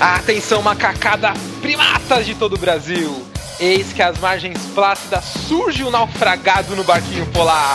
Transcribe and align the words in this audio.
Atenção, 0.00 0.62
macacada 0.62 1.32
primatas 1.60 2.24
de 2.24 2.36
todo 2.36 2.54
o 2.54 2.58
Brasil! 2.58 3.26
Eis 3.58 3.92
que 3.92 4.00
às 4.00 4.16
margens 4.18 4.56
plácidas 4.72 5.24
surge 5.24 5.82
o 5.82 5.88
um 5.88 5.90
naufragado 5.90 6.76
no 6.76 6.84
barquinho 6.84 7.26
polar. 7.32 7.74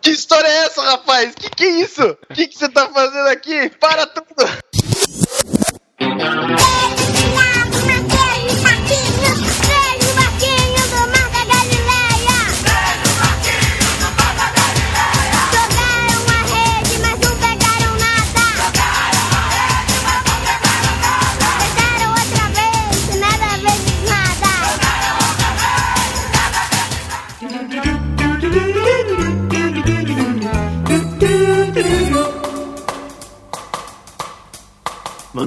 Que 0.00 0.10
história 0.12 0.46
é 0.46 0.66
essa, 0.66 0.82
rapaz? 0.82 1.34
Que 1.34 1.50
que 1.50 1.64
é 1.64 1.80
isso? 1.80 2.16
Que 2.32 2.46
que 2.46 2.56
você 2.56 2.68
tá 2.68 2.88
fazendo 2.88 3.26
aqui? 3.26 3.68
Para 3.80 4.06
tudo! 4.06 4.44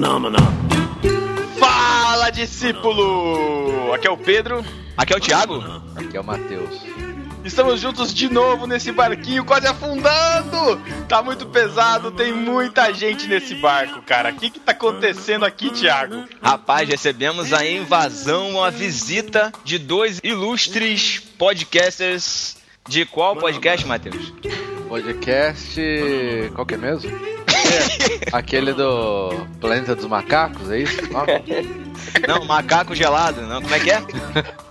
Maná. 0.00 0.38
Fala, 1.58 2.30
discípulo! 2.30 3.92
Aqui 3.92 4.06
é 4.06 4.10
o 4.10 4.16
Pedro. 4.16 4.64
Aqui 4.96 5.12
é 5.12 5.16
o 5.16 5.20
Thiago. 5.20 5.60
Aqui 5.96 6.16
é 6.16 6.20
o 6.20 6.24
Matheus. 6.24 6.82
Estamos 7.44 7.80
juntos 7.80 8.14
de 8.14 8.28
novo 8.28 8.66
nesse 8.66 8.92
barquinho 8.92 9.44
quase 9.44 9.66
afundando! 9.66 10.80
Tá 11.08 11.20
muito 11.22 11.46
pesado, 11.46 12.12
tem 12.12 12.32
muita 12.32 12.92
gente 12.92 13.26
nesse 13.26 13.56
barco, 13.56 14.00
cara. 14.02 14.30
O 14.30 14.34
que 14.34 14.50
que 14.50 14.60
tá 14.60 14.72
acontecendo 14.72 15.44
aqui, 15.44 15.70
Thiago? 15.70 16.26
Rapaz, 16.40 16.88
recebemos 16.88 17.52
a 17.52 17.66
invasão, 17.66 18.62
a 18.62 18.70
visita 18.70 19.52
de 19.64 19.78
dois 19.78 20.20
ilustres 20.22 21.18
podcasters. 21.36 22.56
De 22.88 23.04
qual 23.04 23.36
podcast, 23.36 23.86
Matheus? 23.86 24.32
Podcast. 24.88 25.80
Qual 26.54 26.64
que 26.64 26.74
é 26.74 26.78
mesmo? 26.78 27.10
Aquele 28.32 28.72
do 28.72 29.46
Planeta 29.60 29.94
dos 29.94 30.06
Macacos, 30.06 30.70
é 30.70 30.80
isso? 30.80 30.98
Não, 32.26 32.44
macaco 32.44 32.94
gelado, 32.94 33.42
não. 33.42 33.60
Como 33.60 33.74
é 33.74 33.80
que 33.80 33.90
é? 33.90 34.02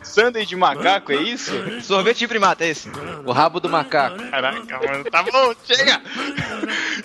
Sunday 0.02 0.46
de 0.46 0.56
macaco, 0.56 1.12
é 1.12 1.18
isso? 1.18 1.52
Sorvete 1.82 2.20
de 2.20 2.28
primata, 2.28 2.66
é 2.66 2.70
esse. 2.70 2.90
O 3.26 3.32
rabo 3.32 3.60
do 3.60 3.70
macaco. 3.70 4.18
Caraca, 4.32 4.80
mano, 4.80 5.04
tá 5.06 5.24
bom, 5.24 5.54
chega! 5.64 6.02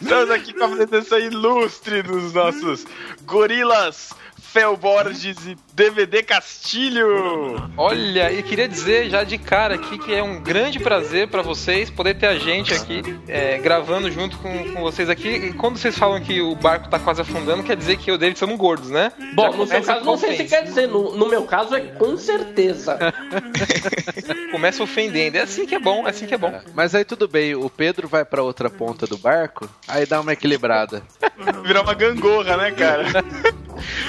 Estamos 0.00 0.30
aqui 0.30 0.52
com 0.54 0.64
a 0.64 0.68
presença 0.68 1.18
ilustre 1.18 2.02
dos 2.02 2.32
nossos 2.32 2.86
gorilas 3.24 4.14
Fel 4.40 4.76
Borges 4.76 5.46
e 5.46 5.56
DVD 5.72 6.22
Castilho. 6.22 7.70
Olha, 7.76 8.30
e 8.30 8.42
queria 8.42 8.68
dizer 8.68 9.08
já 9.08 9.24
de 9.24 9.38
cara 9.38 9.74
aqui 9.74 9.98
que 9.98 10.14
é 10.14 10.22
um 10.22 10.40
grande 10.40 10.78
prazer 10.78 11.28
para 11.28 11.40
vocês 11.40 11.88
poder 11.88 12.14
ter 12.14 12.26
a 12.26 12.38
gente 12.38 12.74
aqui 12.74 13.02
é, 13.26 13.58
gravando 13.58 14.10
junto 14.10 14.36
com, 14.38 14.72
com 14.74 14.80
vocês 14.82 15.08
aqui. 15.08 15.28
E 15.28 15.52
quando 15.54 15.78
vocês 15.78 15.96
falam 15.96 16.20
que 16.20 16.40
o 16.40 16.54
barco 16.54 16.90
tá 16.90 16.98
quase 16.98 17.22
afundando, 17.22 17.62
quer 17.62 17.76
dizer 17.76 17.96
que 17.96 18.10
eu 18.10 18.14
e 18.14 18.16
o 18.16 18.18
David 18.18 18.38
somos 18.38 18.58
gordos, 18.58 18.90
né? 18.90 19.12
Bom, 19.34 19.50
já 19.50 19.56
no 19.56 19.66
seu 19.66 19.82
caso 19.82 20.04
não 20.04 20.16
sei 20.16 20.36
se 20.36 20.44
quer 20.44 20.62
dizer, 20.64 20.88
no, 20.88 21.16
no 21.16 21.28
meu 21.28 21.44
caso 21.44 21.74
é 21.74 21.80
com 21.80 22.16
certeza. 22.16 22.98
começa 24.52 24.82
ofendendo. 24.82 25.38
É 25.38 25.40
assim 25.40 25.66
que 25.66 25.74
é 25.74 25.78
bom, 25.78 26.06
é 26.06 26.10
assim 26.10 26.26
que 26.26 26.34
é 26.34 26.38
bom. 26.38 26.48
É, 26.48 26.62
mas 26.74 26.94
aí 26.94 27.04
tudo 27.04 27.26
bem, 27.26 27.54
o 27.54 27.70
Pedro 27.70 28.06
vai 28.06 28.24
para 28.24 28.42
outra 28.42 28.68
ponta 28.68 29.06
do 29.06 29.16
barco, 29.16 29.68
aí 29.88 30.04
dá 30.04 30.20
uma 30.20 30.34
equilibrada. 30.34 31.02
Virar 31.64 31.82
uma 31.82 31.94
gangorra, 31.94 32.56
né, 32.56 32.70
cara? 32.70 33.04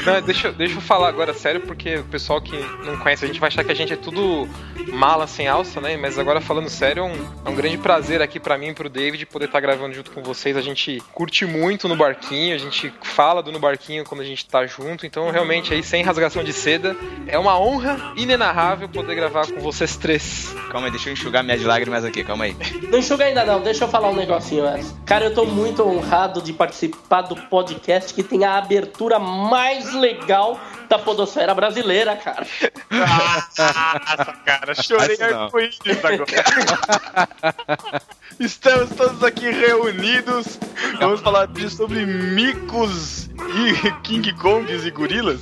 Não, 0.05 0.21
deixa, 0.21 0.51
deixa 0.51 0.75
eu 0.75 0.81
falar 0.81 1.07
agora 1.07 1.33
sério, 1.33 1.52
porque 1.59 1.97
o 1.97 2.03
pessoal 2.03 2.41
que 2.41 2.57
não 2.85 2.97
conhece 2.97 3.25
a 3.25 3.27
gente 3.27 3.39
vai 3.39 3.47
achar 3.47 3.63
que 3.63 3.71
a 3.71 3.75
gente 3.75 3.93
é 3.93 3.97
tudo 3.97 4.47
mala 4.91 5.27
sem 5.27 5.47
alça, 5.47 5.79
né? 5.79 5.97
Mas 5.97 6.17
agora 6.19 6.41
falando 6.41 6.69
sério, 6.69 7.01
é 7.01 7.03
um, 7.03 7.27
é 7.45 7.49
um 7.49 7.55
grande 7.55 7.77
prazer 7.77 8.21
aqui 8.21 8.39
para 8.39 8.57
mim 8.57 8.69
e 8.69 8.73
pro 8.73 8.89
David 8.89 9.25
poder 9.25 9.45
estar 9.45 9.57
tá 9.57 9.61
gravando 9.61 9.93
junto 9.93 10.11
com 10.11 10.21
vocês. 10.21 10.55
A 10.57 10.61
gente 10.61 11.01
curte 11.13 11.45
muito 11.45 11.87
no 11.87 11.95
barquinho, 11.95 12.55
a 12.55 12.57
gente 12.57 12.93
fala 13.01 13.41
do 13.41 13.51
no 13.51 13.59
barquinho 13.59 14.03
quando 14.03 14.21
a 14.21 14.25
gente 14.25 14.45
tá 14.45 14.65
junto, 14.65 15.05
então 15.05 15.29
realmente 15.31 15.73
aí, 15.73 15.83
sem 15.83 16.03
rasgação 16.03 16.43
de 16.43 16.53
seda, 16.53 16.95
é 17.27 17.37
uma 17.37 17.59
honra 17.59 18.13
inenarrável 18.15 18.89
poder 18.89 19.15
gravar 19.15 19.47
com 19.47 19.59
vocês 19.59 19.95
três. 19.97 20.53
Calma 20.71 20.87
aí, 20.87 20.91
deixa 20.91 21.09
eu 21.09 21.13
enxugar 21.13 21.43
minhas 21.43 21.63
lágrimas 21.63 22.03
aqui, 22.03 22.23
calma 22.23 22.45
aí. 22.45 22.55
Não 22.89 22.99
enxuga 22.99 23.25
ainda 23.25 23.45
não, 23.45 23.61
deixa 23.61 23.85
eu 23.85 23.87
falar 23.87 24.09
um 24.09 24.15
negocinho 24.15 24.65
antes. 24.65 24.93
Cara, 25.05 25.25
eu 25.25 25.33
tô 25.33 25.45
muito 25.45 25.83
honrado 25.83 26.41
de 26.41 26.53
participar 26.53 27.21
do 27.21 27.35
podcast 27.35 28.13
que 28.13 28.23
tem 28.23 28.43
a 28.43 28.57
abertura 28.57 29.19
mais 29.19 29.93
legal 29.93 30.59
da 30.93 30.99
podosfera 30.99 31.55
brasileira, 31.55 32.15
cara. 32.15 32.45
Nossa, 32.91 34.33
cara, 34.45 34.75
chorei 34.75 35.17
arco-íris 35.19 36.05
agora. 36.05 38.01
Estamos 38.39 38.91
todos 38.91 39.23
aqui 39.23 39.49
reunidos. 39.49 40.59
Vamos 40.99 41.21
falar 41.21 41.47
de, 41.47 41.67
sobre 41.69 42.05
micos 42.05 43.29
e 43.55 43.91
King 44.03 44.33
Kongs 44.33 44.85
e 44.85 44.91
gorilas. 44.91 45.41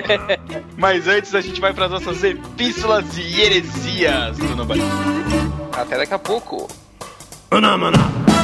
Mas 0.78 1.06
antes 1.06 1.34
a 1.34 1.42
gente 1.42 1.60
vai 1.60 1.74
para 1.74 1.86
as 1.86 1.90
nossas 1.90 2.24
epístolas 2.24 3.04
e 3.18 3.40
heresias 3.42 4.38
do 4.38 4.56
Nobody. 4.56 4.80
Até 5.72 5.98
daqui 5.98 6.14
a 6.14 6.18
pouco. 6.18 6.68
Maná, 7.50 7.76
maná. 7.76 8.41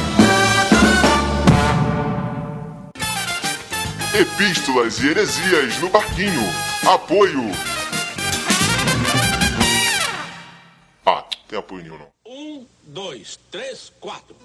Epístolas 4.11 4.97
e 4.99 5.09
heresias 5.09 5.77
no 5.79 5.89
barquinho. 5.89 6.41
Apoio. 6.91 7.43
Ah, 11.05 11.23
tem 11.47 11.59
apoio 11.59 11.83
nenhum 11.83 11.99
não. 11.99 12.07
Um, 12.25 12.65
dois, 12.87 13.37
três, 13.51 13.93
quatro. 13.99 14.35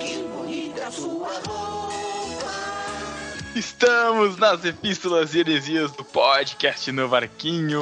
Que 0.00 0.22
bonita 0.22 0.90
sua 0.90 1.28
roupa. 1.46 2.05
Estamos 3.56 4.36
nas 4.36 4.66
epístolas 4.66 5.34
e 5.34 5.38
heresias 5.38 5.90
do 5.90 6.04
podcast 6.04 6.92
no 6.92 7.08
Barquinho. 7.08 7.80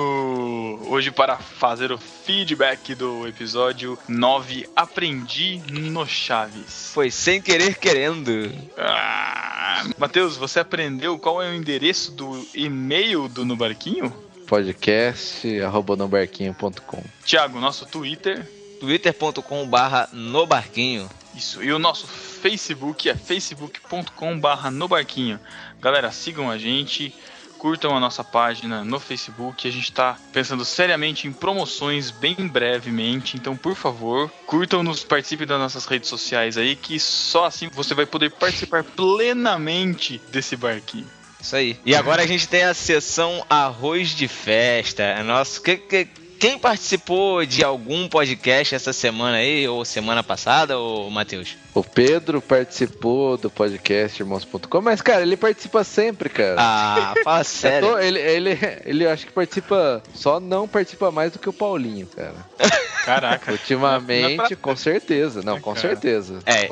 Hoje 0.86 1.10
para 1.10 1.36
fazer 1.36 1.90
o 1.90 1.98
feedback 1.98 2.94
do 2.94 3.26
episódio 3.26 3.98
9, 4.08 4.68
Aprendi 4.76 5.60
no 5.72 6.06
Chaves. 6.06 6.92
Foi 6.94 7.10
sem 7.10 7.42
querer 7.42 7.74
querendo. 7.74 8.52
Ah, 8.78 9.82
Matheus, 9.98 10.36
você 10.36 10.60
aprendeu 10.60 11.18
qual 11.18 11.42
é 11.42 11.50
o 11.50 11.54
endereço 11.54 12.12
do 12.12 12.46
e-mail 12.54 13.26
do 13.26 13.44
No 13.44 13.56
Barquinho? 13.56 14.14
Podcast 14.46 15.60
arroba 15.60 15.96
nobarquinho.com 15.96 17.02
Tiago, 17.24 17.58
nosso 17.58 17.84
Twitter 17.84 18.48
twitter.com 18.78 19.66
barra 19.66 20.08
no 20.12 20.46
barquinho 20.46 21.10
isso, 21.36 21.62
e 21.62 21.72
o 21.72 21.78
nosso 21.78 22.06
Facebook 22.06 23.08
é 23.08 23.14
facebook.com/barra 23.14 24.70
no 24.70 24.88
barquinho. 24.88 25.38
Galera, 25.80 26.10
sigam 26.12 26.50
a 26.50 26.58
gente, 26.58 27.14
curtam 27.58 27.96
a 27.96 28.00
nossa 28.00 28.22
página 28.22 28.84
no 28.84 29.00
Facebook. 29.00 29.66
A 29.66 29.72
gente 29.72 29.84
está 29.84 30.18
pensando 30.32 30.64
seriamente 30.64 31.26
em 31.26 31.32
promoções 31.32 32.10
bem 32.10 32.34
brevemente, 32.46 33.36
então 33.36 33.56
por 33.56 33.74
favor, 33.74 34.30
curtam-nos, 34.46 35.02
participem 35.02 35.46
das 35.46 35.58
nossas 35.58 35.86
redes 35.86 36.08
sociais 36.08 36.58
aí, 36.58 36.76
que 36.76 37.00
só 37.00 37.46
assim 37.46 37.68
você 37.68 37.94
vai 37.94 38.04
poder 38.04 38.30
participar 38.32 38.84
plenamente 38.84 40.20
desse 40.30 40.56
barquinho. 40.56 41.08
Isso 41.40 41.56
aí. 41.56 41.78
E 41.84 41.94
agora 41.94 42.22
a 42.22 42.26
gente 42.26 42.48
tem 42.48 42.64
a 42.64 42.72
sessão 42.72 43.44
Arroz 43.50 44.10
de 44.10 44.26
Festa. 44.28 45.02
É 45.02 45.22
nosso. 45.22 45.60
Que, 45.62 45.76
que, 45.76 46.08
quem 46.44 46.58
participou 46.58 47.46
de 47.46 47.64
algum 47.64 48.06
podcast 48.06 48.74
essa 48.74 48.92
semana 48.92 49.38
aí, 49.38 49.66
ou 49.66 49.82
semana 49.82 50.22
passada, 50.22 50.78
ou 50.78 51.10
Matheus? 51.10 51.56
O 51.72 51.82
Pedro 51.82 52.42
participou 52.42 53.38
do 53.38 53.48
podcast 53.48 54.22
Irmãos.com, 54.22 54.82
mas, 54.82 55.00
cara, 55.00 55.22
ele 55.22 55.38
participa 55.38 55.82
sempre, 55.82 56.28
cara. 56.28 56.56
Ah, 56.58 57.14
fala 57.24 57.44
sério. 57.44 57.88
Tô, 57.88 57.98
ele, 57.98 58.20
ele, 58.20 58.58
ele 58.84 59.06
acho 59.06 59.24
que 59.24 59.32
participa, 59.32 60.02
só 60.12 60.38
não 60.38 60.68
participa 60.68 61.10
mais 61.10 61.32
do 61.32 61.38
que 61.38 61.48
o 61.48 61.52
Paulinho, 61.52 62.06
cara. 62.08 62.36
Caraca. 63.06 63.50
Ultimamente, 63.50 64.36
não, 64.36 64.48
não 64.50 64.56
com 64.56 64.76
certeza. 64.76 65.42
Não, 65.42 65.58
com 65.62 65.72
cara. 65.72 65.88
certeza. 65.88 66.40
É. 66.44 66.68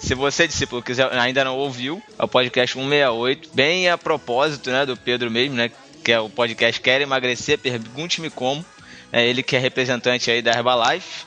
Se 0.00 0.16
você, 0.16 0.48
discípulo, 0.48 0.82
quiser, 0.82 1.12
ainda 1.12 1.44
não 1.44 1.56
ouviu, 1.56 2.02
é 2.18 2.24
o 2.24 2.28
podcast 2.28 2.74
168, 2.74 3.50
bem 3.54 3.88
a 3.88 3.96
propósito, 3.96 4.68
né, 4.70 4.84
do 4.84 4.96
Pedro 4.96 5.30
mesmo, 5.30 5.54
né? 5.54 5.70
Que 6.02 6.10
é 6.10 6.18
o 6.18 6.28
podcast 6.28 6.80
Quer 6.80 7.00
Emagrecer, 7.00 7.56
Pergunte-me 7.56 8.28
Como. 8.28 8.64
É 9.12 9.26
ele 9.26 9.42
que 9.42 9.54
é 9.54 9.58
representante 9.58 10.30
aí 10.30 10.40
da 10.40 10.52
Herbalife. 10.52 11.26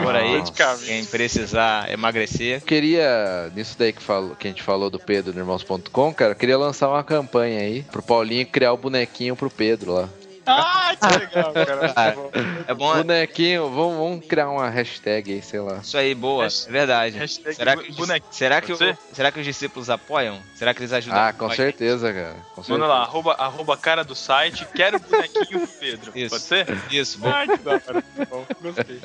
Por 0.00 0.14
aí, 0.14 0.40
quem 0.86 1.04
precisar 1.04 1.90
emagrecer. 1.90 2.62
Queria, 2.62 3.50
nisso 3.56 3.74
daí 3.76 3.92
que, 3.92 4.00
falou, 4.00 4.36
que 4.36 4.46
a 4.46 4.50
gente 4.50 4.62
falou 4.62 4.88
do 4.88 5.00
Pedro 5.00 5.34
no 5.34 5.40
Irmãos.com, 5.40 6.14
cara, 6.14 6.34
queria 6.34 6.56
lançar 6.56 6.88
uma 6.88 7.02
campanha 7.02 7.58
aí 7.58 7.82
pro 7.82 8.02
Paulinho 8.02 8.46
criar 8.46 8.72
o 8.72 8.76
bonequinho 8.76 9.34
pro 9.34 9.50
Pedro 9.50 9.94
lá. 9.94 10.08
Ah, 10.46 10.94
que 10.96 11.18
legal, 11.18 11.52
cara. 11.54 11.92
Ah, 11.96 12.04
Muito 12.14 12.30
bom. 12.32 12.64
É 12.68 12.74
bom. 12.74 12.94
Bonequinho, 12.96 13.70
vamos, 13.70 13.96
vamos 13.96 14.26
criar 14.26 14.48
uma 14.50 14.68
hashtag 14.68 15.32
aí, 15.32 15.42
sei 15.42 15.60
lá. 15.60 15.78
Isso 15.78 15.96
aí, 15.96 16.14
boa. 16.14 16.46
É 16.46 16.70
verdade. 16.70 17.16
hashtag 17.18 17.54
Será 17.54 17.76
que, 17.76 17.90
os- 17.90 17.96
bonequinho. 17.96 18.32
será, 18.32 18.60
que 18.60 18.72
o- 18.72 18.96
será 19.12 19.32
que 19.32 19.40
os 19.40 19.44
discípulos 19.46 19.88
apoiam? 19.90 20.40
Será 20.54 20.72
que 20.74 20.80
eles 20.80 20.92
ajudam? 20.92 21.20
Ah, 21.20 21.32
com 21.32 21.50
certeza, 21.50 22.12
cara. 22.12 22.34
Com 22.54 22.62
certeza. 22.62 22.72
Manda 22.78 22.86
lá, 22.86 23.02
arroba, 23.02 23.32
arroba 23.34 23.76
cara 23.76 24.04
do 24.04 24.14
site, 24.14 24.66
quero 24.74 24.98
bonequinho 24.98 25.60
pro 25.60 25.68
Pedro. 25.78 26.12
Isso. 26.14 26.30
Pode 26.30 26.42
ser? 26.44 26.66
Isso, 26.90 27.18
boa. 27.18 27.34
Ai, 27.34 27.48
que 27.48 27.56
da 27.58 27.70
hora. 27.72 28.04
Bom, 28.30 28.46
gostei. 28.62 29.00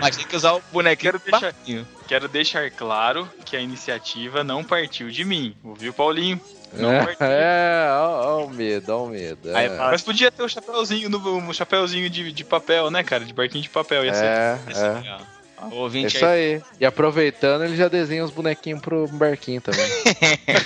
Mas 0.00 0.16
tem 0.16 0.26
que 0.26 0.36
usar 0.36 0.52
o 0.54 0.62
bonequinho 0.72 1.12
Quero 1.12 1.22
deixar- 1.22 1.40
barquinho. 1.52 1.86
Quero 2.06 2.28
deixar 2.28 2.70
claro 2.70 3.28
que 3.44 3.56
a 3.56 3.60
iniciativa 3.60 4.44
não 4.44 4.62
partiu 4.62 5.10
de 5.10 5.24
mim. 5.24 5.56
Ouviu, 5.64 5.92
Paulinho? 5.92 6.40
Não 6.72 6.92
É, 6.92 7.04
partiu. 7.04 7.26
é 7.26 7.88
ó, 7.90 8.38
ó 8.40 8.44
o 8.44 8.50
medo, 8.50 8.90
ó 8.94 9.04
o 9.04 9.08
medo. 9.08 9.54
Aí 9.56 9.66
É, 9.66 9.76
Mas 9.76 10.02
podia 10.02 10.30
ter 10.30 10.42
o 10.42 10.48
chapéuzinho, 10.48 11.08
no, 11.08 11.18
um 11.36 11.52
chapéuzinho 11.52 12.08
de, 12.10 12.32
de 12.32 12.44
papel, 12.44 12.90
né, 12.90 13.02
cara? 13.02 13.24
De 13.24 13.32
barquinho 13.32 13.62
de 13.62 13.70
papel. 13.70 14.04
Ia 14.04 14.14
ser. 14.14 14.24
é, 14.24 14.58
Isso 14.70 14.84
é. 14.84 14.98
aí, 14.98 15.08
ó. 15.08 15.35
O 15.62 15.70
É 15.70 15.74
ouvinte 15.74 16.16
isso 16.16 16.24
aí. 16.24 16.54
aí. 16.56 16.62
E 16.80 16.86
aproveitando, 16.86 17.64
ele 17.64 17.76
já 17.76 17.88
desenha 17.88 18.24
os 18.24 18.30
bonequinhos 18.30 18.80
pro 18.80 19.06
barquinho 19.08 19.60
também. 19.60 19.84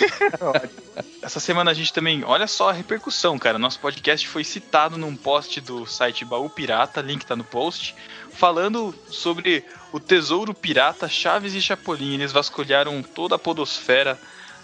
Essa 1.22 1.38
semana 1.38 1.70
a 1.70 1.75
gente 1.75 1.92
também. 1.92 2.25
Olha 2.25 2.46
só 2.46 2.70
a 2.70 2.72
repercussão, 2.72 3.38
cara. 3.38 3.58
Nosso 3.58 3.78
podcast 3.78 4.26
foi 4.26 4.42
citado 4.42 4.96
num 4.96 5.14
post 5.14 5.60
do 5.60 5.87
site 5.87 6.25
Baú 6.25 6.48
Pirata, 6.48 7.00
link 7.00 7.25
tá 7.25 7.37
no 7.37 7.44
post, 7.44 7.94
falando 8.32 8.94
sobre 9.08 9.64
o 9.92 10.00
tesouro 10.00 10.54
pirata 10.54 11.08
Chaves 11.08 11.54
e 11.54 11.60
Chapolin. 11.60 12.14
Eles 12.14 12.32
vasculharam 12.32 13.02
toda 13.02 13.37
a 13.37 13.38
podosfera 13.38 14.19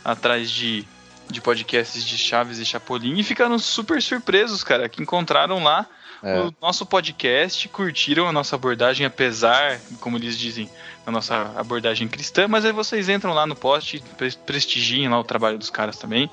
atrás 0.05 0.51
de, 0.51 0.85
de 1.29 1.41
podcasts 1.41 2.05
de 2.05 2.19
Chaves 2.19 2.59
e 2.59 2.65
Chapolin 2.65 3.19
e 3.19 3.25
ficaram 3.25 3.59
super 3.59 4.01
surpresos, 4.03 4.65
cara, 4.65 4.89
que 4.89 5.03
encontraram 5.03 5.63
lá 5.63 5.87
É. 6.23 6.41
o 6.41 6.55
nosso 6.61 6.85
podcast, 6.87 7.69
curtiram 7.69 8.27
a 8.29 8.33
nossa 8.33 8.57
abordagem, 8.57 9.07
apesar, 9.07 9.79
como 10.01 10.17
eles 10.17 10.39
dizem, 10.39 10.69
da 11.05 11.13
nossa 11.13 11.53
abordagem 11.57 12.09
cristã, 12.09 12.49
mas 12.49 12.65
aí 12.65 12.73
vocês 12.73 13.09
entram 13.09 13.33
lá 13.33 13.47
no 13.47 13.55
post, 13.55 14.03
pre- 14.17 14.33
prestigiem 14.45 15.09
lá 15.09 15.19
o 15.21 15.25
trabalho 15.25 15.59
dos 15.59 15.71
caras 15.71 15.97
também. 15.99 16.31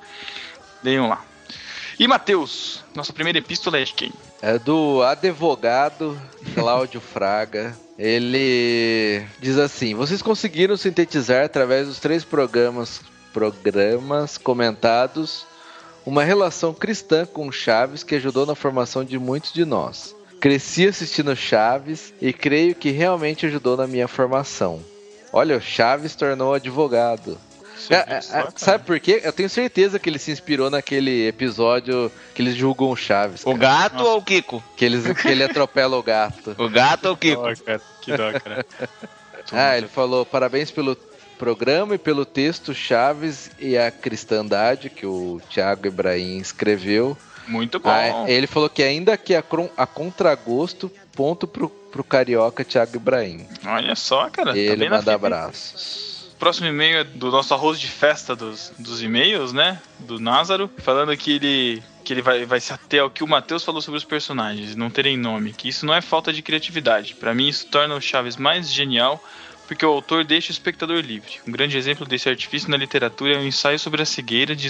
Leiam 0.83 1.07
lá. 1.07 1.23
E 1.99 2.07
Matheus, 2.07 2.83
nossa 2.95 3.13
primeira 3.13 3.37
epístola 3.37 3.77
é 3.77 3.83
de 3.83 3.93
quem? 3.93 4.11
É 4.41 4.57
do 4.57 5.03
advogado 5.03 6.19
Cláudio 6.55 6.99
Fraga. 7.13 7.77
Ele 7.97 9.23
diz 9.39 9.57
assim: 9.59 9.93
Vocês 9.93 10.21
conseguiram 10.21 10.75
sintetizar 10.75 11.45
através 11.45 11.87
dos 11.87 11.99
três 11.99 12.23
programas, 12.23 12.99
programas 13.31 14.37
comentados 14.39 15.45
uma 16.05 16.23
relação 16.23 16.73
cristã 16.73 17.25
com 17.25 17.51
Chaves 17.51 18.03
que 18.03 18.15
ajudou 18.15 18.45
na 18.45 18.55
formação 18.55 19.03
de 19.03 19.17
muitos 19.17 19.53
de 19.53 19.65
nós. 19.65 20.15
Cresci 20.39 20.87
assistindo 20.87 21.35
Chaves 21.35 22.13
e 22.21 22.33
creio 22.33 22.75
que 22.75 22.91
realmente 22.91 23.45
ajudou 23.45 23.77
na 23.77 23.87
minha 23.87 24.07
formação. 24.07 24.81
Olha, 25.31 25.57
o 25.57 25.61
Chaves 25.61 26.15
tornou 26.15 26.53
advogado. 26.53 27.37
É, 27.89 28.15
é, 28.17 28.21
só, 28.21 28.37
é, 28.37 28.41
cara? 28.43 28.53
sabe 28.55 28.85
por 28.85 28.99
quê? 28.99 29.21
Eu 29.23 29.33
tenho 29.33 29.49
certeza 29.49 29.99
que 29.99 30.09
ele 30.09 30.19
se 30.19 30.31
inspirou 30.31 30.69
naquele 30.69 31.27
episódio 31.27 32.11
que 32.33 32.41
eles 32.41 32.55
julgam 32.55 32.89
o 32.89 32.95
Chaves. 32.95 33.41
O 33.45 33.57
cara. 33.57 33.57
gato 33.57 33.97
Nossa. 33.97 34.09
ou 34.09 34.17
o 34.17 34.21
Kiko? 34.21 34.63
Que, 34.77 34.85
eles, 34.85 35.05
que 35.21 35.27
ele 35.27 35.43
atropela 35.43 35.97
o 35.97 36.03
gato. 36.03 36.55
O 36.57 36.69
gato 36.69 37.07
ou 37.07 37.13
o 37.13 37.17
Kiko? 37.17 37.41
Dó, 37.41 37.53
cara. 37.65 37.81
Que 38.01 38.17
dó, 38.17 38.39
cara. 38.39 38.65
Ah, 39.51 39.77
ele 39.77 39.87
falou 39.87 40.25
parabéns 40.25 40.71
pelo 40.71 40.95
programa 41.43 41.95
e 41.95 41.97
pelo 41.97 42.25
texto 42.25 42.73
Chaves 42.73 43.51
e 43.59 43.77
a 43.77 43.91
Cristandade 43.91 44.89
que 44.89 45.05
o 45.05 45.41
Thiago 45.49 45.87
Ibrahim 45.87 46.37
escreveu. 46.37 47.17
Muito 47.45 47.81
bom. 47.81 47.89
Ah, 47.89 48.23
ele 48.31 48.47
falou 48.47 48.69
que 48.69 48.81
ainda 48.81 49.17
que 49.17 49.35
a, 49.35 49.43
a 49.75 49.85
contragosto, 49.85 50.89
ponto 51.13 51.45
pro, 51.45 51.67
pro 51.67 52.01
carioca 52.01 52.63
Thiago 52.63 52.95
Ibrahim. 52.95 53.45
Olha 53.65 53.93
só, 53.93 54.29
cara. 54.29 54.53
tá 54.53 54.57
ele 54.57 54.87
na 54.87 54.95
manda 54.95 55.13
abraços. 55.13 56.31
O 56.33 56.37
próximo 56.37 56.67
e-mail 56.67 56.99
é 56.99 57.03
do 57.03 57.29
nosso 57.29 57.53
arroz 57.53 57.77
de 57.77 57.87
festa 57.87 58.33
dos, 58.33 58.71
dos 58.79 59.03
e-mails, 59.03 59.51
né? 59.51 59.81
Do 59.99 60.21
Názaro, 60.21 60.71
falando 60.77 61.15
que 61.17 61.33
ele 61.33 61.83
que 62.05 62.13
ele 62.13 62.21
vai, 62.21 62.45
vai 62.45 62.59
se 62.59 62.71
ater 62.73 63.01
ao 63.01 63.09
que 63.09 63.23
o 63.23 63.27
Matheus 63.27 63.63
falou 63.63 63.81
sobre 63.81 63.97
os 63.97 64.03
personagens, 64.03 64.75
não 64.75 64.89
terem 64.89 65.15
nome, 65.15 65.53
que 65.53 65.69
isso 65.69 65.85
não 65.85 65.93
é 65.93 66.01
falta 66.01 66.33
de 66.33 66.41
criatividade. 66.41 67.15
Pra 67.15 67.33
mim, 67.33 67.47
isso 67.47 67.65
torna 67.67 67.95
o 67.95 68.01
Chaves 68.01 68.35
mais 68.35 68.69
genial, 68.69 69.23
porque 69.67 69.85
o 69.85 69.89
autor 69.89 70.23
deixa 70.23 70.49
o 70.49 70.51
espectador 70.51 70.99
livre. 70.99 71.39
Um 71.47 71.51
grande 71.51 71.77
exemplo 71.77 72.05
desse 72.05 72.29
artifício 72.29 72.69
na 72.69 72.77
literatura 72.77 73.35
é 73.35 73.37
o 73.37 73.43
ensaio 73.43 73.79
sobre 73.79 74.01
a 74.01 74.05
cegueira 74.05 74.55
de 74.55 74.69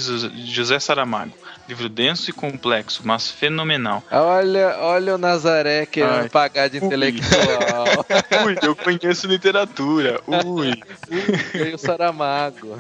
José 0.52 0.80
Saramago. 0.80 1.34
Livro 1.68 1.90
denso 1.90 2.30
e 2.30 2.34
complexo, 2.34 3.02
mas 3.06 3.30
fenomenal. 3.30 4.04
Olha, 4.12 4.78
olha 4.80 5.16
o 5.16 5.18
Nazaré 5.18 5.86
querendo 5.86 6.24
Ai. 6.24 6.30
pagar 6.30 6.70
de 6.70 6.78
intelectual. 6.78 8.06
Ui, 8.46 8.58
eu 8.62 8.76
conheço 8.76 9.28
literatura. 9.28 10.22
Ui. 10.28 10.74
Veio 11.54 11.76
o 11.76 11.78
Saramago. 11.78 12.78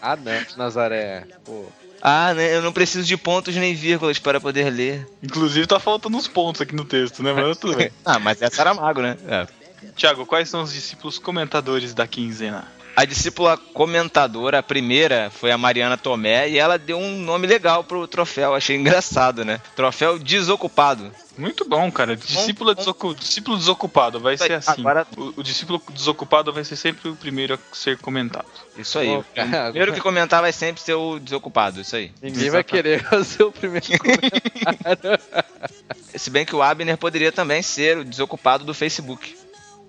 ah, 0.00 0.16
não, 0.16 0.40
Nazaré. 0.56 1.24
Pô. 1.44 1.66
Ah, 2.00 2.32
né? 2.32 2.54
Eu 2.54 2.62
não 2.62 2.72
preciso 2.72 3.06
de 3.06 3.16
pontos 3.16 3.54
nem 3.56 3.74
vírgulas 3.74 4.18
para 4.18 4.40
poder 4.40 4.70
ler. 4.70 5.06
Inclusive 5.22 5.66
tá 5.66 5.80
faltando 5.80 6.16
uns 6.16 6.28
pontos 6.28 6.60
aqui 6.60 6.74
no 6.74 6.84
texto, 6.84 7.22
né? 7.22 7.32
Mas 7.32 7.58
tudo 7.58 7.76
bem. 7.76 7.90
Ah, 8.04 8.18
mas 8.18 8.40
é 8.40 8.48
Saramago, 8.48 9.02
né? 9.02 9.16
É. 9.28 9.46
Tiago, 9.96 10.26
quais 10.26 10.48
são 10.48 10.62
os 10.62 10.72
discípulos 10.72 11.18
comentadores 11.18 11.94
da 11.94 12.06
quinzena? 12.06 12.66
A 12.96 13.04
discípula 13.04 13.56
comentadora, 13.56 14.58
a 14.58 14.62
primeira, 14.62 15.30
foi 15.30 15.52
a 15.52 15.56
Mariana 15.58 15.96
Tomé, 15.96 16.48
e 16.50 16.58
ela 16.58 16.76
deu 16.76 16.98
um 16.98 17.16
nome 17.20 17.46
legal 17.46 17.84
pro 17.84 18.08
troféu, 18.08 18.56
achei 18.56 18.74
engraçado, 18.74 19.44
né? 19.44 19.60
Troféu 19.76 20.18
desocupado. 20.18 21.08
Muito 21.36 21.64
bom, 21.64 21.92
cara. 21.92 22.16
Discípulo, 22.16 22.74
desocu- 22.74 23.14
discípulo 23.14 23.56
desocupado 23.56 24.18
vai 24.18 24.36
ser 24.36 24.54
assim. 24.54 24.80
Agora- 24.80 25.06
O, 25.16 25.32
o 25.36 25.42
discípulo 25.44 25.80
desocupado 25.92 26.52
vai 26.52 26.64
ser 26.64 26.74
sempre 26.74 27.08
o 27.08 27.14
primeiro 27.14 27.54
a 27.54 27.58
ser 27.72 27.98
comentado. 27.98 28.46
Isso 28.76 28.98
aí. 28.98 29.16
O 29.16 29.22
primeiro 29.70 29.92
que 29.92 30.00
comentar 30.00 30.40
vai 30.40 30.52
sempre 30.52 30.82
ser 30.82 30.94
o 30.94 31.20
desocupado, 31.20 31.80
isso 31.80 31.94
aí. 31.94 32.10
Ninguém 32.20 32.50
vai 32.50 32.64
querer 32.64 33.04
fazer 33.04 33.44
o 33.44 33.52
primeiro 33.52 33.86
comentário. 33.96 35.20
Se 36.16 36.30
bem 36.30 36.44
que 36.44 36.56
o 36.56 36.62
Abner 36.62 36.96
poderia 36.98 37.30
também 37.30 37.62
ser 37.62 37.98
o 37.98 38.04
desocupado 38.04 38.64
do 38.64 38.74
Facebook. 38.74 39.36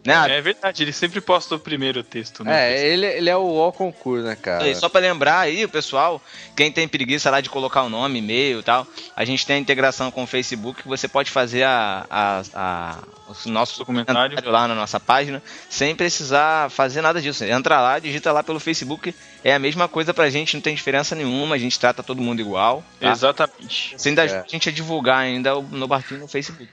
Né? 0.06 0.38
É 0.38 0.42
verdade, 0.42 0.82
ele 0.84 0.94
sempre 0.94 1.20
posta 1.20 1.56
o 1.56 1.60
primeiro 1.60 2.02
texto, 2.04 2.44
né? 2.44 2.72
É, 2.74 2.88
ele, 2.88 3.06
ele 3.06 3.30
é 3.30 3.36
o 3.36 3.58
O 3.68 3.72
concurso, 3.74 4.26
né, 4.26 4.36
cara? 4.36 4.66
E 4.68 4.74
só 4.74 4.88
pra 4.88 5.02
lembrar 5.02 5.40
aí, 5.40 5.66
o 5.66 5.70
pessoal, 5.70 6.22
quem 6.56 6.72
tem 6.72 6.88
preguiça 6.88 7.30
lá 7.30 7.42
de 7.42 7.50
colocar 7.50 7.84
o 7.84 7.90
nome, 7.90 8.20
e-mail 8.20 8.60
e 8.60 8.64
tal, 8.64 8.88
a 9.16 9.26
gente 9.26 9.46
tem 9.46 9.58
a 9.58 9.60
integração 9.60 10.10
com 10.10 10.24
o 10.24 10.28
Facebook, 10.28 10.82
que 10.84 10.88
você 10.88 11.08
pode 11.08 11.30
fazer 11.30 11.64
a, 11.64 12.06
a, 12.10 12.42
a- 12.54 12.98
o 13.46 13.50
nosso 13.50 13.78
Documentário. 13.78 14.22
documentário 14.22 14.52
lá 14.52 14.68
na 14.68 14.74
nossa 14.74 15.00
página, 15.00 15.44
sem 15.70 15.94
precisar 15.96 16.72
fazer 16.72 17.02
nada 17.02 17.22
disso. 17.22 17.44
Entra 17.44 17.80
lá, 17.80 18.00
digita 18.00 18.32
lá 18.32 18.42
pelo 18.42 18.60
Facebook, 18.60 19.14
é 19.44 19.54
a 19.54 19.60
mesma 19.60 19.88
coisa 19.88 20.14
pra 20.14 20.30
gente, 20.30 20.56
não 20.56 20.62
tem 20.62 20.74
diferença 20.74 21.14
nenhuma, 21.14 21.56
a 21.56 21.60
gente 21.60 21.78
trata 21.80 22.02
todo 22.02 22.22
mundo 22.22 22.40
igual. 22.40 22.84
Tá? 23.00 23.12
Exatamente. 23.12 23.96
Ainda 24.06 24.26
É. 24.26 24.40
a 24.40 24.46
gente 24.48 24.70
a 24.70 24.72
divulgar 24.72 25.20
ainda 25.20 25.56
o- 25.58 25.62
no 25.62 25.88
barquinho 25.88 26.22
no 26.22 26.28
Facebook. 26.28 26.70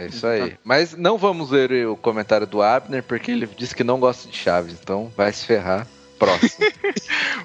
É 0.00 0.06
isso 0.06 0.26
aí. 0.26 0.56
Mas 0.64 0.96
não 0.96 1.18
vamos 1.18 1.50
ler 1.50 1.86
o 1.86 1.94
comentário 1.94 2.46
do 2.46 2.62
Abner, 2.62 3.02
porque 3.02 3.30
ele 3.30 3.46
disse 3.46 3.74
que 3.74 3.84
não 3.84 4.00
gosta 4.00 4.26
de 4.30 4.36
Chaves, 4.36 4.72
então 4.72 5.12
vai 5.14 5.30
se 5.30 5.44
ferrar. 5.44 5.86
Próximo. 6.18 6.50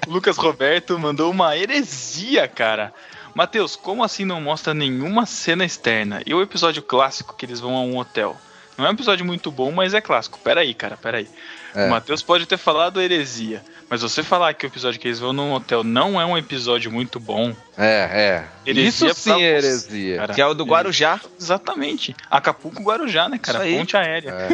O 0.06 0.12
Lucas 0.12 0.36
Roberto 0.36 0.96
mandou 0.98 1.30
uma 1.32 1.56
heresia, 1.56 2.46
cara. 2.46 2.94
Matheus, 3.34 3.74
como 3.74 4.04
assim 4.04 4.24
não 4.24 4.40
mostra 4.40 4.72
nenhuma 4.72 5.26
cena 5.26 5.64
externa? 5.64 6.22
E 6.24 6.32
o 6.32 6.40
episódio 6.40 6.80
clássico 6.80 7.34
que 7.34 7.44
eles 7.44 7.58
vão 7.58 7.74
a 7.74 7.80
um 7.80 7.96
hotel? 7.96 8.36
Não 8.78 8.86
é 8.86 8.88
um 8.88 8.92
episódio 8.92 9.26
muito 9.26 9.50
bom, 9.50 9.72
mas 9.72 9.94
é 9.94 10.00
clássico. 10.00 10.38
Peraí, 10.38 10.72
cara, 10.74 10.96
peraí. 10.96 11.28
É. 11.76 11.86
O 11.86 11.90
Matheus 11.90 12.22
pode 12.22 12.46
ter 12.46 12.56
falado 12.56 13.02
heresia, 13.02 13.62
mas 13.90 14.00
você 14.00 14.22
falar 14.22 14.54
que 14.54 14.64
o 14.64 14.68
episódio 14.68 14.98
que 14.98 15.06
eles 15.06 15.18
vão 15.18 15.32
num 15.32 15.52
hotel 15.52 15.84
não 15.84 16.18
é 16.20 16.24
um 16.24 16.36
episódio 16.38 16.90
muito 16.90 17.20
bom, 17.20 17.54
É, 17.76 18.44
é. 18.64 18.70
Heresia 18.70 19.10
Isso 19.10 19.20
sim 19.20 19.42
é 19.42 19.58
heresia. 19.58 20.16
cara. 20.16 20.34
Que 20.34 20.40
é 20.40 20.46
o 20.46 20.54
do 20.54 20.64
Guarujá. 20.64 21.20
Exatamente. 21.38 22.16
Acapulco 22.30 22.82
Guarujá, 22.82 23.28
né, 23.28 23.38
cara? 23.38 23.60
Ponte 23.60 23.96
aérea. 23.96 24.34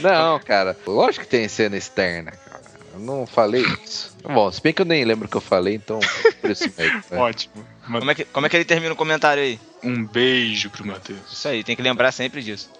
Não, 0.00 0.38
cara. 0.40 0.76
Lógico 0.86 1.24
que 1.24 1.30
tem 1.30 1.48
cena 1.48 1.76
externa, 1.76 2.32
cara. 2.32 2.62
Eu 2.94 3.00
não 3.00 3.26
falei 3.26 3.64
isso. 3.84 4.14
Bom, 4.22 4.50
se 4.52 4.60
bem 4.60 4.72
que 4.72 4.82
eu 4.82 4.86
nem 4.86 5.04
lembro 5.04 5.26
o 5.26 5.30
que 5.30 5.36
eu 5.36 5.40
falei, 5.40 5.74
então 5.74 5.98
por 6.40 6.50
isso 6.50 6.70
mesmo. 6.76 7.02
né? 7.10 7.16
Ótimo. 7.18 7.66
Como 7.86 8.10
é, 8.10 8.14
que, 8.14 8.24
como 8.26 8.46
é 8.46 8.48
que 8.48 8.56
ele 8.56 8.64
termina 8.64 8.92
o 8.92 8.96
comentário 8.96 9.42
aí? 9.42 9.58
Um 9.82 10.04
beijo 10.04 10.70
pro 10.70 10.86
Matheus. 10.86 11.18
Isso 11.32 11.48
aí, 11.48 11.64
tem 11.64 11.74
que 11.74 11.82
lembrar 11.82 12.12
sempre 12.12 12.42
disso. 12.42 12.70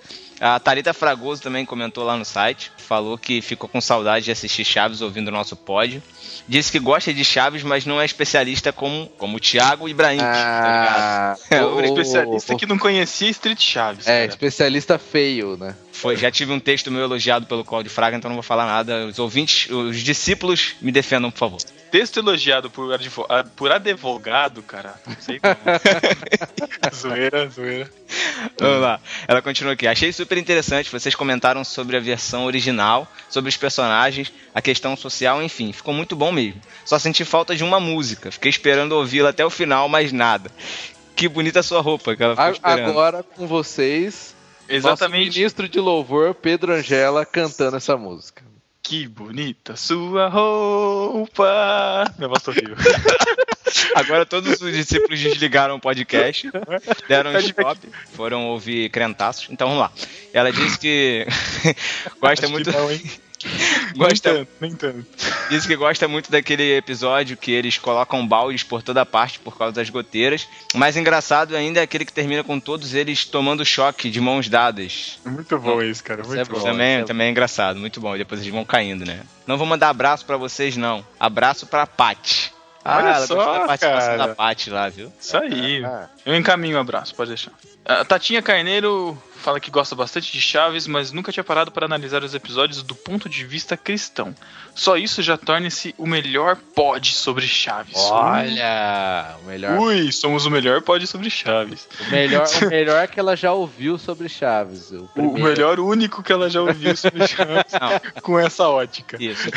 A 0.45 0.59
Thalita 0.59 0.93
Fragoso 0.93 1.41
também 1.41 1.65
comentou 1.65 2.03
lá 2.03 2.17
no 2.17 2.25
site, 2.25 2.73
falou 2.93 3.17
que 3.17 3.41
ficou 3.41 3.71
com 3.71 3.81
saudade 3.81 4.27
de 4.27 4.31
assistir 4.33 4.67
Chaves 4.67 5.01
ouvindo 5.01 5.29
o 5.29 5.31
nosso 5.31 5.57
pódio. 5.57 6.03
Disse 6.47 6.71
que 6.71 6.79
gosta 6.79 7.15
de 7.15 7.25
Chaves, 7.25 7.63
mas 7.63 7.87
não 7.87 7.99
é 7.99 8.05
especialista 8.05 8.71
como, 8.71 9.07
como 9.17 9.39
o 9.39 9.41
Thiago 9.41 9.89
Ibrahim. 9.89 10.19
tá 10.19 11.37
Ah, 11.51 11.65
O 11.65 11.77
o- 11.77 11.85
especialista 11.85 12.53
o- 12.53 12.57
que 12.59 12.67
não 12.67 12.77
conhecia 12.77 13.31
Street 13.31 13.63
Chaves. 13.63 14.07
É, 14.07 14.21
cara. 14.21 14.31
especialista 14.33 14.99
feio, 14.99 15.57
né? 15.57 15.75
Foi, 15.91 16.17
já 16.17 16.31
tive 16.31 16.53
um 16.53 16.59
texto 16.61 16.91
meu 16.91 17.03
elogiado 17.03 17.47
pelo 17.47 17.65
Cláudio 17.65 17.91
Fraga, 17.91 18.17
então 18.17 18.29
não 18.29 18.35
vou 18.37 18.43
falar 18.43 18.67
nada. 18.67 19.07
Os 19.07 19.19
ouvintes, 19.19 19.71
os 19.71 19.99
discípulos, 20.03 20.75
me 20.83 20.91
defendam, 20.91 21.31
por 21.31 21.39
favor. 21.39 21.59
Texto 21.93 22.19
elogiado 22.19 22.69
por, 22.71 22.93
advo- 22.93 23.27
ah, 23.29 23.45
por 23.57 23.71
advogado, 23.71 24.63
cara. 24.63 24.95
Não 25.07 25.17
sei 25.21 25.39
como. 25.39 25.55
zoeira, 26.95 27.49
zoeira. 27.49 27.91
Vamos 28.59 28.81
lá. 28.81 29.01
Ela 29.29 29.41
continua 29.43 29.75
aqui. 29.75 29.87
Achei 29.87 30.13
super 30.13 30.39
interessante. 30.39 30.91
Vocês 30.91 31.15
comentaram 31.15 31.63
sobre 31.63 31.97
a 31.97 32.01
versão 32.01 32.47
original, 32.47 32.82
sobre 33.29 33.49
os 33.49 33.57
personagens, 33.57 34.33
a 34.55 34.61
questão 34.61 34.97
social, 34.97 35.43
enfim. 35.43 35.73
Ficou 35.73 35.95
muito 35.95 36.15
bom 36.17 36.33
mesmo. 36.33 36.61
Só 36.85 36.99
senti 36.99 37.25
falta 37.25 37.55
de 37.55 37.65
uma 37.65 37.81
música. 37.81 38.31
Fiquei 38.31 38.51
esperando 38.51 38.93
ouvi-la 38.93 39.31
até 39.31 39.45
o 39.45 39.51
final, 39.51 39.89
mas 39.89 40.13
nada. 40.13 40.51
Que 41.15 41.29
bonita 41.29 41.61
a 41.61 41.63
sua 41.63 41.81
roupa 41.81 42.17
que 42.17 42.23
ela 42.23 42.35
ficou 42.35 42.51
esperando. 42.53 42.91
Agora 42.91 43.23
com 43.23 43.47
vocês, 43.47 44.35
nosso 44.63 44.73
Exatamente. 44.73 45.39
ministro 45.39 45.69
de 45.69 45.79
louvor, 45.79 46.35
Pedro 46.35 46.73
Angela, 46.73 47.25
cantando 47.25 47.77
essa 47.77 47.97
música. 47.97 48.43
Que 48.83 49.07
bonita 49.07 49.77
sua 49.77 50.29
roupa. 50.29 52.05
Minha 52.19 52.29
voz 52.29 52.47
horrível. 52.49 52.77
Agora 53.95 54.27
todos 54.27 54.61
os 54.61 54.73
discípulos 54.73 55.19
desligaram 55.19 55.77
o 55.77 55.81
podcast, 55.81 56.51
deram 57.09 57.31
um 57.31 57.35
Tá 57.35 57.41
stop, 57.41 57.89
foram 58.15 58.47
ouvir 58.47 58.91
crentaços. 58.91 59.49
Então 59.51 59.69
vamos 59.69 59.83
lá. 59.83 59.93
Ela 60.33 60.53
disse 60.53 60.79
que 60.79 61.27
gosta 62.21 62.47
Acho 62.47 62.53
muito. 62.53 62.71
que 62.71 62.77
não, 62.77 62.91
hein? 62.91 63.03
Gosta, 63.97 64.33
Nem 64.33 64.45
tanto, 64.45 64.51
nem 64.61 64.75
tanto. 64.75 65.07
Diz 65.51 65.67
que 65.67 65.77
gosta 65.77 66.07
muito 66.07 66.31
daquele 66.31 66.77
episódio 66.77 67.37
que 67.37 67.51
eles 67.51 67.77
colocam 67.77 68.27
baldes 68.27 68.63
por 68.63 68.83
toda 68.83 69.05
parte 69.05 69.39
por 69.41 69.59
causa 69.59 69.73
das 69.75 69.91
goteiras. 69.91 70.47
O 70.73 70.79
mais 70.79 70.97
engraçado 70.97 71.57
ainda 71.57 71.81
é 71.81 71.83
aquele 71.83 72.05
que 72.05 72.13
termina 72.13 72.45
com 72.45 72.61
todos 72.61 72.95
eles 72.95 73.25
tomando 73.25 73.65
choque 73.65 74.11
de 74.11 74.21
mãos 74.21 74.49
dadas. 74.49 75.19
Muito 75.27 75.59
bom 75.59 75.83
isso, 75.83 76.03
cara. 76.05 76.23
Muito 76.23 76.41
é 76.41 76.45
bom. 76.45 76.59
bom. 76.59 76.65
também, 76.65 76.97
é 76.99 77.03
também 77.05 77.27
é 77.27 77.31
engraçado, 77.31 77.79
muito 77.79 78.01
bom. 78.01 78.17
Depois 78.17 78.41
eles 78.41 78.53
vão 78.53 78.65
caindo, 78.65 79.05
né? 79.05 79.23
Não 79.47 79.59
vou 79.59 79.67
mandar 79.67 79.89
abraço 79.89 80.25
pra 80.25 80.37
vocês, 80.37 80.77
não. 80.77 81.05
Abraço 81.19 81.67
pra 81.67 81.87
Paty. 81.87 82.53
Olha 82.85 83.09
ela 83.09 83.27
só, 83.27 83.35
da 83.61 83.67
participação 83.67 84.17
cara. 84.17 84.27
da 84.29 84.35
Paty 84.35 84.71
lá, 84.71 84.89
viu? 84.89 85.13
Isso 85.21 85.37
aí. 85.37 85.85
Ah. 85.85 86.09
Eu 86.27 86.35
encaminho 86.35 86.77
um 86.77 86.81
abraço, 86.81 87.15
pode 87.15 87.29
deixar. 87.31 87.53
A 87.85 88.05
Tatinha 88.05 88.41
Carneiro 88.41 89.21
fala 89.37 89.59
que 89.59 89.73
gosta 89.73 89.97
bastante 89.97 90.31
de 90.31 90.41
Chaves, 90.41 90.87
mas 90.87 91.11
nunca 91.11 91.33
tinha 91.33 91.43
parado 91.43 91.73
para 91.73 91.85
analisar 91.85 92.23
os 92.23 92.33
episódios 92.33 92.81
do 92.81 92.95
ponto 92.95 93.29
de 93.29 93.45
vista 93.45 93.77
cristão. 93.77 94.33
Só 94.73 94.97
isso 94.97 95.21
já 95.21 95.37
torna-se 95.37 95.93
o 95.99 96.07
melhor 96.07 96.57
pod 96.77 97.13
sobre 97.13 97.47
Chaves. 97.49 97.97
Olha, 97.97 99.37
o 99.43 99.47
melhor, 99.47 99.79
Ui, 99.81 100.13
somos 100.13 100.47
o 100.47 100.51
melhor 100.51 100.81
pod 100.83 101.05
sobre 101.09 101.29
Chaves. 101.29 101.89
o 102.01 102.11
melhor, 102.11 102.47
o 102.63 102.69
melhor 102.69 103.09
que 103.09 103.19
ela 103.19 103.35
já 103.37 103.53
ouviu 103.53 103.99
sobre 103.99 104.29
Chaves. 104.29 104.93
O, 104.93 105.09
O 105.17 105.33
melhor 105.39 105.81
único 105.81 106.23
que 106.23 106.33
ela 106.33 106.49
já 106.49 106.61
ouviu 106.63 106.97
sobre 106.97 107.27
Chaves 107.27 107.73
Não, 107.73 108.23
com 108.23 108.39
essa 108.39 108.69
ótica. 108.69 109.17
isso. 109.21 109.49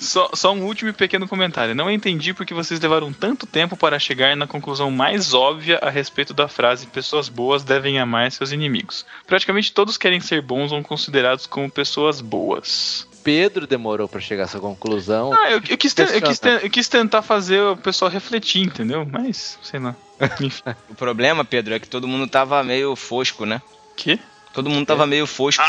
Só, 0.00 0.30
só 0.34 0.52
um 0.54 0.64
último 0.64 0.88
e 0.90 0.92
pequeno 0.94 1.28
comentário. 1.28 1.74
Não 1.74 1.90
entendi 1.90 2.32
porque 2.32 2.54
vocês 2.54 2.80
levaram 2.80 3.12
tanto 3.12 3.46
tempo 3.46 3.76
para 3.76 3.98
chegar 3.98 4.34
na 4.34 4.46
conclusão 4.46 4.90
mais 4.90 5.34
óbvia 5.34 5.78
a 5.82 5.90
respeito 5.90 6.32
da 6.32 6.48
frase 6.48 6.86
pessoas 6.86 7.28
boas 7.28 7.62
devem 7.62 7.98
amar 7.98 8.32
seus 8.32 8.50
inimigos. 8.50 9.04
Praticamente 9.26 9.72
todos 9.72 9.98
querem 9.98 10.18
ser 10.20 10.40
bons 10.40 10.72
ou 10.72 10.82
considerados 10.82 11.46
como 11.46 11.70
pessoas 11.70 12.20
boas. 12.20 13.06
Pedro 13.22 13.66
demorou 13.66 14.08
pra 14.08 14.18
chegar 14.20 14.44
a 14.44 14.46
essa 14.46 14.58
conclusão. 14.58 15.30
Ah, 15.34 15.50
eu, 15.50 15.60
eu 15.68 15.76
quis, 15.76 15.92
te- 15.92 16.00
eu, 16.02 16.22
quis 16.22 16.38
te- 16.38 16.48
eu 16.64 16.70
quis 16.70 16.88
tentar 16.88 17.20
fazer 17.20 17.60
o 17.60 17.76
pessoal 17.76 18.10
refletir, 18.10 18.62
entendeu? 18.62 19.04
Mas, 19.04 19.58
sei 19.62 19.78
lá. 19.78 19.94
O 20.88 20.94
problema, 20.94 21.44
Pedro, 21.44 21.74
é 21.74 21.78
que 21.78 21.88
todo 21.88 22.08
mundo 22.08 22.26
tava 22.26 22.64
meio 22.64 22.96
fosco, 22.96 23.44
né? 23.44 23.60
Que? 23.96 24.18
Todo 24.52 24.68
mundo 24.68 24.86
tava 24.86 25.06
meio 25.06 25.26
fosco. 25.26 25.62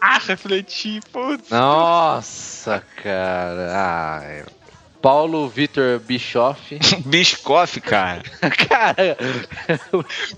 Ah, 0.00 0.18
refletir, 0.18 1.02
putz. 1.12 1.50
Nossa, 1.50 2.82
cara. 3.02 3.70
Ah, 3.72 4.20
é. 4.24 4.44
Paulo 5.02 5.48
Vitor 5.48 5.98
Bischoff. 5.98 6.78
Biscoff, 7.04 7.80
cara. 7.80 8.22
cara, 8.68 9.18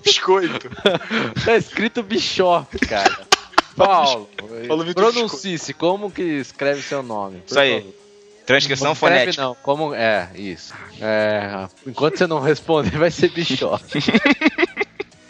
Biscoito. 0.03 0.71
tá 1.45 1.57
escrito 1.57 2.03
Bischoff, 2.03 2.79
cara. 2.79 3.27
Paulo, 3.77 4.29
Paulo 4.67 4.95
pronuncie-se. 4.95 5.75
Como 5.75 6.11
que 6.11 6.23
escreve 6.23 6.81
seu 6.83 7.03
nome? 7.03 7.43
Isso 7.47 7.59
aí. 7.59 7.81
favor? 7.81 7.95
Transcrição 8.47 8.89
Não 8.89 8.93
escreve 8.93 9.15
fonética. 9.17 9.43
não, 9.43 9.55
como... 9.63 9.95
É, 9.95 10.29
isso. 10.35 10.75
É, 11.01 11.67
enquanto 11.87 12.19
você 12.19 12.27
não 12.27 12.41
responder, 12.41 12.99
vai 12.99 13.11
ser 13.11 13.31
Bischoff. 13.31 13.99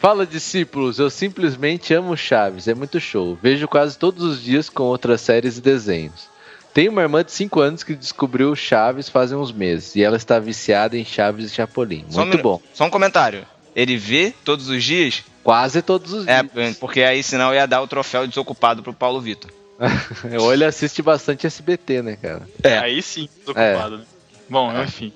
Fala, 0.04 0.26
discípulos, 0.26 0.98
eu 0.98 1.08
simplesmente 1.08 1.94
amo 1.94 2.14
Chaves, 2.14 2.68
é 2.68 2.74
muito 2.74 3.00
show. 3.00 3.38
Vejo 3.42 3.66
quase 3.66 3.96
todos 3.96 4.22
os 4.22 4.42
dias 4.42 4.68
com 4.68 4.82
outras 4.82 5.22
séries 5.22 5.56
e 5.56 5.62
desenhos. 5.62 6.28
Tenho 6.74 6.92
uma 6.92 7.00
irmã 7.00 7.24
de 7.24 7.32
5 7.32 7.58
anos 7.58 7.82
que 7.82 7.94
descobriu 7.94 8.54
Chaves 8.54 9.08
fazem 9.08 9.38
uns 9.38 9.50
meses, 9.50 9.96
e 9.96 10.02
ela 10.02 10.18
está 10.18 10.38
viciada 10.38 10.98
em 10.98 11.06
Chaves 11.06 11.50
e 11.50 11.54
Chapolin. 11.54 12.04
Só 12.10 12.18
um 12.20 12.26
Muito 12.26 12.36
minu- 12.36 12.42
bom. 12.42 12.60
Só 12.74 12.84
um 12.84 12.90
comentário. 12.90 13.46
Ele 13.74 13.96
vê 13.96 14.34
todos 14.44 14.68
os 14.68 14.84
dias? 14.84 15.24
Quase 15.42 15.80
todos 15.80 16.12
os 16.12 16.26
É, 16.28 16.42
dias. 16.42 16.76
porque 16.76 17.00
aí 17.02 17.22
senão 17.22 17.54
ia 17.54 17.64
dar 17.64 17.80
o 17.80 17.86
troféu 17.88 18.26
desocupado 18.26 18.82
pro 18.82 18.92
Paulo 18.92 19.22
Vitor. 19.22 19.50
Ou 20.38 20.52
ele 20.52 20.66
assiste 20.66 21.00
bastante 21.00 21.46
SBT, 21.46 22.02
né, 22.02 22.16
cara? 22.20 22.42
É. 22.62 22.76
Aí 22.76 23.00
sim, 23.00 23.26
desocupado. 23.38 23.96
né? 23.96 24.04
Bom, 24.50 24.70
enfim. 24.82 25.14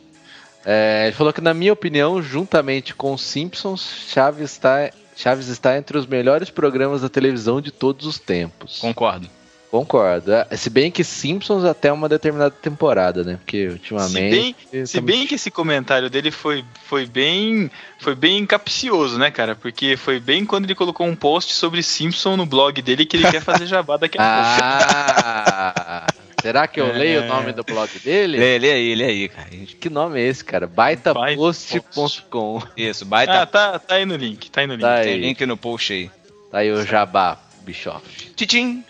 É, 0.64 1.04
ele 1.06 1.16
falou 1.16 1.32
que, 1.32 1.40
na 1.40 1.54
minha 1.54 1.72
opinião, 1.72 2.20
juntamente 2.22 2.94
com 2.94 3.16
Simpsons, 3.16 4.06
Chaves 4.08 4.50
está, 4.52 4.90
Chaves 5.16 5.48
está 5.48 5.76
entre 5.76 5.96
os 5.96 6.06
melhores 6.06 6.50
programas 6.50 7.02
da 7.02 7.08
televisão 7.08 7.60
de 7.60 7.70
todos 7.70 8.06
os 8.06 8.18
tempos. 8.18 8.78
Concordo. 8.78 9.28
Concordo. 9.70 10.32
É, 10.32 10.56
Se 10.56 10.70
bem 10.70 10.90
que 10.90 11.04
Simpsons 11.04 11.62
até 11.64 11.92
uma 11.92 12.08
determinada 12.08 12.50
temporada, 12.50 13.22
né? 13.22 13.36
Porque 13.36 13.66
Se 13.66 13.72
ultimamente. 13.72 14.54
bem, 14.72 14.86
se 14.86 15.00
bem 15.00 15.26
que 15.26 15.34
esse 15.34 15.50
comentário 15.50 16.08
dele 16.08 16.30
foi, 16.30 16.64
foi 16.86 17.04
bem 17.04 17.70
foi 17.98 18.14
bem 18.14 18.46
capcioso, 18.46 19.18
né, 19.18 19.30
cara? 19.30 19.54
Porque 19.54 19.94
foi 19.96 20.18
bem 20.18 20.46
quando 20.46 20.64
ele 20.64 20.74
colocou 20.74 21.06
um 21.06 21.14
post 21.14 21.52
sobre 21.52 21.82
Simpson 21.82 22.36
no 22.36 22.46
blog 22.46 22.80
dele 22.80 23.04
que 23.04 23.18
ele 23.18 23.30
quer 23.30 23.42
fazer 23.42 23.66
jabá 23.66 23.98
daqui 23.98 24.16
a 24.18 24.22
pouco. 24.24 24.58
Ah! 24.62 26.06
Será 26.40 26.66
que 26.66 26.80
eu 26.80 26.87
É. 26.88 26.92
leio 26.92 27.23
o 27.23 27.26
nome 27.26 27.52
do 27.52 27.62
blog 27.64 27.88
dele? 27.99 28.38
Lê, 28.38 28.59
lê 28.59 28.73
aí, 28.73 28.95
lê 28.95 29.04
aí, 29.04 29.28
cara. 29.28 29.49
Que 29.50 29.88
nome 29.90 30.21
é 30.21 30.25
esse, 30.26 30.45
cara? 30.45 30.66
Baitapost.com. 30.66 32.62
Isso, 32.76 33.04
baita. 33.04 33.42
Ah, 33.42 33.47
tá, 33.47 33.78
tá 33.78 33.95
aí 33.97 34.04
no 34.04 34.16
link, 34.16 34.50
tá 34.50 34.61
aí 34.61 34.66
no 34.66 34.75
link. 34.75 34.83
Tá 34.83 35.00
Tem 35.02 35.14
aí. 35.14 35.21
link 35.21 35.47
no 35.47 35.57
post 35.57 35.92
aí. 35.92 36.11
Tá 36.50 36.59
aí 36.59 36.71
o 36.73 36.85
Jabá, 36.85 37.38
Bischoff. 37.62 38.30
Tchim! 38.37 38.83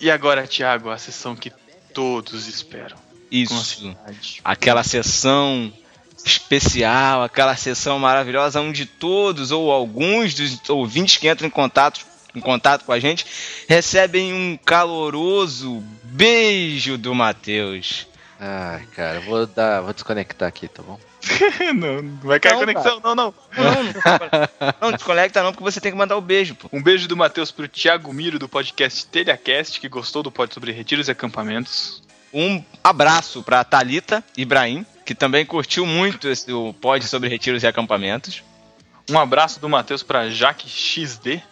E 0.00 0.10
agora, 0.10 0.46
Thiago, 0.46 0.90
a 0.90 0.98
sessão 0.98 1.34
que 1.34 1.50
todos 1.94 2.46
esperam. 2.46 2.96
Com 2.96 3.04
Isso. 3.30 3.96
Aquela 4.44 4.82
sessão 4.84 5.72
especial, 6.24 7.22
aquela 7.22 7.56
sessão 7.56 7.98
maravilhosa 7.98 8.60
onde 8.60 8.84
todos 8.84 9.50
ou 9.50 9.70
alguns 9.70 10.34
dos 10.34 10.68
ouvintes 10.68 11.16
que 11.16 11.28
entram 11.28 11.46
em 11.46 11.50
contato, 11.50 12.04
em 12.36 12.40
contato 12.40 12.84
com 12.84 12.92
a 12.92 13.00
gente 13.00 13.26
recebem 13.68 14.32
um 14.32 14.56
caloroso 14.56 15.82
beijo 16.04 16.96
do 16.96 17.14
Matheus. 17.14 18.06
Ai, 18.38 18.86
cara, 18.94 19.20
vou 19.20 19.46
dar, 19.46 19.80
vou 19.80 19.92
desconectar 19.92 20.46
aqui, 20.46 20.68
tá 20.68 20.82
bom? 20.82 21.00
não, 21.74 22.02
não 22.02 22.18
vai 22.18 22.38
cair 22.38 22.52
Não, 22.52 22.60
conexão, 22.60 23.00
não, 23.02 23.14
não. 23.14 23.34
Não, 23.56 23.84
não, 23.84 24.68
não 24.80 24.92
desconecta 24.92 25.42
não, 25.42 25.52
porque 25.52 25.64
você 25.64 25.80
tem 25.80 25.90
que 25.90 25.98
mandar 25.98 26.16
o 26.16 26.20
beijo, 26.20 26.54
pô. 26.54 26.68
Um 26.72 26.82
beijo 26.82 27.08
do 27.08 27.16
Matheus 27.16 27.50
pro 27.50 27.66
Thiago 27.66 28.12
Miro 28.12 28.38
do 28.38 28.48
podcast 28.48 29.06
Telhacast, 29.06 29.80
que 29.80 29.88
gostou 29.88 30.22
do 30.22 30.30
pod 30.30 30.52
sobre 30.52 30.70
retiros 30.72 31.08
e 31.08 31.10
acampamentos. 31.10 32.02
Um 32.32 32.62
abraço 32.84 33.42
pra 33.42 33.64
Talita 33.64 34.22
Ibrahim, 34.36 34.84
que 35.04 35.14
também 35.14 35.46
curtiu 35.46 35.86
muito 35.86 36.28
esse 36.28 36.52
o 36.52 36.74
pod 36.74 37.06
sobre 37.06 37.28
retiros 37.28 37.62
e 37.62 37.66
acampamentos 37.66 38.42
Um 39.08 39.18
abraço 39.18 39.60
do 39.60 39.68
Matheus 39.68 40.02
pra 40.02 40.28
Jaque 40.28 40.68
XD, 40.68 41.42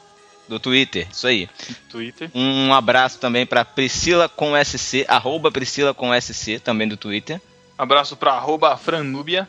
do 0.48 0.58
Twitter, 0.60 1.06
isso 1.10 1.26
aí. 1.26 1.48
Twitter. 1.90 2.30
Um 2.34 2.72
abraço 2.74 3.18
também 3.18 3.46
pra 3.46 3.64
Priscila 3.64 4.28
com 4.28 4.52
SC, 4.62 5.04
arroba 5.08 5.50
Priscila 5.50 5.94
com 5.94 6.12
SC, 6.18 6.58
também 6.58 6.86
do 6.88 6.96
Twitter. 6.96 7.40
Abraço 7.78 8.16
pra 8.16 8.32
arroba 8.34 8.76
Franúbia. 8.76 9.48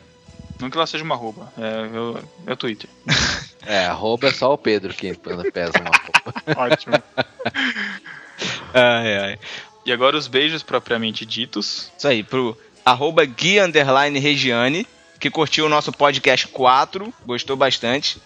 Não 0.58 0.70
que 0.70 0.76
ela 0.78 0.86
seja 0.86 1.04
uma 1.04 1.14
arroba, 1.14 1.52
é, 1.58 1.96
eu- 1.96 2.22
é 2.46 2.52
o 2.52 2.56
Twitter. 2.56 2.88
É, 3.68 3.84
arroba 3.86 4.28
é 4.28 4.32
só 4.32 4.52
o 4.52 4.56
Pedro 4.58 4.94
que 4.94 5.12
pesa 5.52 5.72
uma 5.80 5.90
roupa. 5.90 6.32
Ótimo. 6.56 6.94
Ai, 8.72 9.18
ai. 9.18 9.38
E 9.84 9.92
agora 9.92 10.16
os 10.16 10.26
beijos 10.28 10.62
propriamente 10.62 11.24
ditos. 11.24 11.90
Isso 11.98 12.06
aí, 12.06 12.22
pro 12.22 12.56
arroba 12.84 13.24
Gui 13.24 13.58
Underline 13.58 14.18
Regiane, 14.20 14.86
que 15.18 15.30
curtiu 15.30 15.66
o 15.66 15.68
nosso 15.68 15.90
podcast 15.92 16.46
4, 16.48 17.12
gostou 17.24 17.56
bastante. 17.56 18.20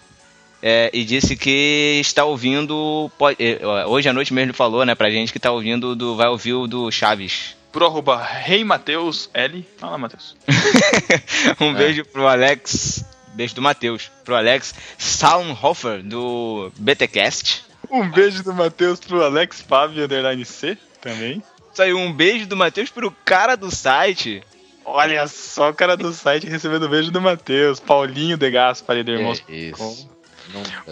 É, 0.61 0.89
e 0.93 1.03
disse 1.03 1.35
que 1.35 1.97
está 2.01 2.23
ouvindo. 2.25 3.09
po- 3.17 3.29
é, 3.29 3.59
Hoje 3.87 4.07
à 4.09 4.13
noite 4.13 4.33
mesmo 4.33 4.47
ele 4.51 4.53
falou, 4.57 4.85
né, 4.85 4.93
pra 4.95 5.09
gente 5.09 5.31
que 5.33 5.39
tá 5.39 5.51
ouvindo 5.51 5.95
do. 5.95 6.15
Vai 6.15 6.27
ouvir 6.27 6.53
o 6.53 6.67
do 6.67 6.91
Chaves. 6.91 7.55
Pro 7.71 7.85
arroba 7.85 8.21
Rei 8.21 8.63
Mateus 8.65 9.29
L. 9.33 9.65
Fala, 9.77 9.97
Matheus. 9.97 10.35
um 11.59 11.73
beijo 11.73 12.03
pro 12.05 12.27
Alex. 12.27 13.03
Beijo 13.33 13.55
do 13.55 13.61
Matheus. 13.61 14.11
Pro 14.25 14.35
Alex 14.35 14.73
Saunhofer, 14.97 16.03
do 16.03 16.71
BTcast. 16.77 17.63
Um 17.89 18.09
beijo 18.09 18.43
do 18.43 18.53
Matheus 18.53 18.99
pro 18.99 19.23
Alex 19.23 19.61
Fábio 19.61 20.03
Underline 20.03 20.43
C 20.45 20.77
também. 20.99 21.41
Saiu 21.73 21.97
um 21.97 22.11
beijo 22.11 22.45
do 22.45 22.57
Matheus 22.57 22.89
pro 22.89 23.11
cara 23.23 23.55
do 23.55 23.71
site. 23.73 24.43
Olha 24.83 25.25
só 25.27 25.69
o 25.69 25.73
cara 25.73 25.95
do 25.95 26.11
site 26.11 26.47
recebendo 26.47 26.83
o 26.83 26.89
beijo 26.89 27.11
do 27.11 27.21
Matheus. 27.21 27.79
Paulinho 27.79 28.35
de 28.35 28.49
Gaspari 28.51 29.03
do 29.03 29.11
Irmãos. 29.11 29.41
É 29.47 29.53
isso. 29.55 30.09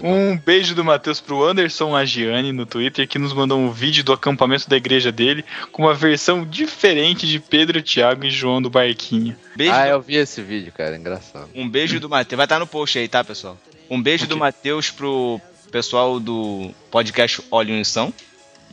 Um 0.01 0.37
beijo 0.37 0.73
do 0.75 0.83
Matheus 0.83 1.19
pro 1.19 1.43
Anderson 1.43 1.95
Agiani 1.95 2.51
no 2.51 2.65
Twitter, 2.65 3.07
que 3.07 3.19
nos 3.19 3.33
mandou 3.33 3.59
um 3.59 3.71
vídeo 3.71 4.03
do 4.03 4.13
acampamento 4.13 4.69
da 4.69 4.77
igreja 4.77 5.11
dele 5.11 5.43
com 5.71 5.83
uma 5.83 5.93
versão 5.93 6.45
diferente 6.45 7.27
de 7.27 7.39
Pedro, 7.39 7.81
Thiago 7.81 8.25
e 8.25 8.31
João 8.31 8.61
do 8.61 8.69
Barquinho. 8.69 9.35
Beijo 9.55 9.73
Ah, 9.73 9.83
do- 9.85 9.89
eu 9.91 10.01
vi 10.01 10.15
esse 10.15 10.41
vídeo, 10.41 10.71
cara. 10.71 10.95
Engraçado. 10.95 11.49
Um 11.55 11.67
beijo 11.67 11.99
do 11.99 12.09
Matheus. 12.09 12.37
Vai 12.37 12.45
estar 12.45 12.59
no 12.59 12.67
post 12.67 12.97
aí, 12.97 13.07
tá, 13.07 13.23
pessoal? 13.23 13.57
Um 13.89 14.01
beijo 14.01 14.27
do 14.27 14.37
Matheus 14.37 14.89
pro 14.91 15.39
pessoal 15.71 16.19
do 16.19 16.71
podcast 16.91 17.41
Olho 17.51 17.73
Unção. 17.73 18.13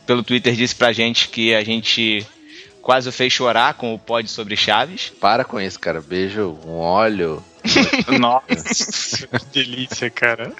Pelo 0.05 0.23
Twitter 0.23 0.53
disse 0.55 0.75
pra 0.75 0.93
gente 0.93 1.27
que 1.29 1.53
a 1.53 1.63
gente 1.63 2.25
quase 2.81 3.09
o 3.09 3.11
fez 3.11 3.33
chorar 3.33 3.73
com 3.73 3.93
o 3.93 3.99
pod 3.99 4.27
sobre 4.29 4.55
Chaves. 4.55 5.11
Para 5.19 5.43
com 5.43 5.59
isso, 5.59 5.77
cara. 5.79 5.99
Beijo, 5.99 6.57
um 6.65 6.77
óleo. 6.77 7.43
Nossa, 8.19 9.27
que 9.27 9.45
delícia, 9.53 10.09
cara. 10.09 10.51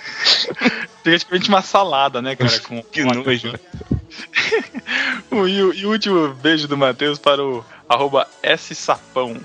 Praticamente 1.04 1.50
uma 1.50 1.62
salada, 1.62 2.22
né, 2.22 2.36
cara? 2.36 2.60
Com, 2.62 2.82
Que 2.84 3.04
com 3.04 3.14
nojo. 3.14 3.54
e, 5.48 5.80
e 5.80 5.86
o 5.86 5.92
último 5.92 6.34
beijo 6.36 6.68
do 6.68 6.78
Matheus 6.78 7.20
para 7.20 7.44
o 7.44 7.64
arroba 7.88 8.28
S 8.42 8.74
Sapão. 8.76 9.38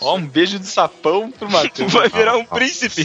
Ó, 0.00 0.16
um 0.16 0.26
beijo 0.26 0.58
de 0.58 0.66
sapão 0.66 1.30
pro 1.30 1.50
Matheus. 1.50 1.92
Vai 1.92 2.08
virar 2.08 2.36
um 2.36 2.44
príncipe. 2.44 3.04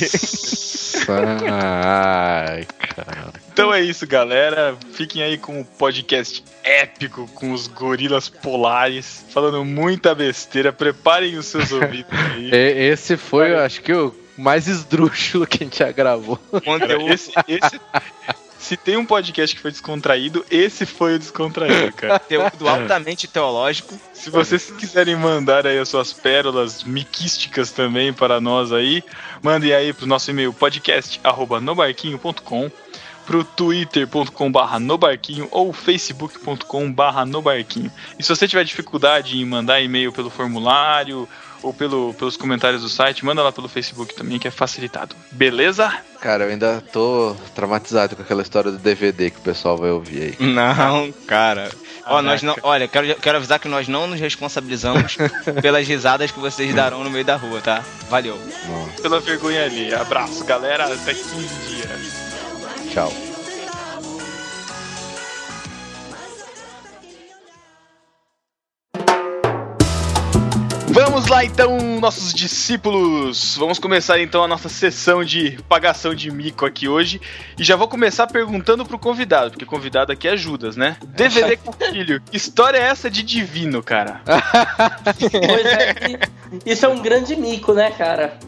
Ai, 1.51 2.65
cara. 2.95 3.33
Então 3.51 3.73
é 3.73 3.81
isso, 3.81 4.05
galera. 4.07 4.75
Fiquem 4.93 5.21
aí 5.23 5.37
com 5.37 5.59
o 5.61 5.65
podcast 5.65 6.43
épico 6.63 7.27
com 7.35 7.51
os 7.51 7.67
gorilas 7.67 8.29
polares, 8.29 9.25
falando 9.29 9.63
muita 9.65 10.13
besteira. 10.15 10.71
Preparem 10.73 11.37
os 11.37 11.45
seus 11.45 11.71
ouvidos 11.71 12.11
aí. 12.35 12.49
Esse 12.53 13.17
foi, 13.17 13.51
eu 13.53 13.59
acho 13.59 13.81
que, 13.81 13.93
o 13.93 14.13
mais 14.37 14.67
esdrúxulo 14.67 15.45
que 15.47 15.63
a 15.63 15.65
gente 15.65 15.79
já 15.79 15.91
gravou. 15.91 16.39
Esse, 17.09 17.31
esse- 17.47 17.79
se 18.69 18.77
tem 18.77 18.95
um 18.97 19.05
podcast 19.05 19.55
que 19.55 19.61
foi 19.63 19.71
descontraído, 19.71 20.45
esse 20.51 20.85
foi 20.85 21.15
o 21.15 21.19
descontraído, 21.19 21.91
cara. 21.91 22.19
Conteúdo 22.21 22.69
altamente 22.69 23.27
teológico. 23.27 23.99
Se 24.13 24.29
vocês 24.29 24.69
quiserem 24.69 25.15
mandar 25.15 25.65
aí 25.65 25.79
as 25.79 25.89
suas 25.89 26.13
pérolas 26.13 26.83
miquísticas 26.83 27.71
também 27.71 28.13
para 28.13 28.39
nós 28.39 28.71
aí, 28.71 29.03
mandem 29.41 29.73
aí 29.73 29.91
pro 29.91 30.05
nosso 30.05 30.29
e-mail 30.29 30.53
podcast@nobarquinho.com, 30.53 32.69
pro 33.25 33.43
twitter.com 33.43 34.51
barra 34.51 34.79
nobarquinho 34.79 35.47
ou 35.49 35.73
facebook.com 35.73 36.93
barra 36.93 37.25
nobarquinho. 37.25 37.91
E 38.19 38.23
se 38.23 38.29
você 38.29 38.47
tiver 38.47 38.65
dificuldade 38.65 39.35
em 39.35 39.45
mandar 39.45 39.81
e-mail 39.81 40.13
pelo 40.13 40.29
formulário 40.29 41.27
ou 41.61 41.73
pelo, 41.73 42.13
pelos 42.13 42.37
comentários 42.37 42.81
do 42.81 42.89
site, 42.89 43.25
manda 43.25 43.41
lá 43.43 43.51
pelo 43.51 43.67
Facebook 43.67 44.13
também, 44.15 44.39
que 44.39 44.47
é 44.47 44.51
facilitado. 44.51 45.15
Beleza? 45.31 45.91
Cara, 46.21 46.43
eu 46.45 46.49
ainda 46.49 46.83
tô 46.91 47.35
traumatizado 47.55 48.15
com 48.15 48.21
aquela 48.21 48.41
história 48.41 48.71
do 48.71 48.77
DVD 48.77 49.29
que 49.31 49.37
o 49.37 49.41
pessoal 49.41 49.77
vai 49.77 49.89
ouvir 49.91 50.35
aí. 50.39 50.47
Não, 50.47 51.11
cara. 51.27 51.71
Ó, 52.05 52.21
nós 52.21 52.41
não, 52.41 52.55
Caraca. 52.55 52.67
olha, 52.67 52.87
quero, 52.87 53.15
quero 53.15 53.37
avisar 53.37 53.59
que 53.59 53.67
nós 53.67 53.87
não 53.87 54.07
nos 54.07 54.19
responsabilizamos 54.19 55.15
pelas 55.61 55.87
risadas 55.87 56.31
que 56.31 56.39
vocês 56.39 56.73
darão 56.73 57.03
no 57.03 57.09
meio 57.09 57.23
da 57.23 57.35
rua, 57.35 57.61
tá? 57.61 57.83
Valeu. 58.09 58.37
Nossa, 58.67 59.01
Pela 59.01 59.19
vergonha 59.19 59.63
ali. 59.65 59.93
Abraço, 59.93 60.43
galera. 60.43 60.85
Até 60.85 61.13
15 61.13 61.47
dias. 61.67 62.93
tchau. 62.93 63.28
Vamos 71.19 71.31
lá 71.31 71.43
então, 71.43 71.77
nossos 71.99 72.33
discípulos. 72.33 73.57
Vamos 73.57 73.77
começar 73.77 74.21
então 74.21 74.41
a 74.41 74.47
nossa 74.47 74.69
sessão 74.69 75.21
de 75.21 75.59
pagação 75.67 76.15
de 76.15 76.31
mico 76.31 76.65
aqui 76.65 76.87
hoje. 76.87 77.19
E 77.57 77.63
já 77.63 77.75
vou 77.75 77.89
começar 77.89 78.25
perguntando 78.25 78.85
pro 78.85 78.97
convidado, 78.97 79.51
porque 79.51 79.65
convidado 79.65 80.13
aqui 80.13 80.29
é 80.29 80.37
Judas, 80.37 80.77
né? 80.77 80.95
DVD 81.05 81.57
com 81.57 81.73
filho. 81.73 82.21
Que 82.21 82.37
história 82.37 82.77
é 82.77 82.83
essa 82.83 83.11
de 83.11 83.21
divino, 83.21 83.83
cara? 83.83 84.21
Pois 85.19 85.65
é, 85.65 85.93
que 85.93 86.19
isso 86.65 86.85
é 86.85 86.89
um 86.89 87.01
grande 87.01 87.35
mico, 87.35 87.73
né, 87.73 87.91
cara? 87.91 88.39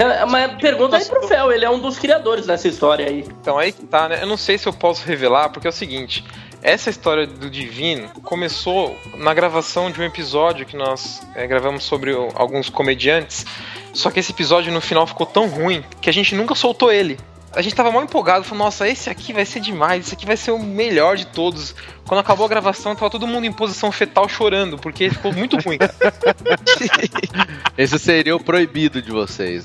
É, 0.00 0.26
Mas 0.26 0.60
pergunta 0.60 0.96
aí 0.96 1.04
pro 1.04 1.28
Fel, 1.28 1.52
ele 1.52 1.64
é 1.64 1.70
um 1.70 1.78
dos 1.78 1.96
criadores 1.96 2.44
dessa 2.44 2.66
história 2.66 3.06
aí. 3.06 3.24
Então 3.40 3.56
aí 3.56 3.70
que 3.70 3.84
tá, 3.84 4.08
né? 4.08 4.18
Eu 4.20 4.26
não 4.26 4.36
sei 4.36 4.58
se 4.58 4.66
eu 4.66 4.72
posso 4.72 5.06
revelar, 5.06 5.50
porque 5.50 5.68
é 5.68 5.70
o 5.70 5.72
seguinte: 5.72 6.24
essa 6.62 6.90
história 6.90 7.26
do 7.26 7.48
Divino 7.50 8.08
começou 8.22 8.98
na 9.16 9.32
gravação 9.32 9.90
de 9.90 10.00
um 10.00 10.04
episódio 10.04 10.66
que 10.66 10.76
nós 10.76 11.22
é, 11.34 11.46
gravamos 11.46 11.84
sobre 11.84 12.12
o- 12.12 12.28
alguns 12.34 12.68
comediantes. 12.68 13.46
Só 13.92 14.10
que 14.10 14.20
esse 14.20 14.32
episódio 14.32 14.72
no 14.72 14.80
final 14.80 15.06
ficou 15.06 15.26
tão 15.26 15.48
ruim 15.48 15.84
que 16.00 16.10
a 16.10 16.12
gente 16.12 16.34
nunca 16.34 16.54
soltou 16.54 16.92
ele. 16.92 17.18
A 17.54 17.62
gente 17.62 17.74
tava 17.74 17.90
mal 17.90 18.02
empolgado, 18.02 18.44
falou, 18.44 18.64
nossa, 18.64 18.86
esse 18.86 19.08
aqui 19.08 19.32
vai 19.32 19.44
ser 19.46 19.60
demais, 19.60 20.06
esse 20.06 20.14
aqui 20.14 20.26
vai 20.26 20.36
ser 20.36 20.50
o 20.50 20.58
melhor 20.58 21.16
de 21.16 21.26
todos. 21.26 21.74
Quando 22.06 22.20
acabou 22.20 22.44
a 22.44 22.48
gravação, 22.48 22.94
tava 22.94 23.10
todo 23.10 23.26
mundo 23.26 23.46
em 23.46 23.52
posição 23.52 23.90
fetal 23.90 24.28
chorando, 24.28 24.76
porque 24.78 25.08
ficou 25.08 25.32
muito 25.32 25.56
ruim. 25.58 25.78
Esse 27.76 27.98
seria 27.98 28.36
o 28.36 28.40
proibido 28.40 29.00
de 29.00 29.10
vocês. 29.10 29.64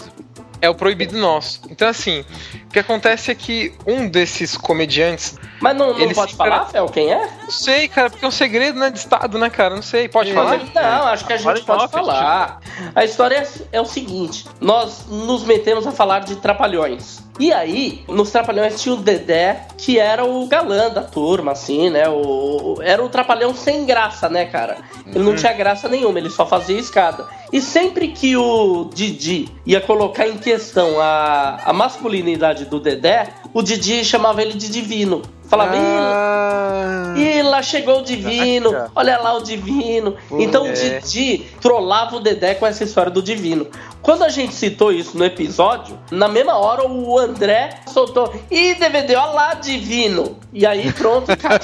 É 0.63 0.69
o 0.69 0.73
proibido 0.73 1.17
nosso. 1.17 1.59
Então, 1.69 1.89
assim, 1.89 2.23
o 2.67 2.69
que 2.69 2.79
acontece 2.79 3.29
é 3.29 3.35
que 3.35 3.73
um 3.85 4.07
desses 4.07 4.55
comediantes. 4.55 5.37
Mas 5.59 5.75
não, 5.75 5.91
não 5.91 5.99
Ele 5.99 6.15
pode 6.15 6.33
falar, 6.35 6.67
Fel, 6.67 6.87
quem 6.87 7.11
é? 7.11 7.29
Não 7.43 7.51
sei, 7.51 7.89
cara, 7.89 8.09
porque 8.09 8.23
é 8.23 8.27
um 8.29 8.31
segredo, 8.31 8.79
né, 8.79 8.89
de 8.89 8.97
Estado, 8.97 9.37
né, 9.37 9.49
cara? 9.49 9.75
Não 9.75 9.81
sei, 9.81 10.07
pode 10.07 10.31
falar? 10.31 10.59
Não, 10.73 11.07
acho 11.07 11.25
que 11.25 11.33
a 11.33 11.37
gente 11.37 11.63
pode 11.63 11.83
off, 11.83 11.91
falar. 11.91 12.61
A 12.95 13.03
história 13.03 13.35
é, 13.35 13.77
é 13.77 13.81
o 13.81 13.85
seguinte: 13.85 14.45
nós 14.61 15.05
nos 15.09 15.43
metemos 15.43 15.85
a 15.85 15.91
falar 15.91 16.19
de 16.19 16.37
trapalhões. 16.37 17.22
E 17.39 17.51
aí, 17.51 18.03
nos 18.07 18.29
Trapalhões 18.29 18.81
tinha 18.81 18.93
o 18.93 18.97
Dedé, 18.97 19.67
que 19.77 19.97
era 19.97 20.23
o 20.23 20.45
galã 20.45 20.89
da 20.89 21.01
turma, 21.01 21.53
assim, 21.53 21.89
né? 21.89 22.07
O, 22.07 22.77
era 22.81 23.03
o 23.03 23.09
trapalhão 23.09 23.55
sem 23.55 23.85
graça, 23.85 24.29
né, 24.29 24.45
cara? 24.45 24.77
Ele 25.07 25.23
não 25.23 25.35
tinha 25.35 25.51
graça 25.51 25.89
nenhuma, 25.89 26.19
ele 26.19 26.29
só 26.29 26.45
fazia 26.45 26.79
escada. 26.79 27.27
E 27.51 27.59
sempre 27.59 28.09
que 28.09 28.37
o 28.37 28.89
Didi 28.93 29.49
ia 29.65 29.81
colocar 29.81 30.27
em 30.27 30.37
questão 30.37 30.99
a, 30.99 31.59
a 31.65 31.73
masculinidade 31.73 32.65
do 32.65 32.79
Dedé, 32.79 33.29
o 33.53 33.61
Didi 33.61 34.03
chamava 34.03 34.41
ele 34.41 34.53
de 34.53 34.69
divino. 34.69 35.21
Falava, 35.49 35.75
"Ih, 35.75 35.79
Ah, 35.79 37.13
e 37.15 37.41
lá 37.43 37.61
chegou 37.61 37.99
o 37.99 38.03
Divino, 38.03 38.71
Caraca. 38.71 38.91
olha 38.95 39.17
lá 39.19 39.33
o 39.35 39.43
Divino. 39.43 40.15
Então 40.31 40.63
o 40.63 40.67
é. 40.67 40.71
Didi 40.71 41.45
trollava 41.61 42.15
o 42.15 42.19
Dedé 42.19 42.55
com 42.55 42.65
essa 42.65 42.83
história 42.83 43.11
do 43.11 43.21
Divino. 43.21 43.67
Quando 44.01 44.23
a 44.23 44.29
gente 44.29 44.53
citou 44.55 44.91
isso 44.91 45.15
no 45.15 45.23
episódio, 45.23 45.99
na 46.09 46.27
mesma 46.27 46.57
hora 46.57 46.87
o 46.87 47.19
André 47.19 47.69
soltou: 47.87 48.33
Ih, 48.49 48.73
DVD, 48.75 49.15
olha 49.15 49.31
lá, 49.31 49.53
Divino. 49.53 50.37
E 50.51 50.65
aí 50.65 50.91
pronto, 50.91 51.27
cara. 51.37 51.59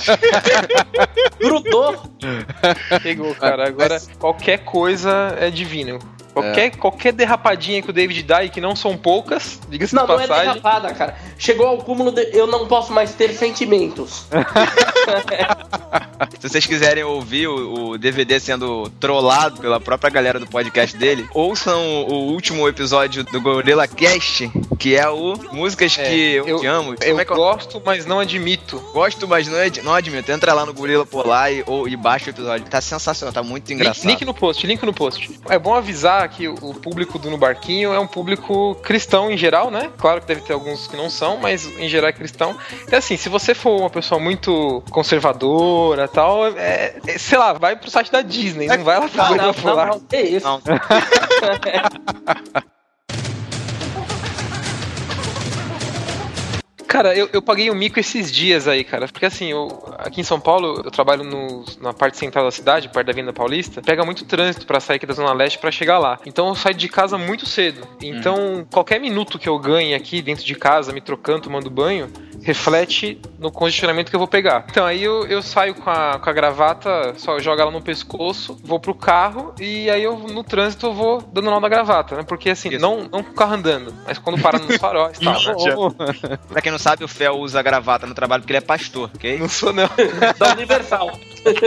Grudou. 1.40 1.96
Pegou, 3.02 3.34
cara. 3.36 3.68
Agora, 3.68 4.00
qualquer 4.20 4.60
coisa 4.60 5.36
é 5.40 5.50
divino. 5.50 5.98
Qualquer, 6.34 6.76
qualquer 6.78 7.14
derrapadinha 7.14 7.82
que 7.82 7.90
o 7.90 7.94
David 7.94 8.24
dá, 8.24 8.44
e 8.44 8.50
que 8.50 8.62
não 8.62 8.76
são 8.76 8.96
poucas, 8.96 9.60
diga-se 9.70 9.94
Não, 9.96 10.04
de 10.04 10.10
não 10.10 10.20
é 10.20 10.28
passagem. 10.28 10.54
derrapada, 10.54 10.94
cara. 10.94 11.18
Chegou 11.38 11.66
ao 11.68 11.78
cúmulo 11.80 12.12
de 12.12 12.30
eu 12.34 12.48
não 12.48 12.68
posso 12.68 12.94
mais 12.94 13.14
ter 13.14 13.34
sentimentos. 13.34 14.26
Se 16.40 16.50
vocês 16.50 16.66
quiserem 16.66 17.04
ouvir 17.04 17.48
o, 17.48 17.90
o 17.92 17.98
DVD 17.98 18.40
sendo 18.40 18.90
trollado 19.00 19.60
pela 19.62 19.80
própria 19.80 20.10
galera 20.10 20.40
do 20.40 20.48
podcast 20.48 20.96
dele, 20.98 21.28
ouçam 21.34 21.80
o, 22.06 22.14
o 22.14 22.32
último 22.34 22.68
episódio 22.68 23.24
do 23.24 23.42
Gorilla 23.42 23.88
Cast, 23.88 24.52
que 24.78 24.96
é 24.96 25.08
o 25.10 25.36
Músicas 25.52 25.98
É, 25.98 26.10
que 26.10 26.34
eu, 26.36 26.48
eu- 26.48 26.60
te 26.60 26.68
amo. 26.68 26.94
Eu 27.02 27.10
Como 27.10 27.22
é 27.22 27.26
que 27.26 27.32
eu 27.32 27.36
gosto, 27.36 27.82
mas 27.86 28.06
não 28.06 28.20
admito. 28.20 28.80
gosto, 28.94 29.28
mas 29.28 29.48
não, 29.48 29.58
ad- 29.58 29.82
não 29.82 29.94
admito. 29.94 30.32
Entra 30.32 30.54
lá 30.54 30.66
no 30.66 30.74
Gorila 30.74 31.06
Polar 31.06 31.52
e, 31.52 31.64
ou, 31.66 31.88
e 31.88 31.96
baixa 31.96 32.28
o 32.28 32.30
episódio. 32.30 32.66
Tá 32.70 32.82
sensacional, 32.82 33.34
tá 33.34 33.42
muito 33.44 33.70
Link, 33.70 33.80
engraçado. 33.80 34.08
link 34.08 34.26
no 34.26 34.34
post, 34.34 34.66
link 34.68 34.84
no 34.84 34.94
post. 34.94 35.30
É 35.50 35.58
bom 35.58 35.74
avisar 35.74 36.19
que 36.28 36.48
o, 36.48 36.74
público 36.74 37.20
do 37.20 37.30
No 37.30 37.38
Barquinho 37.38 37.94
é 37.94 38.00
um 38.00 38.08
público 38.08 38.76
cristão 38.76 39.32
em 39.32 39.38
geral, 39.38 39.72
né? 39.72 39.90
Claro 39.98 40.22
que 40.22 40.28
deve 40.28 40.42
ter 40.42 40.54
alguns 40.54 40.88
que 40.88 40.98
não 40.98 41.10
são, 41.10 41.38
mas 41.38 41.66
em 41.78 41.88
geral 41.88 42.10
é 42.10 42.14
cristão. 42.14 42.58
Então, 42.84 43.00
assim, 43.00 43.18
se 43.18 43.30
você 43.30 43.54
for 43.54 43.80
uma 43.80 43.90
pessoa 43.90 44.20
muito 44.20 44.84
conservadora 44.90 46.06
e 46.06 46.08
tal, 46.08 46.48
é, 46.48 46.96
é, 47.08 47.18
sei 47.18 47.38
lá, 47.38 47.54
vai 47.54 47.76
pro 47.76 47.90
site 47.90 48.12
da 48.12 48.22
Disney, 48.22 48.68
não 48.68 48.84
vai 48.84 49.00
lá 49.00 49.08
pro 49.08 49.18
Não, 49.18 49.36
não, 49.36 49.54
Polar. 49.54 49.88
não, 49.88 49.94
não, 49.96 50.02
que 50.02 50.18
isso? 50.18 50.46
Não. 50.46 50.62
Cara, 56.90 57.16
eu, 57.16 57.30
eu 57.32 57.40
paguei 57.42 57.70
um 57.70 57.76
mico 57.76 58.00
esses 58.00 58.32
dias 58.32 58.68
aí, 58.68 58.84
cara. 58.84 59.08
Porque 59.08 59.26
assim, 59.28 59.52
eu, 59.52 59.68
aqui 60.00 60.22
em 60.22 60.24
São 60.24 60.40
Paulo, 60.40 60.82
eu 60.84 60.90
trabalho 60.92 61.24
no- 61.24 61.64
na 61.80 61.94
parte 61.94 62.18
central 62.18 62.44
da 62.46 62.52
cidade, 62.52 62.90
perto 62.90 63.06
da 63.06 63.12
Avenida 63.12 63.32
Paulista. 63.32 63.80
Pega 63.82 64.04
muito 64.04 64.26
trânsito 64.26 64.66
pra 64.66 64.80
sair 64.80 64.96
aqui 64.98 65.06
da 65.06 65.14
Zona 65.14 65.32
Leste 65.32 65.60
pra 65.60 65.70
chegar 65.72 66.00
lá. 66.00 66.18
Então 66.26 66.48
eu 66.48 66.56
saio 66.56 66.76
de 66.76 66.90
casa 66.90 67.16
muito 67.18 67.46
cedo. 67.46 67.88
Então, 68.02 68.66
qualquer 68.74 69.00
minuto 69.00 69.38
que 69.38 69.48
eu 69.48 69.60
ganhe 69.60 69.94
aqui 69.94 70.20
dentro 70.22 70.44
de 70.44 70.56
casa, 70.56 70.92
me 70.92 71.00
trocando, 71.00 71.42
tomando 71.42 71.70
banho, 71.70 72.10
reflete 72.42 73.20
no 73.38 73.52
congestionamento 73.52 74.10
que 74.10 74.16
eu 74.16 74.20
vou 74.20 74.28
pegar. 74.28 74.66
Então 74.72 74.86
aí 74.86 75.04
eu, 75.04 75.26
eu 75.28 75.42
saio 75.44 75.76
com 75.76 75.90
a, 75.90 76.18
com 76.18 76.30
a 76.30 76.34
gravata, 76.34 77.14
só 77.18 77.38
jogo 77.40 77.62
ela 77.62 77.70
no 77.70 77.82
pescoço, 77.82 78.58
vou 78.64 78.80
pro 78.80 78.96
carro 78.96 79.54
e 79.60 79.90
aí 79.90 80.04
eu 80.04 80.18
no 80.18 80.44
trânsito 80.44 80.88
eu 80.88 80.94
vou 80.94 81.22
dando 81.22 81.52
nó 81.52 81.60
da 81.60 81.70
gravata, 81.70 82.16
né? 82.16 82.24
Porque 82.24 82.50
assim, 82.50 82.78
não, 82.78 83.04
não 83.04 83.22
com 83.24 83.32
o 83.32 83.36
carro 83.36 83.54
andando, 83.56 83.94
mas 84.08 84.18
quando 84.18 84.42
para 84.42 84.58
nos 84.58 84.78
faróis 84.78 85.18
e 85.20 85.24
tal. 85.26 85.34
né? 86.00 86.40
pra 86.48 86.62
quem 86.62 86.72
não 86.72 86.79
sabe, 86.80 87.04
o 87.04 87.08
Fel 87.08 87.38
usa 87.38 87.62
gravata 87.62 88.08
no 88.08 88.14
trabalho 88.16 88.42
porque 88.42 88.54
ele 88.54 88.58
é 88.58 88.62
pastor, 88.62 89.10
ok? 89.14 89.38
Não 89.38 89.50
sou 89.50 89.72
não. 89.74 89.90
Da 90.38 90.54
Universal. 90.54 91.12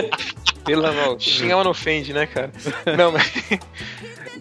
Pelo 0.65 0.87
amor, 0.87 1.21
xingar 1.21 1.63
não 1.65 1.71
ofende, 1.73 2.13
né, 2.13 2.27
cara? 2.27 2.53
Não, 2.97 3.13
mas. 3.13 3.33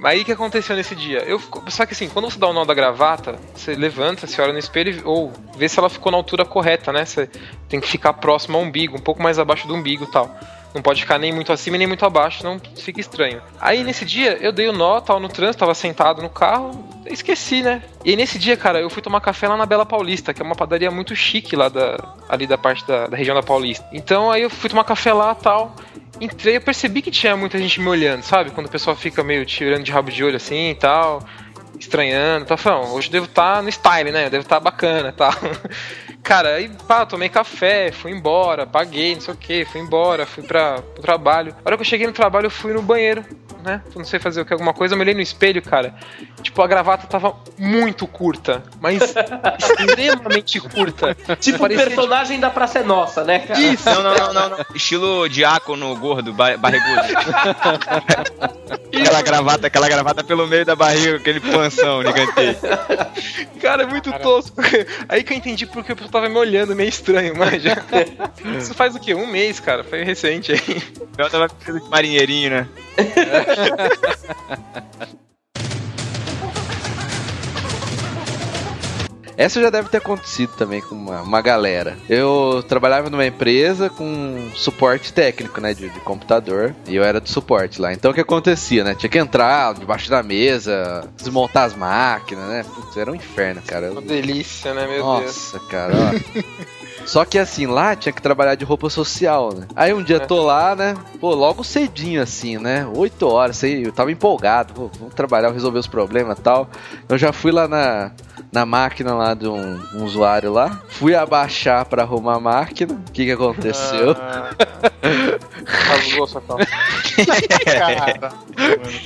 Mas 0.02 0.14
aí 0.14 0.22
o 0.24 0.26
que 0.26 0.32
aconteceu 0.32 0.76
nesse 0.76 0.96
dia? 0.96 1.20
Eu, 1.20 1.40
só 1.68 1.86
que 1.86 1.94
assim, 1.94 2.10
quando 2.10 2.28
você 2.28 2.40
dá 2.40 2.48
o 2.48 2.54
nó 2.54 2.66
da 2.66 2.74
gravata, 2.74 3.38
você 3.54 3.76
levanta, 3.76 4.26
você 4.26 4.42
olha 4.42 4.52
no 4.52 4.58
espelho 4.58 4.92
e- 4.98 5.02
ou 5.06 5.32
vê 5.56 5.70
se 5.70 5.78
ela 5.78 5.90
ficou 5.92 6.12
na 6.12 6.18
altura 6.18 6.44
correta, 6.44 6.92
né? 6.92 7.06
Você 7.06 7.30
tem 7.70 7.80
que 7.80 7.88
ficar 7.88 8.14
próximo 8.14 8.58
ao 8.58 8.64
umbigo, 8.64 8.98
um 8.98 9.00
pouco 9.00 9.22
mais 9.22 9.38
abaixo 9.38 9.68
do 9.68 9.76
umbigo 9.76 10.06
e 10.06 10.12
tal. 10.12 10.36
Não 10.74 10.82
pode 10.82 11.02
ficar 11.02 11.18
nem 11.18 11.34
muito 11.34 11.52
acima 11.52 11.78
nem 11.78 11.88
muito 11.88 12.06
abaixo, 12.06 12.40
senão 12.40 12.60
fica 12.78 13.02
estranho. 13.02 13.42
Aí 13.60 13.84
nesse 13.84 14.06
dia 14.06 14.38
eu 14.42 14.52
dei 14.52 14.70
o 14.70 14.74
nó, 14.74 15.00
tal, 15.02 15.20
no 15.20 15.28
trânsito, 15.28 15.60
tava 15.60 15.74
sentado 15.74 16.22
no 16.22 16.30
carro, 16.30 16.72
esqueci, 17.06 17.62
né? 17.62 17.84
E 18.06 18.12
aí 18.12 18.16
nesse 18.16 18.40
dia, 18.40 18.56
cara, 18.56 18.80
eu 18.80 18.90
fui 18.90 19.02
tomar 19.02 19.20
café 19.20 19.48
lá 19.48 19.58
na 19.58 19.66
Bela 19.66 19.86
Paulista, 19.86 20.34
que 20.34 20.42
é 20.42 20.46
uma 20.46 20.56
padaria 20.56 20.90
muito 20.90 21.16
chique 21.16 21.56
lá 21.56 21.68
da, 21.68 21.98
ali 22.30 22.48
da 22.48 22.58
parte 22.58 22.88
da, 22.88 23.08
da 23.08 23.18
região 23.18 23.36
da 23.36 23.44
Paulista. 23.44 23.86
Então 23.92 24.32
aí 24.32 24.44
eu 24.44 24.50
fui 24.50 24.70
tomar 24.70 24.84
café 24.84 25.14
lá 25.14 25.36
tal. 25.36 25.76
Entrei, 26.20 26.58
eu 26.58 26.62
percebi 26.62 27.02
que 27.02 27.10
tinha 27.10 27.36
muita 27.36 27.58
gente 27.58 27.82
me 27.82 27.88
olhando, 27.88 28.22
sabe? 28.22 28.52
Quando 28.52 28.68
o 28.68 28.70
pessoal 28.70 28.96
fica 28.96 29.24
meio 29.24 29.46
tirando 29.46 29.84
de 29.84 29.92
rabo 29.92 30.12
de 30.12 30.24
olho 30.24 30.36
assim 30.36 30.70
e 30.70 30.76
tal, 30.76 31.26
estranhando, 31.80 32.46
tá 32.46 32.56
falando, 32.56 32.94
hoje 32.94 33.08
eu 33.08 33.14
devo 33.14 33.26
estar 33.26 33.64
no 33.64 33.70
style, 33.70 34.12
né? 34.12 34.28
Eu 34.28 34.30
devo 34.30 34.44
estar 34.44 34.60
bacana 34.60 35.10
e 35.10 35.14
tal. 35.14 35.34
Cara, 36.24 36.56
aí 36.56 36.70
pá, 36.88 37.06
tomei 37.06 37.30
café, 37.30 37.92
fui 37.92 38.12
embora, 38.12 38.66
paguei, 38.68 39.16
não 39.16 39.22
sei 39.22 39.34
o 39.34 39.38
que, 39.38 39.66
fui 39.66 39.82
embora, 39.82 40.26
fui 40.26 40.44
pra, 40.44 40.76
pro 40.82 41.02
trabalho. 41.02 41.56
A 41.66 41.68
hora 41.68 41.76
que 41.78 41.82
eu 41.82 41.86
cheguei 41.86 42.06
no 42.08 42.14
trabalho, 42.14 42.46
eu 42.46 42.52
fui 42.52 42.74
no 42.74 42.82
banheiro, 42.82 43.26
né? 43.64 43.82
Não 43.96 44.06
sei 44.06 44.20
fazer 44.20 44.42
o 44.42 44.46
que, 44.46 44.54
alguma 44.54 44.74
coisa, 44.74 44.94
eu 44.94 44.98
me 44.98 45.04
olhei 45.04 45.16
no 45.16 45.22
espelho, 45.22 45.62
cara. 45.62 45.96
Tipo, 46.42 46.62
a 46.62 46.68
gravata 46.68 47.08
tava 47.08 47.36
muito 47.58 48.06
curta, 48.06 48.64
mas 48.80 49.02
extremamente 49.60 50.60
curta. 50.60 51.16
Tipo 51.40 51.58
o 51.58 51.62
Parecia, 51.62 51.86
personagem 51.88 52.40
da 52.40 52.50
Praça 52.50 52.80
é 52.80 52.84
Nossa, 52.84 53.24
né, 53.24 53.40
cara? 53.40 53.60
Isso! 53.60 53.90
Não, 53.90 54.04
não, 54.04 54.16
não, 54.16 54.34
não, 54.34 54.50
não. 54.50 54.66
Estilo 54.76 55.28
diácono 55.28 55.96
gordo, 55.98 56.34
ba- 56.34 56.56
barrigudo. 56.58 57.02
aquela 58.94 59.22
gravata, 59.22 59.68
aquela 59.68 59.90
gravata 59.90 60.24
pelo 60.24 60.48
meio 60.48 60.66
da 60.66 60.76
barriga, 60.76 61.18
aquele 61.18 61.40
panção 61.40 62.04
gigantesco. 62.04 62.68
Cara, 63.62 63.84
é 63.84 63.86
muito 63.86 64.12
tosco. 64.20 64.62
Aí 65.08 65.24
que 65.24 65.34
eu 65.34 65.38
entendi 65.38 65.66
porque 65.66 65.94
o 65.94 65.96
tava 66.12 66.30
me 66.30 66.38
olhando 66.38 66.76
meio 66.76 66.90
estranho, 66.90 67.34
mas 67.38 67.64
já. 67.64 67.78
Isso 68.58 68.74
faz 68.74 68.96
o 68.96 69.00
quê? 69.00 69.16
Um 69.16 69.28
mês, 69.28 69.60
cara. 69.60 69.84
Foi 69.84 70.04
recente 70.04 70.52
aí. 70.52 70.84
Eu 71.18 71.30
tava 71.30 71.48
vestido 71.48 71.80
de 71.80 71.90
marinheirinho, 71.90 72.50
né? 72.52 72.68
Essa 79.42 79.60
já 79.60 79.72
deve 79.72 79.90
ter 79.90 79.98
acontecido 79.98 80.54
também 80.56 80.82
com 80.82 80.94
uma, 80.94 81.24
uma 81.24 81.42
galera. 81.42 81.98
Eu 82.08 82.64
trabalhava 82.68 83.10
numa 83.10 83.26
empresa 83.26 83.90
com 83.90 84.52
suporte 84.54 85.12
técnico, 85.12 85.60
né, 85.60 85.74
de, 85.74 85.90
de 85.90 86.00
computador, 86.02 86.76
e 86.88 86.96
eu 86.96 87.04
era 87.04 87.20
do 87.20 87.28
suporte 87.28 87.82
lá. 87.82 87.92
Então 87.92 88.12
o 88.12 88.14
que 88.14 88.22
acontecia, 88.22 88.84
né? 88.84 88.94
Tinha 88.94 89.10
que 89.10 89.18
entrar 89.18 89.74
debaixo 89.74 90.12
da 90.12 90.22
mesa, 90.22 91.10
desmontar 91.18 91.64
as 91.64 91.76
máquinas, 91.76 92.48
né? 92.50 92.64
Putz, 92.64 92.96
era 92.96 93.12
um 93.12 93.16
inferno, 93.16 93.64
cara. 93.66 93.92
Uma 93.92 94.02
delícia, 94.04 94.76
né, 94.76 94.86
meu 94.86 95.04
Deus. 95.04 95.26
Nossa, 95.26 95.60
cara, 95.62 95.94
ó. 95.96 96.82
Só 97.04 97.26
que 97.26 97.40
assim, 97.40 97.66
lá 97.66 97.96
tinha 97.96 98.14
que 98.14 98.22
trabalhar 98.22 98.54
de 98.54 98.64
roupa 98.64 98.92
social, 98.92 99.52
né? 99.56 99.68
Aí 99.76 99.92
um 99.92 100.04
dia 100.04 100.20
tô 100.20 100.44
lá, 100.44 100.76
né? 100.76 100.96
Pô, 101.20 101.34
logo 101.34 101.64
cedinho 101.64 102.22
assim, 102.22 102.60
né? 102.60 102.88
Oito 102.96 103.28
horas, 103.28 103.58
sei, 103.58 103.88
eu 103.88 103.92
tava 103.92 104.12
empolgado. 104.12 104.74
Pô, 104.74 104.92
vamos 105.00 105.16
trabalhar, 105.16 105.52
resolver 105.52 105.80
os 105.80 105.88
problemas 105.88 106.38
e 106.38 106.42
tal. 106.42 106.70
Eu 107.10 107.18
já 107.18 107.34
fui 107.34 107.52
lá 107.52 107.68
na, 107.68 108.12
na 108.52 108.66
máquina 108.66 109.14
lá 109.14 109.34
de 109.34 109.48
um, 109.48 109.80
um 109.94 110.04
usuário 110.04 110.52
lá. 110.54 110.82
Fui 110.90 111.16
abaixar 111.16 111.86
pra 111.86 112.04
arrumar 112.04 112.36
a 112.36 112.40
máquina. 112.40 112.94
O 112.94 113.12
que 113.12 113.26
que 113.26 113.32
aconteceu? 113.32 114.12
Ah, 114.20 114.50
rasgou 115.66 116.28
sua 116.28 116.42
calça. 116.42 116.66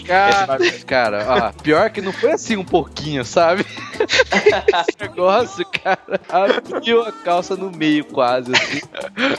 Cara, 0.05 0.57
cara, 0.85 1.25
ó, 1.27 1.63
pior 1.63 1.89
que 1.89 2.01
não 2.01 2.11
foi 2.11 2.31
assim 2.33 2.55
um 2.57 2.63
pouquinho, 2.63 3.23
sabe? 3.25 3.65
Esse 3.99 4.97
negócio, 5.01 5.65
cara, 5.83 6.19
abriu 6.29 7.01
a 7.03 7.11
calça 7.11 7.55
no 7.55 7.71
meio 7.71 8.05
quase, 8.05 8.51
assim. 8.55 8.81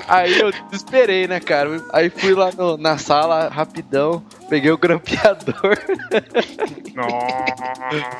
Aí 0.08 0.38
eu 0.38 0.50
desesperei, 0.70 1.26
né, 1.26 1.40
cara? 1.40 1.80
Aí 1.92 2.10
fui 2.10 2.34
lá 2.34 2.50
no- 2.56 2.76
na 2.76 2.98
sala, 2.98 3.48
rapidão, 3.48 4.22
peguei 4.48 4.70
o 4.70 4.78
grampeador, 4.78 5.76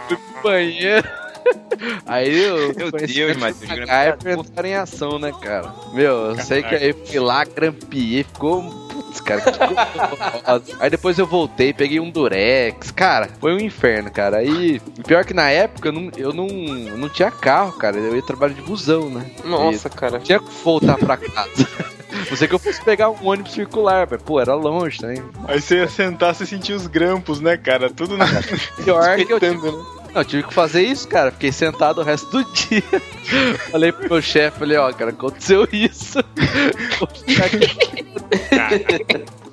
fui 0.09 0.17
pro 0.17 0.43
banheiro. 0.43 1.09
Aí 2.07 2.45
eu. 2.45 2.75
Meu 2.75 2.91
Deus, 2.91 3.37
a 3.37 3.41
Matheus, 3.41 3.69
MacGyver 3.69 4.39
entraram 4.39 4.69
em 4.69 4.75
ação, 4.75 5.19
né, 5.19 5.33
cara? 5.41 5.73
Meu, 5.93 6.31
eu 6.31 6.39
sei 6.39 6.63
que 6.63 6.75
aí 6.75 6.93
fui 6.93 7.19
lá, 7.19 7.45
grampeei, 7.45 8.25
ficou. 8.25 8.63
Putz, 8.63 9.21
cara, 9.21 9.41
que 9.41 10.75
Aí 10.81 10.91
depois 10.91 11.19
eu 11.19 11.27
voltei, 11.27 11.73
peguei 11.73 12.01
um 12.01 12.11
Durex. 12.11 12.91
Cara, 12.91 13.29
foi 13.41 13.55
um 13.55 13.61
inferno, 13.61 14.11
cara. 14.11 14.39
Aí, 14.39 14.81
pior 15.07 15.25
que 15.25 15.35
na 15.35 15.51
época 15.51 15.89
eu 15.89 15.93
não, 15.93 16.11
eu 16.17 16.33
não, 16.33 16.47
eu 16.47 16.97
não 16.97 17.09
tinha 17.09 17.31
carro, 17.31 17.73
cara. 17.73 17.97
Eu 17.97 18.17
ia 18.17 18.23
trabalhar 18.23 18.55
de 18.55 18.63
busão, 18.63 19.11
né? 19.11 19.31
Nossa, 19.45 19.91
cara. 19.91 20.17
Eu 20.17 20.21
tinha 20.21 20.39
que 20.39 20.51
voltar 20.65 20.97
pra 20.97 21.17
casa. 21.17 21.69
Não 22.31 22.37
sei 22.37 22.49
que 22.49 22.55
eu 22.55 22.59
fosse 22.59 22.83
pegar 22.83 23.11
um 23.11 23.29
ônibus 23.29 23.53
circular, 23.53 24.09
mas, 24.11 24.23
pô, 24.23 24.41
era 24.41 24.55
longe 24.55 24.99
também. 24.99 25.23
Aí 25.47 25.61
você 25.61 25.77
ia 25.77 25.89
sentar, 25.89 26.35
você 26.35 26.47
sentia 26.47 26.75
os 26.75 26.87
grampos, 26.87 27.41
né, 27.41 27.57
cara? 27.57 27.91
Tudo 27.91 28.17
na. 28.17 28.27
Pior 28.83 29.17
que 29.17 29.33
eu 29.33 29.39
né? 29.41 29.85
Não, 30.16 30.22
eu 30.22 30.24
tive 30.24 30.44
que 30.44 30.55
fazer 30.55 30.83
isso, 30.83 31.07
cara. 31.07 31.31
Fiquei 31.31 31.52
sentado 31.52 32.00
o 32.00 32.05
resto 32.05 32.31
do 32.31 32.42
dia. 32.52 32.83
Falei 33.70 33.92
pro 33.92 34.09
meu 34.09 34.22
chefe, 34.22 34.59
falei, 34.59 34.79
ó, 34.79 34.90
cara, 34.90 35.11
aconteceu 35.11 35.68
isso. 35.70 36.24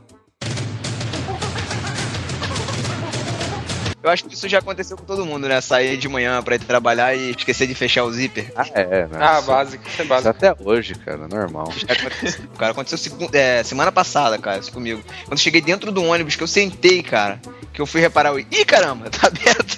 Eu 4.04 4.10
acho 4.10 4.26
que 4.26 4.34
isso 4.34 4.50
já 4.50 4.60
aconteceu 4.60 4.98
com 4.98 5.06
todo 5.06 5.26
mundo, 5.26 5.48
né? 5.48 5.62
Sair 5.62 5.96
de 5.96 6.10
manhã 6.10 6.44
pra 6.44 6.56
ir 6.56 6.60
trabalhar 6.60 7.16
e 7.16 7.32
esquecer 7.32 7.66
de 7.68 7.74
fechar 7.74 8.04
o 8.04 8.12
zíper. 8.12 8.52
Ah, 8.56 8.66
é, 8.74 9.08
né? 9.08 9.18
Ah, 9.20 9.42
básico, 9.42 9.82
isso 9.88 10.02
é 10.02 10.04
Isso 10.04 10.10
básico. 10.10 10.30
até 10.30 10.54
hoje, 10.62 10.94
cara, 10.96 11.26
normal. 11.28 11.72
Já 11.78 11.94
aconteceu. 11.94 12.46
Cara, 12.58 12.72
aconteceu 12.74 12.98
segu- 12.98 13.30
é, 13.32 13.64
semana 13.64 13.92
passada, 13.94 14.38
cara, 14.38 14.58
isso 14.60 14.74
comigo. 14.74 15.02
Quando 15.24 15.32
eu 15.32 15.38
cheguei 15.38 15.62
dentro 15.62 15.90
do 15.92 16.04
ônibus, 16.04 16.36
que 16.36 16.44
eu 16.44 16.48
sentei, 16.48 17.02
cara, 17.02 17.40
que 17.72 17.80
eu 17.82 17.86
fui 17.86 18.02
reparar 18.02 18.34
o. 18.34 18.40
Ih, 18.40 18.66
caramba, 18.66 19.08
tá 19.12 19.28
aberto. 19.28 19.78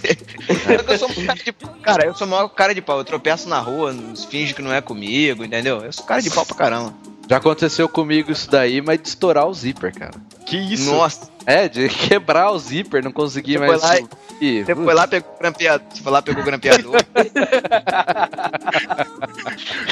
Eu 0.91 0.97
sou 0.97 1.09
um 1.09 1.25
cara 1.25 1.39
de 1.43 1.51
pau. 1.51 1.75
Cara, 1.83 2.05
eu 2.07 2.15
sou 2.15 2.25
o 2.25 2.29
maior 2.29 2.47
cara 2.49 2.73
de 2.73 2.81
pau. 2.81 2.97
Eu 2.97 3.03
tropeço 3.05 3.47
na 3.47 3.59
rua, 3.59 3.93
finge 4.29 4.53
que 4.55 4.61
não 4.61 4.73
é 4.73 4.81
comigo, 4.81 5.43
entendeu? 5.45 5.81
Eu 5.83 5.93
sou 5.93 6.03
cara 6.03 6.21
de 6.21 6.31
pau 6.31 6.45
pra 6.45 6.55
caramba. 6.55 6.93
Já 7.29 7.38
aconteceu 7.38 7.88
comigo 7.88 8.31
isso 8.31 8.49
daí, 8.49 8.81
mas 8.81 8.99
de 9.01 9.07
estourar 9.07 9.47
o 9.47 9.53
zíper, 9.53 9.93
cara. 9.93 10.13
Que 10.45 10.57
isso? 10.57 10.91
Nossa, 10.91 11.27
É, 11.45 11.67
de 11.69 11.88
quebrar 12.10 12.51
o 12.51 12.60
zíper, 12.60 13.03
não 13.03 13.12
consegui 13.12 13.53
Você 13.53 13.60
mais 13.60 13.81
foi 13.81 13.89
lá 13.89 13.99
e- 14.41 14.63
você 14.65 14.75
foi 14.75 14.93
lá, 14.93 15.08
pegou 15.08 15.34
o 15.34 15.38
grampeador. 15.39 15.88
Você 15.93 16.03
foi 16.03 16.12
lá, 16.12 16.21
pegou 16.21 16.41
o 16.41 16.45
grampeador. 16.45 16.95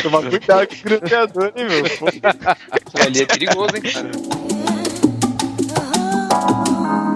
Toma 0.01 0.21
cuidado 0.21 0.67
com 0.67 0.73
o 0.75 0.83
grampeador, 0.83 1.53
hein, 1.55 1.65
meu? 1.65 1.83
Pô, 1.97 2.07
ali 3.01 3.21
é 3.21 3.25
perigoso, 3.25 3.75
hein, 3.75 3.81
cara. 3.81 4.11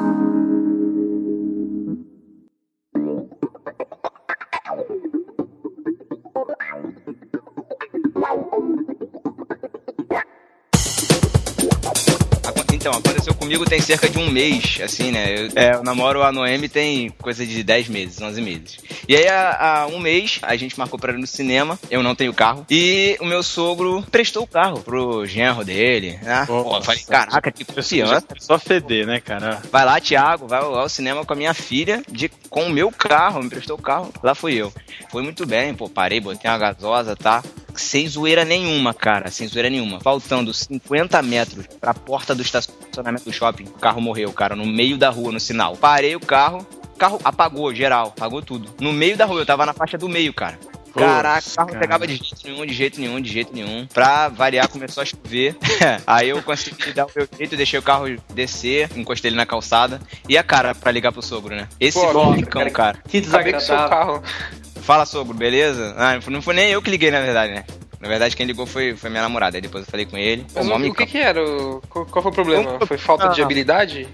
Então, 12.87 12.99
aconteceu 12.99 13.35
comigo 13.35 13.65
tem 13.65 13.81
cerca 13.81 14.07
de 14.07 14.17
um 14.17 14.31
mês, 14.31 14.79
assim, 14.81 15.11
né? 15.11 15.35
Eu, 15.37 15.49
é, 15.55 15.75
eu 15.75 15.83
namoro 15.83 16.23
a 16.23 16.31
Noemi 16.31 16.69
tem 16.69 17.09
coisa 17.09 17.45
de 17.45 17.61
10 17.61 17.89
meses, 17.89 18.21
11 18.21 18.41
meses. 18.41 18.77
E 19.05 19.13
aí, 19.13 19.27
há, 19.27 19.81
há 19.81 19.87
um 19.87 19.99
mês, 19.99 20.39
a 20.41 20.55
gente 20.55 20.79
marcou 20.79 20.97
pra 20.97 21.11
ir 21.11 21.17
no 21.17 21.27
cinema, 21.27 21.77
eu 21.91 22.01
não 22.01 22.15
tenho 22.15 22.33
carro, 22.33 22.65
e 22.69 23.17
o 23.19 23.25
meu 23.25 23.43
sogro 23.43 24.05
prestou 24.09 24.43
o 24.43 24.47
carro 24.47 24.79
pro 24.79 25.25
genro 25.25 25.65
dele, 25.65 26.17
né? 26.23 26.45
Pô, 26.45 26.77
eu 26.77 26.81
falei, 26.81 27.03
caraca, 27.03 27.51
que 27.51 27.65
confiança. 27.65 28.23
é 28.33 28.39
só 28.39 28.57
feder, 28.57 29.05
né, 29.05 29.19
cara? 29.19 29.61
Vai 29.69 29.83
lá, 29.83 29.99
Thiago, 29.99 30.47
vai 30.47 30.61
ao 30.61 30.87
cinema 30.87 31.25
com 31.25 31.33
a 31.33 31.35
minha 31.35 31.53
filha, 31.53 32.01
de, 32.09 32.29
com 32.49 32.67
o 32.67 32.69
meu 32.69 32.89
carro, 32.89 33.43
me 33.43 33.49
prestou 33.49 33.75
o 33.75 33.81
carro, 33.81 34.13
lá 34.23 34.33
fui 34.33 34.53
eu. 34.53 34.71
Foi 35.11 35.21
muito 35.21 35.45
bem, 35.45 35.73
pô, 35.73 35.89
parei, 35.89 36.21
botei 36.21 36.49
uma 36.49 36.57
gasosa, 36.57 37.17
tá? 37.17 37.43
Sem 37.77 38.07
zoeira 38.07 38.43
nenhuma, 38.43 38.93
cara, 38.93 39.29
sem 39.29 39.47
zoeira 39.47 39.69
nenhuma. 39.69 39.99
Faltando 39.99 40.53
50 40.53 41.21
metros 41.21 41.65
pra 41.79 41.93
porta 41.93 42.33
do 42.35 42.41
estacionamento 42.41 43.25
do 43.25 43.31
shopping, 43.31 43.65
o 43.65 43.79
carro 43.79 44.01
morreu, 44.01 44.31
cara, 44.33 44.55
no 44.55 44.65
meio 44.65 44.97
da 44.97 45.09
rua, 45.09 45.31
no 45.31 45.39
sinal. 45.39 45.75
Parei 45.77 46.15
o 46.15 46.19
carro, 46.19 46.65
o 46.93 46.97
carro 46.97 47.19
apagou, 47.23 47.73
geral, 47.73 48.07
apagou 48.17 48.41
tudo. 48.41 48.73
No 48.81 48.91
meio 48.91 49.15
da 49.15 49.25
rua, 49.25 49.41
eu 49.41 49.45
tava 49.45 49.65
na 49.65 49.73
faixa 49.73 49.97
do 49.97 50.09
meio, 50.09 50.33
cara. 50.33 50.57
Caraca, 50.97 51.47
o 51.47 51.55
carro 51.55 51.71
não 51.73 51.79
pegava 51.79 52.07
de 52.07 52.15
jeito 52.15 52.37
nenhum, 52.43 52.65
de 52.65 52.73
jeito 52.73 52.99
nenhum, 52.99 53.21
de 53.21 53.31
jeito 53.31 53.53
nenhum. 53.53 53.85
Pra 53.93 54.29
variar, 54.29 54.67
começou 54.67 55.03
a 55.03 55.05
chover. 55.05 55.55
Aí 56.07 56.29
eu 56.29 56.41
consegui 56.41 56.91
dar 56.91 57.05
o 57.05 57.11
meu 57.15 57.27
jeito, 57.37 57.55
deixei 57.55 57.79
o 57.79 57.83
carro 57.83 58.05
descer, 58.33 58.89
encostei 58.95 59.29
ele 59.29 59.37
na 59.37 59.45
calçada. 59.45 60.01
E 60.27 60.37
a 60.37 60.43
cara 60.43 60.73
pra 60.73 60.91
ligar 60.91 61.11
pro 61.11 61.21
sogro, 61.21 61.55
né? 61.55 61.67
Esse 61.79 61.99
Pô, 61.99 62.33
foi 62.33 62.43
cara, 62.43 62.71
cara. 62.71 62.97
Que 63.07 63.21
com 63.21 63.27
o 63.27 63.29
seu 63.29 63.43
desagradável. 63.43 63.89
carro. 63.89 64.23
Fala, 64.87 65.05
sogro, 65.05 65.33
beleza? 65.33 65.93
Ah, 65.97 66.17
não 66.29 66.41
foi- 66.41 66.53
nem 66.55 66.69
eu 66.71 66.81
que 66.81 66.89
liguei, 66.89 67.11
na 67.11 67.19
verdade, 67.19 67.51
né? 67.53 67.65
Na 67.99 68.07
verdade, 68.07 68.37
quem 68.37 68.45
ligou 68.45 68.65
foi, 68.65 68.95
foi 68.95 69.09
minha 69.09 69.21
namorada. 69.21 69.57
Aí 69.57 69.61
depois 69.61 69.83
eu 69.83 69.91
falei 69.91 70.05
com 70.05 70.17
ele. 70.17 70.45
Mas 70.55 70.65
o, 70.65 70.93
que 70.93 71.05
que 71.05 71.17
era? 71.17 71.43
O- 71.43 71.81
Qual, 71.89 72.05
qual 72.05 72.23
foi 72.23 72.31
o 72.31 72.35
problema? 72.35 72.79
Foi 72.87 72.97
falta 72.97 73.27
de 73.27 73.41
Ah. 73.41 73.43
habilidade? 73.43 74.07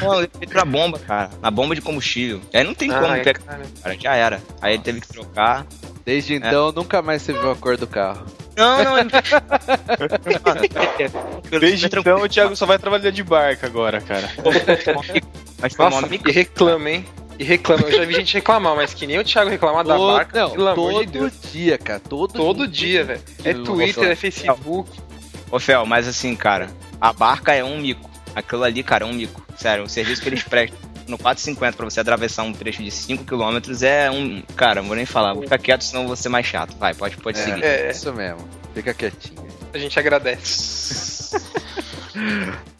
Não, 0.00 0.18
ele 0.20 0.30
fez 0.38 0.50
pra 0.52 0.64
bomba, 0.64 1.00
cara. 1.00 1.30
Na 1.42 1.50
bomba 1.50 1.74
de 1.74 1.80
combustível. 1.80 2.40
Aí 2.54 2.62
não 2.62 2.74
tem 2.74 2.88
como 2.90 3.06
Ai, 3.06 3.22
pegar, 3.22 3.40
cara. 3.40 3.62
cara. 3.82 3.96
Já 3.98 4.14
era. 4.14 4.40
Aí 4.60 4.74
ele 4.74 4.82
teve 4.82 5.00
que 5.00 5.08
trocar. 5.08 5.66
Desde 6.04 6.34
então, 6.34 6.72
nunca 6.72 7.02
mais 7.02 7.22
você 7.22 7.32
viu 7.32 7.50
a 7.50 7.56
cor 7.56 7.76
do 7.76 7.86
carro. 7.86 8.24
Não, 8.56 8.84
não. 8.84 8.98
ele- 8.98 9.10
Desde 11.60 11.86
então 11.86 12.22
o 12.22 12.28
Thiago 12.28 12.56
só 12.56 12.66
vai 12.66 12.78
trabalhar 12.78 13.10
de 13.10 13.22
barca 13.22 13.66
agora, 13.66 14.00
cara. 14.00 14.28
Mas 15.60 15.76
Nossa, 15.76 16.06
micão. 16.06 16.30
e 16.30 16.34
reclama, 16.34 16.90
hein? 16.90 17.04
E 17.38 17.44
reclama. 17.44 17.82
Eu 17.88 17.92
já 17.98 18.04
vi 18.04 18.14
gente 18.14 18.34
reclamar, 18.34 18.74
mas 18.74 18.92
que 18.92 19.06
nem 19.06 19.18
o 19.18 19.24
Thiago 19.24 19.48
reclamar 19.48 19.84
da 19.84 19.94
Todo- 19.96 20.12
barca, 20.16 20.40
não, 20.40 20.50
pelo 20.50 20.68
amor 20.68 20.92
todo 20.92 21.06
de 21.06 21.12
Deus. 21.12 21.32
dia, 21.52 21.78
cara. 21.78 22.00
Todo, 22.00 22.32
Todo 22.32 22.66
dia, 22.66 23.04
velho. 23.04 23.20
É 23.44 23.54
Twitter, 23.54 24.10
é 24.10 24.14
Facebook. 24.16 24.90
Ô, 25.50 25.58
Fel, 25.60 25.86
mas 25.86 26.08
assim, 26.08 26.34
cara, 26.34 26.68
a 27.00 27.12
barca 27.12 27.54
é 27.54 27.62
um 27.62 27.78
mico. 27.78 28.10
Aquilo 28.34 28.64
ali, 28.64 28.82
cara, 28.82 29.04
é 29.04 29.06
um 29.06 29.12
mico. 29.12 29.40
Sério, 29.56 29.84
o 29.84 29.88
serviço 29.88 30.20
que 30.20 30.28
eles 30.28 30.42
prestam 30.44 30.76
no 31.06 31.16
450 31.16 31.76
pra 31.76 31.84
você 31.88 32.00
atravessar 32.00 32.42
um 32.42 32.52
trecho 32.52 32.82
de 32.82 32.90
5km 32.90 33.82
é 33.82 34.10
um. 34.10 34.42
Cara, 34.56 34.80
não 34.82 34.88
vou 34.88 34.96
nem 34.96 35.06
falar. 35.06 35.32
Vou 35.32 35.44
ficar 35.44 35.58
quieto, 35.58 35.82
senão 35.84 36.02
eu 36.02 36.08
vou 36.08 36.16
ser 36.16 36.28
mais 36.28 36.44
chato. 36.44 36.76
Vai, 36.76 36.92
pode, 36.92 37.16
pode 37.18 37.38
seguir. 37.38 37.62
É, 37.64 37.86
É. 37.86 37.90
isso 37.90 38.12
mesmo. 38.12 38.46
Fica 38.74 38.92
quietinho. 38.92 39.46
A 39.72 39.78
gente 39.78 39.98
agradece. 39.98 41.40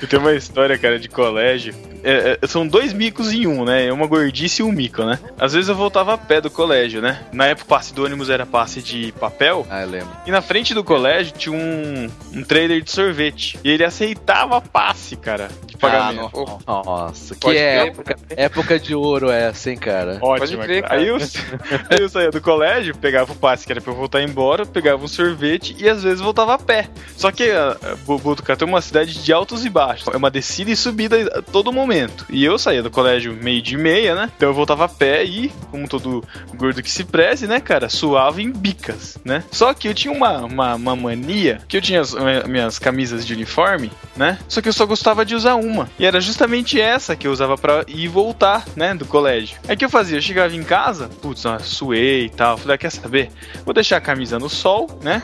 Eu 0.00 0.08
tenho 0.08 0.22
uma 0.22 0.34
história, 0.34 0.76
cara, 0.78 0.98
de 0.98 1.08
colégio. 1.08 1.74
É, 2.06 2.38
é, 2.40 2.46
são 2.46 2.64
dois 2.64 2.92
micos 2.92 3.32
em 3.32 3.48
um, 3.48 3.64
né? 3.64 3.86
É 3.86 3.92
uma 3.92 4.06
gordice 4.06 4.62
e 4.62 4.64
um 4.64 4.70
mico, 4.70 5.02
né? 5.02 5.18
Às 5.36 5.54
vezes 5.54 5.68
eu 5.68 5.74
voltava 5.74 6.14
a 6.14 6.18
pé 6.18 6.40
do 6.40 6.48
colégio, 6.48 7.02
né? 7.02 7.20
Na 7.32 7.46
época 7.46 7.66
o 7.66 7.68
passe 7.68 7.92
do 7.92 8.04
ônibus 8.04 8.30
era 8.30 8.46
passe 8.46 8.80
de 8.80 9.12
papel. 9.18 9.66
Ah, 9.68 9.82
eu 9.82 9.88
lembro. 9.88 10.08
E 10.24 10.30
na 10.30 10.40
frente 10.40 10.72
do 10.72 10.84
colégio 10.84 11.32
tinha 11.36 11.52
um, 11.52 12.08
um 12.32 12.44
trailer 12.44 12.80
de 12.80 12.92
sorvete. 12.92 13.58
E 13.64 13.70
ele 13.70 13.82
aceitava 13.82 14.60
passe, 14.60 15.16
cara, 15.16 15.48
de 15.66 15.76
pagamento. 15.76 16.30
Ah, 16.32 16.58
não. 16.66 16.82
Nossa, 16.84 17.34
que 17.34 17.40
Pode 17.40 17.56
crer. 17.56 17.88
época, 17.88 18.16
época 18.36 18.78
de 18.78 18.94
ouro 18.94 19.28
essa, 19.28 19.68
hein, 19.68 19.76
cara? 19.76 20.18
Ótimo, 20.22 20.62
crer, 20.62 20.82
cara. 20.82 20.88
cara. 20.88 21.00
Aí 21.00 21.08
eu, 21.08 21.16
aí 21.90 21.98
eu 21.98 22.08
saía 22.08 22.30
do 22.30 22.40
colégio, 22.40 22.96
pegava 22.96 23.32
o 23.32 23.36
passe 23.36 23.66
que 23.66 23.72
era 23.72 23.80
pra 23.80 23.92
eu 23.92 23.96
voltar 23.96 24.22
embora, 24.22 24.64
pegava 24.64 25.04
um 25.04 25.08
sorvete 25.08 25.74
e 25.76 25.88
às 25.88 26.04
vezes 26.04 26.20
voltava 26.20 26.54
a 26.54 26.58
pé. 26.58 26.88
Só 27.16 27.32
que 27.32 27.50
uh, 27.50 27.96
Botucatu 28.18 28.64
é 28.64 28.68
uma 28.68 28.80
cidade 28.80 29.20
de 29.20 29.32
altos 29.32 29.64
e 29.64 29.68
baixos. 29.68 30.06
É 30.06 30.16
uma 30.16 30.30
descida 30.30 30.70
e 30.70 30.76
subida 30.76 31.38
a 31.38 31.42
todo 31.42 31.72
momento. 31.72 31.95
E 32.30 32.44
eu 32.44 32.58
saía 32.58 32.82
do 32.82 32.90
colégio 32.90 33.34
meio 33.34 33.62
de 33.62 33.76
meia, 33.76 34.14
né? 34.14 34.30
Então 34.36 34.48
eu 34.48 34.54
voltava 34.54 34.84
a 34.84 34.88
pé 34.88 35.24
e, 35.24 35.52
como 35.70 35.88
todo 35.88 36.24
gordo 36.54 36.82
que 36.82 36.90
se 36.90 37.04
preze, 37.04 37.46
né, 37.46 37.60
cara, 37.60 37.88
suava 37.88 38.40
em 38.40 38.50
bicas, 38.50 39.18
né? 39.24 39.44
Só 39.50 39.72
que 39.74 39.88
eu 39.88 39.94
tinha 39.94 40.12
uma, 40.12 40.44
uma, 40.44 40.74
uma 40.74 40.96
mania, 40.96 41.60
que 41.68 41.76
eu 41.76 41.82
tinha 41.82 42.00
as 42.00 42.14
eh, 42.14 42.46
minhas 42.46 42.78
camisas 42.78 43.26
de 43.26 43.34
uniforme, 43.34 43.90
né? 44.16 44.38
Só 44.48 44.60
que 44.60 44.68
eu 44.68 44.72
só 44.72 44.86
gostava 44.86 45.24
de 45.24 45.34
usar 45.34 45.54
uma. 45.54 45.88
E 45.98 46.06
era 46.06 46.20
justamente 46.20 46.80
essa 46.80 47.16
que 47.16 47.26
eu 47.26 47.32
usava 47.32 47.56
pra 47.56 47.84
ir 47.86 48.06
e 48.06 48.08
voltar, 48.08 48.64
né, 48.76 48.94
do 48.94 49.04
colégio. 49.04 49.58
Aí 49.66 49.74
o 49.74 49.78
que 49.78 49.84
eu 49.84 49.90
fazia? 49.90 50.18
Eu 50.18 50.22
chegava 50.22 50.54
em 50.54 50.62
casa, 50.62 51.10
putz, 51.20 51.42
suei 51.62 52.26
e 52.26 52.30
tal. 52.30 52.56
Falei, 52.56 52.76
ah, 52.76 52.78
quer 52.78 52.90
saber? 52.90 53.30
Vou 53.64 53.74
deixar 53.74 53.96
a 53.96 54.00
camisa 54.00 54.38
no 54.38 54.48
sol, 54.48 54.88
né? 55.02 55.20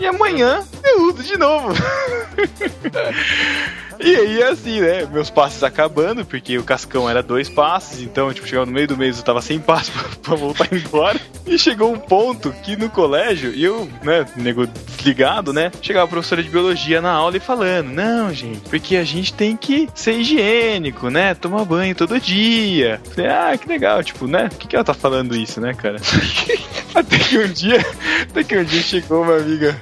E 0.00 0.06
amanhã 0.06 0.64
eu 0.82 1.08
uso 1.08 1.22
de 1.22 1.36
novo. 1.36 1.74
E 4.02 4.16
aí, 4.16 4.42
assim, 4.42 4.80
né? 4.80 5.06
Meus 5.06 5.30
passes 5.30 5.62
acabando, 5.62 6.24
porque 6.24 6.58
o 6.58 6.64
cascão 6.64 7.08
era 7.08 7.22
dois 7.22 7.48
passes, 7.48 8.02
então, 8.02 8.32
tipo, 8.32 8.46
chegava 8.46 8.66
no 8.66 8.72
meio 8.72 8.88
do 8.88 8.96
mês 8.96 9.16
eu 9.16 9.22
tava 9.22 9.40
sem 9.40 9.60
passe 9.60 9.92
pra, 10.22 10.34
voltar 10.34 10.68
embora. 10.72 11.20
E 11.46 11.56
chegou 11.56 11.92
um 11.92 11.98
ponto 11.98 12.52
que 12.64 12.76
no 12.76 12.90
colégio, 12.90 13.52
e 13.54 13.62
eu, 13.62 13.88
né, 14.02 14.26
nego 14.36 14.66
desligado, 14.66 15.52
né? 15.52 15.70
Chegava 15.80 16.06
a 16.06 16.08
professora 16.08 16.42
de 16.42 16.48
biologia 16.48 17.00
na 17.00 17.12
aula 17.12 17.36
e 17.36 17.40
falando: 17.40 17.90
Não, 17.90 18.32
gente, 18.32 18.60
porque 18.68 18.96
a 18.96 19.04
gente 19.04 19.32
tem 19.32 19.56
que 19.56 19.88
ser 19.94 20.14
higiênico, 20.14 21.08
né? 21.08 21.34
Tomar 21.34 21.64
banho 21.64 21.94
todo 21.94 22.20
dia. 22.20 23.00
Falei, 23.14 23.30
ah, 23.30 23.56
que 23.56 23.68
legal, 23.68 24.02
tipo, 24.02 24.26
né? 24.26 24.48
Por 24.48 24.58
que, 24.58 24.68
que 24.68 24.76
ela 24.76 24.84
tá 24.84 24.94
falando 24.94 25.36
isso, 25.36 25.60
né, 25.60 25.74
cara? 25.74 25.98
Até 26.94 27.18
que 27.18 27.38
um 27.38 27.48
dia, 27.48 27.84
até 28.22 28.44
que 28.44 28.56
um 28.56 28.64
dia 28.64 28.82
chegou 28.82 29.22
uma 29.22 29.36
amiga 29.36 29.80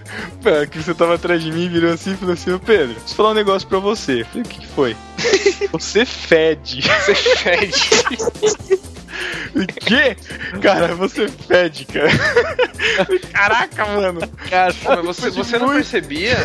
que 0.70 0.78
você 0.78 0.94
tava 0.94 1.14
atrás 1.14 1.42
de 1.42 1.50
mim, 1.52 1.68
virou 1.68 1.92
assim 1.92 2.12
e 2.12 2.16
falou 2.16 2.34
assim, 2.34 2.52
ô 2.52 2.58
Pedro, 2.58 2.94
preciso 2.94 3.14
falar 3.14 3.30
um 3.30 3.34
negócio 3.34 3.68
pra 3.68 3.78
você. 3.78 4.20
Eu 4.20 4.26
Falei, 4.26 4.42
o 4.42 4.48
que, 4.48 4.60
que 4.60 4.66
foi? 4.68 4.96
Você 5.72 6.04
fede. 6.04 6.82
Você 6.82 7.14
fede. 7.14 8.80
O 9.54 9.66
quê? 9.66 10.16
Cara, 10.60 10.94
você 10.94 11.28
fede, 11.28 11.84
cara. 11.86 12.10
Caraca, 13.32 13.86
mano. 13.86 14.20
Cara, 14.48 14.74
mas 14.84 15.04
você, 15.04 15.30
você 15.30 15.58
não 15.58 15.70
percebia? 15.70 16.36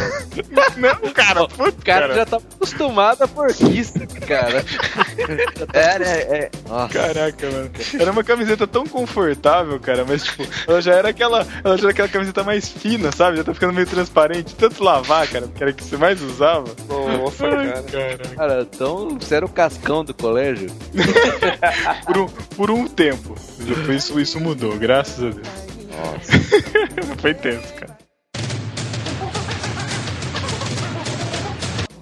Não, 0.77 1.13
cara, 1.13 1.47
puta, 1.47 1.69
o 1.69 1.85
cara, 1.85 2.07
cara. 2.07 2.15
já 2.15 2.25
tá 2.25 2.38
acostumado 2.38 3.23
a 3.23 3.27
por 3.27 3.49
isso, 3.49 3.93
cara. 4.27 4.63
É, 5.73 5.99
né? 5.99 6.19
É, 6.21 6.51
Nossa. 6.67 6.93
Caraca, 6.93 7.49
mano. 7.49 7.71
Era 7.99 8.11
uma 8.11 8.23
camiseta 8.23 8.67
tão 8.67 8.85
confortável, 8.85 9.79
cara, 9.79 10.05
mas 10.07 10.23
tipo, 10.23 10.43
ela 10.67 10.81
já 10.81 10.93
era 10.93 11.09
aquela. 11.09 11.45
Ela 11.63 11.77
já 11.77 11.83
era 11.83 11.91
aquela 11.91 12.07
camiseta 12.07 12.43
mais 12.43 12.69
fina, 12.69 13.11
sabe? 13.11 13.38
Já 13.38 13.43
tá 13.43 13.53
ficando 13.53 13.73
meio 13.73 13.88
transparente. 13.88 14.55
Tanto 14.55 14.83
lavar, 14.83 15.27
cara, 15.27 15.47
que 15.47 15.61
era 15.63 15.71
a 15.71 15.73
que 15.73 15.83
você 15.83 15.97
mais 15.97 16.21
usava. 16.21 16.65
Nossa, 16.88 17.45
Ai, 17.47 17.67
cara. 17.67 17.83
cara. 17.83 18.35
Cara, 18.35 18.61
então 18.61 19.17
você 19.19 19.35
era 19.35 19.45
o 19.45 19.49
cascão 19.49 20.03
do 20.03 20.13
colégio? 20.13 20.69
Por 22.05 22.17
um, 22.17 22.27
por 22.27 22.64
um 22.71 22.88
tempo. 22.88 23.36
Depois 23.60 24.04
isso, 24.04 24.19
isso 24.19 24.39
mudou, 24.39 24.78
graças 24.78 25.23
a 25.23 25.30
Deus. 25.30 25.47
Nossa. 25.95 26.32
Foi 27.21 27.34
tenso, 27.34 27.73
cara. 27.73 27.97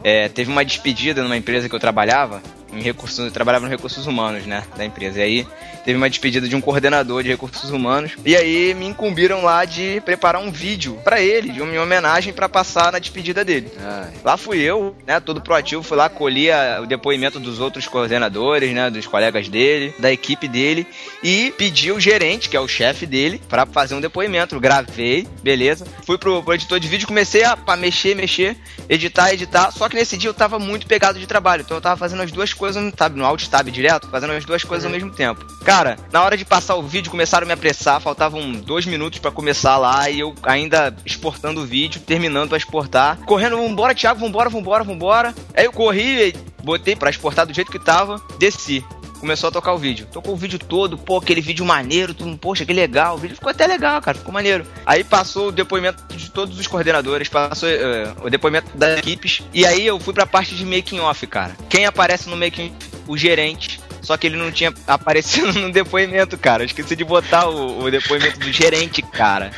É, 0.03 0.27
teve 0.27 0.51
uma 0.51 0.65
despedida 0.65 1.23
numa 1.23 1.37
empresa 1.37 1.69
que 1.69 1.75
eu 1.75 1.79
trabalhava, 1.79 2.41
em 2.73 2.81
recursos, 2.81 3.19
eu 3.19 3.31
trabalhava 3.31 3.65
no 3.65 3.71
recursos 3.71 4.05
humanos, 4.05 4.45
né, 4.45 4.63
da 4.75 4.83
empresa. 4.83 5.19
E 5.19 5.21
aí 5.21 5.47
teve 5.83 5.97
uma 5.97 6.09
despedida 6.09 6.47
de 6.47 6.55
um 6.55 6.61
coordenador 6.61 7.23
de 7.23 7.29
recursos 7.29 7.69
humanos. 7.71 8.11
E 8.25 8.35
aí 8.35 8.73
me 8.73 8.85
incumbiram 8.85 9.43
lá 9.43 9.65
de 9.65 10.01
preparar 10.05 10.41
um 10.41 10.51
vídeo 10.51 10.99
pra 11.03 11.21
ele, 11.21 11.51
de 11.51 11.61
uma 11.61 11.81
homenagem 11.81 12.33
pra 12.33 12.47
passar 12.49 12.91
na 12.91 12.99
despedida 12.99 13.43
dele. 13.43 13.71
Ai. 13.79 14.13
Lá 14.23 14.37
fui 14.37 14.59
eu, 14.59 14.95
né, 15.05 15.19
todo 15.19 15.41
proativo, 15.41 15.83
fui 15.83 15.97
lá, 15.97 16.09
colhi 16.09 16.51
a- 16.51 16.79
o 16.81 16.85
depoimento 16.85 17.39
dos 17.39 17.59
outros 17.59 17.87
coordenadores, 17.87 18.73
né, 18.73 18.89
dos 18.89 19.05
colegas 19.07 19.49
dele, 19.49 19.93
da 19.99 20.11
equipe 20.11 20.47
dele, 20.47 20.85
e 21.23 21.53
pedi 21.57 21.91
o 21.91 21.99
gerente, 21.99 22.49
que 22.49 22.55
é 22.57 22.59
o 22.59 22.67
chefe 22.67 23.05
dele, 23.05 23.41
pra 23.49 23.65
fazer 23.65 23.95
um 23.95 24.01
depoimento. 24.01 24.59
Gravei, 24.59 25.27
beleza. 25.41 25.85
Fui 26.05 26.17
pro, 26.17 26.41
pro 26.43 26.53
editor 26.53 26.79
de 26.79 26.87
vídeo, 26.87 27.07
comecei 27.07 27.43
a 27.43 27.57
pra 27.57 27.75
mexer, 27.75 28.15
mexer, 28.15 28.55
editar, 28.87 29.33
editar. 29.33 29.71
Só 29.71 29.89
que 29.89 29.95
nesse 29.95 30.17
dia 30.17 30.29
eu 30.29 30.33
tava 30.33 30.59
muito 30.59 30.85
pegado 30.87 31.19
de 31.19 31.27
trabalho, 31.27 31.61
então 31.61 31.77
eu 31.77 31.81
tava 31.81 31.97
fazendo 31.97 32.21
as 32.21 32.31
duas 32.31 32.53
coisas 32.53 32.81
no 32.81 32.91
tab, 32.91 33.15
no 33.15 33.25
alt 33.25 33.47
tab 33.47 33.67
direto, 33.69 34.09
fazendo 34.09 34.33
as 34.33 34.45
duas 34.45 34.63
coisas 34.63 34.85
ao 34.85 34.91
mesmo 34.91 35.11
tempo. 35.11 35.45
Cara, 35.65 35.72
na 36.11 36.23
hora 36.23 36.37
de 36.37 36.45
passar 36.45 36.75
o 36.75 36.83
vídeo, 36.83 37.09
começaram 37.09 37.45
a 37.45 37.47
me 37.47 37.53
apressar, 37.53 37.99
faltavam 37.99 38.51
dois 38.51 38.85
minutos 38.85 39.19
pra 39.19 39.31
começar 39.31 39.77
lá, 39.77 40.07
e 40.09 40.19
eu 40.19 40.35
ainda 40.43 40.95
exportando 41.03 41.61
o 41.61 41.65
vídeo, 41.65 41.99
terminando 42.01 42.49
pra 42.49 42.57
exportar. 42.57 43.17
Correndo, 43.25 43.57
vambora, 43.57 43.95
Thiago, 43.95 44.19
vambora, 44.19 44.49
vambora, 44.49 44.83
vambora. 44.83 45.35
Aí 45.53 45.65
eu 45.65 45.71
corri, 45.71 46.35
botei 46.63 46.95
pra 46.95 47.09
exportar 47.09 47.47
do 47.47 47.53
jeito 47.53 47.71
que 47.71 47.79
tava, 47.79 48.21
desci. 48.37 48.85
Começou 49.19 49.47
a 49.47 49.51
tocar 49.51 49.71
o 49.71 49.77
vídeo. 49.77 50.05
Tocou 50.11 50.33
o 50.33 50.37
vídeo 50.37 50.59
todo, 50.59 50.97
pô, 50.97 51.17
aquele 51.17 51.39
vídeo 51.39 51.65
maneiro, 51.65 52.13
tudo, 52.13 52.37
poxa, 52.37 52.65
que 52.65 52.73
legal. 52.73 53.15
O 53.15 53.17
vídeo 53.17 53.35
ficou 53.35 53.49
até 53.49 53.65
legal, 53.65 54.01
cara, 54.01 54.17
ficou 54.17 54.33
maneiro. 54.33 54.67
Aí 54.85 55.01
passou 55.03 55.47
o 55.47 55.51
depoimento 55.51 56.03
de 56.13 56.29
todos 56.29 56.59
os 56.59 56.67
coordenadores, 56.67 57.29
passou 57.29 57.69
eh, 57.69 58.13
o 58.21 58.29
depoimento 58.29 58.77
das 58.77 58.99
equipes. 58.99 59.41
E 59.53 59.65
aí 59.65 59.87
eu 59.87 59.97
fui 59.97 60.13
pra 60.13 60.25
parte 60.25 60.53
de 60.53 60.65
making 60.65 60.99
off, 60.99 61.25
cara. 61.25 61.55
Quem 61.69 61.85
aparece 61.85 62.29
no 62.29 62.35
making 62.35 62.75
o 63.07 63.17
gerente. 63.17 63.79
Só 64.03 64.17
que 64.17 64.27
ele 64.27 64.37
não 64.37 64.51
tinha 64.51 64.73
aparecido 64.85 65.51
no 65.59 65.71
depoimento, 65.71 66.37
cara. 66.37 66.61
Eu 66.61 66.67
esqueci 66.67 66.95
de 66.95 67.03
botar 67.03 67.47
o, 67.47 67.83
o 67.83 67.89
depoimento 67.89 68.39
do 68.39 68.51
gerente, 68.51 69.01
cara. 69.01 69.51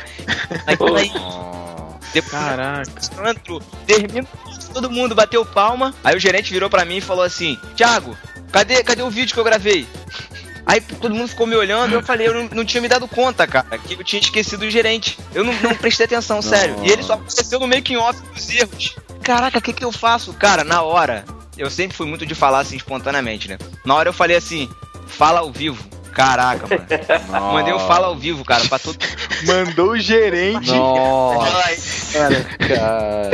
Aí, 0.66 0.76
aí 0.96 1.10
depois, 2.14 2.32
Caraca. 2.32 2.90
Sandro, 3.00 3.60
termina 3.86 4.26
todo 4.72 4.90
mundo 4.90 5.14
bateu 5.14 5.44
palma. 5.44 5.94
Aí 6.04 6.16
o 6.16 6.20
gerente 6.20 6.52
virou 6.52 6.68
pra 6.70 6.84
mim 6.84 6.96
e 6.96 7.00
falou 7.00 7.24
assim: 7.24 7.58
Thiago, 7.74 8.16
cadê, 8.52 8.82
cadê 8.82 9.02
o 9.02 9.10
vídeo 9.10 9.34
que 9.34 9.40
eu 9.40 9.44
gravei? 9.44 9.86
Aí 10.66 10.80
todo 10.80 11.14
mundo 11.14 11.28
ficou 11.28 11.46
me 11.46 11.54
olhando, 11.54 11.92
eu 11.92 12.02
falei, 12.02 12.26
eu 12.26 12.34
não, 12.34 12.48
não 12.52 12.64
tinha 12.64 12.80
me 12.80 12.88
dado 12.88 13.06
conta, 13.06 13.46
cara, 13.46 13.78
que 13.78 13.94
eu 13.94 14.02
tinha 14.02 14.20
esquecido 14.20 14.64
o 14.64 14.70
gerente. 14.70 15.16
Eu 15.32 15.44
não, 15.44 15.52
não 15.62 15.74
prestei 15.76 16.06
atenção, 16.06 16.42
sério. 16.42 16.76
E 16.82 16.90
ele 16.90 17.04
só 17.04 17.12
apareceu 17.12 17.60
no 17.60 17.68
making 17.68 17.96
off 17.96 18.20
dos 18.34 18.50
erros. 18.50 18.96
Caraca, 19.22 19.58
o 19.58 19.62
que 19.62 19.72
que 19.72 19.84
eu 19.84 19.92
faço? 19.92 20.32
Cara, 20.34 20.64
na 20.64 20.82
hora, 20.82 21.24
eu 21.56 21.70
sempre 21.70 21.96
fui 21.96 22.06
muito 22.06 22.26
de 22.26 22.34
falar 22.34 22.60
assim 22.60 22.76
espontaneamente, 22.76 23.48
né? 23.48 23.58
Na 23.84 23.94
hora 23.94 24.08
eu 24.08 24.12
falei 24.12 24.36
assim, 24.36 24.68
fala 25.06 25.40
ao 25.40 25.50
vivo. 25.50 25.84
Caraca, 26.12 26.66
mano. 26.66 27.52
Mandei 27.52 27.74
um 27.74 27.78
fala 27.78 28.06
ao 28.06 28.16
vivo, 28.16 28.42
cara, 28.42 28.64
pra 28.66 28.78
todo. 28.78 28.96
Mandou 29.44 29.90
o 29.90 29.98
gerente. 29.98 30.72
Nossa, 30.72 32.18
cara. 32.66 33.30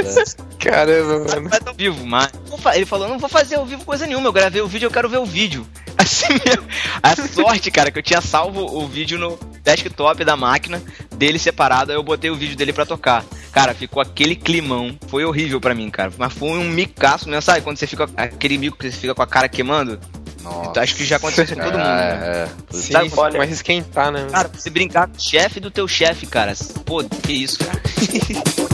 Caramba, 0.59 1.19
mano. 1.33 1.49
Faz 1.49 1.65
ao 1.65 1.75
vivo, 1.75 2.05
mas. 2.05 2.29
Ele 2.75 2.85
falou, 2.85 3.09
não 3.09 3.21
vou 3.21 3.29
fazer 3.29 3.55
ao 3.55 3.65
vivo 3.65 3.85
coisa 3.85 4.05
nenhuma. 4.05 4.27
Eu 4.27 4.33
gravei 4.33 4.61
o 4.61 4.67
vídeo, 4.67 4.87
eu 4.87 4.91
quero 4.91 5.09
ver 5.09 5.19
o 5.19 5.25
vídeo. 5.25 5.65
Assim 6.03 6.27
mesmo. 6.47 6.67
A 7.03 7.17
sorte, 7.17 7.71
cara, 7.71 7.91
que 7.91 7.99
eu 7.99 8.03
tinha 8.03 8.21
salvo 8.21 8.61
o 8.65 8.87
vídeo 8.87 9.19
no 9.19 9.39
desktop 9.63 10.25
da 10.25 10.37
máquina 10.37 10.83
dele 11.15 11.39
separado, 11.39 11.93
aí 11.93 11.97
eu 11.97 12.03
botei 12.03 12.31
o 12.31 12.37
vídeo 12.37 12.57
dele 12.57 12.73
pra 12.73 12.85
tocar. 12.85 13.25
Cara, 13.53 13.75
ficou 13.75 14.03
aquele 14.03 14.35
climão. 14.35 14.97
Foi 15.09 15.25
horrível 15.25 15.61
pra 15.61 15.75
mim, 15.75 15.91
cara. 15.91 16.13
Mas 16.19 16.33
foi 16.33 16.49
um 16.51 16.65
micaço 16.69 17.29
mesmo, 17.29 17.43
sabe? 17.43 17.61
Quando 17.61 17.77
você 17.77 17.87
fica. 17.87 18.09
Aquele 18.17 18.59
mico 18.59 18.77
que 18.77 18.91
você 18.91 18.97
fica 18.97 19.15
com 19.15 19.23
a 19.23 19.27
cara 19.27 19.49
queimando. 19.49 20.01
Nossa. 20.43 20.71
Então, 20.71 20.83
acho 20.83 20.97
que 20.97 21.05
já 21.05 21.17
aconteceu 21.17 21.47
com 21.57 21.63
todo 21.63 21.73
mundo. 21.79 21.85
né? 21.85 22.11
É, 22.11 22.49
é. 22.49 22.49
Sim, 22.77 22.93
Sabe, 22.93 23.11
olha, 23.17 23.39
mas 23.39 23.51
esquentar, 23.51 24.11
né? 24.11 24.27
Cara, 24.31 24.51
você 24.53 24.71
brincar 24.71 25.07
com 25.07 25.17
o 25.17 25.21
chefe 25.21 25.61
do 25.61 25.71
teu 25.71 25.87
chefe, 25.87 26.27
cara. 26.27 26.53
Pô, 26.85 27.05
que 27.05 27.33
isso, 27.33 27.59
cara. 27.59 27.81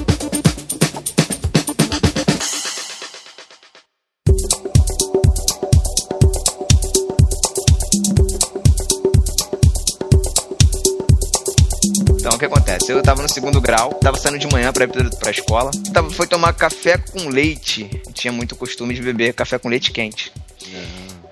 o 12.39 12.41
que 12.41 12.47
acontece? 12.47 12.93
Eu 12.93 13.03
tava 13.03 13.21
no 13.21 13.29
segundo 13.29 13.61
grau, 13.61 13.93
tava 13.95 14.17
saindo 14.17 14.39
de 14.39 14.47
manhã 14.47 14.73
pra 14.73 14.85
ir 14.85 14.89
pra, 15.19 15.31
escola. 15.31 15.71
Tava, 15.93 16.09
foi 16.09 16.27
tomar 16.27 16.53
café 16.53 16.97
com 16.97 17.29
leite. 17.29 17.91
Tinha 18.15 18.33
muito 18.33 18.55
costume 18.55 18.95
de 18.95 19.03
beber 19.03 19.35
café 19.35 19.59
com 19.59 19.69
leite 19.69 19.91
quente. 19.91 20.33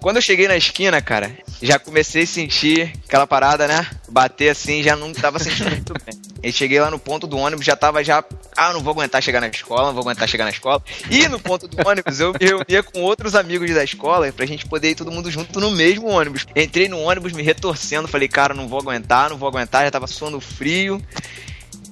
Quando 0.01 0.17
eu 0.17 0.23
cheguei 0.23 0.47
na 0.47 0.57
esquina, 0.57 1.01
cara, 1.01 1.37
já 1.61 1.79
comecei 1.79 2.23
a 2.23 2.27
sentir 2.27 2.93
aquela 3.07 3.27
parada, 3.27 3.67
né? 3.67 3.87
Bater 4.09 4.51
assim, 4.51 4.83
já 4.83 4.95
não 4.95 5.13
tava 5.13 5.39
sentindo 5.39 5.71
muito 5.71 5.95
bem. 6.05 6.53
Cheguei 6.53 6.79
lá 6.81 6.91
no 6.91 6.99
ponto 6.99 7.27
do 7.27 7.37
ônibus, 7.37 7.65
já 7.65 7.75
tava 7.75 8.05
já. 8.05 8.23
Ah, 8.57 8.73
não 8.73 8.81
vou 8.81 8.93
aguentar 8.93 9.23
chegar 9.23 9.41
na 9.41 9.49
escola, 9.49 9.89
não 9.89 9.95
vou 9.95 10.03
aguentar 10.03 10.29
chegar 10.29 10.45
na 10.45 10.51
escola. 10.51 10.83
E 11.11 11.27
no 11.29 11.41
ponto 11.41 11.67
do 11.67 11.89
ônibus, 11.89 12.21
eu 12.21 12.33
me 12.33 12.39
reunia 12.47 12.83
com 12.83 13.01
outros 13.01 13.35
amigos 13.35 13.73
da 13.75 13.83
escola 13.83 14.31
pra 14.33 14.47
gente 14.47 14.67
poder 14.67 14.91
ir 14.91 14.95
todo 14.95 15.11
mundo 15.11 15.31
junto 15.31 15.59
no 15.59 15.71
mesmo 15.73 16.09
ônibus. 16.09 16.47
Entrei 16.55 16.89
no 16.89 17.01
ônibus 17.01 17.33
me 17.33 17.43
retorcendo, 17.43 18.07
falei, 18.07 18.29
cara, 18.29 18.55
não 18.55 18.69
vou 18.69 18.79
aguentar, 18.79 19.31
não 19.31 19.37
vou 19.37 19.49
aguentar, 19.49 19.85
já 19.85 19.91
tava 19.91 20.07
suando 20.07 20.41
frio. 20.41 21.03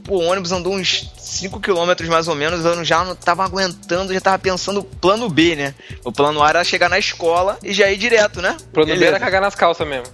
Pô, 0.04 0.18
o 0.18 0.24
ônibus 0.24 0.52
andou 0.52 0.74
uns 0.74 1.10
5 1.34 1.60
km 1.60 2.08
mais 2.08 2.28
ou 2.28 2.34
menos, 2.34 2.64
eu 2.64 2.84
já 2.84 3.04
não 3.04 3.14
tava 3.14 3.44
aguentando, 3.44 4.14
já 4.14 4.20
tava 4.20 4.38
pensando 4.38 4.84
plano 4.84 5.28
B, 5.28 5.56
né? 5.56 5.74
O 6.04 6.12
plano 6.12 6.42
A 6.42 6.48
era 6.48 6.64
chegar 6.64 6.88
na 6.88 6.98
escola 6.98 7.58
e 7.62 7.72
já 7.72 7.90
ir 7.90 7.96
direto, 7.96 8.40
né? 8.40 8.56
O 8.68 8.70
plano 8.70 8.86
B 8.86 8.94
Beleza. 8.94 9.16
era 9.16 9.20
cagar 9.20 9.40
nas 9.40 9.54
calças 9.54 9.86
mesmo. 9.86 10.06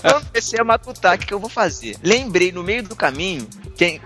Quando 0.00 0.14
eu 0.14 0.26
comecei 0.26 0.60
a 0.60 0.64
matutar, 0.64 1.16
o 1.16 1.18
que, 1.18 1.26
que 1.26 1.34
eu 1.34 1.40
vou 1.40 1.48
fazer? 1.48 1.96
Lembrei, 2.02 2.52
no 2.52 2.62
meio 2.62 2.82
do 2.82 2.94
caminho, 2.94 3.48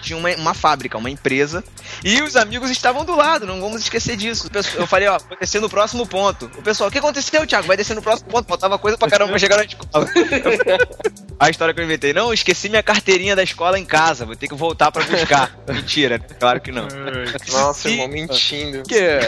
tinha 0.00 0.16
uma, 0.16 0.30
uma 0.36 0.54
fábrica, 0.54 0.96
uma 0.96 1.10
empresa, 1.10 1.62
e 2.04 2.22
os 2.22 2.36
amigos 2.36 2.70
estavam 2.70 3.04
do 3.04 3.14
lado, 3.14 3.46
não 3.46 3.60
vamos 3.60 3.82
esquecer 3.82 4.16
disso. 4.16 4.48
Eu 4.74 4.86
falei, 4.86 5.08
ó, 5.08 5.18
vou 5.18 5.36
descer 5.38 5.60
no 5.60 5.68
próximo 5.68 6.06
ponto. 6.06 6.50
O 6.56 6.62
pessoal, 6.62 6.88
o 6.88 6.92
que 6.92 6.98
aconteceu, 6.98 7.46
Thiago? 7.46 7.66
Vai 7.66 7.76
descer 7.76 7.94
no 7.94 8.02
próximo 8.02 8.30
ponto. 8.30 8.46
Faltava 8.46 8.78
coisa 8.78 8.96
pra 8.96 9.08
caramba 9.08 9.30
pra 9.30 9.38
chegar 9.38 9.56
na 9.56 9.64
escola. 9.64 10.06
A 11.38 11.50
história 11.50 11.74
que 11.74 11.80
eu 11.80 11.84
inventei, 11.84 12.14
não, 12.14 12.32
esqueci 12.32 12.68
minha 12.68 12.82
carteirinha 12.82 13.36
da 13.36 13.42
escola 13.42 13.78
em 13.78 13.84
casa, 13.84 14.24
vou 14.24 14.34
ter 14.34 14.48
que 14.48 14.54
voltar 14.54 14.90
pra 14.90 15.02
buscar. 15.18 15.56
Mentira, 15.68 16.18
claro 16.18 16.60
que 16.60 16.70
não. 16.70 16.86
Nossa, 17.50 17.90
irmão, 17.90 18.08
mentindo. 18.08 18.82
Que 18.84 18.98
é, 18.98 19.20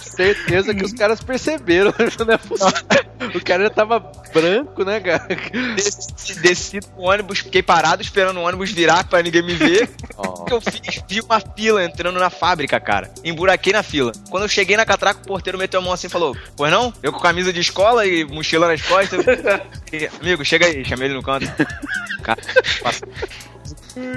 certeza 0.00 0.74
que 0.74 0.84
os 0.84 0.92
caras 0.92 1.20
perceberam. 1.22 1.92
Não 2.24 2.34
é 2.34 2.38
possível. 2.38 3.04
O 3.34 3.44
cara 3.44 3.64
já 3.64 3.70
tava 3.70 4.00
branco, 4.32 4.84
né, 4.84 5.00
cara? 5.00 5.26
Desci, 5.74 6.40
desci 6.40 6.80
do 6.80 7.00
ônibus, 7.00 7.38
fiquei 7.40 7.62
parado 7.62 8.02
esperando 8.02 8.38
o 8.38 8.42
ônibus 8.42 8.70
virar 8.70 9.04
pra 9.04 9.22
ninguém 9.22 9.42
me 9.42 9.54
ver. 9.54 9.88
O 10.16 10.44
que 10.44 10.52
eu 10.52 10.60
fiz? 10.60 11.02
Vi 11.08 11.20
uma 11.20 11.40
fila 11.40 11.84
entrando 11.84 12.18
na 12.18 12.30
fábrica, 12.30 12.78
cara. 12.78 13.12
Emburaquei 13.24 13.72
na 13.72 13.82
fila. 13.82 14.12
Quando 14.30 14.44
eu 14.44 14.48
cheguei 14.48 14.76
na 14.76 14.84
catraca, 14.84 15.20
o 15.20 15.26
porteiro 15.26 15.58
meteu 15.58 15.80
a 15.80 15.82
mão 15.82 15.92
assim 15.92 16.06
e 16.06 16.10
falou: 16.10 16.36
Pois 16.56 16.70
não? 16.70 16.92
Eu 17.02 17.12
com 17.12 17.20
camisa 17.20 17.52
de 17.52 17.60
escola 17.60 18.06
e 18.06 18.24
mochila 18.24 18.68
nas 18.68 18.82
costas. 18.82 19.24
Amigo, 20.20 20.44
chega 20.44 20.66
aí, 20.66 20.84
chamei 20.84 21.08
ele 21.08 21.14
no 21.14 21.22
canto. 21.22 21.46
Cara, 22.22 22.40
passa. 22.82 23.06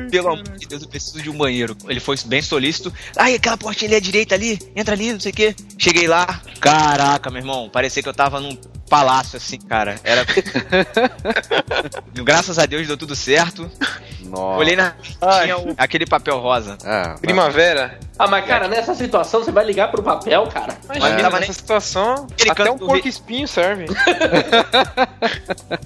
Pelo 0.10 0.30
amor 0.30 0.44
de 0.58 0.68
Deus, 0.68 0.82
eu 0.82 0.88
preciso 0.88 1.22
de 1.22 1.30
um 1.30 1.38
banheiro. 1.38 1.76
Ele 1.88 2.00
foi 2.00 2.18
bem 2.26 2.42
solícito. 2.42 2.94
Ai, 3.16 3.36
aquela 3.36 3.58
portinha 3.58 3.90
ali 3.90 3.96
à 3.96 4.00
direita 4.00 4.36
ali, 4.36 4.60
entra 4.76 4.96
ali, 4.96 5.14
não 5.14 5.20
sei 5.20 5.32
o 5.32 5.36
quê. 5.36 5.56
Cheguei 5.78 6.08
lá. 6.08 6.42
Caraca, 6.60 7.30
meu 7.30 7.42
irmão, 7.42 7.70
parecia 7.70 8.02
que 8.02 8.10
eu 8.10 8.14
tava 8.14 8.40
num 8.40 8.56
palácio 8.90 9.38
assim, 9.38 9.60
cara. 9.60 10.00
Era. 10.04 10.26
Graças 12.24 12.58
a 12.58 12.66
Deus 12.66 12.88
deu 12.88 12.98
tudo 12.98 13.16
certo. 13.16 13.70
Nossa. 14.28 14.60
Olhei 14.60 14.76
na. 14.76 14.94
Tinha 15.44 15.58
o- 15.58 15.74
aquele 15.78 16.06
papel 16.06 16.38
rosa. 16.40 16.78
Ah, 16.86 17.16
Primavera. 17.22 17.98
Ah, 18.20 18.28
mas 18.28 18.46
cara, 18.46 18.68
nessa 18.68 18.96
situação 18.96 19.44
você 19.44 19.52
vai 19.52 19.64
ligar 19.64 19.92
pro 19.92 20.02
papel, 20.02 20.48
cara? 20.48 20.76
Imagina, 20.86 21.22
tava 21.22 21.40
nessa 21.40 21.52
nem- 21.52 21.54
situação, 21.54 22.26
Aquele 22.32 22.50
até 22.52 22.64
canto 22.64 22.74
um 22.74 22.78
do 22.78 22.88
porco 22.88 23.08
espinho 23.08 23.48
serve. 23.48 23.86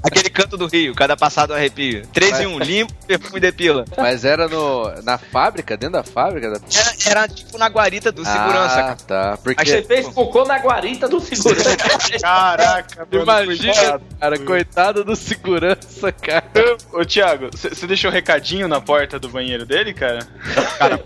Aquele 0.04 0.30
canto 0.30 0.58
do 0.58 0.68
rio, 0.68 0.94
cada 0.96 1.16
passado 1.18 1.52
um 1.52 1.56
arrepio. 1.56 2.06
3 2.14 2.40
em 2.42 2.48
1, 2.48 2.60
limpo, 2.60 2.94
perfume 3.06 3.38
e 3.38 3.42
depila. 3.42 3.86
Mas 3.98 4.24
era 4.26 4.48
no, 4.48 4.92
na 5.04 5.18
fábrica, 5.18 5.76
dentro 5.78 5.94
da 5.94 6.04
fábrica? 6.04 6.50
Da... 6.52 6.60
Era, 6.74 6.92
era 7.20 7.28
tipo 7.28 7.58
na 7.58 7.68
guarita 7.68 8.12
do 8.12 8.24
segurança, 8.24 8.80
ah, 8.80 8.84
cara. 8.84 8.96
tá. 9.08 9.38
Porque 9.44 9.66
Você 9.66 9.82
fez 9.84 10.08
cocô 10.08 10.44
na 10.46 10.58
guarita 10.60 11.08
do 11.08 11.20
segurança. 11.20 11.76
Caraca, 12.22 13.08
mano, 13.12 13.24
Imagina, 13.24 13.74
coitado. 13.74 14.04
cara, 14.20 14.40
coitado 14.40 15.04
do 15.04 15.16
segurança, 15.16 16.12
cara. 16.12 16.44
Ô, 16.94 17.04
Thiago, 17.06 17.50
você 17.52 17.88
deixou 17.88 18.10
um 18.10 18.14
recadinho 18.32 18.68
na 18.68 18.80
porta 18.80 19.20
do 19.20 19.28
banheiro 19.30 19.66
dele, 19.66 19.94
cara? 19.94 20.26
cara. 20.80 21.04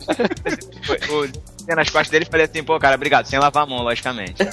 Eu 1.10 1.30
eu 1.68 1.76
nas 1.76 1.90
costas 1.90 2.10
dele 2.10 2.26
e 2.28 2.30
falei 2.30 2.46
assim, 2.46 2.64
pô, 2.64 2.78
cara, 2.80 2.96
obrigado, 2.96 3.26
sem 3.26 3.40
lavar 3.40 3.64
a 3.64 3.66
mão, 3.66 3.82
logicamente. 3.82 4.36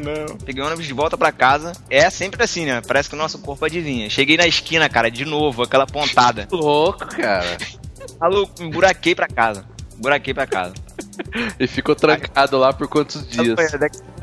não. 0.00 0.36
Peguei 0.38 0.60
o 0.60 0.66
ônibus 0.66 0.86
de 0.86 0.92
volta 0.92 1.16
pra 1.16 1.30
casa. 1.30 1.72
É 1.88 2.10
sempre 2.10 2.42
assim, 2.42 2.66
né? 2.66 2.82
Parece 2.84 3.08
que 3.08 3.14
o 3.14 3.18
nosso 3.18 3.38
corpo 3.38 3.64
adivinha. 3.64 4.10
Cheguei 4.10 4.36
na 4.36 4.46
esquina, 4.46 4.88
cara, 4.88 5.08
de 5.08 5.24
novo, 5.24 5.62
aquela 5.62 5.86
pontada. 5.86 6.48
Louco, 6.50 7.06
cara. 7.06 7.56
Maluco, 8.18 8.60
me 8.60 8.70
buraquei 8.70 9.14
pra 9.14 9.28
casa. 9.28 9.64
Buraquei 9.98 10.34
pra 10.34 10.48
casa. 10.48 10.74
E 11.60 11.66
ficou 11.68 11.94
trancado 11.94 12.58
lá 12.58 12.72
por 12.72 12.88
quantos 12.88 13.26
dias? 13.28 13.56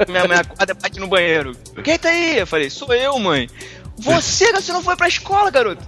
Minha 0.07 0.27
mãe 0.27 0.37
acorda 0.37 0.73
e 0.73 0.75
bate 0.75 0.99
no 0.99 1.07
banheiro. 1.07 1.55
Quem 1.83 1.97
tá 1.97 2.09
aí? 2.09 2.39
Eu 2.39 2.47
falei, 2.47 2.69
sou 2.69 2.93
eu, 2.93 3.17
mãe. 3.17 3.49
Você, 3.97 4.51
você 4.51 4.73
não 4.73 4.83
foi 4.83 4.97
pra 4.97 5.07
escola, 5.07 5.49
garoto. 5.49 5.83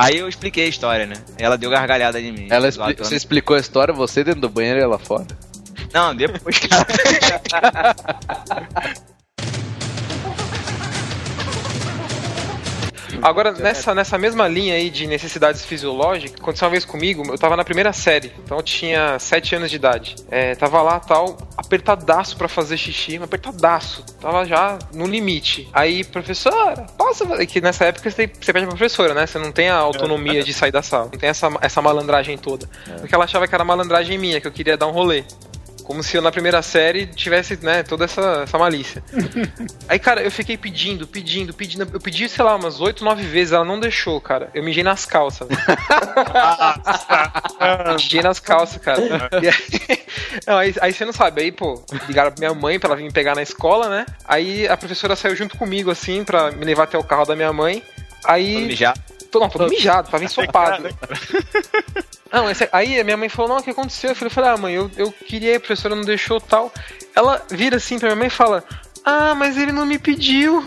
Aí 0.00 0.16
eu 0.16 0.28
expliquei 0.28 0.64
a 0.66 0.68
história, 0.68 1.06
né? 1.06 1.16
Ela 1.36 1.58
deu 1.58 1.68
gargalhada 1.70 2.22
de 2.22 2.30
mim. 2.30 2.46
Ela 2.50 2.68
expli- 2.68 2.94
Você 2.94 3.16
explicou 3.16 3.56
a 3.56 3.58
história, 3.58 3.92
você 3.92 4.22
dentro 4.22 4.42
do 4.42 4.48
banheiro 4.48 4.78
e 4.78 4.82
ela 4.82 4.96
fora? 4.98 5.26
Não, 5.92 6.14
depois, 6.14 6.58
cara. 6.60 6.86
Agora, 13.22 13.52
nessa, 13.52 13.94
nessa 13.94 14.18
mesma 14.18 14.48
linha 14.48 14.74
aí 14.74 14.90
de 14.90 15.06
necessidades 15.06 15.64
fisiológicas, 15.64 16.40
aconteceu 16.40 16.66
uma 16.66 16.72
vez 16.72 16.84
comigo, 16.84 17.22
eu 17.28 17.38
tava 17.38 17.56
na 17.56 17.64
primeira 17.64 17.92
série, 17.92 18.32
então 18.44 18.58
eu 18.58 18.62
tinha 18.62 19.18
7 19.18 19.56
anos 19.56 19.70
de 19.70 19.76
idade. 19.76 20.16
É, 20.30 20.54
tava 20.54 20.82
lá, 20.82 21.00
tal, 21.00 21.36
apertadaço 21.56 22.36
pra 22.36 22.48
fazer 22.48 22.76
xixi, 22.76 23.18
mas 23.18 23.24
apertadaço. 23.24 24.04
Tava 24.20 24.44
já 24.44 24.78
no 24.92 25.06
limite. 25.06 25.68
Aí, 25.72 26.04
professora, 26.04 26.86
posso 26.96 27.26
fazer? 27.26 27.46
Que 27.46 27.60
nessa 27.60 27.86
época 27.86 28.10
você, 28.10 28.26
pede 28.26 28.52
pra 28.52 28.66
professora, 28.66 29.14
né? 29.14 29.26
Você 29.26 29.38
não 29.38 29.52
tem 29.52 29.68
a 29.68 29.76
autonomia 29.76 30.42
de 30.42 30.52
sair 30.52 30.72
da 30.72 30.82
sala. 30.82 31.04
Não 31.12 31.18
tem 31.18 31.28
essa, 31.28 31.48
essa 31.60 31.82
malandragem 31.82 32.36
toda. 32.38 32.68
Porque 33.00 33.14
ela 33.14 33.24
achava 33.24 33.46
que 33.46 33.54
era 33.54 33.64
malandragem 33.64 34.18
minha, 34.18 34.40
que 34.40 34.46
eu 34.46 34.52
queria 34.52 34.76
dar 34.76 34.86
um 34.86 34.92
rolê. 34.92 35.24
Como 35.88 36.02
se 36.02 36.18
eu 36.18 36.20
na 36.20 36.30
primeira 36.30 36.60
série 36.60 37.06
tivesse, 37.06 37.58
né, 37.62 37.82
toda 37.82 38.04
essa, 38.04 38.42
essa 38.42 38.58
malícia. 38.58 39.02
Aí, 39.88 39.98
cara, 39.98 40.22
eu 40.22 40.30
fiquei 40.30 40.58
pedindo, 40.58 41.06
pedindo, 41.06 41.54
pedindo. 41.54 41.88
Eu 41.90 41.98
pedi, 41.98 42.28
sei 42.28 42.44
lá, 42.44 42.56
umas 42.56 42.78
8, 42.78 43.02
9 43.02 43.22
vezes, 43.22 43.54
ela 43.54 43.64
não 43.64 43.80
deixou, 43.80 44.20
cara. 44.20 44.50
Eu 44.52 44.62
mijei 44.62 44.84
nas 44.84 45.06
calças. 45.06 45.48
mijei 47.96 48.20
nas 48.20 48.38
calças, 48.38 48.82
cara. 48.82 49.00
E 49.42 49.48
aí, 49.48 50.04
não, 50.46 50.58
aí, 50.58 50.74
aí 50.82 50.92
você 50.92 51.06
não 51.06 51.12
sabe, 51.14 51.40
aí, 51.40 51.50
pô, 51.50 51.82
ligaram 52.06 52.32
pra 52.32 52.46
minha 52.46 52.60
mãe 52.60 52.78
pra 52.78 52.88
ela 52.88 52.96
vir 52.96 53.04
me 53.04 53.12
pegar 53.12 53.34
na 53.34 53.42
escola, 53.42 53.88
né? 53.88 54.04
Aí 54.26 54.68
a 54.68 54.76
professora 54.76 55.16
saiu 55.16 55.34
junto 55.34 55.56
comigo, 55.56 55.90
assim, 55.90 56.22
pra 56.22 56.50
me 56.50 56.66
levar 56.66 56.82
até 56.82 56.98
o 56.98 57.02
carro 57.02 57.24
da 57.24 57.34
minha 57.34 57.50
mãe. 57.50 57.82
Aí. 58.26 58.76
já. 58.76 58.92
Tô, 59.30 59.40
não, 59.40 59.48
todo 59.48 59.70
mijado, 59.70 60.10
tava 60.10 60.24
ensopado. 60.24 60.86
Não, 62.32 62.50
esse- 62.50 62.68
aí 62.72 63.00
a 63.00 63.04
minha 63.04 63.16
mãe 63.16 63.28
falou, 63.28 63.50
não, 63.52 63.58
o 63.58 63.62
que 63.62 63.70
aconteceu? 63.70 64.10
Eu 64.10 64.16
falei, 64.16 64.30
falei, 64.30 64.50
ah, 64.50 64.56
mãe, 64.56 64.74
eu, 64.74 64.90
eu 64.96 65.10
queria, 65.12 65.56
a 65.56 65.60
professora 65.60 65.94
não 65.94 66.02
deixou 66.04 66.40
tal. 66.40 66.72
Ela 67.14 67.42
vira 67.50 67.76
assim 67.76 67.98
pra 67.98 68.08
minha 68.10 68.16
mãe 68.18 68.26
e 68.26 68.30
fala, 68.30 68.62
ah, 69.04 69.34
mas 69.34 69.56
ele 69.56 69.72
não 69.72 69.86
me 69.86 69.98
pediu. 69.98 70.62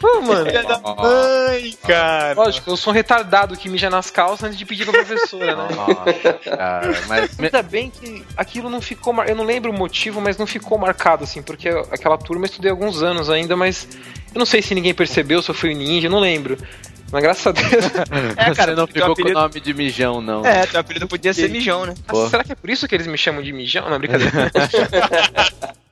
Pô, 0.00 0.20
mano. 0.20 0.44
Filha 0.44 0.62
da 0.64 0.78
mãe, 0.80 1.78
cara. 1.86 2.34
Lógico, 2.34 2.68
eu 2.68 2.76
sou 2.76 2.92
um 2.92 2.94
retardado 2.94 3.56
que 3.56 3.70
mija 3.70 3.88
nas 3.88 4.10
calças 4.10 4.42
antes 4.44 4.58
de 4.58 4.66
pedir 4.66 4.84
pra 4.84 4.92
professora, 4.92 5.56
né? 5.56 5.68
Nossa, 5.74 6.32
cara, 6.56 7.00
mas 7.06 7.30
Ainda 7.40 7.62
bem 7.62 7.88
que 7.90 8.22
aquilo 8.36 8.68
não 8.68 8.82
ficou. 8.82 9.12
mar- 9.14 9.28
Eu 9.28 9.36
não 9.36 9.44
lembro 9.44 9.70
o 9.70 9.74
motivo, 9.74 10.20
mas 10.20 10.36
não 10.36 10.46
ficou 10.46 10.76
marcado, 10.76 11.24
assim, 11.24 11.40
porque 11.40 11.68
aquela 11.90 12.18
turma 12.18 12.42
eu 12.44 12.46
estudei 12.50 12.70
alguns 12.70 13.02
anos 13.02 13.30
ainda, 13.30 13.56
mas 13.56 13.88
eu 14.34 14.38
não 14.38 14.44
sei 14.44 14.60
se 14.60 14.74
ninguém 14.74 14.92
percebeu, 14.92 15.40
se 15.40 15.50
eu 15.50 15.54
fui 15.54 15.72
ninja, 15.74 16.08
eu 16.08 16.10
não 16.10 16.20
lembro. 16.20 16.58
Mas 17.12 17.22
graças 17.22 17.46
a 17.46 17.52
Deus. 17.52 17.70
É, 18.36 18.54
cara, 18.54 18.74
você 18.74 18.80
não 18.80 18.86
ficou 18.86 19.02
com 19.02 19.08
o 19.08 19.12
apelido- 19.12 19.40
nome 19.40 19.60
de 19.60 19.74
mijão, 19.74 20.20
não. 20.20 20.44
É, 20.44 20.66
teu 20.66 20.80
apelido 20.80 21.06
podia 21.06 21.32
ser 21.32 21.48
mijão, 21.50 21.86
né? 21.86 21.94
Ah, 22.08 22.28
será 22.28 22.42
que 22.44 22.52
é 22.52 22.54
por 22.54 22.68
isso 22.70 22.88
que 22.88 22.94
eles 22.94 23.06
me 23.06 23.16
chamam 23.18 23.42
de 23.42 23.52
mijão? 23.52 23.88
Não, 23.88 23.98
brincadeira. 23.98 24.50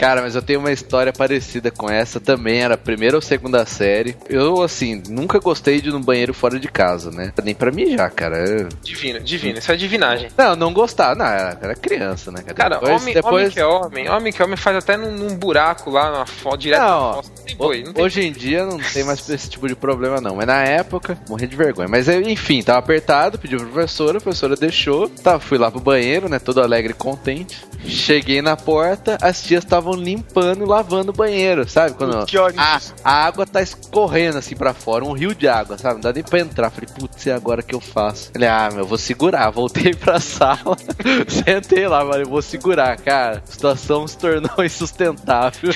Cara, 0.00 0.22
mas 0.22 0.34
eu 0.34 0.40
tenho 0.40 0.60
uma 0.60 0.72
história 0.72 1.12
parecida 1.12 1.70
com 1.70 1.90
essa 1.90 2.18
também, 2.18 2.62
era 2.62 2.72
a 2.72 2.78
primeira 2.78 3.18
ou 3.18 3.20
segunda 3.20 3.66
série. 3.66 4.16
Eu, 4.30 4.62
assim, 4.62 5.02
nunca 5.10 5.38
gostei 5.38 5.78
de 5.78 5.90
ir 5.90 5.92
no 5.92 6.00
banheiro 6.00 6.32
fora 6.32 6.58
de 6.58 6.68
casa, 6.68 7.10
né? 7.10 7.30
Nem 7.44 7.54
pra 7.54 7.70
mijar, 7.70 8.10
cara. 8.10 8.38
Eu- 8.38 8.68
divino, 8.82 9.20
divino, 9.20 9.58
isso 9.58 9.70
é 9.70 9.76
divinagem. 9.76 10.30
Não, 10.38 10.56
não 10.56 10.72
gostava. 10.72 11.14
Não, 11.14 11.26
era, 11.26 11.58
era 11.60 11.74
criança, 11.74 12.32
né? 12.32 12.42
Cara, 12.54 12.76
depois, 12.76 13.02
homem, 13.02 13.12
depois... 13.12 13.34
homem 13.34 13.50
que 13.50 13.60
é 13.60 13.66
homem, 13.66 14.08
homem 14.08 14.32
que 14.32 14.40
é 14.40 14.44
homem 14.46 14.56
faz 14.56 14.74
até 14.78 14.96
num, 14.96 15.12
num 15.12 15.36
buraco 15.36 15.90
lá, 15.90 16.10
na 16.10 16.24
foto, 16.24 16.56
direto 16.56 16.80
Não, 16.80 17.08
na 17.08 17.14
foto. 17.16 17.30
Tem 17.44 17.56
boi, 17.56 17.82
não 17.84 17.92
tem 17.92 18.02
Hoje 18.02 18.22
em 18.22 18.32
dia 18.32 18.64
não 18.64 18.78
tem 18.78 19.04
mais 19.04 19.28
esse 19.28 19.50
tipo 19.50 19.68
de 19.68 19.76
problema, 19.76 20.18
não. 20.18 20.36
Mas 20.36 20.46
na 20.46 20.64
época, 20.64 21.18
morri 21.28 21.46
de 21.46 21.56
vergonha. 21.56 21.88
Mas 21.88 22.08
enfim, 22.08 22.62
tava 22.62 22.78
apertado, 22.78 23.38
pedi 23.38 23.54
pra 23.54 23.66
professora, 23.66 24.16
a 24.16 24.20
professora 24.22 24.56
deixou. 24.56 25.10
Tá, 25.10 25.38
fui 25.38 25.58
lá 25.58 25.70
pro 25.70 25.78
banheiro, 25.78 26.26
né? 26.26 26.38
Todo 26.38 26.62
alegre 26.62 26.92
e 26.92 26.94
contente. 26.94 27.68
Cheguei 27.84 28.40
na 28.40 28.56
porta, 28.56 29.18
as 29.20 29.42
tias 29.42 29.64
estavam 29.64 29.89
limpando 29.94 30.62
e 30.62 30.66
lavando 30.66 31.10
o 31.10 31.14
banheiro, 31.14 31.68
sabe? 31.68 31.94
Quando 31.94 32.16
a, 32.16 32.80
a 33.04 33.12
água 33.24 33.46
tá 33.46 33.62
escorrendo 33.62 34.38
assim 34.38 34.56
pra 34.56 34.74
fora, 34.74 35.04
um 35.04 35.12
rio 35.12 35.34
de 35.34 35.48
água, 35.48 35.78
sabe? 35.78 35.94
Não 35.94 36.00
dá 36.02 36.12
nem 36.12 36.22
pra 36.22 36.40
entrar. 36.40 36.70
Falei, 36.70 36.88
putz, 36.98 37.26
e 37.26 37.30
agora 37.30 37.62
que 37.62 37.74
eu 37.74 37.80
faço? 37.80 38.30
Falei, 38.32 38.48
ah, 38.48 38.68
meu, 38.72 38.84
vou 38.84 38.98
segurar. 38.98 39.50
Voltei 39.60 39.94
pra 39.94 40.20
sala, 40.20 40.76
sentei 41.28 41.86
lá, 41.86 42.04
falei, 42.04 42.24
vou 42.24 42.42
segurar, 42.42 42.96
cara. 42.96 43.42
A 43.46 43.50
situação 43.50 44.06
se 44.06 44.16
tornou 44.16 44.50
insustentável. 44.64 45.70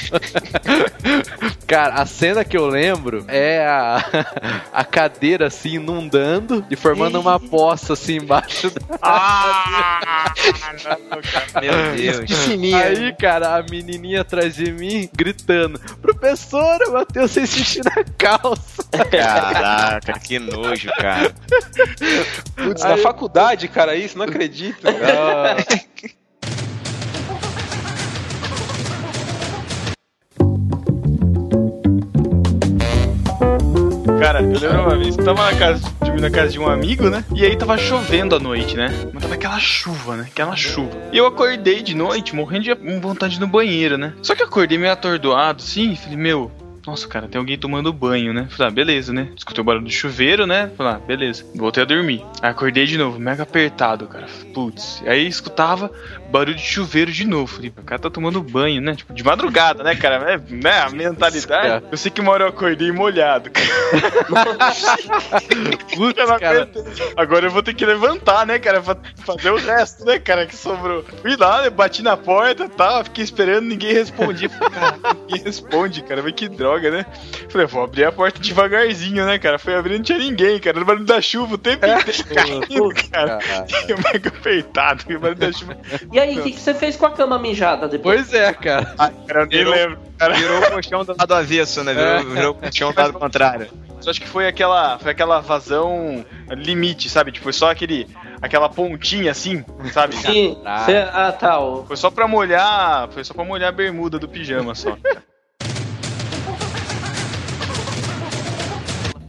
cara, 1.66 1.94
a 1.94 2.06
cena 2.06 2.44
que 2.44 2.56
eu 2.56 2.66
lembro 2.66 3.24
é 3.28 3.66
a, 3.66 4.04
a 4.72 4.84
cadeira 4.84 5.48
assim 5.48 5.74
inundando 5.74 6.64
e 6.70 6.76
formando 6.76 7.20
uma 7.20 7.38
poça 7.38 7.92
assim 7.92 8.16
embaixo 8.16 8.70
da. 8.70 8.80
Ah, 9.02 10.32
não, 11.10 11.20
cara. 11.20 11.60
Meu 11.60 11.96
Deus. 11.96 12.20
Piscininha. 12.26 12.84
Aí, 12.84 13.12
cara, 13.14 13.56
a 13.56 13.62
menininha 14.04 14.20
atrás 14.20 14.54
de 14.54 14.70
mim 14.70 15.08
gritando: 15.16 15.80
Professora, 16.02 16.90
Matheus, 16.90 17.30
sem 17.30 17.46
xixi 17.46 17.80
na 17.82 18.04
calça. 18.18 18.84
Caraca, 19.10 20.18
que 20.20 20.38
nojo, 20.38 20.90
cara. 20.98 21.34
Putz, 22.54 22.82
na 22.82 22.98
faculdade, 22.98 23.66
cara, 23.68 23.96
isso, 23.96 24.18
não 24.18 24.26
acredito. 24.26 24.86
Cara, 34.18 34.40
eu 34.40 34.58
lembro 34.58 34.82
uma 34.82 34.96
vez, 34.96 35.16
tava 35.16 35.50
na 35.50 35.58
casa, 35.58 35.82
de, 36.02 36.20
na 36.20 36.30
casa 36.30 36.52
de 36.52 36.58
um 36.58 36.68
amigo, 36.68 37.10
né? 37.10 37.24
E 37.34 37.44
aí 37.44 37.56
tava 37.56 37.76
chovendo 37.76 38.36
à 38.36 38.38
noite, 38.38 38.76
né? 38.76 38.88
Mas 39.12 39.22
tava 39.22 39.34
aquela 39.34 39.58
chuva, 39.58 40.16
né? 40.16 40.26
Aquela 40.30 40.56
chuva. 40.56 40.96
E 41.12 41.18
eu 41.18 41.26
acordei 41.26 41.82
de 41.82 41.94
noite, 41.94 42.34
morrendo 42.34 42.64
de 42.64 42.74
vontade 43.00 43.38
no 43.40 43.46
banheiro, 43.46 43.98
né? 43.98 44.14
Só 44.22 44.34
que 44.34 44.42
eu 44.42 44.46
acordei 44.46 44.78
meio 44.78 44.92
atordoado, 44.92 45.62
assim, 45.62 45.94
falei, 45.96 46.16
meu. 46.16 46.50
Nossa, 46.86 47.08
cara, 47.08 47.26
tem 47.26 47.38
alguém 47.38 47.56
tomando 47.56 47.90
banho, 47.94 48.34
né? 48.34 48.46
Falei, 48.50 48.68
ah, 48.68 48.74
beleza, 48.74 49.10
né? 49.10 49.28
Escutei 49.34 49.62
o 49.62 49.64
barulho 49.64 49.86
do 49.86 49.90
chuveiro, 49.90 50.46
né? 50.46 50.70
Falei, 50.76 50.92
ah, 50.92 50.98
beleza. 50.98 51.44
Voltei 51.54 51.82
a 51.82 51.86
dormir. 51.86 52.22
Aí 52.42 52.50
acordei 52.50 52.84
de 52.84 52.98
novo, 52.98 53.18
mega 53.18 53.42
apertado, 53.42 54.06
cara. 54.06 54.26
Putz. 54.52 55.02
Aí 55.06 55.26
escutava 55.26 55.90
barulho 56.34 56.56
de 56.56 56.62
chuveiro 56.62 57.12
de 57.12 57.24
novo. 57.24 57.54
Falei, 57.54 57.72
o 57.76 57.82
cara 57.84 58.00
tá 58.00 58.10
tomando 58.10 58.42
banho, 58.42 58.80
né? 58.80 58.96
Tipo, 58.96 59.14
de 59.14 59.22
madrugada, 59.22 59.84
né, 59.84 59.94
cara? 59.94 60.32
É, 60.32 60.38
né? 60.52 60.80
A 60.80 60.90
mentalidade. 60.90 61.86
Eu 61.92 61.96
sei 61.96 62.10
que 62.10 62.20
uma 62.20 62.32
hora 62.32 62.42
eu 62.44 62.48
acordei 62.48 62.90
molhado, 62.90 63.50
não 65.96 66.38
cara. 66.40 66.68
Agora 67.16 67.46
eu 67.46 67.50
vou 67.52 67.62
ter 67.62 67.72
que 67.72 67.86
levantar, 67.86 68.44
né, 68.44 68.58
cara? 68.58 68.82
Pra 68.82 68.96
fazer 69.24 69.50
o 69.50 69.56
resto, 69.56 70.04
né, 70.04 70.18
cara, 70.18 70.44
que 70.44 70.56
sobrou. 70.56 71.04
Fui 71.22 71.36
lá, 71.36 71.62
né, 71.62 71.70
bati 71.70 72.02
na 72.02 72.16
porta 72.16 72.64
e 72.64 72.68
tal, 72.68 73.04
fiquei 73.04 73.22
esperando, 73.22 73.66
ninguém 73.66 73.92
respondia. 73.92 74.48
Falei, 74.48 74.70
cara, 74.70 74.98
ninguém 75.20 75.44
responde, 75.44 76.02
cara, 76.02 76.20
mas 76.20 76.32
que 76.32 76.48
droga, 76.48 76.90
né? 76.90 77.06
Falei, 77.48 77.68
vou 77.68 77.84
abrir 77.84 78.06
a 78.06 78.12
porta 78.12 78.40
devagarzinho, 78.40 79.24
né, 79.24 79.38
cara? 79.38 79.56
Fui 79.56 79.72
abrindo, 79.72 79.98
não 79.98 80.04
tinha 80.04 80.18
ninguém, 80.18 80.58
cara, 80.58 80.80
no 80.80 80.84
barulho 80.84 81.06
da 81.06 81.20
chuva 81.20 81.54
o 81.54 81.58
tempo 81.58 81.86
inteiro 81.86 82.24
caindo, 82.34 82.94
cara. 83.12 83.38
Cara. 83.38 83.66
Eu 83.88 83.96
mega 83.98 84.28
apertado, 84.30 85.04
o 85.14 85.20
barulho 85.20 85.38
da 85.38 85.52
chuva. 85.52 85.76
E 86.12 86.23
aí, 86.23 86.23
o 86.38 86.42
que, 86.42 86.52
que 86.52 86.60
você 86.60 86.74
fez 86.74 86.96
com 86.96 87.06
a 87.06 87.10
cama 87.10 87.38
mijada 87.38 87.86
depois? 87.88 88.22
Pois 88.28 88.34
é, 88.34 88.52
cara. 88.52 88.94
Ai, 88.98 89.12
cara, 89.26 89.46
Virou- 89.46 89.72
lembro, 89.74 89.98
cara. 90.18 90.34
Virou 90.34 90.58
o 90.58 90.70
colchão 90.70 91.04
do 91.04 91.14
lado 91.18 91.34
avesso, 91.34 91.82
né? 91.84 91.94
Virou, 91.94 92.34
virou 92.34 92.50
o 92.52 92.54
colchão 92.54 92.92
do 92.92 93.00
lado 93.00 93.12
contrário. 93.14 93.68
Só 94.00 94.10
acho 94.10 94.20
que 94.20 94.28
foi 94.28 94.46
aquela, 94.46 94.98
foi 94.98 95.12
aquela 95.12 95.40
vazão 95.40 96.24
limite, 96.50 97.08
sabe? 97.08 97.32
Tipo, 97.32 97.44
foi 97.44 97.52
só 97.54 97.70
aquele, 97.70 98.06
aquela 98.42 98.68
pontinha 98.68 99.30
assim, 99.30 99.64
sabe? 99.92 100.14
Sim, 100.16 100.58
Caraca. 100.62 100.84
você- 100.84 101.08
ah, 101.12 101.32
tá. 101.32 101.58
o- 101.60 101.84
Foi 101.86 101.96
só 101.96 102.10
pra 102.10 102.28
molhar, 102.28 103.08
foi 103.08 103.24
só 103.24 103.32
pra 103.32 103.44
molhar 103.44 103.70
a 103.70 103.72
bermuda 103.72 104.18
do 104.18 104.28
pijama 104.28 104.74
só. 104.74 104.96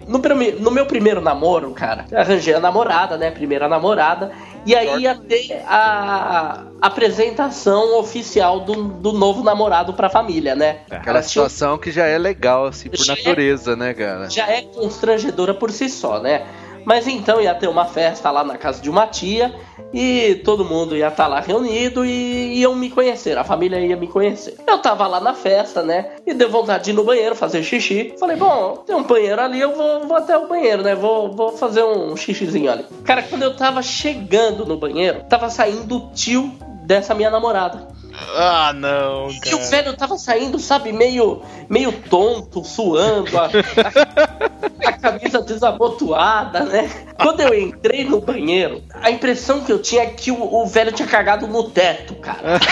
No, 0.07 0.19
no 0.59 0.71
meu 0.71 0.85
primeiro 0.85 1.19
namoro, 1.19 1.71
cara, 1.71 2.05
arranjei 2.13 2.53
a 2.53 2.59
namorada, 2.59 3.17
né? 3.17 3.31
Primeira 3.31 3.67
namorada. 3.67 4.31
E 4.65 4.75
aí 4.75 5.01
ia 5.03 5.13
ter 5.15 5.61
a 5.67 6.63
apresentação 6.81 7.99
oficial 7.99 8.59
do, 8.61 8.83
do 8.85 9.11
novo 9.13 9.43
namorado 9.43 9.93
pra 9.93 10.09
família, 10.09 10.55
né? 10.55 10.79
Aquela 10.89 11.17
Elas 11.17 11.31
tinham- 11.31 11.47
situação 11.47 11.77
que 11.77 11.91
já 11.91 12.05
é 12.05 12.17
legal, 12.17 12.65
assim, 12.65 12.89
por 12.89 12.97
Já 12.97 13.13
é- 13.13 13.17
natureza, 13.17 13.75
né, 13.75 13.93
cara? 13.93 14.29
já 14.29 14.47
é 14.47 14.61
constrangedora 14.63 15.53
por 15.53 15.71
si 15.71 15.87
só, 15.89 16.19
né? 16.19 16.45
Mas 16.85 17.07
então 17.07 17.41
ia 17.41 17.55
ter 17.55 17.67
uma 17.67 17.85
festa 17.85 18.29
lá 18.31 18.43
na 18.43 18.57
casa 18.57 18.81
de 18.81 18.89
uma 18.89 19.07
tia 19.07 19.53
e 19.93 20.35
todo 20.43 20.63
mundo 20.63 20.95
ia 20.95 21.07
estar 21.07 21.27
lá 21.27 21.39
reunido 21.39 22.05
e 22.05 22.59
iam 22.59 22.75
me 22.75 22.89
conhecer, 22.89 23.37
a 23.37 23.43
família 23.43 23.79
ia 23.79 23.95
me 23.95 24.07
conhecer. 24.07 24.55
Eu 24.67 24.77
tava 24.79 25.07
lá 25.07 25.19
na 25.19 25.33
festa, 25.33 25.81
né? 25.81 26.11
E 26.25 26.33
deu 26.33 26.49
vontade 26.49 26.85
de 26.85 26.91
ir 26.91 26.93
no 26.93 27.03
banheiro 27.03 27.35
fazer 27.35 27.63
xixi. 27.63 28.13
Falei, 28.19 28.35
bom, 28.35 28.83
tem 28.85 28.95
um 28.95 29.03
banheiro 29.03 29.41
ali, 29.41 29.59
eu 29.59 29.75
vou, 29.75 30.07
vou 30.07 30.17
até 30.17 30.37
o 30.37 30.47
banheiro, 30.47 30.83
né? 30.83 30.95
Vou, 30.95 31.31
vou 31.31 31.51
fazer 31.51 31.83
um 31.83 32.15
xixizinho 32.15 32.71
ali. 32.71 32.85
Cara, 33.03 33.23
quando 33.23 33.43
eu 33.43 33.55
tava 33.55 33.81
chegando 33.81 34.65
no 34.65 34.77
banheiro, 34.77 35.23
tava 35.29 35.49
saindo 35.49 35.97
o 35.97 36.11
tio 36.13 36.51
dessa 36.83 37.15
minha 37.15 37.29
namorada. 37.29 37.87
Ah, 38.37 38.73
não, 38.73 39.29
E 39.29 39.55
o 39.55 39.59
velho 39.69 39.95
tava 39.95 40.17
saindo, 40.17 40.59
sabe, 40.59 40.91
meio, 40.91 41.41
meio 41.69 41.91
tonto, 41.91 42.63
suando, 42.63 43.37
a, 43.37 43.45
a- 43.45 44.89
a 44.89 44.93
camisa 44.93 45.41
desabotoada, 45.41 46.63
né? 46.65 46.89
Quando 47.21 47.41
eu 47.41 47.53
entrei 47.57 48.03
no 48.03 48.19
banheiro, 48.21 48.81
a 49.01 49.09
impressão 49.11 49.61
que 49.61 49.71
eu 49.71 49.81
tinha 49.81 50.03
é 50.03 50.07
que 50.07 50.31
o, 50.31 50.41
o 50.41 50.65
velho 50.67 50.91
tinha 50.91 51.07
cagado 51.07 51.47
no 51.47 51.69
teto, 51.69 52.15
cara. 52.15 52.59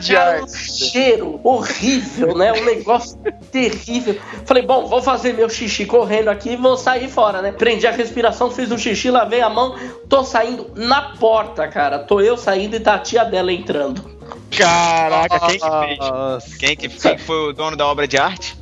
Tinha 0.00 0.42
um 0.42 0.48
cheiro 0.48 1.40
horrível, 1.44 2.36
né? 2.36 2.52
Um 2.52 2.64
negócio 2.64 3.16
terrível. 3.52 4.18
Falei, 4.44 4.62
bom, 4.64 4.86
vou 4.86 5.00
fazer 5.02 5.32
meu 5.34 5.48
xixi 5.48 5.86
correndo 5.86 6.28
aqui 6.28 6.50
e 6.50 6.56
vou 6.56 6.76
sair 6.76 7.08
fora, 7.08 7.40
né? 7.40 7.52
Prendi 7.52 7.86
a 7.86 7.92
respiração, 7.92 8.50
fiz 8.50 8.70
o 8.70 8.78
xixi, 8.78 9.10
lavei 9.10 9.40
a 9.40 9.48
mão, 9.48 9.76
tô 10.08 10.24
saindo 10.24 10.70
na 10.74 11.02
porta, 11.16 11.68
cara. 11.68 12.00
Tô 12.00 12.20
eu 12.20 12.36
saindo 12.36 12.75
e 12.76 12.80
tá 12.80 12.94
a 12.94 12.98
tia 12.98 13.24
dela 13.24 13.52
entrando. 13.52 14.16
Caraca, 14.56 15.40
quem 15.40 15.58
que 15.58 15.68
fez? 15.68 16.56
Quem 16.56 16.76
que, 16.76 16.88
quem 16.88 17.16
que 17.16 17.22
foi 17.22 17.50
o 17.50 17.52
dono 17.52 17.76
da 17.76 17.86
obra 17.86 18.06
de 18.06 18.16
arte? 18.16 18.56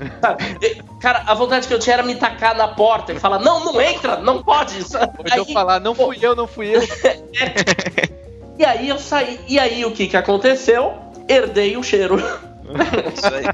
Cara, 1.01 1.23
a 1.27 1.35
vontade 1.35 1.69
que 1.69 1.75
eu 1.75 1.79
tinha 1.79 1.95
era 1.95 2.03
me 2.03 2.15
tacar 2.15 2.57
na 2.57 2.69
porta 2.69 3.13
e 3.13 3.21
falar, 3.21 3.39
não, 3.39 3.65
não 3.65 3.81
entra, 3.81 4.17
não 4.17 4.43
pode. 4.43 4.77
Ou 4.79 5.25
então 5.25 5.45
falar, 5.47 5.81
não 5.81 5.95
fui 5.95 6.19
eu, 6.21 6.35
não 6.35 6.47
fui 6.47 6.75
eu. 6.75 6.81
E 8.59 8.65
aí 8.65 8.89
eu 8.89 8.99
saí. 8.99 9.41
E 9.49 9.59
aí 9.59 9.85
o 9.85 9.91
que 9.91 10.07
que 10.07 10.17
aconteceu? 10.17 10.95
Herdei 11.29 11.77
o 11.77 11.83
cheiro. 11.83 12.17
Isso 12.17 13.27
aí. 13.27 13.45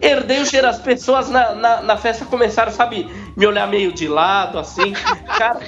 Herdei 0.00 0.40
o 0.40 0.46
cheiro. 0.46 0.66
As 0.66 0.78
pessoas 0.78 1.28
na, 1.28 1.54
na, 1.54 1.82
na 1.82 1.96
festa 1.96 2.24
começaram, 2.24 2.72
sabe, 2.72 3.10
me 3.36 3.46
olhar 3.46 3.66
meio 3.68 3.92
de 3.92 4.08
lado, 4.08 4.58
assim. 4.58 4.92
Cara, 5.26 5.60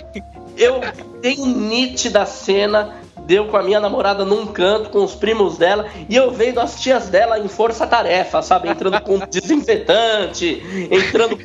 eu 0.57 0.81
tenho 1.21 1.47
nítida 1.47 2.25
cena 2.25 2.95
deu 3.27 3.47
com 3.47 3.57
a 3.57 3.63
minha 3.63 3.81
namorada 3.81 4.25
num 4.25 4.47
canto, 4.47 4.91
com 4.91 5.03
os 5.05 5.15
primos 5.15 5.57
dela, 5.57 5.87
e 6.09 6.17
eu 6.17 6.31
vendo 6.31 6.61
as 6.61 6.81
tias 6.81 7.09
dela 7.09 7.39
em 7.39 7.49
força-tarefa, 7.49 8.43
sabe? 8.43 8.69
Entrando 8.69 9.01
com 9.01 9.19
desinfetante, 9.29 10.63
entrando 10.91 11.39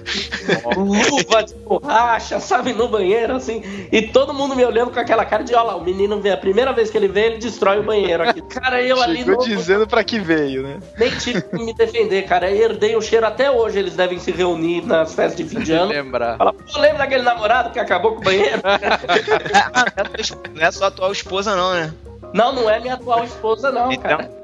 com 0.64 0.80
luva 0.82 1.44
de 1.44 1.56
borracha, 1.56 2.40
sabe? 2.40 2.74
No 2.74 2.88
banheiro, 2.88 3.36
assim. 3.36 3.62
E 3.92 4.02
todo 4.02 4.34
mundo 4.34 4.56
me 4.56 4.66
olhando 4.66 4.92
com 4.92 5.00
aquela 5.00 5.26
cara 5.26 5.44
de, 5.44 5.54
olha 5.54 5.64
lá, 5.64 5.76
o 5.76 5.84
menino 5.84 6.20
vê, 6.20 6.32
a 6.32 6.38
primeira 6.38 6.74
vez 6.74 6.90
que 6.90 6.98
ele 6.98 7.08
vê, 7.08 7.28
ele 7.28 7.38
destrói 7.38 7.80
o 7.80 7.84
banheiro 7.84 8.24
aqui. 8.24 8.42
Cara, 8.50 8.82
eu 8.82 9.02
ali 9.02 9.20
Chegou 9.20 9.38
no... 9.38 9.44
dizendo 9.44 9.88
pra 9.88 10.04
que 10.04 10.20
veio, 10.20 10.64
né? 10.64 10.80
Nem 10.98 11.12
tive 11.12 11.42
que 11.42 11.64
me 11.64 11.74
defender, 11.74 12.24
cara. 12.24 12.50
Eu 12.50 12.72
herdei 12.72 12.96
o 12.96 13.02
cheiro 13.02 13.26
até 13.26 13.50
hoje. 13.50 13.80
Eles 13.80 13.96
devem 13.96 14.20
se 14.20 14.32
reunir 14.32 14.86
nas 14.86 15.14
festas 15.14 15.38
de 15.38 15.44
fim 15.44 15.60
de 15.62 15.72
ano. 15.72 15.92
Lembrar. 15.92 16.38
Fala, 16.38 16.54
pô, 16.54 16.80
lembra 16.80 17.00
daquele 17.00 17.24
namorado 17.24 17.70
que 17.72 17.80
acabou 17.80 18.14
com 18.14 18.22
o 18.22 18.24
banheiro? 18.24 18.62
Não 20.54 20.66
é 20.66 20.72
sua 20.72 20.88
atual 20.88 21.12
esposa, 21.12 21.56
não, 21.56 21.69
né? 21.74 21.94
não, 22.34 22.54
não 22.54 22.70
é 22.70 22.80
minha 22.80 22.94
atual 22.96 23.24
esposa, 23.24 23.72
não, 23.72 23.92
Então, 23.92 24.04
cara. 24.18 24.40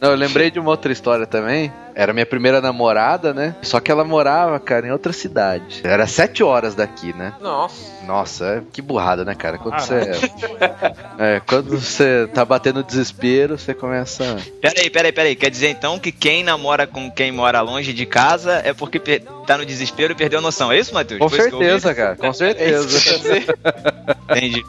Não, 0.00 0.10
eu 0.10 0.16
lembrei 0.16 0.50
de 0.50 0.60
uma 0.60 0.70
outra 0.70 0.92
história 0.92 1.26
também. 1.26 1.72
Era 1.98 2.12
minha 2.12 2.24
primeira 2.24 2.60
namorada, 2.60 3.34
né? 3.34 3.56
Só 3.60 3.80
que 3.80 3.90
ela 3.90 4.04
morava, 4.04 4.60
cara, 4.60 4.86
em 4.86 4.92
outra 4.92 5.12
cidade. 5.12 5.80
Era 5.82 6.06
sete 6.06 6.44
horas 6.44 6.76
daqui, 6.76 7.12
né? 7.12 7.34
Nossa. 7.40 7.98
Nossa, 8.06 8.44
é- 8.46 8.62
que 8.72 8.80
burrada, 8.80 9.24
né, 9.24 9.34
cara? 9.34 9.58
Quando 9.58 9.80
você. 9.80 9.98
É, 11.18 11.40
quando 11.44 11.76
você 11.80 12.28
tá 12.32 12.44
batendo 12.44 12.84
desespero, 12.84 13.58
você 13.58 13.74
começa. 13.74 14.36
Peraí, 14.62 14.88
peraí, 14.88 15.10
peraí. 15.10 15.34
Quer 15.34 15.50
dizer 15.50 15.68
então 15.68 15.98
que 15.98 16.12
quem 16.12 16.44
namora 16.44 16.86
com 16.86 17.10
quem 17.10 17.32
mora 17.32 17.60
longe 17.60 17.92
de 17.92 18.06
casa 18.06 18.62
é 18.64 18.72
porque 18.72 19.00
per- 19.00 19.22
tá 19.44 19.58
no 19.58 19.66
desespero 19.66 20.12
e 20.12 20.14
perdeu 20.14 20.38
a 20.38 20.42
noção. 20.42 20.70
É 20.70 20.78
isso, 20.78 20.94
Matheus? 20.94 21.18
Com 21.18 21.28
Foi 21.28 21.40
certeza, 21.40 21.92
cara, 21.92 22.14
com 22.14 22.32
certeza. 22.32 22.86
Entendi. 24.30 24.64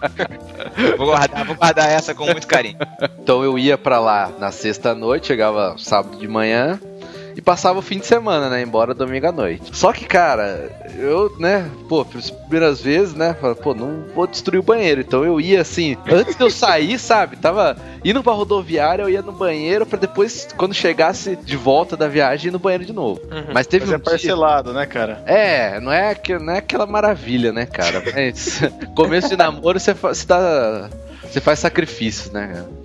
Vou 0.98 1.06
guardar, 1.06 1.46
vou 1.46 1.56
guardar 1.56 1.88
essa 1.92 2.16
com 2.16 2.26
muito 2.26 2.48
carinho. 2.48 2.78
Então 3.22 3.44
eu 3.44 3.56
ia 3.60 3.78
pra 3.78 4.00
lá 4.00 4.32
na 4.40 4.52
sexta 4.52 4.96
noite, 4.96 5.28
chegava 5.28 5.76
sábado 5.78 6.18
de 6.18 6.28
manhã 6.28 6.80
e 7.40 7.42
passava 7.42 7.80
o 7.80 7.82
fim 7.82 8.00
de 8.00 8.06
semana, 8.06 8.50
né? 8.50 8.62
Embora 8.62 8.94
domingo 8.94 9.26
à 9.28 9.32
noite. 9.32 9.72
Só 9.72 9.94
que, 9.94 10.04
cara, 10.04 10.70
eu, 10.98 11.34
né, 11.40 11.70
pô, 11.88 12.04
pelas 12.04 12.30
primeiras 12.30 12.82
vezes, 12.82 13.14
né? 13.16 13.34
falei, 13.40 13.56
Pô, 13.56 13.74
não 13.74 14.04
vou 14.14 14.28
destruir 14.28 14.60
o 14.60 14.64
banheiro. 14.64 15.00
Então 15.00 15.24
eu 15.24 15.40
ia 15.40 15.62
assim, 15.62 15.96
antes 16.12 16.36
de 16.36 16.44
eu 16.44 16.50
sair, 16.52 17.00
sabe? 17.00 17.38
Tava 17.38 17.78
indo 18.04 18.22
pra 18.22 18.34
rodoviária, 18.34 19.04
eu 19.04 19.10
ia 19.10 19.22
no 19.22 19.32
banheiro 19.32 19.86
pra 19.86 19.98
depois, 19.98 20.50
quando 20.58 20.74
chegasse 20.74 21.38
de 21.38 21.56
volta 21.56 21.96
da 21.96 22.10
viagem, 22.10 22.50
ir 22.50 22.52
no 22.52 22.60
banheiro 22.60 22.84
de 22.84 22.92
novo. 22.92 23.22
Mas 23.54 23.68
teve 23.68 23.86
Mas 23.86 23.92
um 23.92 23.96
é 23.96 23.98
dia... 23.98 24.04
parcelado, 24.04 24.74
né, 24.74 24.86
cara? 24.86 25.24
É, 25.26 25.80
não 25.80 25.92
é, 25.94 26.14
que- 26.14 26.38
não 26.38 26.54
é 26.54 26.58
aquela 26.58 26.86
maravilha, 26.86 27.54
né, 27.54 27.66
cara? 27.66 28.04
Mas 28.14 28.60
começo 28.96 29.30
de 29.30 29.38
namoro 29.38 29.80
você, 29.80 29.94
você 29.94 30.26
dá. 30.28 30.90
Você 31.24 31.40
faz 31.40 31.60
sacrifícios, 31.60 32.32
né, 32.32 32.48
cara? 32.54 32.80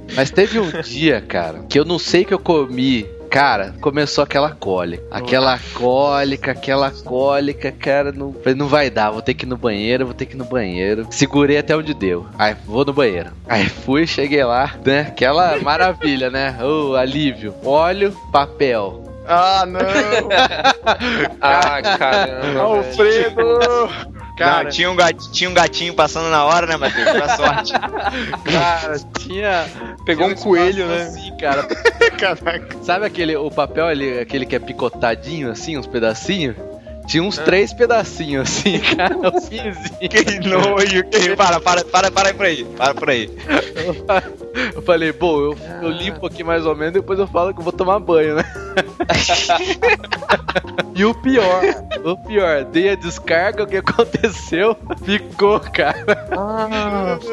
Mas 0.16 0.30
teve 0.30 0.58
um 0.58 0.70
dia, 0.82 1.20
cara, 1.20 1.60
que 1.68 1.78
eu 1.78 1.84
não 1.84 1.98
sei 2.00 2.24
que 2.24 2.34
eu 2.34 2.38
comi. 2.38 3.06
Cara, 3.30 3.74
começou 3.80 4.24
aquela 4.24 4.50
cólica. 4.50 5.04
Aquela 5.08 5.56
cólica, 5.72 6.50
aquela 6.50 6.90
cólica, 6.90 7.70
cara. 7.70 8.10
Não, 8.10 8.32
falei, 8.32 8.54
não 8.58 8.66
vai 8.66 8.90
dar, 8.90 9.12
vou 9.12 9.22
ter 9.22 9.34
que 9.34 9.44
ir 9.44 9.48
no 9.48 9.56
banheiro, 9.56 10.04
vou 10.04 10.14
ter 10.14 10.26
que 10.26 10.34
ir 10.34 10.38
no 10.38 10.44
banheiro. 10.44 11.06
Segurei 11.10 11.56
até 11.56 11.76
onde 11.76 11.94
deu. 11.94 12.26
Aí, 12.36 12.56
vou 12.66 12.84
no 12.84 12.92
banheiro. 12.92 13.30
Aí 13.48 13.68
fui, 13.68 14.04
cheguei 14.04 14.42
lá, 14.42 14.74
né? 14.84 15.02
Aquela 15.02 15.56
maravilha, 15.60 16.28
né? 16.28 16.58
O 16.60 16.96
alívio. 16.96 17.54
Óleo, 17.64 18.12
papel. 18.32 19.04
Ah, 19.26 19.64
não! 19.64 19.80
Ah, 21.40 21.80
caramba. 21.82 22.60
Alfredo! 22.60 24.19
Cara, 24.36 24.64
Não, 24.64 24.70
tinha, 24.70 24.90
um 24.90 24.96
gatinho, 24.96 25.32
tinha 25.32 25.50
um 25.50 25.54
gatinho 25.54 25.94
passando 25.94 26.30
na 26.30 26.44
hora, 26.44 26.66
né, 26.66 26.76
Matheus? 26.76 27.10
Pra 27.10 27.36
sorte. 27.36 27.72
Cara, 28.44 28.98
tinha. 29.18 29.66
Pegou 30.04 30.26
um 30.26 30.34
tinha 30.34 30.44
coelho, 30.44 30.84
espaço 30.84 30.88
né? 30.88 31.02
Assim, 31.02 31.36
cara. 31.36 31.62
caraca. 32.18 32.76
Sabe 32.82 33.06
aquele 33.06 33.36
o 33.36 33.50
papel 33.50 33.86
ali, 33.86 34.18
aquele 34.18 34.46
que 34.46 34.56
é 34.56 34.58
picotadinho 34.58 35.50
assim, 35.50 35.76
uns 35.76 35.86
pedacinhos? 35.86 36.56
Tinha 37.10 37.24
uns 37.24 37.38
três 37.38 37.72
pedacinhos 37.72 38.48
assim, 38.48 38.78
cara, 38.94 39.18
um 39.18 39.40
finzinho. 39.40 40.08
Que 40.08 40.48
nojo. 40.48 41.02
Que... 41.10 41.34
Para, 41.34 41.58
para, 41.58 41.84
para, 41.84 42.08
para 42.08 42.28
aí 42.28 42.34
por 42.34 42.46
aí. 42.46 42.64
Para 42.64 42.94
por 42.94 43.10
aí. 43.10 43.28
Eu 44.72 44.82
falei, 44.82 45.12
bom, 45.12 45.40
eu, 45.40 45.58
eu 45.82 45.90
limpo 45.90 46.24
aqui 46.24 46.44
mais 46.44 46.64
ou 46.64 46.76
menos, 46.76 46.94
depois 46.94 47.18
eu 47.18 47.26
falo 47.26 47.52
que 47.52 47.58
eu 47.58 47.64
vou 47.64 47.72
tomar 47.72 47.98
banho, 47.98 48.36
né? 48.36 48.44
e 50.94 51.04
o 51.04 51.12
pior, 51.12 51.62
o 52.04 52.16
pior, 52.16 52.64
dei 52.66 52.90
a 52.90 52.94
descarga, 52.94 53.64
o 53.64 53.66
que 53.66 53.78
aconteceu? 53.78 54.76
Ficou, 55.04 55.58
cara. 55.58 56.06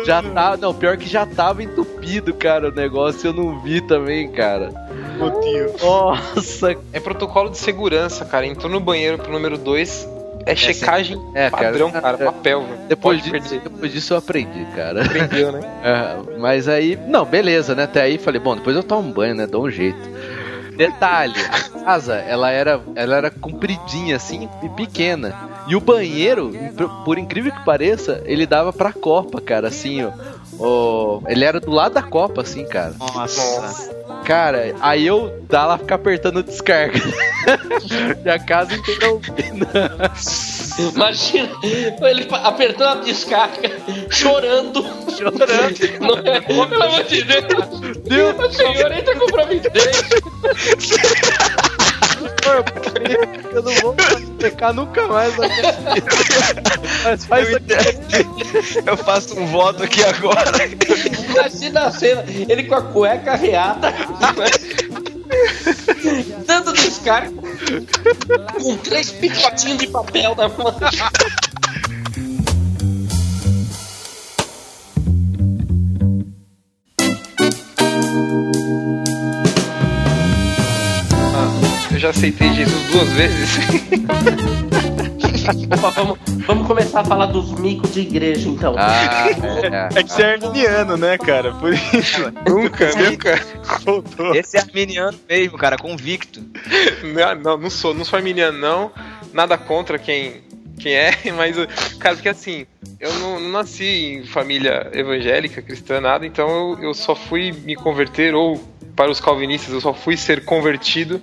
Já 0.06 0.24
tava, 0.24 0.58
não, 0.58 0.74
pior 0.74 0.98
que 0.98 1.08
já 1.08 1.24
tava 1.24 1.62
entupido, 1.62 2.34
cara, 2.34 2.70
o 2.70 2.72
negócio, 2.72 3.28
eu 3.28 3.34
não 3.34 3.62
vi 3.62 3.80
também, 3.82 4.32
cara. 4.32 4.87
Motivo. 5.18 5.74
Nossa, 5.84 6.76
É 6.94 7.00
protocolo 7.00 7.50
de 7.50 7.58
segurança, 7.58 8.26
cara. 8.26 8.46
Entrou 8.46 8.72
no 8.72 8.80
banheiro 8.80 9.18
pro 9.18 9.32
número 9.32 9.58
2. 9.58 10.08
É 10.46 10.56
checagem 10.56 11.22
É, 11.36 11.50
cara. 11.50 11.64
padrão, 11.66 11.92
cara. 11.92 12.18
É. 12.22 12.26
Papel, 12.26 12.62
velho. 12.62 12.80
depois 12.88 13.20
Pode 13.22 13.32
disso, 13.40 13.50
perder. 13.50 13.70
depois 13.70 13.92
disso 13.92 14.14
eu 14.14 14.18
aprendi, 14.18 14.66
cara. 14.76 15.04
Aprendeu, 15.04 15.52
né? 15.52 15.60
É, 15.84 16.38
mas 16.40 16.70
aí, 16.70 16.98
não, 17.08 17.26
beleza, 17.26 17.76
né? 17.76 17.84
Até 17.84 18.02
aí 18.04 18.18
falei, 18.18 18.40
bom, 18.40 18.56
depois 18.56 18.76
eu 18.76 18.84
tomo 18.84 19.10
um 19.10 19.12
banho, 19.12 19.36
né? 19.36 19.46
Dou 19.46 19.66
um 19.66 19.70
jeito. 19.72 20.00
Detalhe, 20.78 21.34
a 21.52 21.80
casa, 21.84 22.16
ela 22.16 22.52
era, 22.52 22.80
ela 22.96 23.16
era 23.18 23.32
compridinha 23.32 24.16
assim 24.16 24.48
e 24.64 24.70
pequena. 24.70 25.34
E 25.68 25.76
o 25.76 25.82
banheiro, 25.82 26.52
por- 26.78 26.90
por 27.04 27.18
incrível 27.18 27.52
que 27.52 27.66
pareça, 27.66 28.22
ele 28.26 28.46
dava 28.46 28.72
pra 28.72 28.94
copa, 28.94 29.42
cara, 29.42 29.68
assim, 29.70 30.04
ó. 30.06 30.12
Ó, 30.60 31.22
ele 31.28 31.44
era 31.46 31.60
do 31.60 31.72
lado 31.72 31.94
da 31.94 32.04
copa, 32.04 32.42
assim, 32.42 32.66
cara. 32.66 32.94
Nossa. 33.00 33.96
Cara, 34.24 34.76
aí 34.82 35.08
eu 35.08 35.42
dá 35.50 35.66
lá 35.66 35.78
ficar 35.78 35.96
apertando 35.96 36.44
descarga. 36.44 37.00
e 38.26 38.30
a 38.30 38.40
casa 38.40 38.74
inteira 38.76 39.10
ouvindo. 39.12 39.66
Imagina 40.94 41.50
ele 41.64 42.28
apertando 42.32 43.00
a 43.00 43.04
descarga, 43.04 43.72
chorando. 44.10 44.84
Chorando. 45.16 46.00
Não 46.02 46.34
é? 46.34 46.42
Pelo 46.42 46.64
amor 46.64 47.04
de 47.06 47.24
Deus. 47.24 47.98
Deus, 48.04 48.56
senhor, 48.56 48.92
entra 48.92 49.16
com 49.18 49.28
providência. 49.28 50.18
Eu 53.54 53.64
não 53.64 53.74
vou 53.76 53.96
pecar 54.40 54.74
nunca 54.74 55.08
mais 55.08 55.36
na 55.38 55.48
minha 55.48 55.72
vida. 55.72 56.10
Mas 57.04 57.26
faz 57.26 57.50
Eu, 57.50 57.60
eu 58.86 58.98
faço 58.98 59.40
um 59.40 59.48
voto 59.48 59.84
aqui 59.84 60.04
agora. 60.04 60.52
Imagina 61.30 61.82
a 61.82 61.92
cena, 61.92 62.24
ele 62.28 62.64
com 62.64 62.76
a 62.76 62.82
cueca 62.82 63.34
arreada, 63.34 63.94
dando 66.46 66.74
descarga, 66.74 67.32
com 68.62 68.78
três 68.78 69.12
picotinhos 69.12 69.78
de 69.80 69.88
papel 69.88 70.36
na 70.36 70.48
mão. 70.50 70.76
Já 82.08 82.12
aceitei 82.12 82.54
Jesus 82.54 82.92
duas 82.92 83.10
vezes. 83.10 83.58
Opa, 85.78 85.90
vamos, 85.92 86.18
vamos 86.46 86.68
começar 86.68 87.02
a 87.02 87.06
falar 87.06 87.28
dos 87.28 87.52
micos 87.60 87.94
de 87.94 88.02
igreja, 88.02 88.48
então. 88.48 88.76
Ah, 88.78 89.28
é. 89.94 90.00
É 90.00 90.04
que 90.04 90.12
você 90.12 90.22
é 90.22 90.34
arminiano, 90.34 90.98
né, 90.98 91.18
cara? 91.18 91.54
Por 91.54 91.74
isso. 91.74 92.22
nunca, 92.48 92.92
nunca. 92.96 93.42
Voltou. 93.84 94.36
Esse 94.36 94.58
é 94.58 94.62
arminiano 94.62 95.18
mesmo, 95.28 95.58
cara, 95.58 95.78
convicto. 95.78 96.42
Não, 97.04 97.36
não, 97.36 97.58
não 97.58 97.70
sou, 97.70 97.94
não 97.94 98.06
sou 98.06 98.18
arminiano, 98.18 98.58
não. 98.58 98.92
Nada 99.34 99.58
contra 99.58 99.98
quem, 99.98 100.42
quem 100.80 100.94
é, 100.94 101.12
mas, 101.36 101.56
cara, 102.00 102.16
porque 102.16 102.30
assim, 102.30 102.66
eu 103.00 103.14
não, 103.16 103.40
não 103.40 103.50
nasci 103.50 104.20
em 104.20 104.26
família 104.26 104.90
evangélica, 104.94 105.62
cristã, 105.62 106.00
nada, 106.00 106.26
então 106.26 106.50
eu, 106.50 106.84
eu 106.84 106.94
só 106.94 107.16
fui 107.16 107.52
me 107.52 107.76
converter, 107.76 108.34
ou 108.34 108.62
para 108.98 109.12
os 109.12 109.22
calvinistas, 109.22 109.72
eu 109.74 109.80
só 109.80 109.94
fui 109.94 110.18
ser 110.18 110.44
convertido 110.44 111.22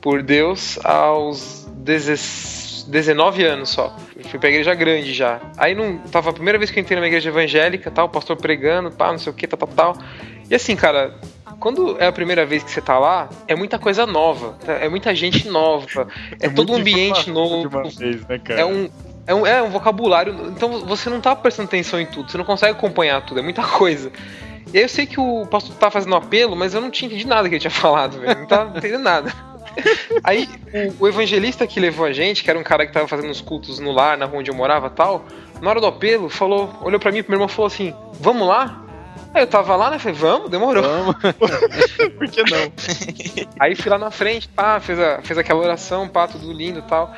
por 0.00 0.22
Deus 0.22 0.78
aos 0.84 1.68
16 1.76 2.68
19 2.88 3.44
anos 3.44 3.68
só. 3.68 3.94
Fui 4.30 4.38
pra 4.38 4.48
igreja 4.48 4.74
grande 4.74 5.12
já. 5.12 5.40
Aí 5.58 5.74
não. 5.74 5.98
Tava 5.98 6.30
a 6.30 6.32
primeira 6.32 6.58
vez 6.58 6.70
que 6.70 6.78
eu 6.78 6.80
entrei 6.80 6.96
numa 6.96 7.06
igreja 7.06 7.28
evangélica, 7.28 7.90
tal, 7.90 8.06
o 8.06 8.08
pastor 8.08 8.36
pregando, 8.36 8.90
pá, 8.90 9.12
não 9.12 9.18
sei 9.18 9.30
o 9.30 9.34
que, 9.34 9.46
tal, 9.46 9.58
tal, 9.58 9.68
tal. 9.68 10.04
E 10.48 10.54
assim, 10.54 10.74
cara, 10.74 11.14
quando 11.60 11.96
é 12.00 12.06
a 12.06 12.12
primeira 12.12 12.46
vez 12.46 12.62
que 12.62 12.70
você 12.70 12.80
tá 12.80 12.98
lá, 12.98 13.28
é 13.46 13.54
muita 13.54 13.78
coisa 13.78 14.06
nova, 14.06 14.54
tá? 14.64 14.72
é 14.72 14.88
muita 14.88 15.14
gente 15.14 15.46
nova, 15.48 16.08
é, 16.40 16.48
todo 16.48 16.72
um 16.72 16.76
ambiente 16.76 17.30
novo, 17.30 17.68
vez, 17.98 18.26
né, 18.26 18.40
é 18.48 18.64
um, 18.64 18.88
é 19.26 19.34
um, 19.34 19.46
é 19.46 19.62
um 19.62 19.68
vocabulário. 19.68 20.34
Então 20.48 20.86
você 20.86 21.10
não 21.10 21.20
tá 21.20 21.36
prestando 21.36 21.68
atenção 21.68 22.00
em 22.00 22.06
tudo, 22.06 22.30
você 22.30 22.38
não 22.38 22.44
consegue 22.44 22.72
acompanhar 22.72 23.20
tudo, 23.20 23.40
é 23.40 23.42
muita 23.42 23.62
coisa. 23.62 24.10
E 24.72 24.78
aí 24.78 24.84
eu 24.84 24.88
sei 24.88 25.06
que 25.06 25.18
o 25.18 25.46
pastor 25.46 25.74
tá 25.76 25.90
fazendo 25.90 26.12
um 26.12 26.16
apelo, 26.16 26.54
mas 26.54 26.74
eu 26.74 26.80
não 26.80 26.90
tinha 26.90 27.06
entendido 27.06 27.30
nada 27.30 27.48
que 27.48 27.54
ele 27.54 27.60
tinha 27.60 27.70
falado, 27.70 28.20
velho. 28.20 28.40
Não 28.40 28.46
tava 28.46 28.76
entendendo 28.76 29.02
nada. 29.02 29.32
Aí 30.24 30.48
o, 30.98 31.04
o 31.04 31.08
evangelista 31.08 31.66
que 31.66 31.78
levou 31.78 32.04
a 32.04 32.12
gente, 32.12 32.42
que 32.42 32.50
era 32.50 32.58
um 32.58 32.62
cara 32.62 32.86
que 32.86 32.92
tava 32.92 33.06
fazendo 33.06 33.30
uns 33.30 33.40
cultos 33.40 33.78
no 33.78 33.92
lar, 33.92 34.18
na 34.18 34.26
rua 34.26 34.40
onde 34.40 34.50
eu 34.50 34.54
morava 34.54 34.88
e 34.88 34.90
tal, 34.90 35.24
na 35.60 35.70
hora 35.70 35.80
do 35.80 35.86
apelo, 35.86 36.28
falou, 36.28 36.74
olhou 36.82 36.98
pra 36.98 37.12
mim, 37.12 37.22
meu 37.26 37.34
irmão 37.34 37.46
e 37.46 37.50
falou 37.50 37.66
assim: 37.66 37.94
Vamos 38.20 38.46
lá? 38.46 38.84
Aí 39.34 39.42
eu 39.42 39.46
tava 39.46 39.76
lá, 39.76 39.90
né? 39.90 39.98
Falei, 39.98 40.16
vamos, 40.16 40.50
demorou. 40.50 40.82
Vamos. 40.82 41.16
Por 42.18 42.28
que 42.28 42.42
não? 42.42 42.72
Aí 43.60 43.74
fui 43.74 43.90
lá 43.90 43.98
na 43.98 44.10
frente, 44.10 44.48
pá, 44.48 44.80
fez, 44.80 44.98
a, 44.98 45.20
fez 45.22 45.38
aquela 45.38 45.60
oração, 45.60 46.08
pá, 46.08 46.26
tudo 46.26 46.52
lindo 46.52 46.78
e 46.78 46.82
tal. 46.82 47.14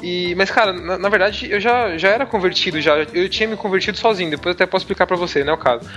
E, 0.00 0.34
mas, 0.36 0.50
cara, 0.50 0.72
na, 0.72 0.96
na 0.96 1.08
verdade, 1.08 1.50
eu 1.50 1.60
já, 1.60 1.96
já 1.98 2.10
era 2.10 2.24
convertido, 2.24 2.80
já. 2.80 2.96
Eu 3.12 3.28
tinha 3.28 3.48
me 3.48 3.56
convertido 3.56 3.98
sozinho, 3.98 4.30
depois 4.30 4.46
eu 4.46 4.52
até 4.52 4.66
posso 4.66 4.84
explicar 4.84 5.06
pra 5.06 5.16
você, 5.16 5.42
né, 5.42 5.52
o 5.52 5.58
caso. 5.58 5.88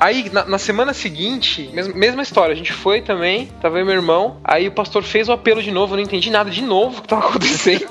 Aí, 0.00 0.30
na, 0.32 0.44
na 0.44 0.58
semana 0.58 0.94
seguinte, 0.94 1.70
mes- 1.74 1.92
mesma 1.92 2.22
história, 2.22 2.52
a 2.52 2.56
gente 2.56 2.72
foi 2.72 3.02
também, 3.02 3.46
tava 3.60 3.80
e 3.80 3.84
meu 3.84 3.94
irmão, 3.94 4.38
aí 4.44 4.68
o 4.68 4.72
pastor 4.72 5.02
fez 5.02 5.28
o 5.28 5.32
apelo 5.32 5.60
de 5.62 5.72
novo, 5.72 5.94
eu 5.94 5.96
não 5.96 6.04
entendi 6.04 6.30
nada 6.30 6.50
de 6.50 6.62
novo 6.62 6.98
o 6.98 7.02
que 7.02 7.08
tava 7.08 7.26
acontecendo. 7.28 7.86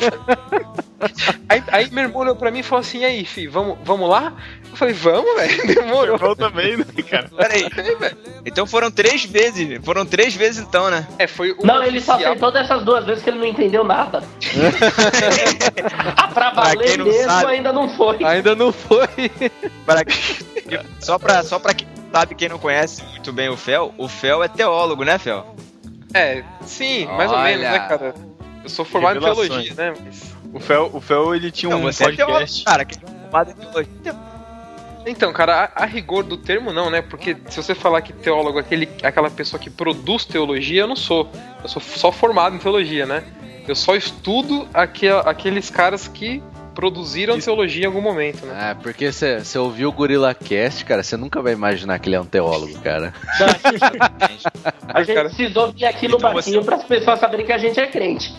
aí, 1.50 1.62
aí 1.68 1.90
meu 1.92 2.06
irmão 2.06 2.22
olhou 2.22 2.36
pra 2.36 2.50
mim 2.50 2.60
e 2.60 2.64
falou 2.64 2.80
assim, 2.80 3.00
e 3.00 3.06
aí, 3.06 3.26
fi, 3.26 3.46
vamos, 3.48 3.78
vamos 3.84 4.10
lá? 4.10 4.32
Eu 4.72 4.76
falei, 4.78 4.94
vamos, 4.94 5.36
velho, 5.36 5.68
demorou. 5.76 6.18
Eu 6.22 6.36
também, 6.36 6.78
né, 6.78 6.86
cara? 7.10 7.30
Peraí. 7.36 7.68
Então 8.46 8.66
foram 8.66 8.90
três 8.92 9.26
vezes. 9.26 9.80
Foram 9.84 10.06
três 10.06 10.34
vezes 10.36 10.62
então, 10.66 10.90
né? 10.90 11.06
É, 11.20 11.28
foi 11.28 11.52
o 11.52 11.66
Não, 11.66 11.84
ele 11.84 12.00
só 12.00 12.14
oficial. 12.14 12.32
aceitou 12.34 12.52
dessas 12.54 12.84
duas 12.84 13.06
vezes 13.06 13.24
que 13.24 13.30
ele 13.30 13.40
não 13.40 13.46
entendeu 13.46 13.84
nada. 13.84 14.24
ah, 16.16 16.28
pra 16.30 16.52
Pra 16.52 16.64
quem 16.68 16.76
valer 16.78 16.98
não 17.00 17.06
mesmo 17.06 17.24
sabe. 17.32 17.52
ainda 17.52 17.74
não 17.74 17.90
foi. 17.90 18.24
Ainda 18.24 18.56
não 18.56 18.72
foi. 18.72 19.08
Para... 19.86 20.02
só, 21.00 21.18
pra, 21.20 21.44
só 21.44 21.60
pra 21.60 21.74
sabe, 22.12 22.36
quem 22.36 22.50
não 22.50 22.58
conhece 22.60 23.04
muito 23.04 23.32
bem 23.34 23.50
o 23.50 23.58
Fel, 23.58 23.94
o 23.98 24.08
Fel 24.08 24.44
é 24.44 24.48
teólogo, 24.48 25.04
né, 25.04 25.18
Fel? 25.18 25.56
É, 26.14 26.44
sim, 26.66 27.06
mais 27.06 27.32
ou 27.32 27.40
menos, 27.40 27.62
né, 27.64 27.80
cara? 27.80 28.16
Eu 28.64 28.70
sou 28.70 28.86
formado 28.86 29.18
em 29.18 29.20
Revelações. 29.20 29.50
teologia, 29.50 29.74
né? 29.76 29.94
Mas... 30.06 30.36
O 30.54 30.60
Fel, 30.60 30.90
o 30.94 31.02
Fel 31.02 31.36
ele 31.36 31.52
tinha 31.52 31.70
Não, 31.70 31.80
um 31.80 31.84
você 31.84 32.06
é 32.06 32.12
teólogo, 32.16 32.40
podcast. 32.40 32.64
cara. 32.66 32.86
Quem 32.86 32.98
é 33.04 33.22
formado 33.22 33.52
em 33.52 33.54
teologia. 33.56 34.16
Então, 35.06 35.32
cara, 35.32 35.72
a, 35.76 35.84
a 35.84 35.86
rigor 35.86 36.24
do 36.24 36.36
termo 36.38 36.74
não, 36.74 36.90
né? 36.90 37.02
Porque 37.02 37.38
se 37.50 37.62
você 37.62 37.74
falar 37.76 38.02
que 38.02 38.12
teólogo 38.12 38.58
é 38.58 38.62
aquele, 38.62 38.90
aquela 39.04 39.30
pessoa 39.30 39.58
que 39.60 39.70
produz 39.70 40.26
teologia, 40.26 40.82
eu 40.82 40.88
não 40.88 40.96
sou. 40.98 41.30
Eu 41.64 41.70
sou 41.70 41.82
só 41.82 42.12
formado 42.12 42.56
em 42.56 42.60
teologia, 42.60 43.06
né? 43.06 43.24
Eu 43.68 43.76
só 43.76 43.96
estudo 43.96 44.68
aque- 44.74 45.08
aqueles 45.10 45.70
caras 45.70 46.08
que 46.08 46.42
produziram 46.78 47.40
teologia 47.40 47.86
em 47.86 47.88
algum 47.88 48.02
momento, 48.02 48.46
né? 48.46 48.54
Ah, 48.56 48.76
porque 48.80 49.12
você 49.12 49.58
ouviu 49.58 49.90
o 49.90 49.92
Gorilla 49.92 50.32
Cast, 50.36 50.86
cara, 50.86 51.02
você 51.02 51.18
nunca 51.18 51.42
vai 51.42 51.52
imaginar 51.54 51.98
que 51.98 52.08
ele 52.08 52.16
é 52.16 52.22
um 52.22 52.26
teólogo, 52.26 52.80
cara. 52.82 53.12
A 54.88 55.02
gente 55.04 55.16
cara. 55.16 55.28
precisou 55.30 55.72
vir 55.72 55.86
aqui 55.86 56.08
no 56.08 56.18
Então 56.18 56.32
barquinho 56.34 56.62
você- 56.62 56.66
para 56.66 56.76
as 56.76 56.84
pessoas 56.84 57.20
saberem 57.20 57.46
que 57.48 57.52
a 57.52 57.58
gente 57.58 57.80
é 57.80 57.88
crente. 57.88 58.32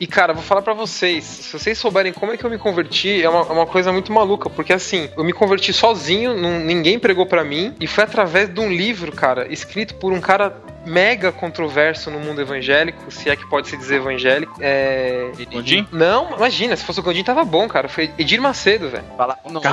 E, 0.00 0.06
cara, 0.06 0.32
vou 0.32 0.42
falar 0.42 0.62
pra 0.62 0.72
vocês, 0.72 1.24
se 1.24 1.52
vocês 1.58 1.76
souberem 1.76 2.12
como 2.12 2.32
é 2.32 2.36
que 2.38 2.44
eu 2.44 2.50
me 2.50 2.58
converti, 2.58 3.22
é 3.22 3.28
uma, 3.28 3.40
é 3.40 3.52
uma 3.52 3.66
coisa 3.66 3.92
muito 3.92 4.10
maluca, 4.12 4.48
porque 4.48 4.72
assim, 4.72 5.10
eu 5.16 5.22
me 5.24 5.32
converti 5.32 5.72
sozinho, 5.72 6.34
não- 6.34 6.58
ninguém 6.60 6.98
pregou 6.98 7.26
pra 7.26 7.44
mim, 7.44 7.74
e 7.78 7.86
foi 7.86 8.04
através 8.04 8.48
de 8.52 8.60
um 8.60 8.70
livro, 8.70 9.12
cara, 9.12 9.46
escrito 9.52 9.94
por 9.96 10.12
um 10.12 10.20
cara 10.20 10.56
mega 10.84 11.30
controverso 11.32 12.10
no 12.10 12.18
mundo 12.18 12.40
evangélico, 12.40 13.10
se 13.10 13.28
é 13.28 13.36
que 13.36 13.46
pode 13.48 13.68
se 13.68 13.76
dizer 13.76 13.96
evangélico. 13.96 14.56
É. 14.60 15.30
Gondim? 15.52 15.86
Não, 15.92 16.36
imagina, 16.36 16.76
se 16.76 16.84
fosse 16.84 17.00
o 17.00 17.02
Gondim 17.02 17.24
tava 17.24 17.44
bom, 17.44 17.68
cara. 17.68 17.88
Foi 17.88 18.10
Edir 18.18 18.40
Macedo, 18.40 18.88
velho. 18.88 19.04
Nossa. 19.50 19.68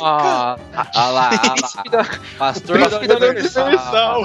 Ah 0.00 0.58
lá, 0.74 0.86
ah 0.94 1.08
lá. 1.10 1.30
Pastor 2.38 2.76
Príncipe 2.76 3.06
da 3.06 3.14
da 3.14 3.26
Universal. 3.28 4.22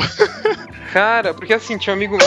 Cara, 0.91 1.33
porque 1.33 1.53
assim, 1.53 1.77
tinha 1.77 1.93
um 1.93 1.97
amigo, 1.97 2.17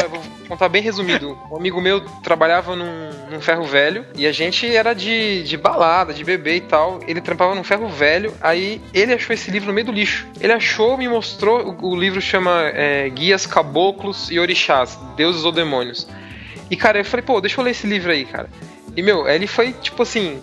contar 0.46 0.68
bem 0.68 0.82
resumido. 0.82 1.38
Um 1.50 1.56
amigo 1.56 1.80
meu 1.80 2.00
trabalhava 2.22 2.74
num, 2.74 3.10
num 3.30 3.40
ferro 3.40 3.64
velho 3.64 4.04
e 4.14 4.26
a 4.26 4.32
gente 4.32 4.66
era 4.74 4.94
de, 4.94 5.42
de 5.42 5.56
balada, 5.56 6.12
de 6.12 6.24
bebê 6.24 6.56
e 6.56 6.60
tal. 6.60 7.00
Ele 7.06 7.20
trampava 7.20 7.54
num 7.54 7.64
ferro 7.64 7.88
velho, 7.88 8.32
aí 8.40 8.80
ele 8.94 9.12
achou 9.12 9.34
esse 9.34 9.50
livro 9.50 9.68
no 9.68 9.74
meio 9.74 9.86
do 9.86 9.92
lixo. 9.92 10.26
Ele 10.40 10.52
achou, 10.52 10.96
me 10.96 11.08
mostrou, 11.08 11.76
o, 11.80 11.92
o 11.92 11.96
livro 11.96 12.20
chama 12.20 12.70
é, 12.74 13.08
Guias 13.08 13.46
Caboclos 13.46 14.30
e 14.30 14.38
Orixás, 14.38 14.98
Deuses 15.16 15.44
ou 15.44 15.52
Demônios. 15.52 16.08
E 16.70 16.76
cara, 16.76 16.98
eu 16.98 17.04
falei, 17.04 17.24
pô, 17.24 17.40
deixa 17.40 17.60
eu 17.60 17.64
ler 17.64 17.70
esse 17.72 17.86
livro 17.86 18.10
aí, 18.10 18.24
cara. 18.24 18.48
E 18.96 19.02
meu, 19.02 19.28
ele 19.28 19.46
foi 19.46 19.72
tipo 19.72 20.02
assim, 20.02 20.40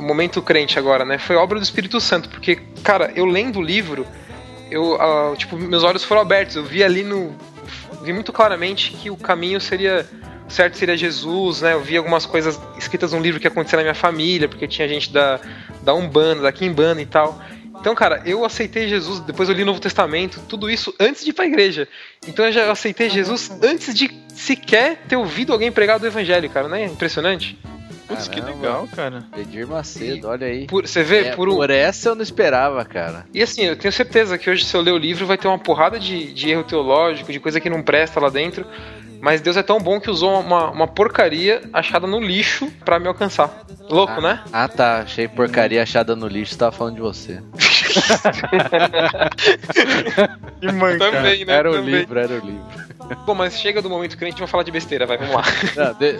momento 0.00 0.42
crente 0.42 0.78
agora, 0.78 1.04
né? 1.04 1.18
Foi 1.18 1.36
obra 1.36 1.58
do 1.58 1.62
Espírito 1.62 2.00
Santo, 2.00 2.28
porque, 2.28 2.56
cara, 2.82 3.12
eu 3.14 3.24
lendo 3.24 3.58
o 3.58 3.62
livro, 3.62 4.06
eu, 4.70 5.00
ah, 5.00 5.34
tipo, 5.36 5.56
meus 5.56 5.82
olhos 5.82 6.04
foram 6.04 6.22
abertos. 6.22 6.56
Eu 6.56 6.64
vi 6.64 6.82
ali 6.82 7.02
no. 7.02 7.34
Vi 8.04 8.12
muito 8.12 8.32
claramente 8.32 8.92
que 8.92 9.10
o 9.10 9.16
caminho 9.16 9.60
seria. 9.60 10.06
Certo 10.46 10.76
seria 10.76 10.94
Jesus, 10.94 11.62
né? 11.62 11.72
Eu 11.72 11.80
vi 11.80 11.96
algumas 11.96 12.26
coisas 12.26 12.60
escritas 12.76 13.12
num 13.12 13.20
livro 13.20 13.40
que 13.40 13.48
acontecia 13.48 13.78
na 13.78 13.82
minha 13.82 13.94
família, 13.94 14.46
porque 14.46 14.68
tinha 14.68 14.86
gente 14.86 15.10
da, 15.10 15.40
da 15.82 15.94
Umbanda, 15.94 16.42
da 16.42 16.52
Kimbanda 16.52 17.00
e 17.00 17.06
tal. 17.06 17.40
Então, 17.80 17.94
cara, 17.94 18.22
eu 18.26 18.44
aceitei 18.44 18.86
Jesus, 18.88 19.20
depois 19.20 19.48
eu 19.48 19.54
li 19.54 19.62
o 19.62 19.66
Novo 19.66 19.80
Testamento, 19.80 20.40
tudo 20.48 20.70
isso 20.70 20.94
antes 21.00 21.24
de 21.24 21.30
ir 21.30 21.32
pra 21.32 21.46
igreja. 21.46 21.88
Então 22.26 22.44
eu 22.44 22.52
já 22.52 22.70
aceitei 22.70 23.08
Jesus 23.08 23.50
antes 23.62 23.94
de 23.94 24.10
sequer 24.34 25.02
ter 25.08 25.16
ouvido 25.16 25.52
alguém 25.52 25.72
pregar 25.72 25.98
do 25.98 26.06
Evangelho, 26.06 26.48
cara, 26.50 26.68
não 26.68 26.76
é 26.76 26.84
impressionante? 26.84 27.58
Putz, 28.08 28.28
que 28.28 28.40
legal, 28.40 28.86
cara. 28.94 29.24
Edir 29.36 29.66
Macedo, 29.66 30.28
olha 30.28 30.46
aí. 30.46 30.66
Por- 30.66 30.86
você 30.86 31.02
vê, 31.02 31.28
É, 31.28 31.34
por 31.36 31.48
um, 31.48 31.56
por 31.56 31.70
essa 31.70 32.10
eu 32.10 32.14
não 32.14 32.22
esperava, 32.22 32.84
cara. 32.84 33.24
E 33.32 33.42
assim, 33.42 33.62
eu 33.62 33.76
tenho 33.76 33.92
certeza 33.92 34.36
que 34.36 34.50
hoje, 34.50 34.64
se 34.64 34.76
eu 34.76 34.82
ler 34.82 34.92
o 34.92 34.98
livro, 34.98 35.26
vai 35.26 35.38
ter 35.38 35.48
uma 35.48 35.58
porrada 35.58 35.98
de, 35.98 36.32
de 36.32 36.50
erro 36.50 36.64
teológico, 36.64 37.32
de 37.32 37.40
coisa 37.40 37.58
que 37.60 37.70
não 37.70 37.82
presta 37.82 38.20
lá 38.20 38.28
dentro. 38.28 38.66
Mas 39.20 39.40
Deus 39.40 39.56
é 39.56 39.62
tão 39.62 39.78
bom 39.80 39.98
que 39.98 40.10
usou 40.10 40.38
uma, 40.38 40.70
uma 40.70 40.86
porcaria 40.86 41.62
achada 41.72 42.06
no 42.06 42.20
lixo 42.20 42.70
pra 42.84 42.98
me 42.98 43.08
alcançar. 43.08 43.64
Louco, 43.88 44.20
né? 44.20 44.42
Ah 44.52 44.68
tá, 44.68 44.98
achei 44.98 45.26
porcaria 45.26 45.82
achada 45.82 46.14
no 46.14 46.26
lixo, 46.28 46.58
tava 46.58 46.72
falando 46.72 46.96
de 46.96 47.00
você. 47.00 47.40
Que 50.60 50.72
manca. 50.72 50.98
Também, 51.10 51.44
né? 51.44 51.52
Era 51.54 51.70
o 51.70 51.74
Também. 51.74 51.94
livro, 51.94 52.18
era 52.18 52.32
o 52.34 52.38
livro. 52.38 52.64
Bom, 53.26 53.34
mas 53.34 53.58
chega 53.58 53.82
do 53.82 53.90
momento 53.90 54.16
crente, 54.16 54.36
vamos 54.36 54.50
falar 54.50 54.62
de 54.62 54.70
besteira, 54.70 55.06
vai, 55.06 55.18
vamos 55.18 55.34
lá. 55.34 55.42
Não, 55.76 55.94
de- 55.94 56.16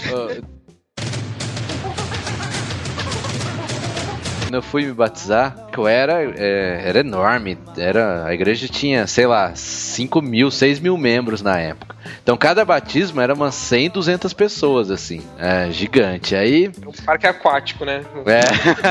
Quando 4.55 4.63
eu 4.63 4.71
fui 4.71 4.87
me 4.87 4.93
batizar, 4.93 5.67
eu 5.77 5.89
era, 5.89 6.23
é, 6.23 6.83
era 6.85 7.01
enorme. 7.01 7.59
Era, 7.77 8.25
a 8.25 8.33
igreja 8.33 8.69
tinha, 8.69 9.05
sei 9.05 9.27
lá, 9.27 9.53
5 9.53 10.23
mil, 10.23 10.49
6 10.49 10.79
mil 10.79 10.97
membros 10.97 11.43
na 11.43 11.59
época. 11.59 11.94
Então 12.23 12.37
cada 12.37 12.65
batismo 12.65 13.21
era 13.21 13.35
umas 13.35 13.55
100, 13.55 13.91
200 13.91 14.33
pessoas, 14.33 14.91
assim. 14.91 15.23
É, 15.39 15.71
gigante. 15.71 16.35
Aí. 16.35 16.67
É 16.67 16.89
um 16.89 16.93
parque 17.05 17.27
aquático, 17.27 17.85
né? 17.85 18.05
É, 18.27 18.41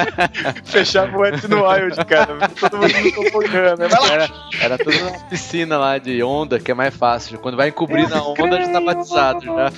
Fechava 0.66 1.16
o 1.18 1.22
Wet 1.22 1.47
no 1.47 1.68
Wild, 1.68 2.05
cara. 2.05 2.49
Todo 2.59 2.78
mundo 2.78 2.93
no 2.93 3.24
tobogã, 3.24 3.76
né? 3.76 3.88
Era, 4.11 4.30
era 4.61 4.78
tudo 4.78 4.97
uma 4.97 5.11
piscina 5.30 5.78
lá 5.78 5.97
de 5.97 6.22
onda, 6.24 6.59
que 6.59 6.72
é 6.72 6.74
mais 6.74 6.95
fácil. 6.95 7.39
Quando 7.39 7.57
vai 7.57 7.70
encobrir 7.70 8.09
na 8.09 8.24
onda, 8.24 8.61
já 8.61 8.72
tá 8.72 8.82
batizado 8.82 9.45
já. 9.45 9.72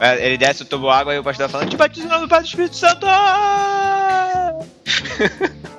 É, 0.00 0.26
Ele 0.26 0.38
desce 0.38 0.62
o 0.62 0.66
tubo 0.66 0.90
água 0.90 1.14
e 1.14 1.18
o 1.18 1.24
pastor 1.24 1.46
tá 1.46 1.52
falando: 1.52 1.70
Te 1.70 1.76
batizando 1.76 2.22
no 2.22 2.28
Pai 2.28 2.40
do 2.40 2.46
Espírito 2.46 2.76
Santo! 2.76 3.06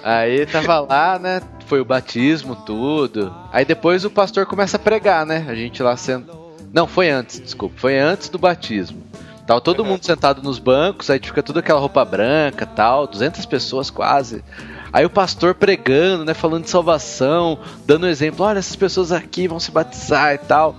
Aí 0.03 0.45
tava 0.45 0.79
lá, 0.79 1.19
né? 1.19 1.41
Foi 1.65 1.81
o 1.81 1.85
batismo, 1.85 2.55
tudo. 2.55 3.33
Aí 3.51 3.65
depois 3.65 4.05
o 4.05 4.09
pastor 4.09 4.45
começa 4.45 4.77
a 4.77 4.79
pregar, 4.79 5.25
né? 5.25 5.45
A 5.49 5.55
gente 5.55 5.83
lá 5.83 5.97
sendo. 5.97 6.46
Não, 6.73 6.87
foi 6.87 7.09
antes, 7.09 7.39
desculpa. 7.39 7.75
Foi 7.77 7.97
antes 7.97 8.29
do 8.29 8.37
batismo. 8.37 9.01
Tava 9.47 9.61
todo 9.61 9.85
mundo 9.85 10.03
sentado 10.03 10.43
nos 10.43 10.59
bancos, 10.59 11.09
aí 11.09 11.19
fica 11.23 11.41
toda 11.41 11.61
aquela 11.61 11.79
roupa 11.79 12.03
branca 12.03 12.65
tal, 12.65 13.07
200 13.07 13.45
pessoas 13.45 13.89
quase. 13.89 14.43
Aí 14.91 15.05
o 15.05 15.09
pastor 15.09 15.55
pregando, 15.55 16.25
né, 16.25 16.33
falando 16.33 16.65
de 16.65 16.69
salvação, 16.69 17.57
dando 17.85 18.07
exemplo, 18.07 18.45
olha, 18.45 18.59
essas 18.59 18.75
pessoas 18.75 19.13
aqui 19.13 19.47
vão 19.47 19.57
se 19.57 19.71
batizar 19.71 20.33
e 20.33 20.37
tal. 20.37 20.75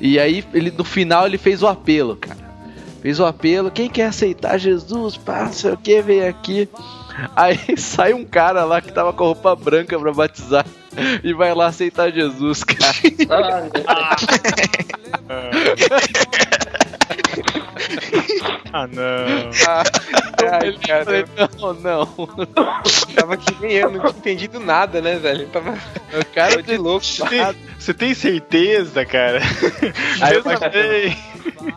E 0.00 0.18
aí 0.18 0.44
ele 0.52 0.70
no 0.70 0.84
final 0.84 1.26
ele 1.26 1.38
fez 1.38 1.62
o 1.62 1.66
apelo, 1.66 2.14
cara. 2.14 2.50
Fez 3.00 3.18
o 3.18 3.24
apelo, 3.24 3.70
quem 3.70 3.88
quer 3.88 4.06
aceitar 4.06 4.58
Jesus, 4.58 5.16
pá, 5.16 5.50
sei 5.50 5.72
o 5.72 5.76
que, 5.78 6.02
vem 6.02 6.26
aqui. 6.26 6.68
Aí 7.36 7.58
sai 7.76 8.12
um 8.12 8.24
cara 8.24 8.64
lá 8.64 8.80
que 8.80 8.92
tava 8.92 9.12
com 9.12 9.24
a 9.24 9.26
roupa 9.28 9.56
branca 9.56 9.98
pra 9.98 10.12
batizar 10.12 10.64
e 11.22 11.32
vai 11.32 11.54
lá 11.54 11.66
aceitar 11.66 12.10
Jesus, 12.10 12.64
cara. 12.64 12.92
Ah, 18.72 18.86
Deus. 18.86 19.66
Ah, 19.66 19.82
não. 19.82 20.52
Ai, 20.52 20.78
cara, 20.86 21.24
não, 21.58 21.74
não. 21.74 22.06
tava 23.16 23.36
que 23.36 23.60
nem 23.60 23.72
eu, 23.72 23.90
não 23.90 24.00
tinha 24.00 24.10
entendido 24.10 24.60
nada, 24.60 25.00
né, 25.00 25.16
velho? 25.16 25.48
Tava 25.48 25.72
O 25.72 26.24
cara 26.32 26.62
de 26.62 26.76
louco. 26.76 27.04
Você 27.04 27.26
tem, 27.26 27.56
você 27.78 27.94
tem 27.94 28.14
certeza, 28.14 29.04
cara? 29.04 29.40
Aí 30.22 30.36
eu 30.36 30.42
sei. 30.42 31.16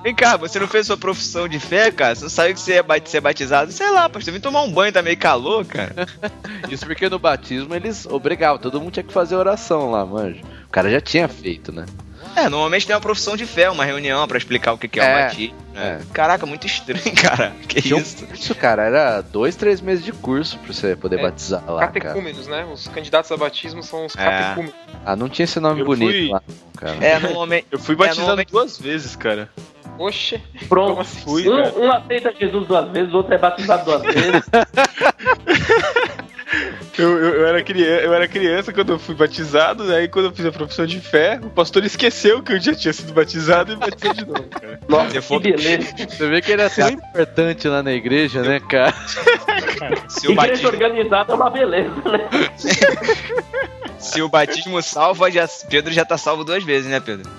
Vem 0.04 0.14
cá, 0.14 0.38
você 0.38 0.60
não 0.60 0.68
fez 0.68 0.86
sua 0.88 0.98
profissão 0.98 1.48
de 1.48 1.60
fé, 1.60 1.92
cara? 1.92 2.16
Você 2.16 2.24
não 2.24 2.30
saiu 2.30 2.54
que 2.54 2.60
você 2.60 2.74
ia 2.74 2.86
ser 3.06 3.22
batizado? 3.22 3.72
Sei 3.72 3.90
lá, 3.90 4.08
pastor, 4.08 4.34
vim 4.34 4.40
tomar 4.40 4.62
um 4.62 4.72
banho, 4.72 4.94
tá 4.94 5.02
meio 5.02 5.18
calor, 5.18 5.66
cara. 5.66 6.08
Isso 6.70 6.86
porque 6.86 7.10
no 7.10 7.20
batismo 7.20 7.74
eles 7.74 8.06
obrigavam, 8.06 8.60
todo 8.60 8.80
mundo 8.80 8.94
tinha 8.94 9.04
que 9.04 9.14
fazer 9.14 9.36
oração 9.36 9.92
lá, 9.92 10.06
manja. 10.06 10.42
O 10.68 10.70
cara 10.70 10.90
já 10.92 11.02
tinha 11.02 11.28
feito, 11.28 11.72
né? 11.72 11.86
É, 12.36 12.50
normalmente 12.50 12.88
tem 12.88 12.96
uma 12.96 13.02
profissão 13.02 13.36
de 13.38 13.46
fé, 13.46 13.70
uma 13.70 13.86
reunião 13.86 14.28
pra 14.28 14.38
explicar 14.38 14.74
o 14.74 14.78
que 14.78 14.88
que 14.88 15.00
é, 15.00 15.04
É, 15.04 15.08
o 15.16 15.22
batismo. 15.28 15.56
né? 15.74 16.02
Caraca, 16.14 16.46
muito 16.46 16.66
estranho, 16.68 17.02
cara. 17.22 17.54
Que 17.68 17.82
Tinha 17.82 17.96
um 17.96 18.00
isso? 18.00 18.28
Isso, 18.34 18.56
cara, 18.56 18.84
era 18.84 19.22
dois, 19.22 19.56
três 19.56 19.80
meses 19.82 20.04
de 20.04 20.12
curso 20.12 20.58
pra 20.60 20.74
você 20.74 20.96
poder 20.96 21.20
É, 21.20 21.22
batizar 21.24 21.64
lá, 21.68 21.80
cara. 21.88 21.92
Catecúmenos, 21.92 22.48
né? 22.48 22.66
Os 22.72 22.88
candidatos 22.88 23.32
a 23.32 23.38
batismo 23.38 23.84
são 23.84 24.06
os 24.06 24.16
É. 24.16 24.24
catecúmenos. 24.24 24.74
Ah, 25.06 25.16
não 25.16 25.30
tinha 25.30 25.44
esse 25.44 25.60
nome 25.60 25.82
Eu 25.82 25.86
bonito 25.86 26.12
fui- 26.12 26.30
lá, 26.30 26.42
não, 26.48 26.56
cara. 26.76 27.06
É, 27.06 27.20
normalmente. 27.20 27.68
Eu 27.72 27.80
fui 27.80 27.96
batizado 27.96 28.22
normalmente- 28.22 28.52
duas 28.52 28.80
vezes, 28.80 29.16
cara. 29.16 29.50
Oxe, 30.00 30.42
Pronto. 30.68 30.90
como 30.90 31.02
assim? 31.02 31.22
Fui, 31.22 31.44
cara. 31.44 31.72
Um, 31.78 31.86
um 31.86 31.92
aceita 31.92 32.34
Jesus 32.40 32.66
duas 32.68 32.90
vezes, 32.92 33.14
o 33.14 33.18
outro 33.18 33.34
é 33.36 33.38
batizado 33.38 33.86
duas 33.86 34.02
vezes. 34.02 34.44
Eu, 36.98 37.20
eu, 37.20 37.34
eu 37.36 37.48
era 37.48 37.64
criança, 37.64 38.04
eu 38.04 38.14
era 38.14 38.28
criança 38.28 38.74
quando 38.74 38.94
eu 38.94 39.00
fui 39.00 39.16
batizado, 39.16 39.92
aí 39.92 40.08
quando 40.08 40.26
eu 40.26 40.32
fiz 40.32 40.46
a 40.46 40.52
profissão 40.52 40.86
de 40.86 41.00
fé, 41.00 41.40
o 41.42 41.50
pastor 41.50 41.84
esqueceu 41.84 42.44
que 42.44 42.54
eu 42.54 42.60
já 42.60 42.76
tinha 42.76 42.94
sido 42.94 43.14
batizado 43.14 43.74
e 43.74 43.76
batizou 43.76 44.14
de 44.14 44.26
novo, 44.26 44.44
cara. 44.44 44.80
Nossa, 44.88 45.22
que 45.22 45.40
beleza. 45.40 45.96
Você 46.10 46.28
vê 46.28 46.42
que 46.42 46.52
ele 46.52 46.62
é 46.62 46.70
tão 46.70 46.90
importante 46.90 47.68
lá 47.68 47.82
na 47.82 47.94
igreja, 47.94 48.42
né, 48.42 48.60
cara? 48.60 48.94
Se 50.08 50.28
o, 50.28 50.32
Igreja 50.32 50.36
batismo, 50.36 50.68
organizada 50.68 51.34
é 51.34 51.36
uma 51.36 51.50
beleza, 51.50 52.02
né? 52.06 52.30
se 54.04 54.22
o 54.22 54.30
batismo 54.30 54.82
salva, 54.82 55.32
já, 55.32 55.48
Pedro 55.70 55.92
já 55.92 56.04
tá 56.06 56.18
salvo 56.18 56.44
duas 56.44 56.64
vezes, 56.64 56.90
né, 56.90 57.00
Pedro? 57.00 57.30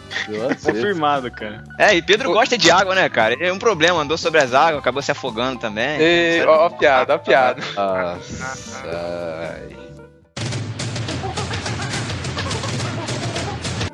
Confirmado, 0.62 1.30
cara. 1.30 1.62
É, 1.78 1.94
e 1.94 2.02
Pedro 2.02 2.32
gosta 2.32 2.56
de 2.56 2.70
água, 2.70 2.94
né, 2.94 3.08
cara? 3.08 3.36
É 3.38 3.52
um 3.52 3.58
problema, 3.58 4.00
andou 4.00 4.16
sobre 4.16 4.40
as 4.40 4.54
águas, 4.54 4.78
acabou 4.78 5.02
se 5.02 5.10
afogando 5.10 5.60
também. 5.60 6.00
Ei, 6.00 6.42
ó, 6.44 6.62
ó 6.62 6.66
a 6.66 6.70
piada, 6.70 7.12
ó 7.12 7.16
a 7.16 7.18
piada. 7.18 7.62
Nossa. 7.76 8.84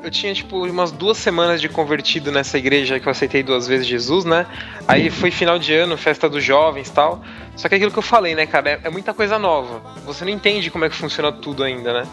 Eu 0.02 0.10
tinha, 0.10 0.32
tipo, 0.32 0.64
umas 0.64 0.90
duas 0.90 1.18
semanas 1.18 1.60
de 1.60 1.68
convertido 1.68 2.32
nessa 2.32 2.56
igreja 2.56 2.98
que 2.98 3.06
eu 3.06 3.10
aceitei 3.10 3.42
duas 3.42 3.68
vezes 3.68 3.86
Jesus, 3.86 4.24
né? 4.24 4.46
Aí 4.88 5.10
foi 5.10 5.30
final 5.30 5.58
de 5.58 5.74
ano, 5.74 5.96
festa 5.98 6.28
dos 6.28 6.42
jovens 6.42 6.88
e 6.88 6.92
tal. 6.92 7.22
Só 7.54 7.68
que 7.68 7.74
é 7.74 7.76
aquilo 7.76 7.92
que 7.92 7.98
eu 7.98 8.02
falei, 8.02 8.34
né, 8.34 8.46
cara? 8.46 8.70
É, 8.70 8.80
é 8.84 8.90
muita 8.90 9.12
coisa 9.12 9.38
nova. 9.38 9.82
Você 10.06 10.24
não 10.24 10.32
entende 10.32 10.70
como 10.70 10.86
é 10.86 10.88
que 10.88 10.96
funciona 10.96 11.30
tudo 11.30 11.62
ainda, 11.62 11.92
né? 11.92 12.08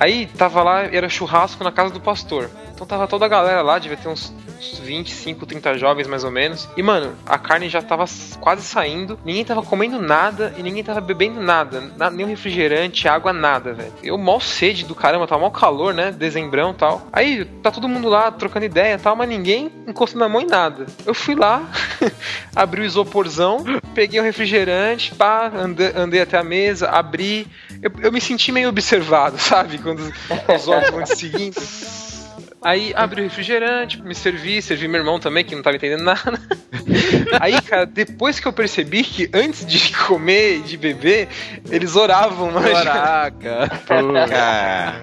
Aí 0.00 0.26
tava 0.26 0.62
lá, 0.62 0.84
era 0.84 1.08
churrasco 1.08 1.64
na 1.64 1.72
casa 1.72 1.92
do 1.92 2.00
pastor. 2.00 2.48
Então 2.72 2.86
tava 2.86 3.08
toda 3.08 3.24
a 3.26 3.28
galera 3.28 3.62
lá, 3.62 3.80
devia 3.80 3.96
ter 3.96 4.08
uns, 4.08 4.32
uns 4.58 4.78
25, 4.78 5.46
30 5.46 5.78
jovens 5.78 6.06
mais 6.06 6.24
ou 6.24 6.30
menos. 6.30 6.68
E 6.76 6.82
mano, 6.82 7.14
a 7.26 7.38
carne 7.38 7.68
já 7.68 7.80
tava 7.80 8.04
quase 8.40 8.62
saindo, 8.62 9.18
ninguém 9.24 9.44
tava 9.44 9.62
comendo 9.62 10.00
nada 10.00 10.54
e 10.56 10.62
ninguém 10.62 10.82
tava 10.84 11.00
bebendo 11.00 11.40
nada. 11.40 11.80
Na- 11.96 12.10
nem 12.10 12.26
um 12.26 12.28
refrigerante, 12.28 13.06
água, 13.08 13.32
nada, 13.32 13.72
velho. 13.72 13.92
Eu 14.02 14.18
mal 14.18 14.40
sede 14.40 14.84
do 14.84 14.94
caramba, 14.94 15.26
tava 15.26 15.40
mal 15.42 15.50
calor, 15.50 15.94
né? 15.94 16.10
Dezembrão 16.10 16.74
tal. 16.74 17.06
Aí 17.12 17.44
tá 17.62 17.70
todo 17.70 17.88
mundo 17.88 18.08
lá 18.08 18.30
trocando 18.30 18.66
ideia 18.66 18.98
tal, 18.98 19.14
mas 19.16 19.28
ninguém 19.28 19.70
encostando 19.86 20.24
a 20.24 20.28
mão 20.28 20.40
em 20.40 20.46
nada. 20.46 20.86
Eu 21.06 21.14
fui 21.14 21.34
lá, 21.34 21.62
abri 22.54 22.80
o 22.80 22.84
isoporzão, 22.84 23.64
peguei 23.94 24.18
o 24.20 24.22
refrigerante, 24.22 25.14
pá, 25.14 25.50
andei, 25.54 25.92
andei 25.94 26.20
até 26.20 26.36
a 26.38 26.44
mesa, 26.44 26.88
abri. 26.88 27.46
Eu, 27.82 27.90
eu 28.02 28.12
me 28.12 28.20
senti 28.20 28.50
meio 28.50 28.68
observado, 28.68 29.38
sabe? 29.40 29.78
Quando 29.78 30.00
os, 30.00 30.10
os 30.54 30.68
olhos 30.68 30.90
vão 30.90 31.06
seguindo. 31.06 31.56
Aí 32.62 32.92
abri 32.96 33.20
o 33.20 33.24
refrigerante, 33.24 34.02
me 34.02 34.14
servi, 34.14 34.60
servi 34.60 34.88
meu 34.88 35.00
irmão 35.00 35.20
também, 35.20 35.44
que 35.44 35.54
não 35.54 35.62
tava 35.62 35.76
entendendo 35.76 36.02
nada. 36.02 36.40
Aí, 37.40 37.60
cara, 37.62 37.86
depois 37.86 38.40
que 38.40 38.48
eu 38.48 38.52
percebi 38.52 39.04
que 39.04 39.30
antes 39.32 39.64
de 39.64 39.96
comer 39.96 40.56
e 40.56 40.60
de 40.62 40.76
beber, 40.76 41.28
eles 41.70 41.94
oravam, 41.94 42.50
mano. 42.50 42.70
Caraca. 42.70 43.68
Cara, 43.86 45.02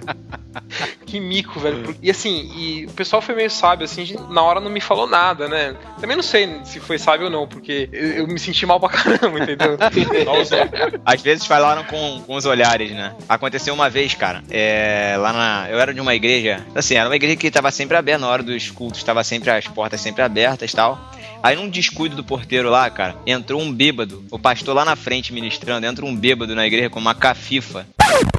Que 1.06 1.20
mico, 1.20 1.60
velho. 1.60 1.96
E 2.02 2.10
assim, 2.10 2.52
e 2.56 2.86
o 2.86 2.92
pessoal 2.92 3.22
foi 3.22 3.36
meio 3.36 3.50
sábio, 3.50 3.86
assim, 3.86 4.16
na 4.30 4.42
hora 4.42 4.60
não 4.60 4.72
me 4.72 4.82
falou 4.82 5.08
nada, 5.08 5.48
né? 5.48 5.76
Também 6.00 6.16
não 6.16 6.24
sei 6.24 6.60
se 6.64 6.80
foi 6.80 6.98
sábio 6.98 7.26
ou 7.26 7.32
não, 7.32 7.48
porque 7.48 7.90
eu, 7.92 8.08
eu 8.10 8.28
me 8.28 8.40
senti 8.40 8.66
mal 8.66 8.80
pra 8.80 8.90
caramba, 8.90 9.40
entendeu? 9.40 9.78
às 11.06 11.22
vezes 11.22 11.46
falaram 11.46 11.84
com, 11.84 12.22
com 12.26 12.36
os 12.36 12.46
olhares, 12.46 12.92
né? 12.92 13.14
Aconteceu 13.30 13.74
uma 13.74 13.90
vez, 13.90 14.14
cara, 14.14 14.44
é, 14.50 15.16
lá 15.18 15.32
na. 15.32 15.68
Eu 15.70 15.80
era 15.80 15.94
de 15.94 16.02
uma 16.02 16.16
igreja, 16.16 16.66
assim, 16.74 16.96
era 16.96 17.08
uma 17.08 17.16
igreja 17.16 17.36
que 17.36 17.45
tava 17.52 17.72
sempre 17.72 17.98
aberta 17.98 18.22
na 18.22 18.28
hora 18.28 18.44
dos 18.44 18.70
cultos, 18.72 19.04
tava 19.04 19.24
sempre 19.24 19.50
as 19.50 19.68
portas 19.68 20.02
sempre 20.02 20.22
abertas 20.22 20.72
e 20.72 20.76
tal. 20.76 21.12
Aí 21.44 21.56
num 21.56 21.70
descuido 21.70 22.16
do 22.16 22.24
porteiro 22.24 22.70
lá, 22.70 22.90
cara, 22.90 23.16
entrou 23.26 23.62
um 23.62 23.72
bêbado, 23.72 24.26
o 24.32 24.40
pastor 24.40 24.76
lá 24.76 24.84
na 24.84 24.96
frente 24.96 25.32
ministrando, 25.34 25.86
entra 25.86 26.06
um 26.06 26.16
bêbado 26.16 26.56
na 26.56 26.66
igreja 26.66 26.90
com 26.90 27.00
uma 27.00 27.14
cafifa. 27.14 27.86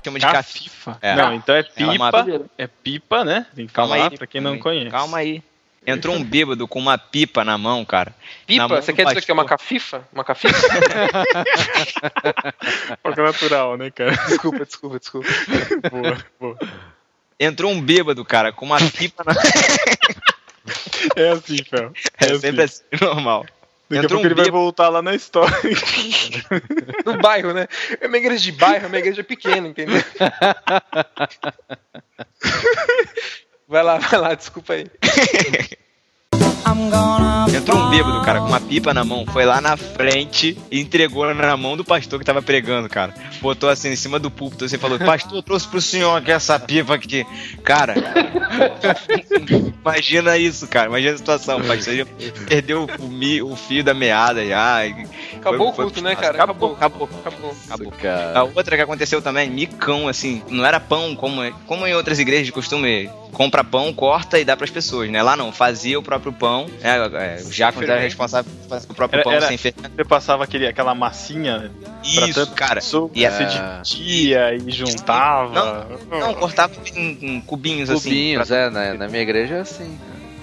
Chama 0.04 0.18
de 0.18 0.26
cafifa. 0.26 0.92
Cafifa? 0.92 0.98
É. 1.02 1.14
Não, 1.14 1.34
então 1.34 1.54
é 1.54 1.64
Ela 1.76 1.92
pipa. 1.92 2.26
É 2.59 2.66
pipa, 2.66 3.24
né? 3.24 3.46
Tem 3.54 3.66
que 3.66 3.72
Calma 3.72 3.94
falar 3.96 4.11
aí. 4.11 4.18
pra 4.18 4.26
quem 4.26 4.40
não 4.40 4.59
conhece. 4.59 4.90
Calma 4.90 5.18
aí. 5.18 5.42
Entrou 5.86 6.16
um 6.16 6.24
bêbado 6.24 6.66
com 6.66 6.80
uma 6.80 6.98
pipa 6.98 7.44
na 7.44 7.57
mão, 7.57 7.84
cara. 7.84 8.12
Pipa? 8.44 8.66
mão 8.66 8.82
Você 8.82 8.92
quer 8.92 9.07
dizer 9.07 9.24
que 9.24 9.30
é 9.30 9.34
uma 9.34 9.44
pastor. 9.44 9.59
cafifa? 9.59 10.09
Uma 10.12 10.24
cafifa? 10.24 10.59
Pouco 13.04 13.22
natural, 13.22 13.76
né, 13.76 13.90
cara? 13.90 14.11
desculpa, 14.26 14.64
desculpa, 14.66 14.98
desculpa. 14.98 15.28
boa, 15.90 16.16
boa. 16.40 16.59
Entrou 17.39 17.70
um 17.70 17.80
bêbado, 17.80 18.24
cara, 18.24 18.53
com 18.53 18.64
uma 18.64 18.78
pipa 18.91 19.22
na. 19.24 19.32
É 21.14 21.28
assim, 21.28 21.59
Fel. 21.62 21.93
É 22.18 22.37
sempre 22.39 22.64
assim, 22.64 22.82
normal. 23.01 23.47
Daqui 23.89 24.01
a 24.01 24.03
Entrou 24.03 24.09
pouco 24.20 24.22
um 24.22 24.26
ele 24.26 24.34
vai 24.34 24.45
bêbado. 24.47 24.62
voltar 24.62 24.89
lá 24.89 25.01
na 25.01 25.14
história. 25.14 25.55
No 27.07 27.18
bairro, 27.18 27.53
né? 27.55 27.68
É 28.01 28.09
uma 28.09 28.16
igreja 28.16 28.43
de 28.43 28.51
bairro, 28.51 28.87
é 28.87 28.89
uma 28.89 28.99
igreja 28.99 29.22
pequena, 29.22 29.68
entendeu? 29.68 30.03
Vai 33.68 33.82
lá, 33.82 33.99
vai 33.99 34.20
lá, 34.20 34.34
desculpa 34.34 34.74
aí. 34.74 34.87
Entrou 37.56 37.78
um 37.78 37.90
bêbado, 37.90 38.20
cara, 38.22 38.40
com 38.40 38.46
uma 38.48 38.60
pipa 38.60 38.92
na 38.92 39.04
mão, 39.04 39.24
foi 39.26 39.44
lá 39.44 39.60
na 39.60 39.76
frente 39.76 40.58
e 40.70 40.80
entregou 40.80 41.32
na 41.32 41.56
mão 41.56 41.76
do 41.76 41.84
pastor 41.84 42.18
que 42.18 42.24
tava 42.24 42.42
pregando, 42.42 42.88
cara. 42.88 43.14
Botou 43.40 43.68
assim 43.68 43.90
em 43.90 43.96
cima 43.96 44.18
do 44.18 44.30
púlpito 44.30 44.64
assim 44.64 44.74
e 44.76 44.78
falou: 44.78 44.98
Pastor, 44.98 45.36
eu 45.36 45.42
trouxe 45.42 45.68
pro 45.68 45.80
senhor 45.80 46.16
aqui 46.16 46.32
essa 46.32 46.58
pipa 46.58 46.94
aqui. 46.94 47.24
Cara, 47.62 47.94
imagina 49.84 50.36
isso, 50.36 50.66
cara. 50.66 50.88
Imagina 50.88 51.14
a 51.14 51.18
situação. 51.18 51.58
O 51.60 51.64
pastor 51.64 51.94
já 51.94 52.06
perdeu 52.48 52.86
o, 52.98 53.08
mi- 53.08 53.42
o 53.42 53.54
fio 53.54 53.84
da 53.84 53.94
meada 53.94 54.44
já. 54.44 54.86
e 54.86 55.06
Acabou 55.36 55.72
foi- 55.72 55.84
o 55.84 55.88
culto, 55.88 56.00
foi- 56.00 56.08
né, 56.10 56.16
cara? 56.16 56.34
Acabou, 56.42 56.72
acabou. 56.72 57.08
Acabou. 57.24 57.54
Acabou. 57.66 57.92
A 57.92 57.96
Cara. 58.02 58.44
outra 58.44 58.76
que 58.76 58.82
aconteceu 58.82 59.22
também, 59.22 59.48
micão, 59.50 60.08
assim, 60.08 60.42
não 60.48 60.64
era 60.64 60.80
pão 60.80 61.14
como, 61.14 61.40
como 61.66 61.86
em 61.86 61.94
outras 61.94 62.18
igrejas 62.18 62.46
de 62.46 62.52
costume, 62.52 63.08
compra 63.32 63.62
pão, 63.62 63.92
corta 63.92 64.38
e 64.38 64.44
dá 64.44 64.56
pras 64.56 64.70
pessoas, 64.70 65.10
né? 65.10 65.22
Lá 65.22 65.36
não, 65.36 65.52
fazia 65.52 65.98
o 65.98 66.02
próprio 66.02 66.32
pão, 66.32 66.55
é, 66.82 66.96
é, 66.96 67.42
o 67.44 67.52
Jacques 67.52 67.82
era 67.82 68.00
responsável 68.00 68.50
por 68.50 68.68
fazer 68.68 68.86
o 68.90 68.94
próprio 68.94 69.16
Era- 69.18 69.24
pão 69.24 69.32
era- 69.32 69.46
sem 69.48 69.57
fermento. 69.59 69.90
Você 69.94 70.04
passava 70.04 70.44
aquele, 70.44 70.66
aquela 70.66 70.94
massinha 70.94 71.70
pra 72.14 72.26
Isso, 72.26 72.34
tanto 72.34 72.52
cara. 72.54 72.80
E 73.14 73.26
a- 73.26 73.30
dividia 73.82 74.54
e 74.54 74.70
juntava. 74.70 75.86
Não, 76.11 76.34
cortava 76.34 76.72
em, 76.94 77.18
em 77.36 77.40
cubinhos, 77.40 77.90
assim. 77.90 78.09
Cubinhos, 78.11 78.48
pra- 78.48 78.57
é, 78.57 78.70
na, 78.70 78.94
na 78.94 79.09
minha 79.09 79.22
igreja 79.22 79.57
é 79.57 79.61
assim. 79.61 79.98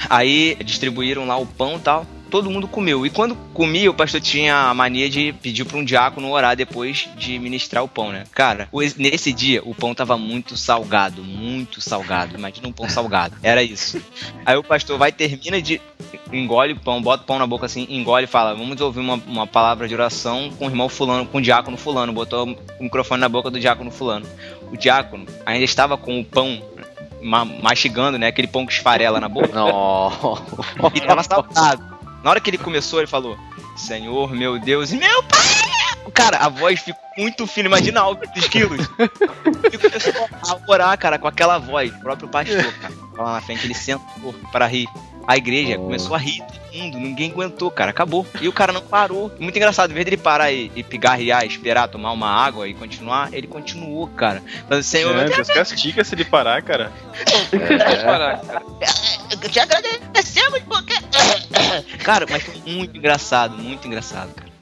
Aí 0.09 0.55
distribuíram 0.63 1.25
lá 1.25 1.37
o 1.37 1.45
pão 1.45 1.77
e 1.77 1.79
tal. 1.79 2.05
Todo 2.33 2.49
mundo 2.49 2.67
comeu. 2.67 3.05
E 3.05 3.11
quando 3.11 3.35
comia, 3.53 3.91
o 3.91 3.93
pastor 3.93 4.19
tinha 4.19 4.55
a 4.55 4.73
mania 4.73 5.07
de 5.07 5.31
pedir 5.33 5.65
pra 5.65 5.77
um 5.77 5.83
diácono 5.85 6.31
orar 6.31 6.55
depois 6.55 7.07
de 7.15 7.37
ministrar 7.37 7.83
o 7.83 7.87
pão, 7.87 8.11
né? 8.11 8.23
Cara, 8.33 8.67
nesse 8.97 9.31
dia 9.31 9.61
o 9.63 9.75
pão 9.75 9.93
tava 9.93 10.17
muito 10.17 10.57
salgado, 10.57 11.23
muito 11.23 11.79
salgado. 11.79 12.35
Imagina 12.35 12.67
um 12.67 12.71
pão 12.71 12.89
salgado. 12.89 13.35
Era 13.43 13.61
isso. 13.61 14.01
Aí 14.43 14.57
o 14.57 14.63
pastor 14.63 14.97
vai, 14.97 15.11
termina 15.11 15.61
de. 15.61 15.79
Engole 16.31 16.73
o 16.73 16.79
pão, 16.79 16.99
bota 17.03 17.21
o 17.21 17.27
pão 17.27 17.37
na 17.37 17.45
boca 17.45 17.67
assim, 17.67 17.85
engole 17.87 18.23
e 18.23 18.27
fala: 18.27 18.55
Vamos 18.55 18.81
ouvir 18.81 19.01
uma, 19.01 19.21
uma 19.27 19.45
palavra 19.45 19.87
de 19.87 19.93
oração 19.93 20.49
com 20.57 20.65
o 20.65 20.69
irmão 20.69 20.89
Fulano, 20.89 21.27
com 21.27 21.37
o 21.37 21.41
diácono 21.41 21.77
Fulano. 21.77 22.11
Botou 22.13 22.47
o 22.79 22.83
microfone 22.83 23.21
na 23.21 23.29
boca 23.29 23.51
do 23.51 23.59
diácono 23.59 23.91
Fulano. 23.91 24.25
O 24.71 24.75
diácono 24.75 25.27
ainda 25.45 25.63
estava 25.65 25.97
com 25.97 26.19
o 26.19 26.25
pão 26.25 26.59
ma- 27.21 27.45
mastigando, 27.45 28.17
né? 28.17 28.25
Aquele 28.25 28.47
pão 28.47 28.65
que 28.65 28.73
esfarela 28.73 29.19
na 29.19 29.29
boca. 29.29 29.49
Não. 29.53 30.11
E 30.95 30.99
tava 31.01 31.21
salgado. 31.21 31.92
Na 32.23 32.29
hora 32.29 32.39
que 32.39 32.49
ele 32.49 32.57
começou, 32.57 32.99
ele 32.99 33.07
falou: 33.07 33.37
Senhor, 33.75 34.31
meu 34.31 34.57
Deus, 34.59 34.91
meu 34.91 35.23
pai! 35.23 35.41
Cara, 36.13 36.37
a 36.37 36.49
voz 36.49 36.79
ficou 36.79 37.01
muito 37.17 37.45
fina, 37.47 37.67
imagina 37.67 38.01
alto 38.01 38.29
dos 38.33 38.47
quilos. 38.47 38.87
E 39.71 39.77
começou 39.77 40.29
a 40.47 40.71
orar, 40.71 40.97
cara, 40.97 41.17
com 41.17 41.27
aquela 41.27 41.57
voz. 41.57 41.93
O 41.93 41.99
próprio 41.99 42.27
pastor, 42.27 42.63
cara, 42.81 42.93
lá 43.17 43.33
na 43.33 43.41
frente, 43.41 43.65
ele 43.65 43.73
sentou 43.73 44.33
para 44.51 44.67
rir. 44.67 44.87
A 45.27 45.37
igreja 45.37 45.75
Oh. 45.77 45.83
começou 45.83 46.15
a 46.15 46.17
rir, 46.17 46.43
todo 46.43 46.77
mundo, 46.77 46.97
ninguém 46.99 47.31
aguentou, 47.31 47.71
cara, 47.71 47.91
acabou. 47.91 48.25
E 48.41 48.47
o 48.47 48.53
cara 48.53 48.73
não 48.73 48.81
parou. 48.81 49.31
Muito 49.39 49.55
engraçado, 49.55 49.91
em 49.91 49.93
vez 49.93 50.05
dele 50.05 50.17
parar 50.17 50.51
e, 50.51 50.71
e 50.75 50.83
pigarrear, 50.83 51.45
esperar 51.45 51.87
tomar 51.87 52.11
uma 52.11 52.29
água 52.29 52.67
e 52.67 52.73
continuar, 52.73 53.33
ele 53.33 53.47
continuou, 53.47 54.07
cara. 54.07 54.41
Falando, 54.67 54.83
Senhor, 54.83 55.15
meu 55.15 55.25
Deus, 55.29 55.47
castiga 55.47 56.03
se 56.03 56.15
ele 56.15 56.25
parar, 56.25 56.61
cara. 56.61 56.91
Parar, 58.03 58.41
cara. 58.41 58.63
te 59.49 59.59
agradecemos 59.59 60.59
porque. 60.61 60.93
Cara, 62.03 62.25
mas 62.29 62.43
foi 62.43 62.61
muito 62.65 62.97
engraçado, 62.97 63.57
muito 63.57 63.87
engraçado, 63.87 64.33
cara. 64.33 64.52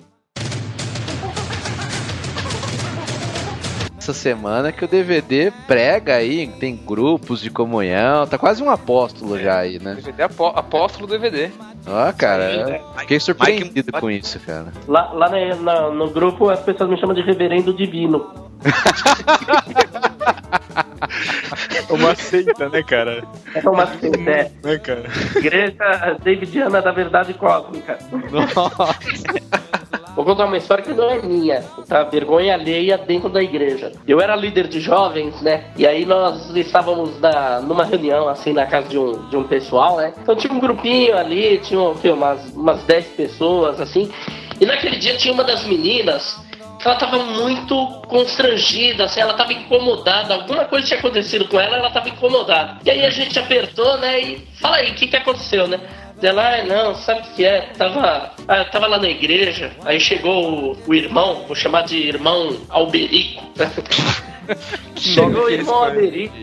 Essa 4.12 4.20
semana 4.20 4.74
que 4.74 4.84
o 4.84 4.88
DVD 4.89 5.53
prega 5.66 6.16
aí, 6.16 6.45
tem 6.59 6.76
grupos 6.76 7.39
de 7.39 7.49
comunhão, 7.49 8.28
tá 8.28 8.38
quase 8.38 8.62
um 8.62 8.70
apóstolo 8.70 9.39
já 9.39 9.59
aí, 9.59 9.80
né? 9.80 9.95
DVD 9.95 10.24
apó- 10.24 10.51
apóstolo 10.53 11.07
DVD. 11.07 11.49
Ó, 11.88 12.12
cara, 12.12 12.47
Aí, 12.47 12.59
eu 12.59 12.68
né? 12.68 12.82
fiquei 12.97 13.22
surpreendido 13.22 13.88
Mike- 13.88 13.99
com 14.01 14.12
isso, 14.12 14.38
cara. 14.41 14.74
Lá, 14.86 15.14
lá 15.14 15.30
na- 15.30 15.55
na- 15.55 15.89
no 15.91 16.09
grupo 16.09 16.49
as 16.49 16.59
pessoas 16.59 16.89
me 16.89 16.99
chamam 16.99 17.16
de 17.16 17.22
reverendo 17.22 17.74
divino. 17.74 18.49
Uma 21.89 22.16
seita, 22.16 22.70
né, 22.70 22.84
cara? 22.84 23.24
É 23.55 23.68
uma 23.70 23.84
é, 23.84 24.51
Né, 24.64 24.78
cara? 24.78 25.03
igreja 25.36 26.18
Davidiana 26.24 26.82
da 26.82 26.91
Verdade 26.91 27.34
Cósmica. 27.34 27.97
Vou 30.16 30.26
contar 30.26 30.45
uma 30.45 30.57
história 30.57 30.84
que 30.84 30.93
não 30.93 31.09
é 31.09 31.22
minha, 31.22 31.64
tá? 31.88 32.03
Vergonha 32.03 32.53
alheia 32.53 32.97
dentro 32.97 33.30
da 33.30 33.41
igreja. 33.41 33.91
Eu 34.07 34.20
era 34.20 34.36
líder 34.36 34.68
de 34.68 34.80
jovens, 34.80 35.41
né? 35.41 35.66
E 35.78 35.88
aí 35.88 36.05
nós 36.05 36.53
estávamos 36.55 37.20
na, 37.20 37.62
numa 37.62 37.86
reunião, 37.86 38.28
assim, 38.28 38.51
na 38.53 38.66
casa 38.66 38.89
de 38.89 38.97
um, 38.97 39.30
de 39.30 39.38
um 39.38 39.43
pessoal, 39.43 39.97
né? 39.97 40.14
Então 40.22 40.36
tinha 40.36 40.53
um 40.53 40.59
grupinho 40.59 41.18
ali, 41.18 41.57
tinha 41.59 41.80
o 41.80 41.95
quê? 41.95 42.09
umas, 42.09 42.53
umas 42.53 42.84
10 42.84 43.05
pessoas, 43.07 43.80
assim. 43.80 44.12
E 44.59 44.66
naquele 44.66 44.97
dia 44.97 45.16
tinha 45.16 45.34
uma 45.34 45.43
das 45.43 45.66
meninas 45.66 46.39
ela 46.84 46.95
tava 46.95 47.20
muito 47.20 47.88
constrangida, 48.07 49.05
assim, 49.05 49.20
ela 49.20 49.34
tava 49.34 49.53
incomodada, 49.53 50.34
alguma 50.34 50.66
coisa 50.66 50.88
tinha 50.88 50.99
acontecido 50.99 51.47
com 51.47 51.59
ela, 51.59 51.78
ela 51.78 51.91
tava 51.91 52.09
incomodada. 52.09 52.80
E 52.84 52.89
aí 52.89 53.05
a 53.05 53.09
gente 53.09 53.38
apertou, 53.38 53.97
né, 53.97 54.20
e 54.20 54.47
fala 54.59 54.78
aí, 54.78 54.91
o 54.91 54.95
que 54.95 55.07
que 55.07 55.16
aconteceu, 55.16 55.68
né? 55.68 55.80
Ela, 56.22 56.56
ah, 56.56 56.64
não, 56.64 56.96
sabe 56.96 57.22
o 57.22 57.34
que 57.34 57.44
é? 57.44 57.62
Tava, 57.78 58.32
ah, 58.48 58.66
tava 58.66 58.88
lá 58.88 59.00
na 59.00 59.10
igreja, 59.10 59.72
aí 59.84 60.00
chegou 60.00 60.74
o, 60.74 60.78
o 60.88 60.94
irmão, 60.94 61.46
vou 61.48 61.56
chamar 61.56 61.84
de 61.84 61.98
irmão 61.98 62.62
Alberico. 62.70 63.44
chegou 64.96 65.46
o 65.46 65.50
irmão 65.50 65.84
Alberico. 65.86 66.36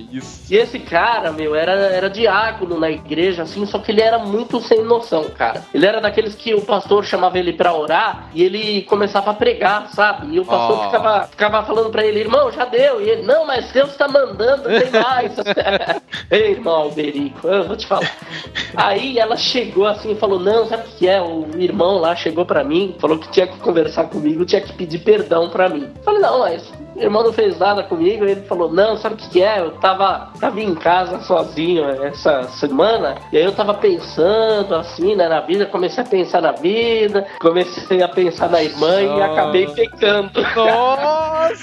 E 0.50 0.56
esse 0.56 0.78
cara, 0.78 1.32
meu, 1.32 1.54
era, 1.54 1.72
era 1.72 2.08
diácono 2.10 2.78
na 2.78 2.90
igreja, 2.90 3.42
assim, 3.42 3.64
só 3.66 3.78
que 3.78 3.92
ele 3.92 4.00
era 4.00 4.18
muito 4.18 4.60
sem 4.60 4.82
noção, 4.82 5.24
cara. 5.30 5.64
Ele 5.72 5.86
era 5.86 6.00
daqueles 6.00 6.34
que 6.34 6.54
o 6.54 6.60
pastor 6.62 7.04
chamava 7.04 7.38
ele 7.38 7.52
pra 7.52 7.74
orar 7.74 8.28
e 8.34 8.42
ele 8.42 8.82
começava 8.82 9.30
a 9.30 9.34
pregar, 9.34 9.88
sabe? 9.92 10.34
E 10.34 10.40
o 10.40 10.44
pastor 10.44 10.78
Oh. 10.78 10.84
ficava, 10.84 11.26
ficava 11.28 11.62
falando 11.64 11.90
pra 11.90 12.04
ele, 12.04 12.20
irmão, 12.20 12.50
já 12.52 12.64
deu. 12.64 13.00
E 13.00 13.08
ele, 13.08 13.22
não, 13.22 13.46
mas 13.46 13.70
Deus 13.72 13.96
tá 13.96 14.06
mandando, 14.08 14.64
tem 14.64 14.90
mais. 14.90 15.32
Ei, 16.30 16.52
irmão 16.52 16.74
Alberico, 16.82 17.46
eu 17.48 17.64
vou 17.66 17.76
te 17.76 17.86
falar. 17.86 18.10
Aí 18.76 19.18
ela 19.18 19.36
chegou 19.36 19.86
assim 19.86 20.12
e 20.12 20.16
falou: 20.16 20.38
Não, 20.38 20.66
sabe 20.66 20.84
o 20.86 20.90
que 20.96 21.08
é? 21.08 21.20
O 21.22 21.46
irmão 21.58 21.98
lá 21.98 22.14
chegou 22.14 22.44
pra 22.44 22.62
mim, 22.64 22.94
falou 22.98 23.18
que 23.18 23.28
tinha 23.30 23.46
que 23.46 23.58
conversar 23.58 24.04
comigo, 24.04 24.44
tinha 24.44 24.60
que 24.60 24.72
pedir 24.72 24.98
perdão 24.98 25.48
pra 25.48 25.68
mim. 25.68 25.88
Eu 25.96 26.02
falei: 26.02 26.20
Não, 26.20 26.40
mas 26.40 26.70
o 26.98 27.02
irmão 27.02 27.22
não 27.22 27.32
fez 27.32 27.58
nada 27.58 27.82
comigo. 27.82 28.24
Ele 28.24 28.42
falou: 28.42 28.70
Não, 28.70 28.96
sabe 28.96 29.14
o 29.14 29.18
que 29.18 29.42
é? 29.42 29.60
Eu 29.60 29.72
tava, 29.72 30.30
tava 30.40 30.60
em 30.60 30.74
casa 30.74 31.20
sozinho 31.20 31.88
essa 32.04 32.44
semana, 32.44 33.16
e 33.32 33.38
aí 33.38 33.44
eu 33.44 33.52
tava 33.52 33.74
pensando 33.74 34.74
assim, 34.74 35.14
né, 35.14 35.28
na 35.28 35.40
vida. 35.40 35.66
Comecei 35.66 36.02
a 36.02 36.06
pensar 36.06 36.42
na 36.42 36.52
vida, 36.52 37.26
comecei 37.40 38.02
a 38.02 38.08
pensar 38.08 38.48
na 38.50 38.62
irmã 38.62 39.00
e 39.02 39.22
acabei 39.22 39.66
pecando. 39.68 40.30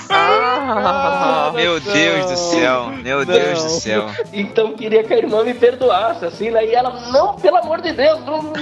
Ah, 0.10 1.52
Meu 1.54 1.80
Deus 1.80 2.32
do 2.32 2.38
céu, 2.38 2.88
meu 3.04 3.26
Deus 3.26 3.64
do 3.64 3.70
céu. 3.70 4.06
Então 4.34 4.74
queria 4.74 5.04
que 5.04 5.14
a 5.14 5.18
irmã 5.18 5.44
me 5.44 5.54
perdoasse, 5.54 6.26
assim, 6.26 6.50
né? 6.50 6.66
E 6.66 6.74
ela, 6.74 6.92
não, 7.12 7.36
pelo 7.36 7.58
amor 7.58 7.82
de 7.82 7.92
Deus, 7.92 8.20
não. 8.26 8.54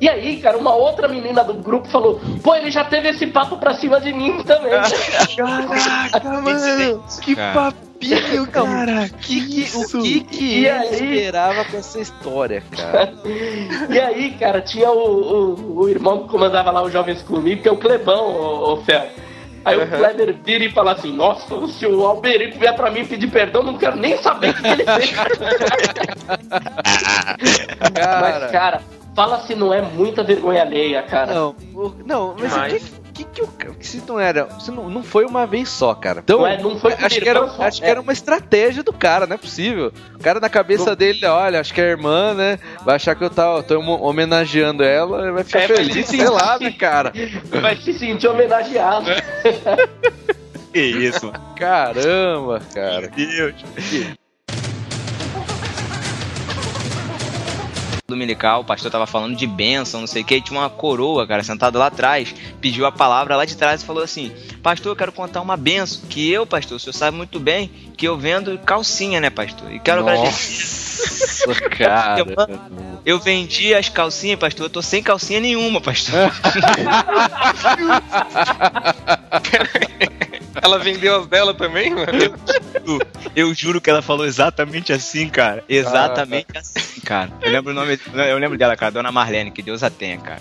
E 0.00 0.08
aí, 0.08 0.36
cara, 0.38 0.58
uma 0.58 0.74
outra 0.74 1.08
menina 1.08 1.42
do 1.44 1.54
grupo 1.54 1.88
falou: 1.88 2.20
pô, 2.42 2.54
ele 2.54 2.70
já 2.70 2.84
teve 2.84 3.08
esse 3.08 3.26
papo 3.26 3.56
pra 3.56 3.74
cima 3.74 4.00
de 4.00 4.12
mim 4.12 4.42
também. 4.42 4.72
Caraca, 5.36 6.13
mano, 6.22 7.04
que 7.22 7.34
Cara. 7.34 7.54
papinho, 7.72 8.46
cara. 8.52 9.08
Que, 9.20 9.40
que, 9.66 9.76
o 9.76 10.02
que 10.02 10.20
que 10.20 10.44
E 10.44 10.66
ele 10.66 10.68
aí? 10.68 11.16
esperava 11.16 11.64
com 11.64 11.76
essa 11.76 12.00
história, 12.00 12.62
cara? 12.70 13.12
e 13.90 13.98
aí, 14.00 14.30
cara, 14.38 14.60
tinha 14.60 14.90
o, 14.90 15.54
o, 15.54 15.80
o 15.80 15.88
irmão 15.88 16.22
que 16.24 16.28
comandava 16.28 16.70
lá 16.70 16.82
os 16.82 16.92
jovens 16.92 17.22
comigo, 17.22 17.62
que 17.62 17.68
é 17.68 17.72
o 17.72 17.76
Clebão, 17.76 18.72
o, 18.72 18.76
Fel. 18.84 19.06
Aí 19.64 19.78
o 19.82 19.86
Kleber 19.88 20.36
vira 20.44 20.64
e 20.64 20.70
fala 20.70 20.92
assim: 20.92 21.10
Nossa, 21.10 21.66
se 21.68 21.86
o 21.86 22.04
Alberico 22.06 22.58
vier 22.58 22.76
pra 22.76 22.90
mim 22.90 23.02
pedir 23.06 23.28
perdão, 23.30 23.62
não 23.62 23.78
quero 23.78 23.96
nem 23.96 24.18
saber 24.18 24.50
o 24.50 24.54
que 24.54 24.66
ele 24.66 24.84
fez. 24.84 25.14
Mas, 27.80 27.92
Cara, 27.94 28.48
cara, 28.48 28.82
fala 29.14 29.40
se 29.46 29.54
não 29.54 29.72
é 29.72 29.80
muita 29.80 30.22
vergonha 30.22 30.62
alheia, 30.62 31.02
cara. 31.02 31.32
não, 31.34 31.54
o- 31.74 31.92
não, 32.04 32.34
mas 32.38 32.54
o 32.54 32.64
que, 32.64 33.03
que, 33.14 33.24
que 33.24 33.42
o 33.42 33.48
se 33.80 34.02
não 34.06 34.18
era, 34.18 34.48
se 34.58 34.70
não, 34.70 34.90
não 34.90 35.02
foi 35.02 35.24
uma 35.24 35.46
vez 35.46 35.68
só, 35.68 35.94
cara. 35.94 36.20
Então, 36.24 36.40
Não 36.40 36.46
é- 36.46 36.60
não 36.60 36.78
foi 36.78 36.92
acho 36.94 37.20
que 37.20 37.28
era, 37.28 37.44
acho 37.44 37.80
que 37.80 37.86
é. 37.86 37.90
era 37.90 38.00
uma 38.00 38.12
estratégia 38.12 38.82
do 38.82 38.92
cara, 38.92 39.26
não 39.26 39.34
é 39.34 39.38
possível. 39.38 39.92
O 40.14 40.18
cara 40.18 40.40
na 40.40 40.48
cabeça 40.48 40.90
Não. 40.90 40.96
dele, 40.96 41.24
olha, 41.26 41.60
acho 41.60 41.72
que 41.72 41.80
é 41.80 41.84
a 41.84 41.88
irmã, 41.88 42.34
né? 42.34 42.58
Vai 42.84 42.96
achar 42.96 43.14
que 43.14 43.22
eu 43.24 43.30
tá, 43.30 43.62
tô 43.62 43.78
homenageando 43.80 44.82
ela, 44.82 45.30
vai 45.32 45.44
ficar 45.44 45.60
É, 45.60 45.68
feliz, 45.68 46.06
se 46.06 46.16
sei 46.16 46.28
lá, 46.28 46.58
né, 46.58 46.72
cara? 46.72 47.12
Vai 47.62 47.76
se 47.76 47.92
sentir 47.92 48.26
homenageado. 48.28 49.06
Que 50.74 50.80
isso, 50.80 51.26
mano. 51.26 51.54
Caramba, 51.54 52.60
cara. 52.74 53.06
Deus. 53.06 53.54
Dominical, 58.14 58.60
o 58.60 58.64
pastor 58.64 58.90
tava 58.90 59.06
falando 59.06 59.36
de 59.36 59.46
bênção, 59.46 60.00
não 60.00 60.06
sei 60.06 60.22
o 60.22 60.24
que, 60.24 60.36
e 60.36 60.40
tinha 60.40 60.58
uma 60.58 60.70
coroa, 60.70 61.26
cara, 61.26 61.42
sentada 61.42 61.78
lá 61.78 61.86
atrás, 61.86 62.34
pediu 62.60 62.86
a 62.86 62.92
palavra 62.92 63.36
lá 63.36 63.44
de 63.44 63.56
trás 63.56 63.82
e 63.82 63.84
falou 63.84 64.02
assim: 64.02 64.32
Pastor, 64.62 64.92
eu 64.92 64.96
quero 64.96 65.12
contar 65.12 65.40
uma 65.40 65.56
benção. 65.56 66.02
Que 66.08 66.30
eu, 66.30 66.46
pastor, 66.46 66.76
o 66.76 66.80
senhor 66.80 66.92
sabe 66.92 67.16
muito 67.16 67.40
bem 67.40 67.70
que 67.96 68.06
eu 68.06 68.16
vendo 68.16 68.56
calcinha, 68.58 69.20
né, 69.20 69.30
pastor? 69.30 69.72
E 69.72 69.80
quero 69.80 70.00
agradecer. 70.00 71.46
Nossa, 71.46 71.60
cara. 71.70 72.24
Eu 73.04 73.18
vendi 73.18 73.74
as 73.74 73.88
calcinhas, 73.88 74.38
pastor, 74.38 74.66
eu 74.66 74.70
tô 74.70 74.80
sem 74.80 75.02
calcinha 75.02 75.40
nenhuma, 75.40 75.80
pastor. 75.80 76.14
Ela 80.64 80.78
vendeu 80.78 81.16
as 81.16 81.26
dela 81.26 81.52
também, 81.52 81.90
mano? 81.90 82.06
Eu 83.36 83.52
juro 83.52 83.82
que 83.82 83.90
ela 83.90 84.00
falou 84.00 84.24
exatamente 84.24 84.94
assim, 84.94 85.28
cara. 85.28 85.62
Exatamente 85.68 86.56
assim, 86.56 87.02
cara. 87.02 87.30
Eu 87.42 87.52
lembro 87.52 87.72
o 87.72 87.74
nome, 87.74 87.98
eu 88.14 88.38
lembro 88.38 88.56
dela, 88.56 88.74
cara, 88.74 88.90
Dona 88.90 89.12
Marlene, 89.12 89.50
que 89.50 89.60
Deus 89.60 89.82
a 89.82 89.90
tenha, 89.90 90.16
cara. 90.16 90.40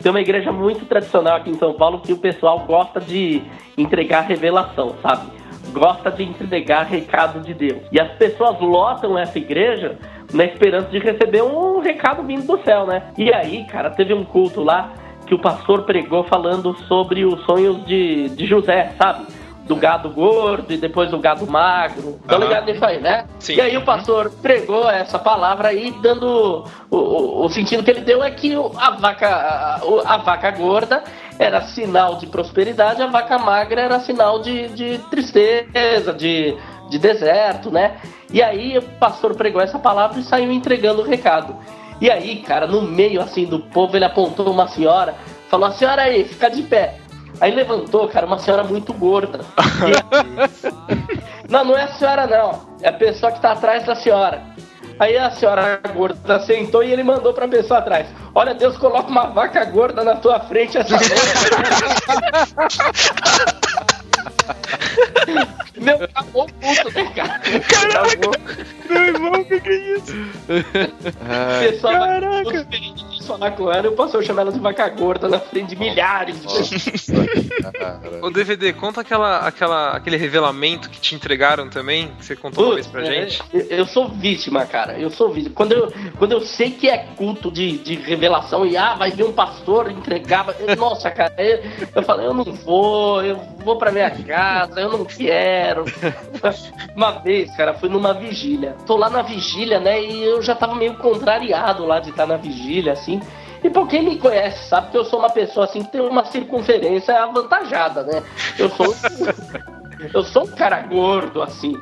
Tem 0.00 0.10
uma 0.10 0.20
igreja 0.20 0.52
muito 0.52 0.84
tradicional 0.84 1.38
aqui 1.38 1.50
em 1.50 1.58
São 1.58 1.74
Paulo 1.74 2.00
que 2.00 2.12
o 2.12 2.18
pessoal 2.18 2.60
gosta 2.60 3.00
de 3.00 3.42
entregar 3.76 4.20
revelação, 4.20 4.94
sabe? 5.02 5.32
Gosta 5.72 6.12
de 6.12 6.22
entregar 6.22 6.84
recado 6.84 7.40
de 7.40 7.52
Deus. 7.52 7.82
E 7.90 7.98
as 7.98 8.12
pessoas 8.12 8.60
lotam 8.60 9.18
essa 9.18 9.36
igreja 9.36 9.98
na 10.32 10.44
esperança 10.44 10.88
de 10.88 11.00
receber 11.00 11.42
um 11.42 11.80
recado 11.80 12.22
vindo 12.22 12.46
do 12.46 12.62
céu, 12.62 12.86
né? 12.86 13.12
E 13.18 13.34
aí, 13.34 13.64
cara, 13.64 13.90
teve 13.90 14.14
um 14.14 14.24
culto 14.24 14.62
lá 14.62 14.92
que 15.26 15.34
o 15.34 15.38
pastor 15.38 15.82
pregou 15.82 16.24
falando 16.24 16.76
sobre 16.86 17.24
os 17.24 17.44
sonhos 17.44 17.84
de, 17.84 18.28
de 18.30 18.46
José, 18.46 18.92
sabe? 18.96 19.26
Do 19.66 19.74
gado 19.74 20.08
gordo 20.10 20.72
e 20.72 20.76
depois 20.76 21.10
do 21.10 21.18
gado 21.18 21.44
magro. 21.44 22.20
Tá 22.26 22.36
Aham. 22.36 22.44
ligado 22.44 22.66
nisso 22.66 22.84
aí, 22.84 23.00
né? 23.00 23.26
Sim. 23.40 23.56
E 23.56 23.60
aí 23.60 23.76
o 23.76 23.84
pastor 23.84 24.30
pregou 24.40 24.88
essa 24.88 25.18
palavra 25.18 25.68
aí, 25.68 25.92
dando. 26.00 26.64
O, 26.88 26.96
o, 26.96 27.44
o 27.44 27.48
sentido 27.48 27.82
que 27.82 27.90
ele 27.90 28.02
deu 28.02 28.22
é 28.22 28.30
que 28.30 28.54
a 28.54 28.90
vaca, 28.92 29.28
a, 29.28 29.80
a 30.14 30.16
vaca 30.18 30.52
gorda 30.52 31.02
era 31.36 31.62
sinal 31.62 32.14
de 32.16 32.28
prosperidade, 32.28 33.02
a 33.02 33.08
vaca 33.08 33.38
magra 33.38 33.80
era 33.80 34.00
sinal 34.00 34.38
de, 34.40 34.68
de 34.68 34.98
tristeza, 35.10 36.12
de, 36.12 36.56
de 36.88 36.98
deserto, 36.98 37.68
né? 37.68 37.96
E 38.32 38.42
aí 38.42 38.78
o 38.78 38.82
pastor 38.82 39.34
pregou 39.34 39.60
essa 39.60 39.78
palavra 39.78 40.20
e 40.20 40.22
saiu 40.22 40.52
entregando 40.52 41.02
o 41.02 41.04
recado. 41.04 41.56
E 42.00 42.10
aí, 42.10 42.42
cara, 42.42 42.66
no 42.66 42.82
meio 42.82 43.20
assim 43.20 43.46
do 43.46 43.58
povo, 43.60 43.96
ele 43.96 44.04
apontou 44.04 44.50
uma 44.50 44.68
senhora, 44.68 45.14
falou: 45.48 45.66
A 45.66 45.72
senhora 45.72 46.02
aí, 46.02 46.24
fica 46.24 46.50
de 46.50 46.62
pé. 46.62 46.98
Aí 47.40 47.54
levantou, 47.54 48.08
cara, 48.08 48.26
uma 48.26 48.38
senhora 48.38 48.64
muito 48.64 48.92
gorda. 48.94 49.40
E- 49.86 51.50
não, 51.52 51.64
não 51.64 51.76
é 51.76 51.82
a 51.84 51.88
senhora, 51.88 52.26
não. 52.26 52.60
É 52.80 52.88
a 52.88 52.92
pessoa 52.92 53.30
que 53.32 53.40
tá 53.40 53.52
atrás 53.52 53.84
da 53.84 53.94
senhora. 53.94 54.42
Aí 54.98 55.16
a 55.18 55.30
senhora 55.30 55.78
gorda 55.94 56.40
sentou 56.40 56.82
e 56.82 56.90
ele 56.90 57.02
mandou 57.02 57.34
pra 57.34 57.46
pessoa 57.46 57.80
atrás. 57.80 58.06
Olha, 58.34 58.54
Deus 58.54 58.78
coloca 58.78 59.08
uma 59.10 59.26
vaca 59.26 59.62
gorda 59.66 60.02
na 60.02 60.16
tua 60.16 60.40
frente 60.40 60.78
essa 60.78 60.96
noite. 60.96 61.06
Meu, 65.76 65.96
acabou 66.04 66.44
o 66.44 66.52
culto, 66.54 66.90
né, 66.94 67.12
cara? 67.14 67.34
Acabou. 67.34 68.32
Meu 68.88 69.02
irmão, 69.04 69.32
o 69.40 69.44
que, 69.44 69.60
que 69.60 69.68
é 69.68 69.96
isso? 69.96 70.14
O 70.48 71.70
pessoal 71.72 71.94
vai 71.94 72.44
tudo 72.44 72.66
feliz, 72.70 73.26
falar 73.26 73.50
com 73.52 73.72
ela 73.72 73.86
e 73.86 73.88
o 73.88 73.92
pastor 73.92 74.22
chama 74.24 74.40
ela 74.42 74.52
de 74.52 74.58
vaca 74.60 74.88
gorda 74.88 75.28
na 75.28 75.38
frente 75.40 75.70
de 75.70 75.76
milhares 75.76 76.40
de 76.40 76.46
pessoas. 76.46 77.08
Ô 78.22 78.30
DVD, 78.30 78.72
conta 78.72 79.00
aquela, 79.00 79.38
aquela, 79.40 79.90
aquele 79.96 80.16
revelamento 80.16 80.88
que 80.88 81.00
te 81.00 81.14
entregaram 81.14 81.68
também, 81.68 82.08
que 82.18 82.24
você 82.24 82.36
contou 82.36 82.66
uma 82.66 82.74
vez 82.74 82.86
pra 82.86 83.00
Putz, 83.02 83.12
é, 83.12 83.22
gente. 83.28 83.42
Eu, 83.52 83.78
eu 83.78 83.86
sou 83.86 84.08
vítima, 84.08 84.64
cara. 84.64 84.98
Eu 84.98 85.10
sou 85.10 85.32
vítima. 85.32 85.54
Quando 85.54 85.72
eu, 85.72 85.92
quando 86.18 86.32
eu 86.32 86.40
sei 86.42 86.70
que 86.70 86.88
é 86.88 86.98
culto 87.16 87.50
de, 87.50 87.78
de 87.78 87.96
revelação 87.96 88.64
e 88.64 88.76
ah, 88.76 88.94
vai 88.94 89.10
vir 89.10 89.24
um 89.24 89.32
pastor 89.32 89.90
entregar. 89.90 90.46
eu- 90.60 90.76
Nossa, 90.76 91.10
cara, 91.10 91.34
eu, 91.38 91.60
eu 91.96 92.02
falei, 92.02 92.26
eu 92.26 92.34
não 92.34 92.44
vou, 92.44 93.22
eu 93.24 93.36
vou 93.64 93.76
pra 93.76 93.90
minha 93.90 94.10
casa, 94.10 94.80
eu 94.80 94.90
não 94.92 95.04
quero. 95.04 95.65
Uma 96.94 97.12
vez, 97.12 97.54
cara, 97.56 97.74
fui 97.74 97.88
numa 97.88 98.14
vigília. 98.14 98.76
Tô 98.86 98.96
lá 98.96 99.10
na 99.10 99.22
vigília, 99.22 99.80
né? 99.80 100.02
E 100.02 100.24
eu 100.24 100.42
já 100.42 100.54
tava 100.54 100.74
meio 100.74 100.94
contrariado 100.96 101.84
lá 101.84 102.00
de 102.00 102.10
estar 102.10 102.26
na 102.26 102.36
vigília, 102.36 102.92
assim. 102.92 103.20
E 103.62 103.70
por 103.70 103.88
quem 103.88 104.02
me 104.02 104.18
conhece 104.18 104.68
sabe 104.68 104.90
que 104.90 104.96
eu 104.96 105.04
sou 105.04 105.18
uma 105.18 105.30
pessoa 105.30 105.66
assim 105.66 105.82
que 105.82 105.92
tem 105.92 106.00
uma 106.00 106.24
circunferência 106.24 107.20
avantajada, 107.22 108.02
né? 108.02 108.22
Eu 108.58 108.70
sou. 108.70 108.94
Eu 110.12 110.22
sou 110.22 110.44
um 110.44 110.46
cara 110.48 110.82
gordo, 110.82 111.42
assim. 111.42 111.74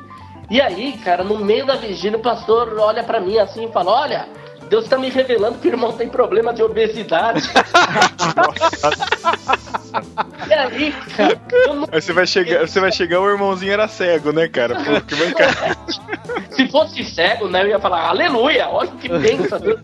E 0.49 0.61
aí, 0.61 0.97
cara, 1.03 1.21
no 1.21 1.37
meio 1.37 1.65
da 1.65 1.75
vigília, 1.75 2.17
o 2.17 2.21
pastor 2.21 2.73
olha 2.79 3.03
pra 3.03 3.19
mim 3.19 3.37
assim 3.37 3.65
e 3.65 3.71
fala: 3.73 3.91
Olha, 3.91 4.29
Deus 4.69 4.87
tá 4.87 4.97
me 4.97 5.09
revelando 5.09 5.59
que 5.59 5.67
o 5.67 5.71
irmão 5.71 5.91
tem 5.93 6.09
problema 6.09 6.53
de 6.53 6.63
obesidade. 6.63 7.41
e 7.51 9.04
aí, 10.49 10.91
cara, 11.15 11.41
eu 11.51 11.73
não- 11.75 11.87
Aí 11.91 12.01
você 12.01 12.13
vai 12.13 12.27
chegar, 12.27 12.67
você 12.67 12.79
vai 12.79 12.91
chegar, 12.91 13.19
o 13.21 13.29
irmãozinho 13.29 13.71
era 13.71 13.87
cego, 13.87 14.31
né, 14.31 14.47
cara? 14.47 14.75
Pô, 14.75 15.01
que 15.01 15.15
bancada. 15.15 15.77
se 16.51 16.67
fosse 16.69 17.03
cego, 17.03 17.47
né, 17.47 17.63
eu 17.63 17.67
ia 17.69 17.79
falar, 17.79 18.07
aleluia, 18.09 18.67
olha 18.69 18.89
o 18.89 18.97
que 18.97 19.09
pensa. 19.09 19.59
Deus." 19.59 19.79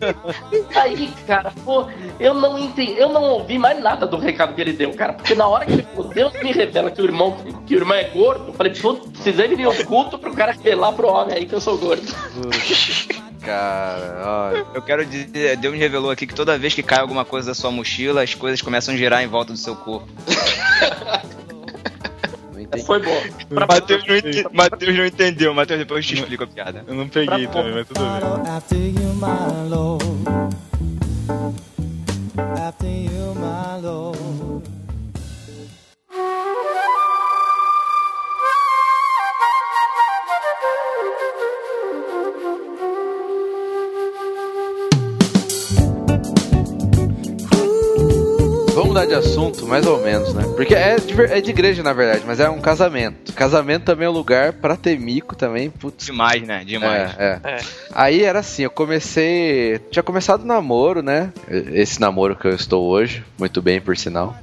Aí, 0.76 1.12
cara, 1.26 1.52
pô, 1.64 1.86
eu 2.20 2.34
não 2.34 2.58
entendi, 2.58 2.94
eu 2.98 3.08
não 3.08 3.22
ouvi 3.22 3.58
mais 3.58 3.80
nada 3.82 4.06
do 4.06 4.16
recado 4.18 4.54
que 4.54 4.60
ele 4.60 4.72
deu, 4.72 4.92
cara. 4.94 5.12
Porque 5.14 5.34
na 5.34 5.46
hora 5.46 5.64
que 5.66 5.72
ele 5.72 5.82
falou, 5.94 6.12
Deus 6.12 6.32
me 6.42 6.52
revela 6.52 6.90
que 6.90 7.00
o 7.00 7.04
irmão, 7.04 7.36
que 7.66 7.74
o 7.74 7.78
irmão 7.78 7.96
é 7.96 8.04
gordo, 8.04 8.48
eu 8.48 8.54
falei, 8.54 8.72
putz, 8.74 9.08
precisei 9.10 9.48
vir 9.54 9.68
um 9.68 9.84
culto 9.84 10.18
pro 10.18 10.34
cara 10.34 10.52
revelar 10.52 10.92
pro 10.92 11.08
homem 11.08 11.34
aí 11.36 11.46
que 11.46 11.54
eu 11.54 11.60
sou 11.60 11.76
gordo. 11.78 12.02
Cara, 13.44 14.22
olha. 14.24 14.66
Eu 14.74 14.82
quero 14.82 15.04
dizer, 15.04 15.56
Deus 15.56 15.72
me 15.72 15.78
revelou 15.78 16.10
aqui 16.10 16.26
que 16.26 16.34
toda 16.34 16.56
vez 16.58 16.72
que 16.74 16.82
cai 16.82 17.00
alguma 17.00 17.24
coisa 17.24 17.48
da 17.50 17.54
sua 17.54 17.70
mochila, 17.70 18.22
as 18.22 18.34
coisas 18.34 18.62
começam 18.62 18.94
a 18.94 18.96
girar 18.96 19.22
em 19.22 19.26
volta 19.26 19.52
do 19.52 19.58
seu 19.58 19.74
corpo. 19.74 20.08
Foi 22.86 23.02
bom. 23.02 23.22
Pra- 23.50 23.66
Mateus 23.66 24.06
não, 24.06 24.16
ente- 24.16 24.46
Mateus 24.52 24.96
não 24.96 25.04
entendeu, 25.06 25.52
Mateus 25.54 25.78
depois 25.80 26.04
eu 26.04 26.08
te 26.08 26.20
explico 26.20 26.44
a 26.44 26.46
piada. 26.46 26.84
Eu 26.86 26.94
não 26.94 27.08
peguei 27.08 27.46
Pra 27.46 27.52
também, 27.60 27.74
mas 27.74 27.86
tudo 27.88 28.00
bem. 28.00 28.08
Mudar 48.92 49.06
de 49.06 49.14
assunto, 49.14 49.66
mais 49.66 49.86
ou 49.86 50.02
menos, 50.02 50.34
né? 50.34 50.44
Porque 50.54 50.74
é 50.74 50.96
de, 50.96 51.18
é 51.22 51.40
de 51.40 51.48
igreja, 51.48 51.82
na 51.82 51.94
verdade, 51.94 52.24
mas 52.26 52.38
é 52.38 52.50
um 52.50 52.60
casamento. 52.60 53.32
Casamento 53.32 53.84
também 53.84 54.04
é 54.04 54.10
um 54.10 54.12
lugar 54.12 54.52
pra 54.52 54.76
ter 54.76 55.00
mico 55.00 55.34
também, 55.34 55.70
putz. 55.70 56.04
Demais, 56.04 56.46
né? 56.46 56.62
Demais. 56.62 57.16
É, 57.18 57.40
é. 57.42 57.52
É. 57.52 57.60
Aí 57.90 58.22
era 58.22 58.40
assim, 58.40 58.64
eu 58.64 58.70
comecei. 58.70 59.78
Tinha 59.90 60.02
começado 60.02 60.42
o 60.42 60.46
namoro, 60.46 61.02
né? 61.02 61.32
Esse 61.48 61.98
namoro 62.02 62.36
que 62.36 62.46
eu 62.46 62.54
estou 62.54 62.86
hoje, 62.86 63.24
muito 63.38 63.62
bem, 63.62 63.80
por 63.80 63.96
sinal. 63.96 64.36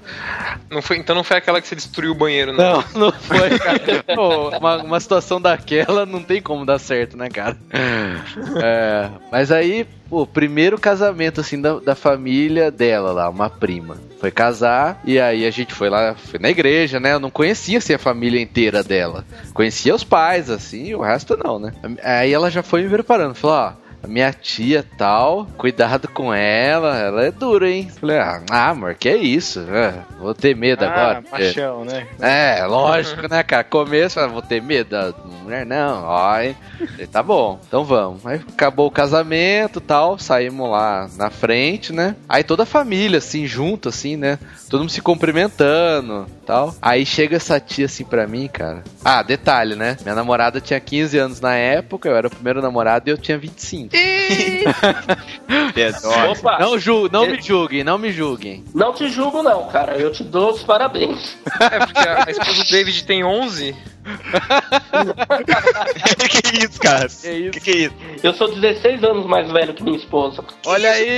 Não 0.67 0.81
foi, 0.81 0.97
então 0.97 1.15
não 1.15 1.23
foi 1.23 1.37
aquela 1.37 1.61
que 1.61 1.67
você 1.67 1.75
destruiu 1.75 2.13
o 2.13 2.15
banheiro, 2.15 2.51
não. 2.51 2.83
Não, 2.95 3.01
não 3.01 3.11
foi, 3.11 3.59
cara. 3.59 3.79
Pô, 4.15 4.49
uma, 4.57 4.77
uma 4.77 4.99
situação 4.99 5.39
daquela 5.39 6.07
não 6.07 6.23
tem 6.23 6.41
como 6.41 6.65
dar 6.65 6.79
certo, 6.79 7.15
né, 7.15 7.29
cara? 7.29 7.55
É, 7.71 9.09
mas 9.31 9.51
aí, 9.51 9.85
pô, 10.09 10.25
primeiro 10.25 10.79
casamento, 10.79 11.39
assim, 11.39 11.61
da, 11.61 11.79
da 11.79 11.93
família 11.93 12.71
dela 12.71 13.11
lá, 13.11 13.29
uma 13.29 13.47
prima. 13.47 14.08
Foi 14.19 14.31
casar, 14.31 15.01
e 15.05 15.19
aí 15.19 15.45
a 15.45 15.51
gente 15.51 15.73
foi 15.73 15.89
lá, 15.89 16.13
foi 16.13 16.39
na 16.39 16.49
igreja, 16.49 16.99
né? 16.99 17.13
Eu 17.13 17.19
não 17.19 17.31
conhecia, 17.31 17.77
assim, 17.77 17.93
a 17.93 17.99
família 17.99 18.41
inteira 18.41 18.83
dela. 18.83 19.25
Conhecia 19.53 19.95
os 19.95 20.03
pais, 20.03 20.49
assim, 20.49 20.93
o 20.93 21.01
resto 21.01 21.37
não, 21.41 21.57
né? 21.57 21.71
Aí 22.03 22.33
ela 22.33 22.51
já 22.51 22.61
foi 22.61 22.83
me 22.83 22.89
preparando, 22.89 23.33
falou, 23.33 23.55
ó... 23.55 23.88
Minha 24.07 24.33
tia 24.33 24.85
tal, 24.97 25.45
cuidado 25.57 26.07
com 26.07 26.33
ela, 26.33 26.97
ela 26.97 27.25
é 27.25 27.31
dura, 27.31 27.69
hein? 27.69 27.89
Falei, 27.99 28.17
ah, 28.17 28.41
ah, 28.49 28.69
amor, 28.69 28.95
que 28.95 29.09
é 29.09 29.15
isso? 29.15 29.59
É, 29.69 29.93
vou 30.19 30.33
ter 30.33 30.55
medo 30.55 30.83
agora. 30.83 31.23
Ah, 31.25 31.31
machão, 31.31 31.85
né? 31.85 32.07
É, 32.19 32.65
lógico, 32.65 33.27
né, 33.29 33.43
cara? 33.43 33.63
Começo, 33.63 34.19
ah, 34.19 34.27
vou 34.27 34.41
ter 34.41 34.61
medo 34.61 34.89
da 34.89 35.13
mulher, 35.43 35.65
não, 35.65 36.03
ó, 36.03 36.39
hein? 36.39 36.55
Falei, 36.77 37.07
tá 37.07 37.21
bom, 37.21 37.59
então 37.67 37.83
vamos. 37.83 38.25
Aí 38.25 38.41
acabou 38.53 38.87
o 38.87 38.91
casamento 38.91 39.81
tal, 39.81 40.17
saímos 40.17 40.69
lá 40.69 41.09
na 41.17 41.29
frente, 41.29 41.93
né? 41.93 42.15
Aí 42.27 42.43
toda 42.43 42.63
a 42.63 42.65
família, 42.65 43.17
assim, 43.17 43.45
junto, 43.45 43.89
assim, 43.89 44.15
né? 44.15 44.39
Todo 44.69 44.81
mundo 44.81 44.91
se 44.91 45.01
cumprimentando 45.01 46.27
tal. 46.45 46.73
Aí 46.81 47.05
chega 47.05 47.35
essa 47.35 47.59
tia 47.59 47.85
assim 47.85 48.03
pra 48.03 48.27
mim, 48.27 48.47
cara. 48.47 48.83
Ah, 49.03 49.21
detalhe, 49.21 49.75
né? 49.75 49.97
Minha 50.01 50.15
namorada 50.15 50.61
tinha 50.61 50.79
15 50.79 51.17
anos 51.17 51.41
na 51.41 51.55
época, 51.55 52.09
eu 52.09 52.15
era 52.15 52.27
o 52.27 52.31
primeiro 52.31 52.61
namorado 52.61 53.09
e 53.09 53.11
eu 53.11 53.17
tinha 53.17 53.37
25. 53.37 53.88
Opa, 56.31 56.59
Não, 56.59 56.77
ju 56.77 57.09
não 57.11 57.25
me 57.25 57.41
julguem, 57.41 57.83
não 57.83 57.97
me 57.97 58.11
julguem. 58.11 58.63
não 58.73 58.93
te 58.93 59.09
julgo 59.09 59.41
não, 59.41 59.67
cara. 59.67 59.97
Eu 59.97 60.11
te 60.11 60.23
dou 60.23 60.51
os 60.51 60.63
parabéns. 60.63 61.37
É, 61.59 61.79
porque 61.85 61.99
a, 61.99 62.25
a 62.27 62.31
esposa 62.31 62.63
do 62.63 62.69
David 62.69 63.03
tem 63.05 63.23
11. 63.23 63.75
que 66.29 66.41
que 66.41 66.47
é 66.47 66.65
isso, 66.65 66.79
cara? 66.79 67.07
Que 67.07 67.29
isso? 67.31 67.51
Que 67.51 67.59
que 67.59 67.71
é 67.71 67.75
isso? 67.75 67.95
Eu 68.23 68.33
sou 68.33 68.53
16 68.53 69.03
anos 69.03 69.25
mais 69.25 69.49
velho 69.51 69.73
que 69.73 69.83
minha 69.83 69.97
esposa. 69.97 70.43
Olha 70.65 70.91
aí, 70.91 71.17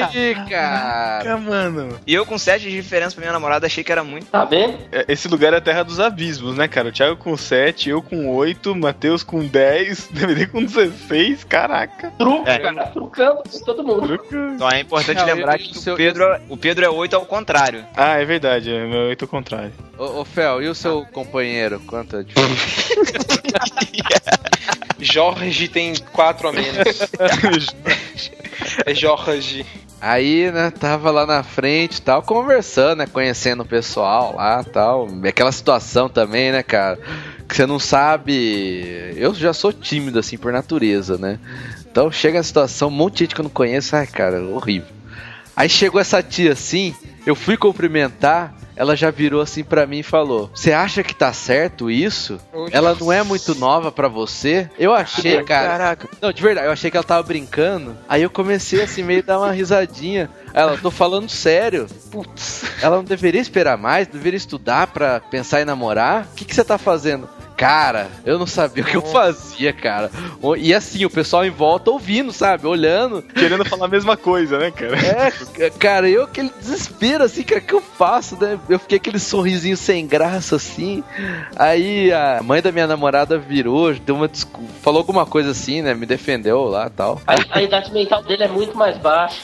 cara. 0.49 0.49
Caraca, 0.49 1.37
mano. 1.37 1.99
E 2.05 2.13
eu 2.13 2.25
com 2.25 2.37
7 2.37 2.63
de 2.63 2.71
diferença 2.71 3.15
pra 3.15 3.21
minha 3.21 3.33
namorada 3.33 3.65
achei 3.65 3.83
que 3.83 3.91
era 3.91 4.03
muito. 4.03 4.27
Tá 4.27 4.45
vendo? 4.45 4.77
É, 4.91 5.05
Esse 5.07 5.27
lugar 5.27 5.53
é 5.53 5.57
a 5.57 5.61
terra 5.61 5.83
dos 5.83 5.99
abismos, 5.99 6.55
né, 6.55 6.67
cara? 6.67 6.89
O 6.89 6.91
Thiago 6.91 7.17
com 7.17 7.35
7, 7.35 7.89
eu 7.89 8.01
com 8.01 8.29
8, 8.35 8.75
Matheus 8.75 9.23
com 9.23 9.45
10, 9.45 10.07
DVD 10.11 10.47
com 10.47 10.63
16, 10.63 11.43
caraca. 11.43 12.11
Truco, 12.17 12.47
É. 12.49 12.59
cara. 12.59 12.87
Trucando 12.87 13.43
com 13.49 13.59
todo 13.65 13.83
mundo. 13.83 14.19
Então 14.55 14.69
é 14.69 14.79
importante 14.81 15.17
Não, 15.17 15.25
lembrar 15.25 15.55
eu- 15.59 15.59
que 15.59 15.77
seu- 15.77 15.93
o 15.93 15.97
Pedro, 15.97 16.25
o 16.49 16.57
Pedro 16.57 16.85
é 16.85 16.89
8 16.89 17.15
ao 17.15 17.25
contrário. 17.25 17.85
Ah, 17.95 18.17
é 18.19 18.25
verdade, 18.25 18.71
é 18.73 18.85
meu 18.85 19.07
8 19.09 19.25
ao 19.25 19.29
contrário. 19.29 19.71
Ô, 20.01 20.21
ô 20.21 20.25
Fel, 20.25 20.63
e 20.63 20.67
o 20.67 20.73
seu 20.73 21.05
companheiro? 21.05 21.79
Quanto 21.85 22.17
é 22.17 22.23
diferença? 22.23 22.91
Jorge 24.97 25.67
tem 25.67 25.93
4 26.11 26.47
a 26.47 26.51
menos. 26.51 26.99
É 28.83 28.95
Jorge. 28.95 29.63
Aí, 30.01 30.51
né, 30.51 30.71
tava 30.71 31.11
lá 31.11 31.27
na 31.27 31.43
frente 31.43 31.97
e 31.97 32.01
tal, 32.01 32.23
conversando, 32.23 32.97
né, 32.97 33.05
conhecendo 33.05 33.61
o 33.61 33.65
pessoal 33.65 34.37
lá 34.37 34.63
tal. 34.63 35.07
Aquela 35.23 35.51
situação 35.51 36.09
também, 36.09 36.51
né, 36.51 36.63
cara, 36.63 36.97
que 37.47 37.55
você 37.55 37.67
não 37.67 37.77
sabe. 37.77 39.13
Eu 39.15 39.35
já 39.35 39.53
sou 39.53 39.71
tímido, 39.71 40.17
assim, 40.17 40.35
por 40.35 40.51
natureza, 40.51 41.15
né? 41.19 41.37
Então 41.91 42.11
chega 42.11 42.39
a 42.39 42.43
situação, 42.43 42.87
um 42.87 42.91
monte 42.91 43.17
de 43.17 43.19
gente 43.25 43.35
que 43.35 43.41
eu 43.41 43.43
não 43.43 43.51
conheço, 43.51 43.95
ai, 43.95 44.07
cara, 44.07 44.41
horrível. 44.41 44.89
Aí 45.55 45.69
chegou 45.69 46.01
essa 46.01 46.23
tia 46.23 46.53
assim, 46.53 46.95
eu 47.25 47.35
fui 47.35 47.57
cumprimentar, 47.57 48.53
ela 48.75 48.95
já 48.95 49.11
virou 49.11 49.41
assim 49.41 49.63
pra 49.63 49.85
mim 49.85 49.99
e 49.99 50.03
falou: 50.03 50.49
Você 50.53 50.71
acha 50.71 51.03
que 51.03 51.13
tá 51.13 51.31
certo 51.33 51.91
isso? 51.91 52.39
Ela 52.71 52.95
não 52.99 53.11
é 53.11 53.21
muito 53.23 53.53
nova 53.55 53.91
pra 53.91 54.07
você? 54.07 54.69
Eu 54.77 54.93
achei, 54.93 55.43
cara. 55.43 55.67
Caraca. 55.67 56.09
Não, 56.21 56.31
de 56.31 56.41
verdade, 56.41 56.67
eu 56.67 56.71
achei 56.71 56.89
que 56.89 56.97
ela 56.97 57.03
tava 57.03 57.23
brincando. 57.23 57.95
Aí 58.07 58.23
eu 58.23 58.29
comecei 58.29 58.81
assim, 58.81 59.03
meio 59.03 59.19
a 59.19 59.25
dar 59.25 59.39
uma 59.39 59.51
risadinha. 59.51 60.29
Ela, 60.53 60.77
tô 60.77 60.91
falando 60.91 61.29
sério. 61.29 61.87
Putz, 62.09 62.63
ela 62.81 62.97
não 62.97 63.03
deveria 63.03 63.39
esperar 63.41 63.77
mais, 63.77 64.07
deveria 64.07 64.37
estudar 64.37 64.87
pra 64.87 65.19
pensar 65.19 65.61
em 65.61 65.65
namorar? 65.65 66.27
O 66.31 66.35
que, 66.35 66.45
que 66.45 66.55
você 66.55 66.63
tá 66.63 66.77
fazendo? 66.77 67.29
Cara, 67.61 68.09
eu 68.25 68.39
não 68.39 68.47
sabia 68.47 68.83
o 68.83 68.87
que 68.87 68.97
eu 68.97 69.03
fazia, 69.03 69.71
cara. 69.71 70.09
E 70.57 70.73
assim, 70.73 71.05
o 71.05 71.11
pessoal 71.11 71.45
em 71.45 71.51
volta 71.51 71.91
ouvindo, 71.91 72.33
sabe? 72.33 72.65
Olhando. 72.65 73.21
Querendo 73.21 73.63
falar 73.63 73.85
a 73.85 73.87
mesma 73.87 74.17
coisa, 74.17 74.57
né, 74.57 74.71
cara? 74.71 74.97
É, 75.59 75.69
cara, 75.69 76.09
eu 76.09 76.23
aquele 76.23 76.51
desespero, 76.59 77.23
assim, 77.23 77.43
cara, 77.43 77.61
que 77.61 77.75
eu 77.75 77.79
faço, 77.79 78.35
né? 78.41 78.57
Eu 78.67 78.79
fiquei 78.79 78.97
aquele 78.97 79.19
sorrisinho 79.19 79.77
sem 79.77 80.07
graça, 80.07 80.55
assim. 80.55 81.03
Aí 81.55 82.11
a 82.11 82.41
mãe 82.43 82.63
da 82.63 82.71
minha 82.71 82.87
namorada 82.87 83.37
virou, 83.37 83.93
deu 83.93 84.15
uma 84.15 84.27
desculpa, 84.27 84.67
falou 84.81 84.97
alguma 84.97 85.27
coisa 85.27 85.51
assim, 85.51 85.83
né? 85.83 85.93
Me 85.93 86.07
defendeu 86.07 86.63
lá 86.63 86.87
e 86.87 86.89
tal. 86.89 87.21
A, 87.27 87.35
a 87.59 87.61
idade 87.61 87.93
mental 87.93 88.23
dele 88.23 88.43
é 88.43 88.47
muito 88.47 88.75
mais 88.75 88.97
baixa. 88.97 89.39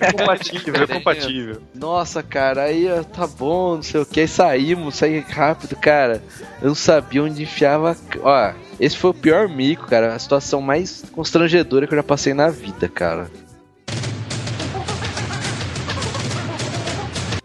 É 0.00 0.12
compatível, 0.12 0.74
é 0.82 0.86
compatível. 0.86 1.62
Nossa, 1.74 2.22
cara, 2.22 2.64
aí 2.64 2.86
tá 3.14 3.26
bom, 3.26 3.76
não 3.76 3.82
sei 3.82 4.02
o 4.02 4.04
que, 4.04 4.20
aí 4.20 4.28
saímos, 4.28 4.96
saí 4.96 5.20
rápido, 5.20 5.74
cara. 5.76 6.25
Eu 6.60 6.68
não 6.68 6.74
sabia 6.74 7.22
onde 7.22 7.42
enfiava. 7.42 7.96
Ó, 8.22 8.52
esse 8.78 8.96
foi 8.96 9.10
o 9.10 9.14
pior 9.14 9.48
mico, 9.48 9.86
cara. 9.86 10.14
A 10.14 10.18
situação 10.18 10.60
mais 10.60 11.04
constrangedora 11.12 11.86
que 11.86 11.94
eu 11.94 11.98
já 11.98 12.02
passei 12.02 12.34
na 12.34 12.48
vida, 12.48 12.88
cara. 12.88 13.30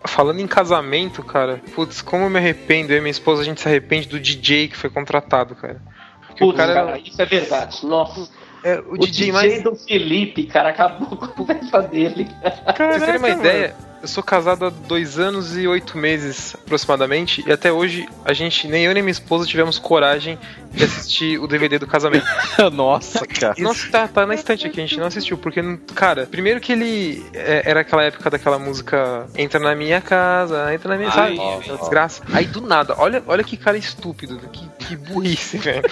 Falando 0.06 0.40
em 0.40 0.48
casamento, 0.48 1.24
cara, 1.24 1.62
putz, 1.74 2.02
como 2.02 2.26
eu 2.26 2.30
me 2.30 2.38
arrependo. 2.38 2.92
Eu 2.92 2.98
e 2.98 3.02
minha 3.02 3.12
esposa, 3.12 3.42
a 3.42 3.46
gente 3.46 3.62
se 3.62 3.68
arrepende 3.68 4.08
do 4.08 4.20
DJ 4.20 4.68
que 4.68 4.78
foi 4.78 4.90
contratado, 4.90 5.56
cara. 5.56 5.82
Porque 6.28 6.44
putz, 6.44 6.58
cara, 6.58 6.74
cara, 6.74 7.00
isso 7.00 7.22
é 7.22 7.26
verdade. 7.26 7.86
Nossa. 7.86 8.30
É, 8.64 8.80
o, 8.80 8.94
o, 8.94 8.98
DJ, 8.98 9.12
DJ 9.12 9.32
mais... 9.32 9.64
do 9.64 9.76
Felipe, 9.76 10.44
cara, 10.46 10.70
acabou 10.70 11.18
com 11.18 11.44
a 11.44 11.46
festa 11.46 11.82
dele. 11.82 12.28
Caraca, 12.42 12.74
pra 12.74 13.00
você 13.00 13.06
ter 13.06 13.18
uma 13.18 13.30
ideia, 13.30 13.76
eu 14.02 14.08
sou 14.08 14.24
casado 14.24 14.66
há 14.66 14.70
dois 14.70 15.20
anos 15.20 15.56
e 15.58 15.68
oito 15.68 15.98
meses 15.98 16.56
aproximadamente, 16.56 17.44
e 17.48 17.52
até 17.52 17.72
hoje 17.72 18.08
a 18.26 18.34
gente, 18.34 18.68
nem 18.68 18.86
eu 18.86 18.94
nem 18.94 19.04
minha 19.04 19.12
esposa, 19.12 19.46
tivemos 19.46 19.78
coragem 19.78 20.38
de 20.72 20.84
assistir 20.86 21.38
o 21.40 21.48
DVD 21.48 21.78
do 21.78 21.86
casamento. 21.88 22.26
Nossa, 22.72 23.26
cara. 23.28 23.56
Nossa, 23.60 23.90
tá, 23.92 24.08
tá 24.08 24.26
na 24.26 24.34
estante 24.36 24.66
aqui, 24.68 24.80
a 24.80 24.86
gente 24.86 24.98
não 25.00 25.08
assistiu, 25.08 25.38
porque, 25.38 25.62
cara, 25.94 26.26
primeiro 26.26 26.60
que 26.62 26.72
ele 26.72 27.26
é, 27.34 27.64
era 27.66 27.82
aquela 27.82 28.04
época 28.04 28.30
daquela 28.30 28.58
música 28.58 29.28
Entra 29.36 29.60
na 29.60 29.76
minha 29.76 30.00
casa, 30.02 30.74
entra 30.74 30.90
na 30.90 30.98
minha 30.98 31.10
Ai, 31.10 31.36
sabe? 31.36 31.40
ai, 31.40 31.58
Aquela 31.60 31.78
desgraça. 31.78 32.24
Aí 32.34 32.46
do 32.46 32.62
nada, 32.62 32.96
olha, 32.98 33.22
olha 33.28 33.44
que 33.44 33.58
cara 33.58 33.78
estúpido, 33.78 34.40
que, 34.52 34.68
que 34.80 34.96
burrice, 34.96 35.58
velho. 35.58 35.82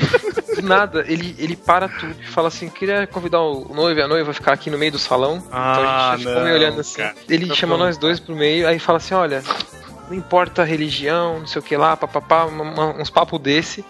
Do 0.59 0.63
nada, 0.63 1.05
ele, 1.07 1.35
ele 1.37 1.55
para 1.55 1.87
tudo 1.87 2.13
e 2.21 2.25
fala 2.27 2.47
assim: 2.49 2.69
queria 2.69 3.05
convidar 3.07 3.39
o 3.39 3.71
noivo 3.73 3.97
e 3.99 4.03
a 4.03 4.07
noiva 4.07 4.31
a 4.31 4.33
ficar 4.33 4.51
aqui 4.53 4.69
no 4.69 4.77
meio 4.77 4.91
do 4.91 4.99
salão. 4.99 5.37
então 5.37 5.57
a 5.57 6.11
Ah, 6.11 6.11
gente 6.17 6.23
já 6.23 6.29
ficou 6.31 6.43
me 6.43 6.49
não, 6.49 6.55
olhando 6.55 6.81
assim. 6.81 6.97
cara. 6.97 7.15
Ele 7.29 7.47
Tá 7.47 7.53
chama 7.55 7.77
bom. 7.77 7.83
nós 7.85 7.97
dois 7.99 8.19
pro 8.19 8.35
meio, 8.35 8.67
aí 8.67 8.79
fala 8.79 8.97
assim: 8.97 9.13
olha. 9.13 9.43
Não 10.09 10.17
importa 10.17 10.63
a 10.63 10.65
religião, 10.65 11.41
não 11.41 11.45
sei 11.45 11.59
o 11.59 11.63
que 11.63 11.77
lá, 11.77 11.95
papapá, 11.95 12.47
uns 12.47 13.11
papos 13.11 13.39
desse. 13.39 13.85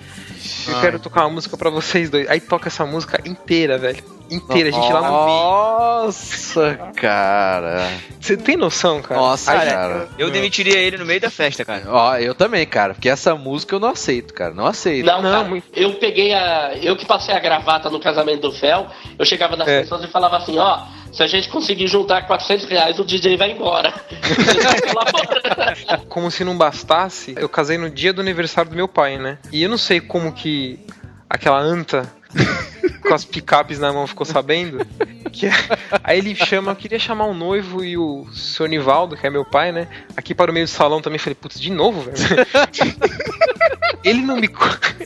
Eu 0.67 0.75
Ai. 0.75 0.81
quero 0.81 0.99
tocar 0.99 1.21
uma 1.21 1.35
música 1.35 1.55
pra 1.55 1.69
vocês 1.69 2.09
dois. 2.09 2.29
Aí 2.29 2.41
toca 2.41 2.67
essa 2.67 2.85
música 2.85 3.21
inteira, 3.23 3.77
velho. 3.77 4.03
Inteira, 4.29 4.69
a 4.69 4.71
gente 4.71 4.93
lá 4.93 5.01
no. 5.01 5.09
Nossa, 5.09 6.75
cara. 6.95 7.87
Você 8.19 8.37
tem 8.37 8.55
noção, 8.55 9.01
cara? 9.01 9.19
Nossa, 9.19 9.51
Aí- 9.51 9.69
cara. 9.69 10.09
Eu 10.17 10.29
demitiria 10.29 10.77
ele 10.77 10.97
no 10.97 11.05
meio 11.05 11.19
da 11.19 11.29
festa, 11.29 11.65
cara. 11.65 11.83
Ó, 11.87 12.15
eu 12.17 12.35
também, 12.35 12.65
cara. 12.65 12.93
Porque 12.93 13.09
essa 13.09 13.33
música 13.35 13.75
eu 13.75 13.79
não 13.79 13.89
aceito, 13.89 14.33
cara. 14.33 14.53
Não 14.53 14.65
aceito. 14.65 15.05
Não, 15.05 15.21
Não, 15.21 15.31
cara, 15.49 15.63
eu 15.73 15.93
peguei 15.95 16.33
a. 16.33 16.73
Eu 16.81 16.95
que 16.95 17.05
passei 17.05 17.33
a 17.33 17.39
gravata 17.39 17.89
no 17.89 17.99
casamento 17.99 18.41
do 18.41 18.51
Fel, 18.51 18.87
eu 19.17 19.25
chegava 19.25 19.55
nas 19.55 19.67
É. 19.67 19.81
pessoas 19.81 20.03
e 20.03 20.07
falava 20.07 20.37
assim: 20.37 20.57
ó, 20.59 20.79
se 21.11 21.23
a 21.23 21.27
gente 21.27 21.49
conseguir 21.49 21.87
juntar 21.87 22.27
400 22.27 22.65
reais, 22.67 22.99
o 22.99 23.03
DJ 23.05 23.35
vai 23.37 23.51
embora. 23.51 23.93
Como 26.07 26.29
se 26.29 26.43
não 26.43 26.57
bastasse, 26.57 27.33
eu 27.37 27.49
casei 27.49 27.77
no 27.77 27.89
dia 27.89 28.13
do 28.13 28.21
aniversário 28.21 28.69
do 28.69 28.75
meu 28.75 28.87
pai, 28.87 29.17
né? 29.17 29.37
E 29.51 29.63
eu 29.63 29.69
não 29.69 29.77
sei 29.77 29.99
como 29.99 30.31
que 30.33 30.79
aquela 31.29 31.59
anta 31.59 32.11
com 33.01 33.13
as 33.13 33.23
picapes 33.25 33.79
na 33.79 33.91
mão 33.93 34.05
ficou 34.07 34.25
sabendo. 34.25 34.85
Que 35.31 35.47
é- 35.47 35.51
Aí 36.03 36.17
ele 36.17 36.35
chama, 36.35 36.71
eu 36.71 36.75
queria 36.75 36.99
chamar 36.99 37.25
o 37.25 37.33
noivo 37.33 37.83
e 37.83 37.97
o 37.97 38.25
seu 38.33 38.65
Nivaldo, 38.67 39.15
que 39.15 39.25
é 39.25 39.29
meu 39.29 39.45
pai, 39.45 39.71
né? 39.71 39.87
Aqui 40.17 40.33
para 40.33 40.49
o 40.51 40.53
meio 40.53 40.65
do 40.65 40.69
salão 40.69 41.01
também. 41.01 41.19
Falei, 41.19 41.35
putz, 41.35 41.59
de 41.59 41.71
novo, 41.71 42.01
velho. 42.01 42.17
Ele 44.03 44.21
não 44.21 44.37
me, 44.37 44.49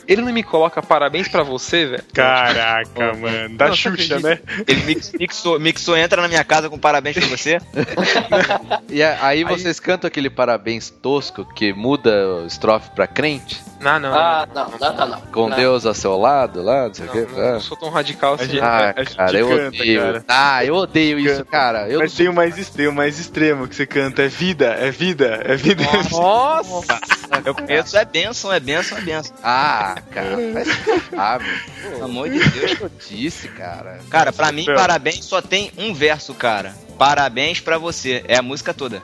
ele 0.06 0.22
não 0.22 0.32
me 0.32 0.42
coloca 0.44 0.80
parabéns 0.80 1.26
pra 1.26 1.42
você, 1.42 1.84
velho. 1.86 2.04
Caraca, 2.14 3.12
mano. 3.14 3.56
Da 3.56 3.68
Não, 3.68 3.74
Xuxa, 3.74 4.20
né? 4.20 4.38
Ele 4.68 4.82
mix- 4.84 5.12
mixou, 5.18 5.58
mixou, 5.58 5.96
entra 5.96 6.22
na 6.22 6.28
minha 6.28 6.44
casa 6.44 6.70
com 6.70 6.78
parabéns 6.78 7.16
pra 7.18 7.26
você. 7.26 7.58
E 8.88 9.02
a- 9.02 9.18
aí 9.26 9.42
vocês 9.42 9.80
cantam 9.80 10.06
aquele 10.06 10.30
parabéns 10.30 10.90
tosco 10.90 11.44
que 11.44 11.72
muda 11.72 12.10
o 12.44 12.46
estrofe 12.46 12.90
pra 12.90 13.06
crente? 13.08 13.60
Não, 13.80 13.98
não. 13.98 14.14
Ah, 14.14 14.46
não, 14.54 14.70
não, 14.78 14.94
não, 14.96 15.08
não. 15.08 15.20
Com 15.22 15.48
Não. 15.48 15.56
Deus 15.56 15.84
ao 15.84 15.92
seu 15.94 16.16
lado 16.16 16.62
lá, 16.62 16.86
não 16.86 16.94
sei 16.94 17.04
o 17.04 17.06
não, 17.08 17.12
quê. 17.14 17.26
não, 17.32 17.38
não 17.50 17.56
Ah. 17.56 17.60
sou 17.60 17.76
tão 17.84 17.90
radical 17.90 18.34
assim. 18.34 18.46
gente- 18.46 18.60
Ah, 18.60 18.90
a 18.90 19.04
cara, 19.04 19.38
eu 19.38 19.48
canta, 19.48 19.66
odeio. 19.76 20.00
cara. 20.00 20.24
Ah, 20.28 20.64
eu 20.64 20.74
odeio 20.74 21.18
isso, 21.18 21.36
Canta. 21.38 21.50
cara. 21.50 21.88
Eu 21.88 22.00
Mas 22.00 22.12
tem 22.14 22.28
o 22.28 22.32
mais 22.32 22.56
extremo, 22.58 22.90
o 22.90 22.94
mais 22.94 23.18
extremo 23.18 23.68
que 23.68 23.74
você 23.76 23.86
canta. 23.86 24.22
É 24.22 24.28
vida, 24.28 24.66
é 24.66 24.90
vida, 24.90 25.40
é 25.44 25.54
vida. 25.56 25.84
Nossa! 26.10 26.98
Eu 27.44 27.54
conheço, 27.54 27.96
é 27.96 28.04
benção, 28.04 28.52
é 28.52 28.60
benção, 28.60 28.96
é 28.96 29.00
benção. 29.00 29.36
Ah, 29.42 29.96
cara, 30.10 30.36
meu. 30.36 30.54
Pelo 31.90 32.04
amor 32.04 32.28
de 32.30 32.38
Deus. 32.38 32.80
Eu 32.80 32.90
disse, 33.08 33.48
cara. 33.48 33.98
Cara, 34.10 34.32
pra 34.32 34.50
mim, 34.52 34.64
parabéns 34.64 35.24
só 35.24 35.40
tem 35.42 35.70
um 35.76 35.92
verso, 35.92 36.32
cara. 36.34 36.74
Parabéns 36.98 37.60
pra 37.60 37.76
você. 37.76 38.24
É 38.28 38.36
a 38.38 38.42
música 38.42 38.72
toda. 38.72 39.02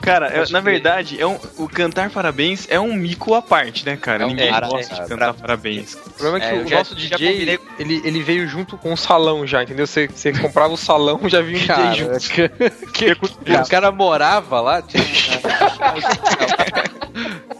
Cara, 0.00 0.26
é- 0.28 0.40
Acho 0.40 0.52
na 0.52 0.58
que- 0.60 0.64
verdade, 0.70 1.20
é 1.20 1.26
um, 1.26 1.38
o 1.56 1.68
cantar 1.68 2.10
parabéns 2.10 2.66
é 2.70 2.78
um 2.78 2.92
mico 2.94 3.34
à 3.34 3.42
parte, 3.42 3.84
né, 3.86 3.96
cara? 3.96 4.22
É 4.22 4.26
um 4.26 4.30
Ninguém 4.30 4.50
parabéns, 4.50 4.72
gosta 4.88 4.94
de 4.94 5.00
cara. 5.00 5.08
cantar 5.08 5.34
parabéns. 5.34 5.94
O 5.94 6.10
problema 6.10 6.36
é 6.38 6.40
que 6.40 6.46
É, 6.46 6.58
eu 6.60 6.64
o 6.64 6.68
já- 6.68 6.78
nosso 6.78 6.98
já 6.98 7.16
DJ, 7.16 7.32
combinei- 7.32 7.58
ele, 7.78 8.02
ele 8.04 8.22
veio 8.22 8.46
junto 8.48 8.76
com 8.76 8.92
o 8.92 8.96
salão 8.96 9.46
já, 9.46 9.62
entendeu? 9.62 9.86
Você, 9.86 10.06
você 10.08 10.32
comprava 10.32 10.72
o 10.72 10.76
salão, 10.76 11.20
já 11.28 11.40
vinha 11.40 11.62
um 11.62 11.66
Cara, 11.66 11.90
DJ 11.90 12.04
junto. 12.04 12.92
que, 12.92 13.12
o 13.12 13.68
cara 13.68 13.90
morava 13.92 14.60
lá, 14.60 14.82
tinha 14.82 15.02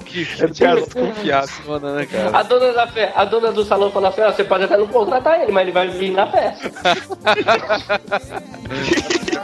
Que, 0.04 0.24
que 0.26 0.36
cara 0.60 0.80
desconfiado. 0.80 1.50
né, 1.94 2.06
cara? 2.06 2.38
A 2.38 2.42
dona, 2.42 2.72
da 2.72 2.86
fe... 2.86 3.08
a 3.14 3.24
dona 3.24 3.52
do 3.52 3.64
salão 3.64 3.90
falou 3.90 4.08
assim: 4.08 4.20
ó, 4.22 4.32
você 4.32 4.44
pode 4.44 4.64
até 4.64 4.76
não 4.76 4.86
contratar 4.86 5.40
ele, 5.42 5.52
mas 5.52 5.62
ele 5.62 5.72
vai 5.72 5.88
vir 5.88 6.12
na 6.12 6.26
festa. 6.26 6.70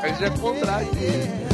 Mas 0.03 0.21
é 0.23 0.31
contrário. 0.31 0.89
Eu 1.51 1.54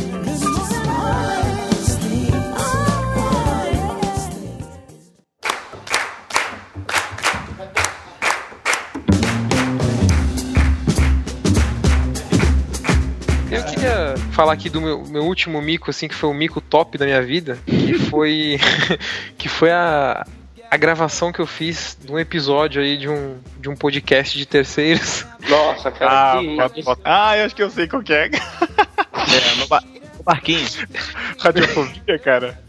falar 14.41 14.55
aqui 14.55 14.71
do 14.71 14.81
meu, 14.81 15.05
meu 15.05 15.23
último 15.25 15.61
mico, 15.61 15.91
assim, 15.91 16.09
que 16.09 16.15
foi 16.15 16.31
o 16.31 16.35
mico 16.35 16.63
top 16.63 16.97
da 16.97 17.05
minha 17.05 17.23
vida, 17.23 17.59
que 17.67 17.95
foi. 17.99 18.59
que 19.37 19.49
foi 19.49 19.71
a. 19.71 20.27
A 20.71 20.77
gravação 20.77 21.33
que 21.33 21.41
eu 21.41 21.49
fiz 21.49 21.99
de 22.01 22.13
um 22.13 22.17
episódio 22.17 22.81
aí 22.81 22.97
de 22.97 23.09
um, 23.09 23.39
de 23.59 23.69
um 23.69 23.75
podcast 23.75 24.39
de 24.39 24.47
terceiros. 24.47 25.27
Nossa, 25.49 25.91
cara, 25.91 26.39
Ah, 26.39 26.71
que. 26.71 26.85
ah, 27.05 27.37
eu 27.37 27.47
acho 27.47 27.57
que 27.57 27.63
eu 27.65 27.71
sei 27.71 27.89
qual 27.89 28.01
que 28.05 28.13
é. 28.13 28.31
É, 29.11 29.55
no, 29.57 30.00
barquinho. 30.23 30.67
Radiofobia, 31.39 32.19
cara. 32.19 32.61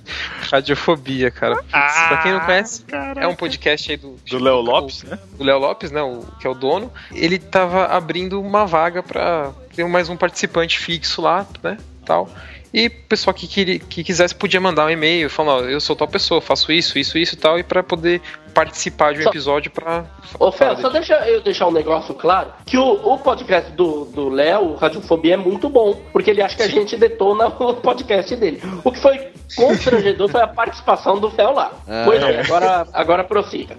Radiofobia, 0.52 1.32
cara. 1.32 1.56
Putz, 1.56 1.72
pra 1.72 2.18
quem 2.24 2.32
não 2.32 2.39
conhece, 2.41 2.84
Caraca. 2.84 3.22
é 3.22 3.28
um 3.28 3.36
podcast 3.36 3.91
aí 3.91 3.97
do. 3.97 4.18
Do 4.30 4.39
Léo 4.39 4.62
Lopes, 4.62 5.04
né? 5.04 5.20
do 5.38 5.43
Léo 5.43 5.60
Lopes, 5.60 5.91
né, 5.91 6.02
o, 6.02 6.26
que 6.39 6.47
é 6.47 6.49
o 6.49 6.54
dono, 6.54 6.91
ele 7.14 7.38
tava 7.39 7.86
abrindo 7.86 8.41
uma 8.41 8.66
vaga 8.66 9.02
para 9.04 9.52
ter 9.76 9.86
mais 9.86 10.10
um 10.10 10.18
participante 10.18 10.80
fixo 10.80 11.22
lá, 11.22 11.45
né, 11.64 11.78
tal. 12.06 12.30
E 12.74 12.88
o 12.88 12.92
pessoal 12.92 13.34
que, 13.34 13.48
queria, 13.48 13.80
que 13.80 14.04
quisesse 14.04 14.34
podia 14.34 14.62
mandar 14.62 14.86
um 14.86 14.90
e-mail 14.90 15.30
falando, 15.30 15.66
ó, 15.66 15.68
eu 15.68 15.82
sou 15.82 15.96
tal 15.96 16.08
pessoa, 16.08 16.40
faço 16.40 16.72
isso, 16.72 16.98
isso, 16.98 17.18
isso 17.18 17.36
e 17.36 17.38
tal, 17.38 17.60
e 17.60 17.64
para 17.64 17.84
poder 17.84 18.22
participar 18.54 19.14
de 19.14 19.20
um 19.20 19.24
Só- 19.24 19.30
episódio 19.30 19.72
pra... 19.72 20.06
Ô, 20.40 20.52
Fel, 20.52 20.70
falar 20.70 20.82
só 20.82 20.90
deixa 20.90 21.14
eu 21.28 21.42
deixar 21.42 21.68
um 21.68 21.72
negócio 21.72 22.14
claro: 22.14 22.52
que 22.66 22.78
o, 22.78 23.14
o 23.14 23.18
podcast 23.18 23.72
do 23.72 24.06
do 24.06 24.30
Léo, 24.30 24.72
o 24.72 24.76
Radiofobia, 24.76 25.34
é 25.34 25.38
muito 25.38 25.70
bom, 25.70 26.02
porque 26.14 26.30
ele 26.30 26.42
acha 26.42 26.56
que 26.56 26.64
a 26.64 26.68
gente 26.68 26.96
detona 26.96 27.48
o 27.48 27.74
podcast 27.76 28.36
dele. 28.36 28.62
O 28.84 28.92
que 28.92 29.00
foi 29.00 29.32
constrangedor 29.56 30.30
foi 30.30 30.42
a 30.42 30.48
participação 30.48 31.20
do 31.20 31.30
Fel 31.30 31.52
lá. 31.54 31.72
Ah, 31.88 32.04
pois 32.06 32.22
é, 32.24 32.42
agora, 32.42 32.88
agora 32.94 33.24
prossiga. 33.24 33.78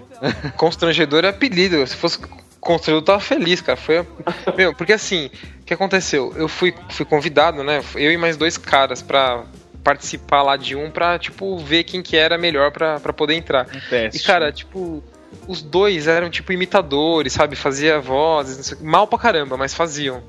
Constrangedor 0.55 1.25
é 1.25 1.29
apelido, 1.29 1.85
se 1.87 1.95
fosse 1.95 2.19
constrangedor 2.63 3.01
eu 3.01 3.05
tava 3.05 3.19
feliz, 3.19 3.61
cara, 3.61 3.77
foi... 3.77 4.05
Meu, 4.57 4.73
porque 4.73 4.93
assim, 4.93 5.29
o 5.61 5.63
que 5.65 5.73
aconteceu? 5.73 6.33
Eu 6.35 6.47
fui, 6.47 6.73
fui 6.89 7.05
convidado, 7.05 7.63
né, 7.63 7.81
eu 7.95 8.11
e 8.11 8.17
mais 8.17 8.37
dois 8.37 8.57
caras 8.57 9.01
pra 9.01 9.43
participar 9.83 10.41
lá 10.41 10.55
de 10.55 10.75
um 10.75 10.89
pra, 10.89 11.19
tipo, 11.19 11.57
ver 11.57 11.83
quem 11.83 12.01
que 12.01 12.15
era 12.15 12.37
melhor 12.37 12.71
pra, 12.71 12.99
pra 12.99 13.11
poder 13.11 13.35
entrar. 13.35 13.67
Um 13.67 13.89
teste. 13.89 14.21
E, 14.21 14.23
cara, 14.25 14.51
tipo, 14.51 15.03
os 15.47 15.61
dois 15.61 16.07
eram, 16.07 16.29
tipo, 16.29 16.53
imitadores, 16.53 17.33
sabe? 17.33 17.55
Fazia 17.55 17.99
vozes, 17.99 18.57
não 18.57 18.63
sei, 18.63 18.77
mal 18.81 19.07
pra 19.07 19.19
caramba, 19.19 19.57
mas 19.57 19.73
faziam. 19.73 20.23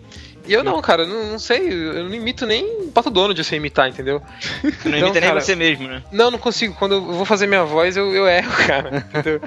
E 0.46 0.52
eu 0.52 0.62
não, 0.62 0.80
cara, 0.82 1.06
não, 1.06 1.32
não 1.32 1.38
sei, 1.38 1.72
eu 1.72 2.04
não 2.04 2.14
imito 2.14 2.46
nem 2.46 2.88
Pato 2.88 3.10
Donald 3.10 3.34
de 3.34 3.42
você 3.42 3.56
imitar, 3.56 3.88
entendeu? 3.88 4.20
Não 4.62 4.70
Então, 4.70 4.92
imita 4.92 5.20
nem 5.20 5.28
cara, 5.28 5.40
você 5.40 5.56
mesmo, 5.56 5.88
né? 5.88 6.02
Não, 6.12 6.30
não 6.30 6.38
consigo. 6.38 6.74
Quando 6.74 6.96
eu 6.96 7.02
vou 7.02 7.24
fazer 7.24 7.46
minha 7.46 7.64
voz, 7.64 7.96
eu, 7.96 8.12
eu 8.14 8.28
erro, 8.28 8.52
cara. 8.66 9.06
Entendeu? 9.08 9.40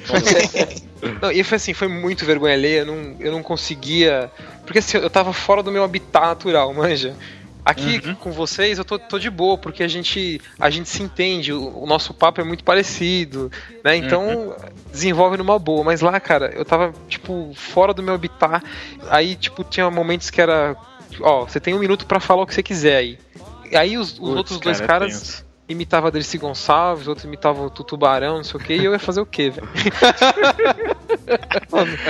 não, 1.22 1.32
e 1.32 1.44
foi 1.44 1.56
assim, 1.58 1.74
foi 1.74 1.88
muito 1.88 2.26
vergonha 2.26 2.54
alheia. 2.54 2.80
Eu 2.80 2.86
não, 2.88 3.16
eu 3.20 3.32
não 3.32 3.44
conseguia. 3.44 4.32
Porque 4.66 4.80
assim, 4.80 4.98
eu 4.98 5.10
tava 5.10 5.34
fora 5.34 5.62
do 5.62 5.72
meu 5.72 5.84
habitat 5.84 6.28
natural, 6.28 6.74
manja. 6.74 7.16
Aqui 7.68 8.16
com 8.16 8.32
vocês 8.32 8.78
eu 8.78 8.86
tô, 8.86 8.98
tô 8.98 9.20
de 9.20 9.30
boa, 9.30 9.58
porque 9.58 9.84
a 9.84 9.90
gente, 9.90 10.40
a 10.58 10.70
gente 10.70 10.88
se 10.88 11.04
entende, 11.04 11.52
o, 11.52 11.84
o 11.84 11.86
nosso 11.86 12.14
papo 12.14 12.40
é 12.40 12.44
muito 12.46 12.64
parecido, 12.64 13.52
né? 13.84 13.98
Então 13.98 14.56
desenvolve 14.90 15.36
numa 15.36 15.60
boa. 15.60 15.84
Mas 15.84 16.00
lá, 16.00 16.18
cara, 16.18 16.54
eu 16.56 16.64
tava, 16.64 16.94
tipo, 17.10 17.52
fora 17.54 17.94
do 17.94 18.02
meu 18.02 18.14
habitat. 18.14 18.64
Aí, 19.10 19.36
tipo, 19.36 19.66
tinha 19.66 19.92
momentos 19.92 20.30
que 20.30 20.40
era. 20.40 20.78
Ó, 21.20 21.46
você 21.46 21.60
tem 21.60 21.74
um 21.74 21.80
minuto 21.80 22.06
pra 22.06 22.22
falar 22.22 22.44
o 22.44 22.48
que 22.48 22.54
você 22.54 22.64
quiser 22.64 22.96
aí. 22.96 23.20
Aí 23.74 23.98
os, 23.98 24.14
os 24.14 24.30
outros 24.30 24.62
dois 24.62 24.80
cara, 24.80 24.86
é 24.86 25.10
caras. 25.10 25.46
Imitava 25.70 26.08
a 26.08 26.12
Dercy 26.12 26.38
Gonçalves, 26.38 27.08
outro 27.08 27.28
imitava 27.28 27.62
o 27.62 27.70
Tutubarão, 27.70 28.38
não 28.38 28.44
sei 28.44 28.60
o 28.60 28.64
que, 28.64 28.74
e 28.74 28.86
eu 28.86 28.94
ia 28.94 29.00
fazer 29.00 29.20
o 29.22 29.26
quê, 29.26 29.50
velho? 29.50 29.68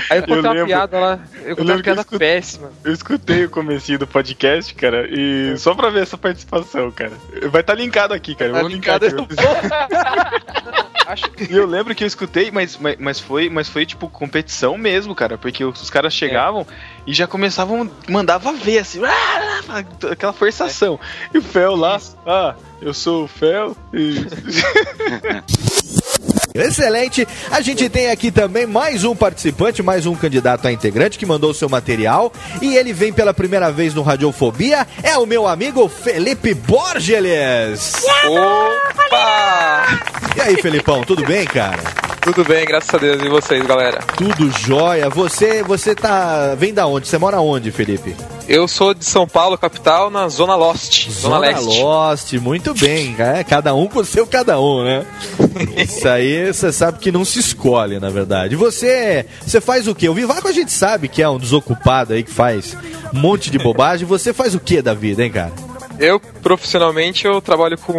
Aí 0.10 0.20
eu 0.20 0.24
contei 0.24 0.40
uma 0.42 0.52
lembro- 0.52 0.66
piada 0.68 1.00
lá, 1.00 1.20
eu 1.44 1.56
contei 1.56 1.66
lembro 1.66 1.66
uma 1.66 1.78
que 1.78 1.84
piada 1.84 2.00
eu 2.00 2.02
escutei- 2.02 2.20
péssima. 2.20 2.72
Eu 2.84 2.94
escutei 2.94 3.46
o 3.46 3.50
comecinho 3.50 4.00
do 4.00 4.08
podcast, 4.08 4.74
cara, 4.76 5.08
e 5.10 5.58
só 5.58 5.74
pra 5.74 5.90
ver 5.90 6.04
essa 6.04 6.18
participação, 6.18 6.92
cara. 6.92 7.14
Vai 7.50 7.62
estar 7.62 7.74
linkado 7.74 8.14
aqui, 8.14 8.36
cara. 8.36 8.52
Tá 8.52 8.58
eu 8.58 8.62
vou 8.62 8.70
linkar 8.72 9.00
linkado 9.02 9.24
aqui. 9.24 9.36
E 11.50 11.56
eu 11.56 11.66
lembro 11.66 11.96
que 11.96 12.04
eu 12.04 12.08
escutei, 12.08 12.52
mas, 12.52 12.78
mas, 12.78 12.98
mas 13.00 13.20
foi, 13.20 13.50
mas 13.50 13.70
foi 13.70 13.86
tipo 13.86 14.10
competição 14.10 14.78
mesmo, 14.78 15.16
cara, 15.16 15.38
porque 15.38 15.64
os 15.64 15.90
caras 15.90 16.14
chegavam 16.14 16.66
e 17.06 17.14
já 17.14 17.28
começavam, 17.28 17.90
mandava 18.10 18.52
ver 18.54 18.80
assim, 18.80 19.02
"Ah!" 19.06 19.84
aquela 20.12 20.34
forçação. 20.34 21.00
E 21.34 21.38
o 21.38 21.42
Fel 21.42 21.76
lá, 21.76 22.00
ah, 22.26 22.56
eu 22.82 22.94
sou 22.94 23.26
o 23.26 23.28
Fel 23.28 23.76
e 23.94 24.16
Excelente. 26.58 27.28
A 27.52 27.62
gente 27.62 27.90
tem 27.90 28.10
aqui 28.10 28.32
também 28.32 28.66
mais 28.66 29.04
um 29.04 29.16
participante, 29.16 29.84
mais 29.84 30.06
um 30.06 30.16
candidato 30.16 30.68
a 30.68 30.72
integrante 30.72 31.18
que 31.18 31.26
mandou 31.26 31.54
seu 31.54 31.70
material 31.70 32.32
e 32.62 32.76
ele 32.76 32.94
vem 32.94 33.14
pela 33.14 33.34
primeira 33.34 33.72
vez 33.72 33.94
no 33.94 34.02
Radiofobia. 34.02 34.88
É 35.04 35.18
o 35.18 35.26
meu 35.26 35.48
amigo 35.48 35.88
Felipe 35.88 36.54
Borgeles. 36.54 37.94
Opa! 38.26 40.00
E 40.36 40.42
aí, 40.42 40.62
Felipão, 40.62 41.04
tudo 41.04 41.24
bem, 41.26 41.46
cara? 41.46 41.82
Tudo 42.22 42.44
bem, 42.44 42.66
graças 42.66 42.94
a 42.94 42.98
Deus. 42.98 43.22
E 43.22 43.30
vocês, 43.30 43.66
galera? 43.66 44.00
Tudo 44.18 44.52
jóia. 44.60 45.10
Você, 45.10 45.64
você 45.64 45.96
tá. 45.96 46.56
Vem 46.56 46.74
da 46.74 46.86
onde? 46.86 47.08
Você 47.08 47.18
mora 47.18 47.40
onde, 47.40 47.72
Felipe? 47.72 48.16
Eu 48.48 48.66
sou 48.66 48.94
de 48.94 49.04
São 49.04 49.28
Paulo, 49.28 49.58
capital, 49.58 50.10
na 50.10 50.30
Zona 50.30 50.56
Lost. 50.56 51.10
Zona, 51.10 51.38
Leste. 51.38 51.82
Lost, 51.82 52.34
muito 52.36 52.74
bem. 52.74 53.14
É, 53.20 53.44
cada 53.44 53.76
um 53.76 53.88
com 53.88 54.00
o 54.00 54.06
seu 54.06 54.26
cada 54.26 54.58
um, 54.60 54.86
né? 54.86 55.06
Isso 55.76 56.08
aí 56.08 56.54
você 56.54 56.72
sabe 56.72 57.00
que 57.00 57.12
não 57.12 57.26
se 57.26 57.40
escolhe, 57.40 58.00
na 58.00 58.10
verdade. 58.10 58.56
Você, 58.56 59.26
você 59.46 59.60
faz 59.60 59.86
o 59.88 59.94
quê? 59.94 60.08
O 60.08 60.14
Vivaco 60.14 60.48
a 60.48 60.54
gente 60.54 60.72
sabe 60.72 61.10
que 61.10 61.22
é 61.22 61.28
um 61.28 61.38
desocupado 61.38 62.14
aí 62.14 62.24
que 62.24 62.32
faz 62.32 62.78
um 63.14 63.20
monte 63.20 63.52
de 63.52 63.60
bobagem. 63.60 64.08
Você 64.08 64.32
faz 64.32 64.56
o 64.56 64.60
que 64.62 64.82
da 64.82 64.94
vida, 64.94 65.26
hein, 65.26 65.32
cara? 65.32 65.52
Eu, 66.00 66.20
profissionalmente, 66.20 67.26
eu 67.26 67.42
trabalho 67.42 67.78
com 67.78 67.98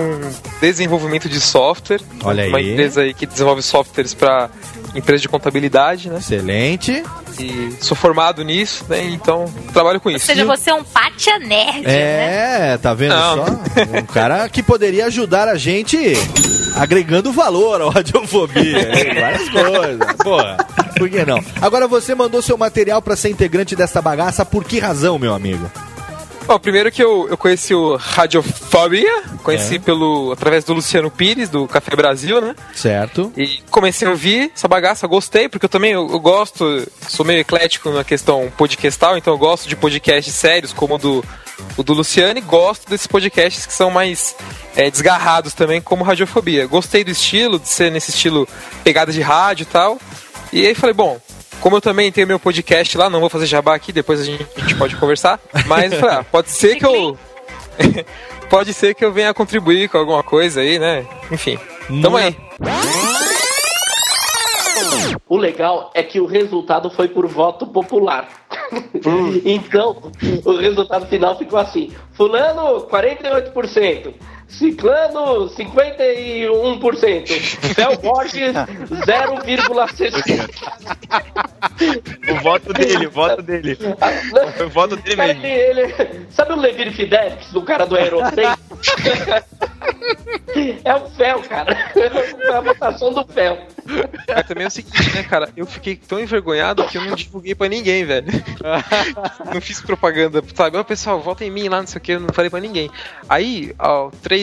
desenvolvimento 0.61 1.29
de 1.29 1.41
software. 1.41 2.01
Olha 2.25 2.49
Uma 2.49 2.59
aí. 2.59 2.73
empresa 2.73 3.03
aí 3.03 3.13
que 3.13 3.27
desenvolve 3.27 3.61
softwares 3.61 4.15
para 4.15 4.49
empresa 4.99 5.23
de 5.23 5.29
contabilidade, 5.29 6.11
né? 6.11 6.19
Excelente. 6.19 7.03
E 7.39 7.73
sou 7.81 7.97
formado 7.97 8.43
nisso, 8.43 8.85
né? 8.89 9.05
Então, 9.05 9.45
trabalho 9.73 10.01
com 10.01 10.09
Ou 10.09 10.17
isso. 10.17 10.27
seja, 10.27 10.45
você 10.45 10.71
é 10.71 10.75
um 10.75 10.85
pátia 10.85 11.39
nerd, 11.39 11.83
né? 11.83 12.73
É, 12.73 12.79
tá 12.79 12.93
vendo 12.95 13.15
Não. 13.15 13.37
só? 13.37 13.53
Um 13.99 14.07
cara 14.07 14.49
que 14.49 14.63
poderia 14.63 15.07
ajudar 15.07 15.49
a 15.49 15.57
gente 15.57 15.97
agregando 16.77 17.33
valor 17.33 17.81
ao 17.81 17.91
Radiofobia. 17.91 18.89
né? 18.89 19.21
Várias 19.21 19.49
coisas. 19.49 20.13
Porra, 20.23 20.57
por 20.97 21.09
que 21.09 21.25
não? 21.25 21.43
Agora 21.61 21.87
você 21.87 22.15
mandou 22.15 22.43
seu 22.43 22.59
material 22.59 23.01
pra 23.01 23.17
ser 23.17 23.31
integrante 23.31 23.77
dessa 23.77 24.03
bagaça, 24.03 24.45
por 24.45 24.65
que 24.65 24.79
razão, 24.79 25.19
meu 25.19 25.35
amigo? 25.35 25.71
Bom, 26.49 26.59
primeiro 26.59 26.91
que 26.91 27.03
eu, 27.05 27.29
eu 27.29 27.37
conheci 27.37 27.75
o 27.75 27.97
Radiofobia, 27.97 29.23
conheci 29.43 29.75
É. 29.75 29.79
pelo 29.79 30.33
através 30.33 30.65
do 30.65 30.73
Luciano 30.73 31.11
Pires, 31.11 31.51
do 31.51 31.69
Café 31.69 31.95
Brasil, 31.95 32.41
né? 32.41 32.57
Certo? 32.75 33.31
E 33.37 33.61
comecei 33.71 34.09
a 34.09 34.11
ouvir 34.11 34.51
essa 34.55 34.67
bagaça, 34.67 35.07
gostei, 35.07 35.47
porque 35.47 35.67
eu 35.67 35.69
também 35.69 35.93
eu, 35.93 36.09
eu 36.11 36.19
gosto, 36.19 36.91
sou 37.07 37.27
meio 37.27 37.41
eclético 37.41 37.91
na 37.91 38.03
questão 38.03 38.51
podcastal, 38.57 39.19
então 39.19 39.35
eu 39.35 39.39
gosto 39.39 39.69
de 39.69 39.77
podcasts 39.77 40.35
sérios, 40.35 40.73
como 40.73 40.95
o 40.95 40.99
do, 40.99 41.25
o 41.77 41.83
do 41.83 41.93
Luciano, 41.93 42.39
e 42.39 42.41
gosto 42.41 42.89
desses 42.89 43.07
podcasts 43.07 43.67
que 43.67 43.73
são 43.75 43.91
mais 43.91 44.35
é, 44.75 44.91
desgarrados 44.91 45.53
também, 45.53 45.83
como 45.83 46.03
Radiofobia. 46.03 46.67
Gostei 46.67 47.05
do 47.05 47.11
estilo, 47.11 47.59
de 47.59 47.69
ser 47.69 47.93
nesse 47.93 48.09
estilo 48.11 48.49
pegada 48.83 49.13
de 49.13 49.21
rádio 49.21 49.65
e 49.65 49.67
tal. 49.67 49.99
E 50.51 50.67
aí 50.67 50.75
falei, 50.75 50.95
bom, 50.95 51.21
como 51.61 51.77
eu 51.77 51.81
também 51.81 52.11
tenho 52.13 52.27
meu 52.27 52.39
podcast 52.39 52.97
lá, 52.97 53.11
não 53.11 53.21
vou 53.21 53.29
fazer 53.29 53.47
jabá 53.47 53.75
aqui, 53.75 53.93
depois 53.93 54.21
a 54.21 54.25
gente, 54.25 54.47
a 54.57 54.61
gente 54.61 54.75
pode 54.77 54.97
conversar. 54.97 55.41
Mas 55.67 55.93
eu 55.93 56.01
falei, 56.01 56.17
ah, 56.17 56.25
pode 56.25 56.51
ser 56.51 56.77
que 56.77 56.87
eu. 56.87 57.17
pode 58.49 58.73
ser 58.73 58.95
que 58.95 59.05
eu 59.05 59.13
venha 59.13 59.35
contribuir 59.35 59.89
com 59.89 59.99
alguma 59.99 60.23
coisa 60.23 60.61
aí, 60.61 60.79
né? 60.79 61.07
Enfim. 61.31 61.59
Tamo 62.03 62.17
aí. 62.17 62.37
O 65.29 65.37
legal 65.37 65.91
é 65.95 66.03
que 66.03 66.21
o 66.21 66.27
resultado 66.27 66.91
foi 66.91 67.09
por 67.09 67.27
voto 67.27 67.67
popular. 67.67 68.29
então, 69.45 70.11
o 70.45 70.57
resultado 70.57 71.07
final 71.07 71.37
ficou 71.37 71.59
assim: 71.59 71.93
Fulano, 72.13 72.87
48%. 72.87 74.15
Ciclano, 74.49 75.49
51%. 75.51 77.29
Fel 77.75 77.97
Borges, 77.99 78.55
0,60%. 78.55 80.49
O 82.31 82.35
voto 82.43 82.73
dele, 82.73 83.07
o 83.07 83.11
voto 83.11 83.43
dele. 83.43 83.77
Foi 84.57 84.67
o 84.67 84.71
voto 84.71 84.97
dele 84.97 85.17
mesmo. 85.17 85.45
ele, 85.47 85.83
ele- 85.93 86.27
sabe 86.31 86.53
o 86.53 86.57
Levir 86.57 86.93
Fidelix, 86.93 87.53
do 87.53 87.63
cara 87.63 87.85
do 87.87 87.95
Aerocem? 87.97 88.45
é 90.85 90.95
o 90.95 91.09
Fel, 91.11 91.43
cara. 91.43 91.77
É 91.95 92.53
a 92.55 92.61
votação 92.61 93.13
do 93.13 93.25
Fel. 93.27 93.59
Mas 94.29 94.47
também 94.47 94.65
é 94.65 94.67
o 94.67 94.71
seguinte, 94.71 95.15
né, 95.15 95.23
cara? 95.23 95.49
Eu 95.57 95.65
fiquei 95.67 95.97
tão 95.97 96.21
envergonhado 96.21 96.85
que 96.85 96.99
eu 96.99 97.03
não 97.05 97.15
divulguei 97.17 97.55
pra 97.55 97.69
ninguém, 97.69 98.05
velho. 98.05 98.27
não 99.53 99.61
fiz 99.63 99.81
propaganda, 99.81 100.43
sabe? 100.55 100.77
Ó, 100.77 100.85
pessoal, 100.85 101.21
vota 101.21 101.43
em 101.45 101.51
mim 101.51 101.69
lá, 101.69 101.81
não 101.81 101.87
sei 101.87 101.99
o 101.99 102.01
que, 102.03 102.13
eu 102.13 102.21
não 102.21 102.29
falei 102.35 102.51
pra 102.51 102.61
ninguém. 102.61 102.91
Aí, 103.29 103.75
ó, 103.79 104.11
três, 104.23 104.38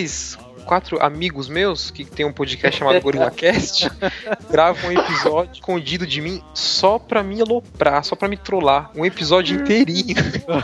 quatro 0.65 1.01
amigos 1.01 1.47
meus 1.47 1.91
que 1.91 2.03
tem 2.03 2.25
um 2.25 2.33
podcast 2.33 2.79
chamado 2.79 2.99
Gorilla 2.99 3.29
Cast 3.29 3.89
gravam 4.49 4.89
um 4.89 4.99
episódio 4.99 5.53
escondido 5.53 6.07
de 6.07 6.19
mim 6.19 6.41
só 6.53 6.97
pra 6.97 7.23
me 7.23 7.39
aloprar, 7.39 8.03
só 8.03 8.15
pra 8.15 8.27
me 8.27 8.35
trollar. 8.35 8.91
Um 8.95 9.05
episódio 9.05 9.61
inteirinho. 9.61 10.15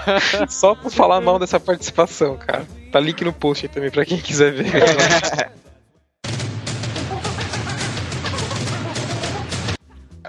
só 0.49 0.75
pra 0.75 0.89
falar 0.89 1.21
mal 1.21 1.37
dessa 1.37 1.59
participação, 1.59 2.35
cara. 2.37 2.65
Tá 2.91 2.99
link 2.99 3.23
no 3.23 3.31
post 3.31 3.65
aí 3.65 3.69
também 3.69 3.91
pra 3.91 4.05
quem 4.05 4.17
quiser 4.17 4.51
ver. 4.51 4.71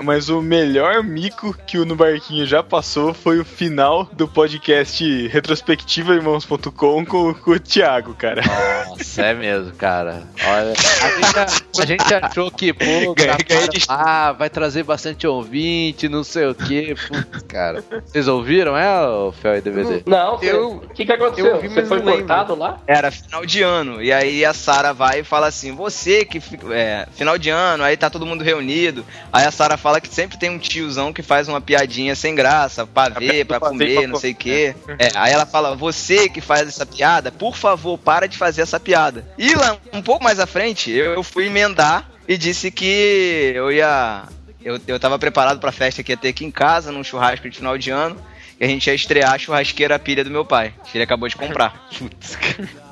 Mas 0.03 0.29
o 0.29 0.41
melhor 0.43 1.03
mico 1.03 1.57
que 1.67 1.79
o 1.79 1.85
No 1.85 1.95
Barquinho 1.97 2.45
já 2.47 2.63
passou 2.63 3.15
foi 3.15 3.39
o 3.39 3.45
final 3.45 4.05
do 4.13 4.27
podcast 4.29 5.29
retrospectivairmãos.com 5.29 7.05
com, 7.05 7.35
com 7.35 7.51
o 7.51 7.59
Thiago, 7.61 8.15
cara. 8.15 8.43
Nossa, 8.89 9.23
é 9.23 9.35
mesmo, 9.35 9.73
cara. 9.73 10.23
Olha, 10.45 10.73
a 10.73 11.47
gente, 11.47 11.81
a 11.83 11.87
gente 11.87 12.15
achou 12.15 12.51
que, 12.51 12.73
pô, 12.73 13.15
gravaram 13.15 13.43
lá, 13.89 14.33
vai 14.33 14.51
trazer 14.51 14.83
bastante 14.83 15.27
ouvinte, 15.27 16.09
não 16.09 16.25
sei 16.25 16.47
o 16.47 16.55
que. 16.55 16.95
Putz, 16.95 17.43
cara. 17.49 17.83
Vocês 18.05 18.29
ouviram, 18.29 18.77
é, 18.77 19.07
o 19.07 19.33
Fel 19.33 19.57
e 19.57 19.61
DVD? 19.61 20.03
Não, 20.07 20.41
Eu- 20.43 20.73
o 20.77 20.81
que, 20.89 21.05
que 21.07 21.13
aconteceu? 21.13 21.47
eu 21.47 21.57
ouvi, 21.57 21.69
você 21.69 21.85
foi 21.85 22.01
cortado 22.01 22.55
lá? 22.55 22.79
Era 22.87 23.11
final 23.11 23.45
de 23.47 23.63
ano. 23.63 24.03
E 24.03 24.13
aí 24.13 24.45
a 24.45 24.53
Sara 24.53 24.93
vai 24.93 25.21
e 25.21 25.25
fala 25.25 25.47
assim: 25.47 25.75
Você 25.75 26.25
que. 26.25 26.41
É, 26.73 27.07
final 27.15 27.39
de 27.39 27.51
ano, 27.51 27.83
aí 27.85 27.97
tá 27.97 28.11
todo 28.11 28.27
mundo 28.27 28.43
reunido. 28.45 29.05
Aí 29.33 29.45
a 29.45 29.51
Sara 29.51 29.77
fala 29.77 29.92
que 30.01 30.09
sempre 30.09 30.39
tem 30.39 30.51
um 30.51 30.59
tiozão 30.59 31.13
que 31.13 31.23
faz 31.23 31.49
uma 31.49 31.61
piadinha 31.61 32.15
sem 32.15 32.35
graça, 32.35 32.87
pra 32.87 33.09
ver, 33.09 33.45
pra 33.45 33.61
fazer, 33.61 33.73
comer, 33.73 33.99
pra 33.99 34.09
não 34.09 34.19
sei 34.19 34.33
o 34.33 34.35
quê. 34.35 34.75
É, 34.99 35.11
aí 35.15 35.33
ela 35.33 35.47
fala: 35.47 35.75
Você 35.75 36.29
que 36.29 36.41
faz 36.41 36.69
essa 36.69 36.87
piada, 36.87 37.31
por 37.31 37.57
favor, 37.57 37.99
para 37.99 38.27
de 38.27 38.37
fazer 38.37 38.63
essa 38.63 38.79
piada. 38.79 39.27
E 39.39 39.55
lá, 39.55 39.77
um 39.93 40.03
pouco 40.03 40.23
mais 40.25 40.39
à 40.39 40.47
frente, 40.47 40.91
eu, 40.91 41.23
fui 41.23 41.47
emendar 41.47 42.09
e 42.27 42.37
disse 42.37 42.71
que 42.71 43.53
eu 43.55 43.71
ia. 43.71 44.25
Eu, 44.65 44.81
eu 44.87 45.01
tava 45.01 45.19
preparado 45.19 45.59
pra 45.59 45.73
festa 45.73 46.03
que 46.03 46.13
ia 46.13 46.17
ter 46.17 46.29
aqui 46.29 46.45
em 46.45 46.51
casa, 46.51 46.93
num 46.93 47.03
churrasco 47.03 47.49
de 47.49 47.57
final 47.57 47.77
de 47.77 47.91
ano. 47.91 48.17
E 48.61 48.65
a 48.65 48.69
gente 48.69 48.87
ia 48.87 48.95
estrear 48.95 49.33
a 49.33 49.39
churrasqueira 49.39 49.99
pilha 49.99 50.23
do 50.23 50.31
meu 50.31 50.45
pai. 50.45 50.73
Que 50.85 50.97
ele 50.97 51.05
acabou 51.05 51.29
de 51.29 51.35
comprar. 51.35 51.89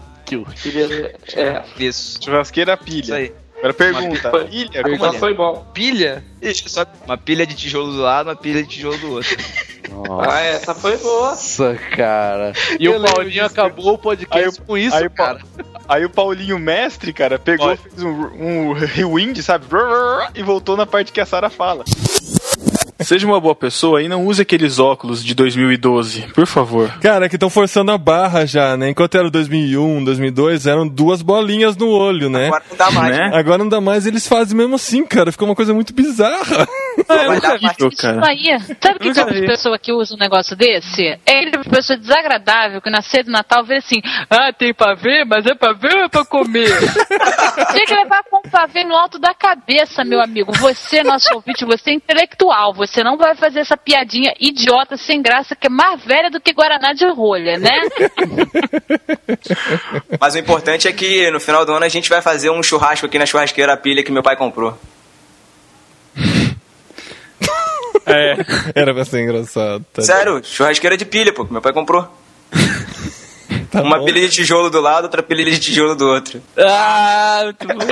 É, 1.34 1.62
Isso. 1.76 2.20
Churrasqueira 2.22 2.74
Isso 2.74 2.84
pilha. 2.84 3.14
aí. 3.16 3.32
Agora 3.60 3.74
pergunta, 3.74 4.30
Foi- 4.30 4.44
pilha? 4.46 4.82
Como 4.82 5.04
é? 5.06 5.12
foi 5.18 5.34
bom. 5.34 5.66
Pilha? 5.72 6.24
Isso, 6.40 6.68
só 6.68 6.84
uma 7.06 7.16
pilha 7.18 7.46
de 7.46 7.54
tijolo 7.54 7.92
do 7.92 8.00
lado, 8.00 8.28
uma 8.28 8.36
pilha 8.36 8.62
de 8.62 8.68
tijolo 8.68 8.96
do 8.98 9.12
outro. 9.12 9.36
Ah, 10.20 10.40
essa 10.40 10.74
foi 10.74 10.96
boa. 10.96 11.30
Nossa, 11.30 11.74
cara. 11.96 12.52
E 12.78 12.86
Eu 12.86 12.96
o 12.98 13.02
Paulinho 13.02 13.30
disso. 13.32 13.44
acabou 13.46 13.94
o 13.94 13.98
podcast 13.98 14.60
com 14.62 14.78
isso, 14.78 14.96
aí, 14.96 15.08
cara. 15.10 15.40
aí 15.88 16.04
o 16.04 16.10
Paulinho 16.10 16.58
Mestre, 16.58 17.12
cara, 17.12 17.38
pegou, 17.38 17.66
Olha. 17.66 17.76
fez 17.76 18.02
um, 18.02 18.08
um 18.08 18.72
rewind, 18.72 19.36
sabe? 19.42 19.66
E 20.34 20.42
voltou 20.42 20.76
na 20.76 20.86
parte 20.86 21.12
que 21.12 21.20
a 21.20 21.26
Sara 21.26 21.50
fala. 21.50 21.84
Seja 23.00 23.26
uma 23.26 23.40
boa 23.40 23.54
pessoa 23.54 24.02
e 24.02 24.08
não 24.08 24.26
use 24.26 24.42
aqueles 24.42 24.78
óculos 24.78 25.24
de 25.24 25.34
2012, 25.34 26.28
por 26.34 26.46
favor. 26.46 26.90
Cara, 27.00 27.28
que 27.28 27.36
estão 27.36 27.50
forçando 27.50 27.90
a 27.90 27.98
barra 27.98 28.46
já, 28.46 28.76
né? 28.76 28.90
Enquanto 28.90 29.16
era 29.16 29.30
2001, 29.30 30.04
2002, 30.04 30.66
eram 30.66 30.86
duas 30.86 31.22
bolinhas 31.22 31.76
no 31.76 31.88
olho, 31.88 32.28
né? 32.28 32.46
Agora 32.46 32.64
não 32.70 32.76
dá 32.76 32.90
mais. 32.90 33.16
Né? 33.16 33.30
Agora 33.34 33.58
não 33.58 33.68
dá 33.68 33.80
mais, 33.80 34.06
eles 34.06 34.26
fazem 34.28 34.56
mesmo 34.56 34.74
assim, 34.74 35.04
cara. 35.06 35.32
Ficou 35.32 35.48
uma 35.48 35.54
coisa 35.54 35.72
muito 35.74 35.94
bizarra. 35.94 36.68
Ah, 37.08 37.26
vai 37.26 37.40
dar 37.40 37.54
horrível, 37.54 37.88
Isso 37.88 38.02
cara. 38.02 38.20
aí. 38.26 38.58
Sabe 38.80 38.98
que 38.98 39.12
tipo 39.12 39.32
de 39.32 39.46
pessoa 39.46 39.78
que 39.78 39.92
usa 39.92 40.14
um 40.14 40.18
negócio 40.18 40.54
desse? 40.54 41.02
É 41.24 41.40
ele, 41.40 41.52
pessoa 41.58 41.96
desagradável, 41.96 42.80
que 42.82 42.90
na 42.90 43.00
ceia 43.00 43.24
do 43.24 43.30
Natal 43.30 43.64
vê 43.64 43.76
assim, 43.76 44.02
ah, 44.28 44.52
tem 44.52 44.74
pavê, 44.74 45.24
mas 45.24 45.46
é 45.46 45.54
pavê 45.54 45.88
ou 45.94 46.04
é 46.04 46.08
pra 46.08 46.24
comer? 46.24 46.68
Tinha 47.72 47.86
que 47.86 47.94
levar 47.94 48.22
com 48.24 48.42
pavê 48.42 48.84
no 48.84 48.94
alto 48.94 49.18
da 49.18 49.32
cabeça, 49.32 50.04
meu 50.04 50.20
amigo. 50.20 50.52
Você, 50.58 51.02
nosso 51.02 51.32
ouvinte, 51.34 51.64
você 51.64 51.90
é 51.90 51.94
intelectual. 51.94 52.74
Você 52.74 52.89
não 53.04 53.16
vai 53.16 53.34
fazer 53.36 53.60
essa 53.60 53.76
piadinha 53.76 54.34
idiota, 54.40 54.96
sem 54.96 55.22
graça, 55.22 55.54
que 55.54 55.66
é 55.66 55.70
mais 55.70 56.02
velha 56.04 56.30
do 56.30 56.40
que 56.40 56.52
Guaraná 56.52 56.92
de 56.92 57.06
rolha, 57.06 57.56
né? 57.58 57.70
Mas 60.20 60.34
o 60.34 60.38
importante 60.38 60.88
é 60.88 60.92
que 60.92 61.30
no 61.30 61.38
final 61.38 61.64
do 61.64 61.72
ano 61.72 61.84
a 61.84 61.88
gente 61.88 62.08
vai 62.08 62.20
fazer 62.20 62.50
um 62.50 62.62
churrasco 62.62 63.06
aqui 63.06 63.18
na 63.18 63.26
churrasqueira 63.26 63.72
a 63.74 63.76
pilha 63.76 64.02
que 64.02 64.10
meu 64.10 64.22
pai 64.22 64.36
comprou. 64.36 64.76
É. 68.06 68.34
Era 68.74 68.92
pra 68.94 69.04
ser 69.04 69.20
engraçado. 69.22 69.84
tá 69.92 70.02
Sério, 70.02 70.40
churrasqueira 70.42 70.96
de 70.96 71.04
pilha, 71.04 71.32
pô, 71.32 71.44
que 71.44 71.52
meu 71.52 71.62
pai 71.62 71.72
comprou. 71.72 72.08
Tá 73.70 73.82
Uma 73.82 73.98
bom. 73.98 74.04
pilha 74.04 74.20
de 74.22 74.30
tijolo 74.30 74.68
do 74.68 74.80
lado, 74.80 75.04
outra 75.04 75.22
pilha 75.22 75.44
de 75.44 75.60
tijolo 75.60 75.94
do 75.94 76.04
outro. 76.08 76.42
Ah, 76.58 77.42
muito 77.44 77.68
bom. 77.68 77.84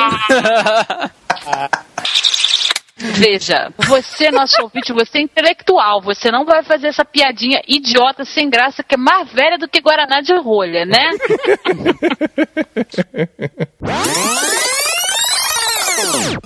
Veja, 2.98 3.72
você, 3.78 4.30
nosso 4.30 4.60
ouvinte, 4.62 4.92
você 4.92 5.18
é 5.18 5.22
intelectual. 5.22 6.00
Você 6.02 6.30
não 6.30 6.44
vai 6.44 6.62
fazer 6.64 6.88
essa 6.88 7.04
piadinha 7.04 7.62
idiota, 7.66 8.24
sem 8.24 8.50
graça, 8.50 8.82
que 8.82 8.94
é 8.94 8.98
mais 8.98 9.32
velha 9.32 9.56
do 9.56 9.68
que 9.68 9.80
Guaraná 9.80 10.20
de 10.20 10.34
rolha, 10.34 10.84
né? 10.84 11.10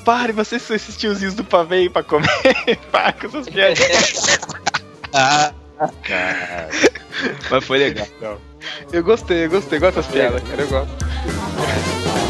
Pare, 0.04 0.32
vocês 0.32 0.62
são 0.62 0.74
esses 0.74 0.96
tiozinhos 0.96 1.34
do 1.34 1.44
pavê 1.44 1.76
aí 1.76 1.88
pra 1.88 2.02
comer. 2.02 2.28
Para 2.90 3.12
com 3.12 3.26
essas 3.26 3.48
piadinhas. 3.48 4.40
Ah, 5.12 5.52
cara. 6.02 6.68
Mas 7.50 7.64
foi 7.64 7.78
legal. 7.78 8.06
Eu 8.92 9.02
gostei, 9.04 9.44
eu 9.44 9.50
gostei, 9.50 9.78
gosto 9.78 9.96
dessas 9.96 10.12
piadas, 10.12 10.42
cara, 10.42 10.62
eu 10.62 10.68
gosto. 10.68 12.22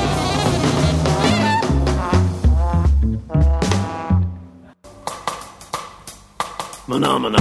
Maná, 6.92 7.18
maná. 7.18 7.38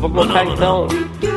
Vou 0.00 0.10
contar 0.10 0.44
então, 0.44 0.86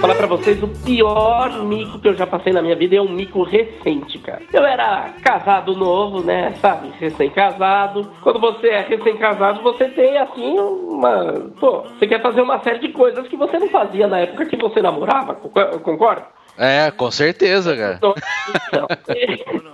falar 0.02 0.14
pra 0.16 0.28
vocês 0.28 0.62
o 0.62 0.68
pior 0.68 1.64
mico 1.64 1.98
que 2.00 2.08
eu 2.10 2.14
já 2.16 2.28
passei 2.28 2.52
na 2.54 2.62
minha 2.62 2.76
vida 2.76 2.96
é 2.98 3.02
um 3.02 3.10
mico 3.10 3.44
recente, 3.44 4.20
cara. 4.20 4.42
Eu 4.54 4.64
era 4.66 5.10
casado 5.24 5.76
novo, 5.76 6.22
né? 6.22 6.54
Sabe? 6.62 6.92
Recém-casado. 7.00 8.12
Quando 8.22 8.40
você 8.40 8.68
é 8.68 8.82
recém-casado, 8.82 9.64
você 9.64 9.86
tem 9.90 10.18
assim 10.18 10.60
uma. 10.60 11.34
Pô, 11.60 11.84
você 11.98 12.06
quer 12.06 12.22
fazer 12.22 12.42
uma 12.42 12.60
série 12.60 12.80
de 12.80 12.90
coisas 12.90 13.28
que 13.28 13.38
você 13.38 13.58
não 13.58 13.70
fazia 13.70 14.08
na 14.08 14.20
época 14.20 14.46
que 14.46 14.58
você 14.58 14.82
namorava, 14.82 15.34
concor- 15.36 15.80
concorda? 15.80 16.26
É, 16.58 16.92
com 16.92 17.10
certeza, 17.10 17.76
cara. 17.76 17.96
Então, 17.98 18.14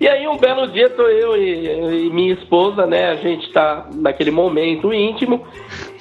E 0.00 0.08
aí 0.08 0.26
um 0.28 0.36
belo 0.36 0.68
dia 0.68 0.88
tô 0.90 1.02
eu 1.02 1.36
e, 1.36 2.06
e 2.06 2.10
minha 2.10 2.34
esposa, 2.34 2.86
né? 2.86 3.10
A 3.10 3.16
gente 3.16 3.50
tá 3.52 3.86
naquele 3.94 4.30
momento 4.30 4.92
íntimo. 4.92 5.46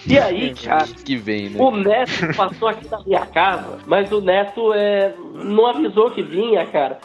E 0.07 0.17
aí, 0.19 0.53
cara, 0.63 0.85
Que 1.05 1.15
vem, 1.15 1.49
né? 1.49 1.59
o 1.59 1.71
Neto 1.71 2.35
passou 2.35 2.67
aqui 2.67 2.87
na 2.89 2.99
minha 3.01 3.25
casa, 3.25 3.79
mas 3.85 4.11
o 4.11 4.21
Neto 4.21 4.73
é, 4.73 5.13
não 5.35 5.65
avisou 5.67 6.11
que 6.11 6.21
vinha, 6.23 6.65
cara. 6.67 6.99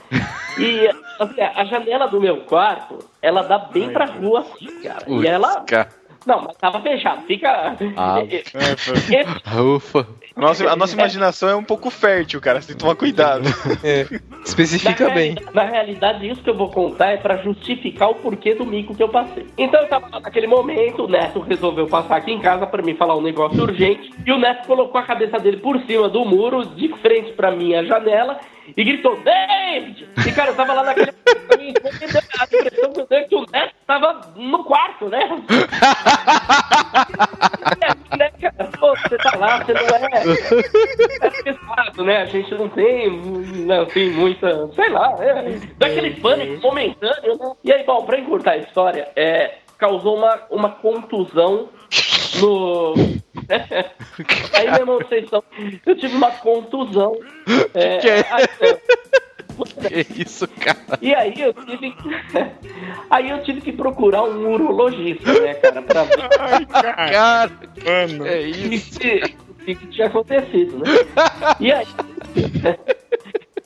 E 0.58 0.88
assim, 1.20 1.40
a 1.54 1.64
janela 1.66 2.06
do 2.08 2.20
meu 2.20 2.38
quarto, 2.42 2.98
ela 3.20 3.42
dá 3.42 3.58
bem 3.58 3.90
pra 3.90 4.06
rua, 4.06 4.40
assim, 4.40 4.66
cara. 4.82 5.04
E 5.08 5.26
ela. 5.26 5.60
cara. 5.62 5.88
Não, 6.26 6.42
mas 6.42 6.56
tava 6.56 6.80
fechado. 6.80 7.22
Fica. 7.26 7.76
Ah. 7.96 8.18
Esse- 8.28 8.52
Ufa. 9.60 10.06
A 10.36 10.40
nossa, 10.40 10.70
a 10.70 10.76
nossa 10.76 10.92
imaginação 10.92 11.48
é 11.48 11.56
um 11.56 11.64
pouco 11.64 11.88
fértil, 11.88 12.42
cara. 12.42 12.60
Você 12.60 12.68
tem 12.68 12.76
que 12.76 12.80
tomar 12.80 12.94
cuidado. 12.94 13.44
Especifica 14.44 15.08
na, 15.08 15.14
bem. 15.14 15.34
na 15.54 15.64
realidade, 15.64 16.28
isso 16.28 16.42
que 16.42 16.50
eu 16.50 16.56
vou 16.56 16.70
contar 16.70 17.12
é 17.12 17.16
pra 17.16 17.38
justificar 17.38 18.10
o 18.10 18.16
porquê 18.16 18.54
do 18.54 18.66
mico 18.66 18.94
que 18.94 19.02
eu 19.02 19.08
passei. 19.08 19.46
Então 19.56 19.80
eu 19.80 19.88
tava 19.88 20.10
lá 20.10 20.20
naquele 20.20 20.46
momento, 20.46 21.04
o 21.04 21.08
Neto 21.08 21.40
resolveu 21.40 21.86
passar 21.86 22.16
aqui 22.16 22.32
em 22.32 22.38
casa 22.38 22.66
pra 22.66 22.82
me 22.82 22.94
falar 22.94 23.16
um 23.16 23.22
negócio 23.22 23.62
urgente, 23.62 24.10
e 24.26 24.30
o 24.30 24.38
Neto 24.38 24.66
colocou 24.66 25.00
a 25.00 25.04
cabeça 25.04 25.38
dele 25.38 25.56
por 25.56 25.80
cima 25.86 26.06
do 26.06 26.22
muro, 26.26 26.66
de 26.66 26.88
frente 27.00 27.32
pra 27.32 27.50
minha 27.50 27.82
janela, 27.86 28.38
e 28.76 28.84
gritou, 28.84 29.20
David! 29.22 30.09
E 30.26 30.32
cara, 30.32 30.51
eu 30.51 30.56
tava 30.56 30.72
lá 30.72 30.84
naquele 30.84 31.12
a 32.38 32.44
impressão 32.44 32.93
que 32.93 33.01
eu 33.01 33.06
é 33.10 33.24
que 33.24 33.34
o 33.34 33.47
Neto 33.51 33.74
tava 33.86 34.32
no 34.36 34.64
quarto, 34.64 35.09
né? 35.09 35.28
Né, 38.16 38.30
cara? 38.40 38.70
Pô, 38.78 38.97
você 38.97 39.16
tá 39.18 39.36
lá, 39.36 39.62
você 39.62 39.72
não 39.74 39.80
é. 39.82 41.26
É 41.26 41.43
pesado, 41.43 42.05
né? 42.05 42.16
A 42.18 42.24
gente 42.26 42.55
não 42.55 42.68
tem, 42.68 43.10
né, 43.66 43.80
assim, 43.80 44.10
muita. 44.10 44.68
Sei 44.72 44.88
lá, 44.88 45.14
é. 45.20 45.59
Daquele 45.76 46.10
pânico 46.20 46.62
momentâneo, 46.62 47.38
né? 47.38 47.52
E 47.64 47.72
aí, 47.72 47.84
bom, 47.84 48.05
pra 48.05 48.18
encurtar 48.18 48.52
a 48.52 48.56
história, 48.59 49.09
é, 49.16 49.56
causou 49.78 50.16
uma, 50.16 50.40
uma 50.51 50.70
contusão 50.70 51.68
no. 52.40 52.94
aí, 54.55 54.70
meu 54.70 54.81
irmão, 54.81 54.98
vocês 54.98 55.28
são. 55.28 55.43
Eu 55.85 55.97
tive 55.97 56.15
uma 56.16 56.31
contusão. 56.32 57.16
É, 57.74 57.98
Que 57.98 58.09
é? 58.09 58.27
aí, 58.31 58.44
é, 58.61 60.05
Que 60.05 60.23
isso, 60.23 60.47
cara? 60.48 60.78
e 61.01 61.15
aí 61.15 61.40
eu 61.40 61.53
tive 61.55 61.90
que. 61.93 62.09
Aí 63.09 63.31
eu 63.31 63.43
tive 63.43 63.61
que 63.62 63.73
procurar 63.73 64.24
um 64.24 64.53
urologista, 64.53 65.32
né, 65.40 65.55
cara, 65.55 65.81
pra 65.82 66.03
ver 66.05 66.28
Cara, 66.66 67.51
Mano. 68.09 68.27
é 68.27 68.40
o 68.43 68.47
isso. 68.74 68.98
que, 69.01 69.23
o 69.48 69.55
que 69.65 69.74
que 69.77 69.86
tinha 69.89 70.09
acontecido, 70.09 70.78
né? 70.78 70.85
E 71.61 71.73
aí, 71.73 71.86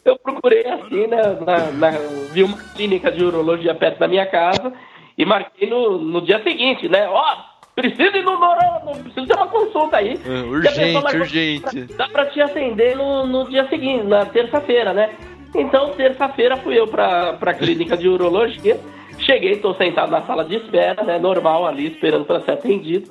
eu 0.05 0.17
procurei 0.19 0.67
assim, 0.67 1.07
né? 1.07 1.23
Na, 1.45 1.71
na- 1.73 1.99
vi 2.33 2.43
uma 2.45 2.57
clínica 2.75 3.11
de 3.11 3.25
urologia 3.25 3.75
perto 3.75 3.99
da 3.99 4.07
minha 4.09 4.27
casa 4.27 4.73
e 5.19 5.25
marquei 5.25 5.69
no, 5.69 5.99
no 5.99 6.21
dia 6.23 6.43
seguinte, 6.43 6.89
né? 6.89 7.07
Ó, 7.09 7.37
preciso 7.81 8.17
ir 8.17 8.25
no 8.25 8.39
urologia, 8.39 8.93
preciso 9.03 9.27
ter 9.27 9.37
uma 9.37 9.47
consulta 9.47 9.97
aí. 9.97 10.21
É, 10.25 10.43
Urgente, 10.43 11.17
urgente. 11.17 11.85
Dá 11.97 12.09
pra 12.09 12.27
te 12.27 12.41
atender 12.41 12.97
no, 12.97 13.27
no 13.27 13.49
dia 13.49 13.67
seguinte, 13.69 14.05
na 14.05 14.25
terça-feira, 14.27 14.93
né? 14.93 15.11
Então, 15.55 15.91
terça-feira 15.91 16.57
fui 16.59 16.79
eu 16.79 16.87
pra, 16.87 17.33
pra 17.35 17.55
clínica 17.55 17.97
de 17.97 18.09
urologia. 18.09 18.79
Cheguei, 19.19 19.57
tô 19.57 19.75
sentado 19.75 20.11
na 20.11 20.23
sala 20.23 20.45
de 20.45 20.57
espera, 20.57 21.03
né? 21.03 21.19
Normal 21.19 21.67
ali, 21.67 21.87
esperando 21.89 22.25
pra 22.25 22.41
ser 22.41 22.53
atendido. 22.53 23.11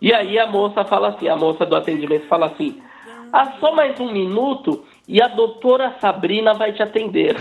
E 0.00 0.12
aí 0.12 0.38
a 0.38 0.46
moça 0.46 0.84
fala 0.84 1.08
assim, 1.08 1.28
a 1.28 1.36
moça 1.36 1.66
do 1.66 1.76
atendimento 1.76 2.26
fala 2.26 2.46
assim, 2.46 2.80
ah, 3.32 3.52
só 3.60 3.74
mais 3.74 3.98
um 4.00 4.10
minuto 4.10 4.84
e 5.12 5.20
a 5.20 5.26
doutora 5.26 5.96
Sabrina 6.00 6.54
vai 6.54 6.72
te 6.72 6.80
atender. 6.82 7.36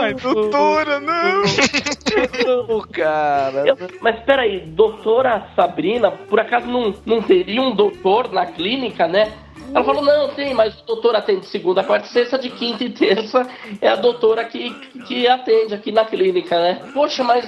Ai, 0.00 0.14
doutora, 0.14 0.98
não! 0.98 1.42
Não, 2.68 2.80
cara. 2.80 3.64
Eu- 3.66 3.76
mas 4.00 4.18
peraí, 4.24 4.60
doutora 4.60 5.46
Sabrina, 5.54 6.10
por 6.10 6.40
acaso 6.40 6.66
não, 6.66 6.92
não 7.06 7.22
teria 7.22 7.60
um 7.62 7.74
doutor 7.74 8.32
na 8.32 8.46
clínica, 8.46 9.06
né? 9.06 9.32
Ela 9.72 9.84
falou, 9.84 10.02
não, 10.02 10.28
tem, 10.30 10.54
mas 10.54 10.80
o 10.80 10.86
doutor 10.86 11.14
atende 11.14 11.46
segunda, 11.46 11.84
quarta, 11.84 12.06
e 12.06 12.10
sexta, 12.10 12.38
de 12.38 12.48
quinta 12.50 12.82
e 12.84 12.90
terça 12.90 13.46
é 13.80 13.88
a 13.88 13.96
doutora 13.96 14.44
que, 14.44 14.70
que 15.06 15.28
atende 15.28 15.74
aqui 15.74 15.92
na 15.92 16.04
clínica, 16.06 16.58
né? 16.60 16.80
Poxa, 16.94 17.22
mas 17.22 17.44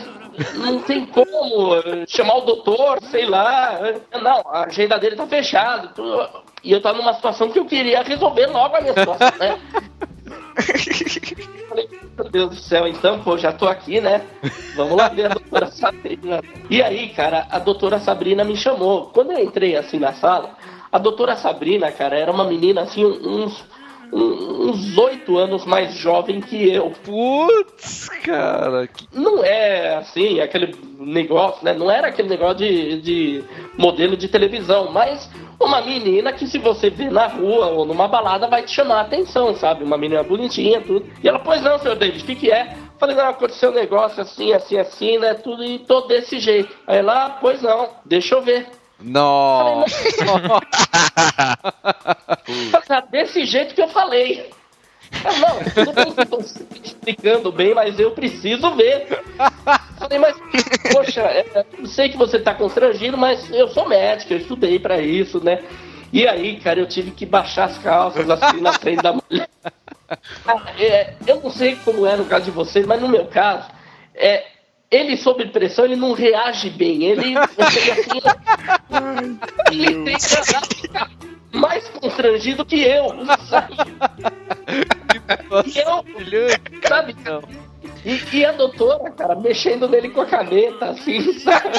não 0.56 0.80
tem 0.80 1.06
como 1.06 1.76
chamar 2.06 2.36
o 2.36 2.40
doutor, 2.42 3.00
sei 3.04 3.26
lá. 3.26 3.78
Não, 4.22 4.42
a 4.52 4.64
agenda 4.66 4.98
dele 4.98 5.16
tá 5.16 5.26
fechada. 5.26 5.92
E 6.62 6.72
eu 6.72 6.80
tava 6.80 6.98
numa 6.98 7.14
situação 7.14 7.50
que 7.50 7.58
eu 7.58 7.64
queria 7.64 8.02
resolver 8.02 8.46
logo 8.46 8.76
a 8.76 8.80
minha 8.80 8.94
situação, 8.94 9.32
né? 9.38 9.58
Falei, 11.68 11.88
meu 12.16 12.30
Deus 12.30 12.50
do 12.50 12.56
céu, 12.56 12.86
então, 12.86 13.22
pô, 13.22 13.38
já 13.38 13.52
tô 13.52 13.66
aqui, 13.66 14.00
né? 14.00 14.26
Vamos 14.74 14.96
lá 14.96 15.08
ver 15.08 15.26
a 15.26 15.34
doutora 15.34 15.66
Sabrina. 15.72 16.42
E 16.68 16.82
aí, 16.82 17.08
cara, 17.10 17.46
a 17.50 17.58
doutora 17.58 17.98
Sabrina 17.98 18.44
me 18.44 18.56
chamou. 18.56 19.06
Quando 19.06 19.32
eu 19.32 19.38
entrei 19.38 19.76
assim 19.76 19.98
na 19.98 20.12
sala, 20.12 20.56
a 20.92 20.98
doutora 20.98 21.36
Sabrina, 21.36 21.90
cara, 21.92 22.18
era 22.18 22.30
uma 22.30 22.44
menina 22.44 22.82
assim, 22.82 23.04
uns 23.04 23.64
uns 24.12 24.96
oito 24.98 25.38
anos 25.38 25.64
mais 25.64 25.94
jovem 25.94 26.40
que 26.40 26.68
eu. 26.68 26.92
Putz, 27.04 28.08
cara. 28.22 28.86
Que... 28.86 29.06
Não 29.12 29.44
é 29.44 29.96
assim, 29.96 30.40
aquele 30.40 30.74
negócio, 30.98 31.64
né? 31.64 31.72
Não 31.72 31.90
era 31.90 32.08
aquele 32.08 32.28
negócio 32.28 32.56
de, 32.56 33.00
de 33.00 33.44
modelo 33.78 34.16
de 34.16 34.28
televisão, 34.28 34.90
mas 34.90 35.30
uma 35.58 35.80
menina 35.80 36.32
que 36.32 36.46
se 36.46 36.58
você 36.58 36.90
vê 36.90 37.08
na 37.10 37.26
rua 37.26 37.66
ou 37.66 37.84
numa 37.84 38.08
balada 38.08 38.48
vai 38.48 38.62
te 38.62 38.72
chamar 38.72 38.96
a 38.96 39.02
atenção, 39.02 39.54
sabe? 39.54 39.84
Uma 39.84 39.96
menina 39.96 40.22
bonitinha, 40.22 40.80
tudo. 40.80 41.06
E 41.22 41.28
ela, 41.28 41.38
pois 41.38 41.62
não, 41.62 41.78
senhor 41.78 41.96
David, 41.96 42.22
o 42.22 42.26
que, 42.26 42.34
que 42.34 42.50
é? 42.50 42.76
Falei, 42.98 43.16
não, 43.16 43.28
aconteceu 43.28 43.70
um 43.70 43.74
negócio 43.74 44.20
assim, 44.20 44.52
assim, 44.52 44.78
assim, 44.78 45.18
né? 45.18 45.34
Tudo 45.34 45.64
e 45.64 45.78
tô 45.78 46.02
desse 46.02 46.38
jeito. 46.38 46.74
Aí 46.86 46.98
ela, 46.98 47.26
"Ah, 47.26 47.30
pois 47.30 47.62
não, 47.62 47.88
deixa 48.04 48.34
eu 48.34 48.42
ver. 48.42 48.66
Não. 49.00 49.84
Tá 52.86 53.00
desse 53.00 53.44
jeito 53.44 53.74
que 53.74 53.82
eu 53.82 53.88
falei. 53.88 54.50
Ah, 55.24 55.32
Não, 55.38 55.58
eu 56.18 56.26
tô 56.26 56.38
explicando 56.40 57.52
bem, 57.52 57.74
mas 57.74 57.98
eu 57.98 58.10
preciso 58.12 58.74
ver. 58.74 59.06
falei, 59.98 60.18
mas, 60.18 60.36
poxa, 60.92 61.20
é, 61.22 61.44
sei 61.86 62.08
que 62.08 62.16
você 62.16 62.38
tá 62.38 62.54
constrangido, 62.54 63.16
mas 63.16 63.48
eu 63.50 63.68
sou 63.68 63.88
médico, 63.88 64.32
eu 64.32 64.38
estudei 64.38 64.78
pra 64.78 65.00
isso, 65.00 65.42
né? 65.42 65.62
E 66.12 66.26
aí, 66.26 66.58
cara, 66.60 66.80
eu 66.80 66.86
tive 66.88 67.10
que 67.12 67.24
baixar 67.24 67.64
as 67.66 67.78
calças 67.78 68.28
assim 68.28 68.60
na 68.60 68.72
frente 68.72 69.02
da 69.02 69.12
mulher. 69.12 69.48
Ah, 70.46 70.72
é, 70.78 71.14
eu 71.26 71.40
não 71.40 71.50
sei 71.50 71.76
como 71.84 72.06
é 72.06 72.16
no 72.16 72.24
caso 72.24 72.46
de 72.46 72.50
vocês, 72.50 72.84
mas 72.84 73.00
no 73.00 73.08
meu 73.08 73.26
caso, 73.26 73.68
é, 74.14 74.44
ele 74.90 75.16
sob 75.16 75.46
pressão, 75.46 75.84
ele 75.84 75.96
não 75.96 76.12
reage 76.12 76.68
bem. 76.70 77.04
Ele, 77.04 77.34
assim, 77.38 78.20
ele 79.70 80.04
tem 80.04 80.16
que 80.16 80.76
ficar 80.82 81.10
mais 81.52 81.88
constrangido 81.88 82.64
que 82.64 82.80
eu, 82.82 83.08
sabe? 83.48 83.74
E 85.66 85.78
eu, 85.78 86.04
sabe? 86.88 87.16
E, 88.04 88.36
e 88.36 88.44
a 88.44 88.52
doutora, 88.52 89.10
cara, 89.12 89.34
mexendo 89.36 89.88
nele 89.88 90.10
com 90.10 90.22
a 90.22 90.26
caneta, 90.26 90.86
assim, 90.86 91.38
sabe? 91.38 91.78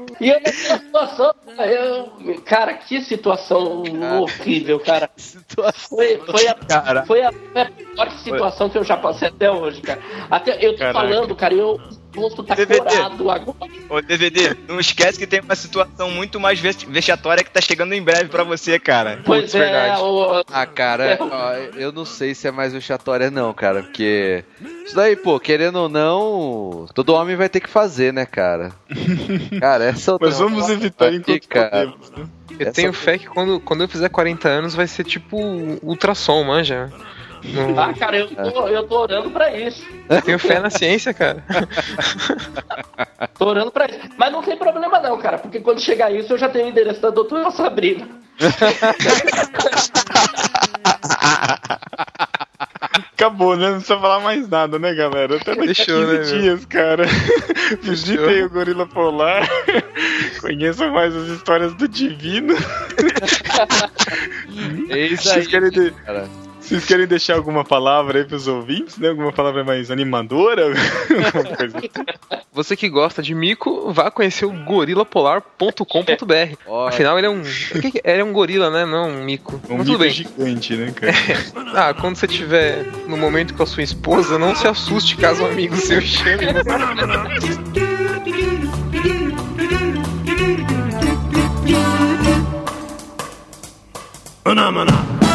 E 0.20 0.28
eu 0.28 0.40
naquela 0.40 0.78
situação, 0.78 1.34
eu, 1.58 2.42
cara, 2.44 2.74
que 2.74 3.00
situação 3.00 3.82
horrível, 4.22 4.80
cara. 4.80 5.10
Foi, 5.74 6.18
foi, 6.18 6.48
a, 6.48 7.04
foi, 7.04 7.22
a, 7.22 7.32
foi 7.32 7.62
a 7.62 7.66
pior 7.94 8.10
situação 8.18 8.68
que 8.68 8.78
eu 8.78 8.84
já 8.84 8.96
passei 8.96 9.28
até 9.28 9.50
hoje, 9.50 9.80
cara. 9.82 10.00
Até, 10.30 10.64
eu 10.64 10.72
tô 10.72 10.78
Caraca. 10.78 10.98
falando, 10.98 11.36
cara, 11.36 11.54
eu, 11.54 11.80
rosto 12.16 12.42
tá 12.42 12.54
DVD. 12.54 12.80
corado 12.80 13.30
agora. 13.30 13.56
Ô, 13.88 14.00
DVD, 14.00 14.56
não 14.68 14.80
esquece 14.80 15.18
que 15.18 15.26
tem 15.26 15.40
uma 15.40 15.54
situação 15.54 16.10
muito 16.10 16.40
mais 16.40 16.58
vex- 16.58 16.82
vexatória 16.84 17.44
que 17.44 17.50
tá 17.50 17.60
chegando 17.60 17.92
em 17.92 18.02
breve 18.02 18.28
pra 18.28 18.42
você, 18.44 18.78
cara. 18.78 19.20
Pois 19.24 19.54
é, 19.54 19.96
o, 19.98 20.42
Ah, 20.52 20.66
cara, 20.66 21.18
ó, 21.20 21.52
eu 21.78 21.92
não 21.92 22.04
sei 22.04 22.34
se 22.34 22.48
é 22.48 22.50
mais 22.50 22.72
vexatória 22.72 23.30
não, 23.30 23.52
cara, 23.52 23.82
porque 23.82 24.44
isso 24.84 24.94
daí, 24.94 25.14
pô, 25.16 25.38
querendo 25.38 25.76
ou 25.76 25.88
não, 25.88 26.86
todo 26.94 27.14
homem 27.14 27.36
vai 27.36 27.48
ter 27.48 27.60
que 27.60 27.68
fazer, 27.70 28.12
né, 28.12 28.26
cara? 28.26 28.72
Cara, 29.60 29.84
essa 29.84 30.12
eu 30.12 30.18
Mas 30.20 30.38
vamos 30.38 30.68
evitar 30.68 31.12
enquanto 31.12 31.48
cara. 31.48 31.70
podemos, 31.70 32.10
né? 32.10 32.26
Eu 32.58 32.62
Essa 32.62 32.72
tenho 32.72 32.92
fé 32.92 33.18
que 33.18 33.26
quando, 33.26 33.60
quando 33.60 33.82
eu 33.82 33.88
fizer 33.88 34.08
40 34.08 34.48
anos 34.48 34.74
vai 34.74 34.86
ser 34.86 35.04
tipo 35.04 35.36
ultrassom, 35.82 36.42
manja. 36.44 36.90
Ah, 37.76 37.92
cara, 37.94 38.16
eu 38.18 38.28
tô, 38.28 38.68
eu 38.68 38.82
tô 38.86 39.00
orando 39.00 39.30
pra 39.30 39.54
isso. 39.56 39.84
Eu 40.08 40.22
tenho 40.22 40.38
fé 40.38 40.58
na 40.60 40.70
ciência, 40.70 41.12
cara. 41.14 41.44
Tô 43.38 43.46
orando 43.48 43.70
pra 43.70 43.86
isso. 43.86 43.98
Mas 44.16 44.32
não 44.32 44.42
tem 44.42 44.56
problema 44.56 44.98
não, 45.00 45.16
cara, 45.18 45.38
porque 45.38 45.60
quando 45.60 45.80
chegar 45.80 46.10
isso 46.12 46.32
eu 46.32 46.38
já 46.38 46.48
tenho 46.48 46.66
o 46.66 46.68
endereço 46.70 47.00
da 47.00 47.10
doutora 47.10 47.50
Sabrina. 47.50 48.06
Acabou, 53.12 53.56
né? 53.56 53.66
Não 53.70 53.76
precisa 53.76 53.98
falar 53.98 54.20
mais 54.20 54.48
nada, 54.48 54.78
né, 54.78 54.94
galera? 54.94 55.36
Até 55.36 55.54
daqui 55.54 55.70
a 55.70 55.74
15 55.74 55.90
né, 55.92 56.06
meu? 56.12 56.22
dias, 56.22 56.64
cara. 56.66 57.04
Visitem 57.82 58.44
o 58.44 58.50
Gorila 58.50 58.86
Polar. 58.86 59.48
Conheçam 60.40 60.92
mais 60.92 61.14
as 61.16 61.28
histórias 61.28 61.74
do 61.74 61.88
Divino. 61.88 62.54
É 64.90 64.98
isso 64.98 65.24
Vocês 65.24 65.46
aí, 65.46 65.50
querem, 65.50 65.70
de- 65.70 65.90
cara. 66.04 66.28
Vocês 66.66 66.84
querem 66.84 67.06
deixar 67.06 67.34
alguma 67.34 67.64
palavra 67.64 68.18
aí 68.18 68.24
pros 68.24 68.48
ouvintes, 68.48 68.98
né? 68.98 69.10
Alguma 69.10 69.32
palavra 69.32 69.62
mais 69.62 69.90
animadora? 69.90 70.66
Alguma 71.08 71.56
coisa 71.56 71.78
assim? 71.78 71.88
Você 72.52 72.76
que 72.76 72.88
gosta 72.88 73.22
de 73.22 73.34
mico, 73.34 73.92
vá 73.92 74.10
conhecer 74.10 74.46
o 74.46 74.52
gorilapolar.com.br. 74.64 76.86
Afinal, 76.88 77.18
ele 77.18 77.26
é 77.26 77.30
um. 77.30 77.42
Ele 77.42 78.20
é 78.20 78.24
um 78.24 78.32
gorila, 78.32 78.70
né? 78.70 78.84
Não 78.84 79.10
um 79.10 79.24
mico. 79.24 79.60
Um 79.68 79.78
Mas 79.78 79.86
mito 79.86 79.98
bem. 79.98 80.10
gigante, 80.10 80.74
né, 80.74 80.92
cara? 80.92 81.12
Ah, 81.76 81.92
quando 81.92 82.16
você 82.16 82.26
estiver 82.26 82.84
no 83.06 83.16
momento 83.16 83.54
com 83.54 83.62
a 83.62 83.66
sua 83.66 83.82
esposa, 83.82 84.38
não 84.38 84.54
se 84.54 84.66
assuste 84.66 85.16
caso 85.16 85.42
um 85.42 85.46
amigo 85.46 85.76
seu 85.76 86.00
chame. 86.00 86.46
O 94.44 95.25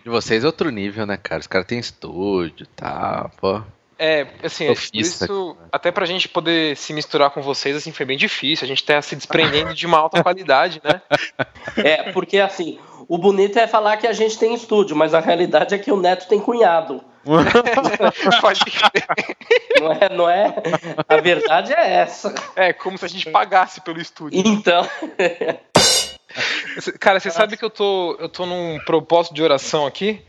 de 0.00 0.08
vocês 0.08 0.44
é 0.44 0.46
outro 0.46 0.70
nível, 0.70 1.06
né, 1.06 1.16
cara? 1.16 1.40
Os 1.40 1.46
caras 1.46 1.66
têm 1.66 1.78
estúdio 1.78 2.64
e 2.64 2.68
tal, 2.76 3.30
pô. 3.40 3.62
É, 3.98 4.26
assim, 4.42 4.66
é, 4.66 4.74
Sofista, 4.74 5.24
isso, 5.24 5.56
até 5.72 5.90
pra 5.90 6.04
gente 6.04 6.28
poder 6.28 6.76
se 6.76 6.92
misturar 6.92 7.30
com 7.30 7.40
vocês, 7.40 7.74
assim, 7.74 7.92
foi 7.92 8.04
bem 8.04 8.18
difícil. 8.18 8.64
A 8.64 8.68
gente 8.68 8.84
tá 8.84 9.00
se 9.00 9.16
desprendendo 9.16 9.72
de 9.72 9.86
uma 9.86 9.98
alta 9.98 10.22
qualidade, 10.22 10.82
né? 10.84 11.00
É, 11.78 12.12
porque 12.12 12.38
assim, 12.38 12.78
o 13.08 13.16
bonito 13.16 13.58
é 13.58 13.66
falar 13.66 13.96
que 13.96 14.06
a 14.06 14.12
gente 14.12 14.38
tem 14.38 14.54
estúdio, 14.54 14.94
mas 14.94 15.14
a 15.14 15.20
realidade 15.20 15.74
é 15.74 15.78
que 15.78 15.90
o 15.90 15.96
Neto 15.96 16.28
tem 16.28 16.38
cunhado. 16.38 17.02
Pode 18.40 18.60
crer. 18.60 19.36
Não 19.80 19.92
é, 19.92 20.08
não 20.14 20.30
é? 20.30 20.54
A 21.08 21.20
verdade 21.20 21.72
é 21.72 21.94
essa. 21.94 22.34
É, 22.54 22.72
como 22.72 22.96
se 22.96 23.04
a 23.04 23.08
gente 23.08 23.30
pagasse 23.30 23.80
pelo 23.80 24.00
estúdio. 24.00 24.40
Então, 24.44 24.86
Cara, 26.98 27.20
você 27.20 27.30
sabe 27.30 27.56
que 27.56 27.64
eu 27.64 27.70
tô, 27.70 28.16
eu 28.18 28.28
tô 28.28 28.46
num 28.46 28.78
propósito 28.84 29.34
de 29.34 29.42
oração 29.42 29.86
aqui? 29.86 30.22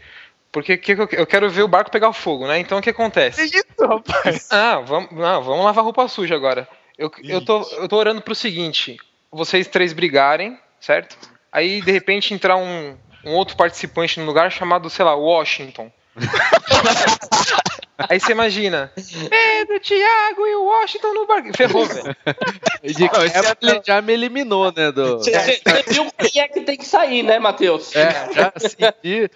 Porque 0.52 0.78
que 0.78 0.96
que 0.96 1.02
eu, 1.02 1.10
eu 1.12 1.28
quero 1.28 1.50
ver 1.50 1.64
o 1.64 1.68
barco 1.68 1.92
pegar 1.92 2.14
fogo, 2.14 2.48
né? 2.48 2.60
Então 2.60 2.80
o 2.80 2.82
que 2.82 2.90
acontece? 2.90 3.44
isso, 3.44 3.66
rapaz? 3.80 4.48
Ah, 4.52 4.80
vamos, 4.80 5.12
não, 5.12 5.44
vamos 5.44 5.66
lavar 5.66 5.84
roupa 5.84 6.08
suja 6.08 6.36
agora. 6.36 6.68
Eu, 6.98 7.12
eu, 7.24 7.44
tô, 7.44 7.62
eu 7.74 7.88
tô 7.88 7.98
orando 7.98 8.22
pro 8.22 8.34
seguinte: 8.34 8.98
vocês 9.32 9.68
três 9.68 9.94
brigarem, 9.94 10.58
certo? 10.80 11.18
Aí 11.52 11.82
de 11.82 11.92
repente 11.92 12.34
entrar 12.34 12.56
um, 12.56 12.98
um 13.24 13.34
outro 13.34 13.56
participante 13.56 14.20
no 14.20 14.26
lugar 14.26 14.52
chamado, 14.52 14.90
sei 14.90 15.06
lá, 15.06 15.16
Washington. 15.16 15.92
Aí 18.10 18.20
você 18.20 18.32
imagina, 18.32 18.92
Pedro, 18.96 19.80
Thiago 19.80 20.46
e 20.46 20.56
o 20.56 20.66
Washington 20.66 21.14
no 21.14 21.26
barco. 21.26 21.56
Ferrou, 21.56 21.86
velho. 21.86 22.16
Ele 22.84 23.82
já 23.86 24.02
me 24.02 24.14
eliminou, 24.14 24.72
né, 24.76 24.92
do... 24.92 25.18
você 25.18 25.32
você 25.32 25.84
viu 25.88 26.12
quem 26.32 26.42
é 26.42 26.48
que 26.48 26.62
tem 26.62 26.78
que 26.78 26.86
sair, 26.86 27.24
né, 27.24 27.40
Matheus? 27.40 27.96
É, 27.96 28.12
já 28.34 28.54
senti 28.58 29.32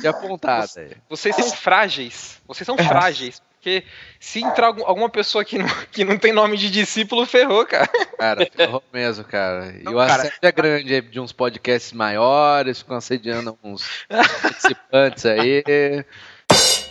de 0.00 0.06
apontada. 0.08 0.66
aí. 0.76 0.90
Vocês 1.08 1.34
são 1.36 1.50
frágeis. 1.50 2.40
Vocês 2.46 2.66
são 2.66 2.76
frágeis. 2.78 3.42
Porque 3.60 3.84
se 4.18 4.42
entrar 4.42 4.68
algum- 4.68 4.86
alguma 4.86 5.10
pessoa 5.10 5.44
que 5.44 5.58
não, 5.58 5.68
que 5.92 6.02
não 6.02 6.16
tem 6.16 6.32
nome 6.32 6.56
de 6.56 6.70
discípulo, 6.70 7.26
ferrou, 7.26 7.66
cara. 7.66 7.86
Cara, 8.18 8.48
ferrou 8.56 8.82
mesmo, 8.90 9.22
cara. 9.24 9.74
E 9.78 9.82
Não, 9.82 9.92
o 9.92 9.96
cara. 9.96 10.14
assédio 10.14 10.38
é 10.40 10.50
grande 10.52 10.94
aí 10.94 11.02
de 11.02 11.20
uns 11.20 11.30
podcasts 11.30 11.92
maiores, 11.92 12.78
ficam 12.78 12.96
assediando 12.96 13.58
uns 13.62 13.86
participantes 14.08 15.26
aí. 15.26 15.62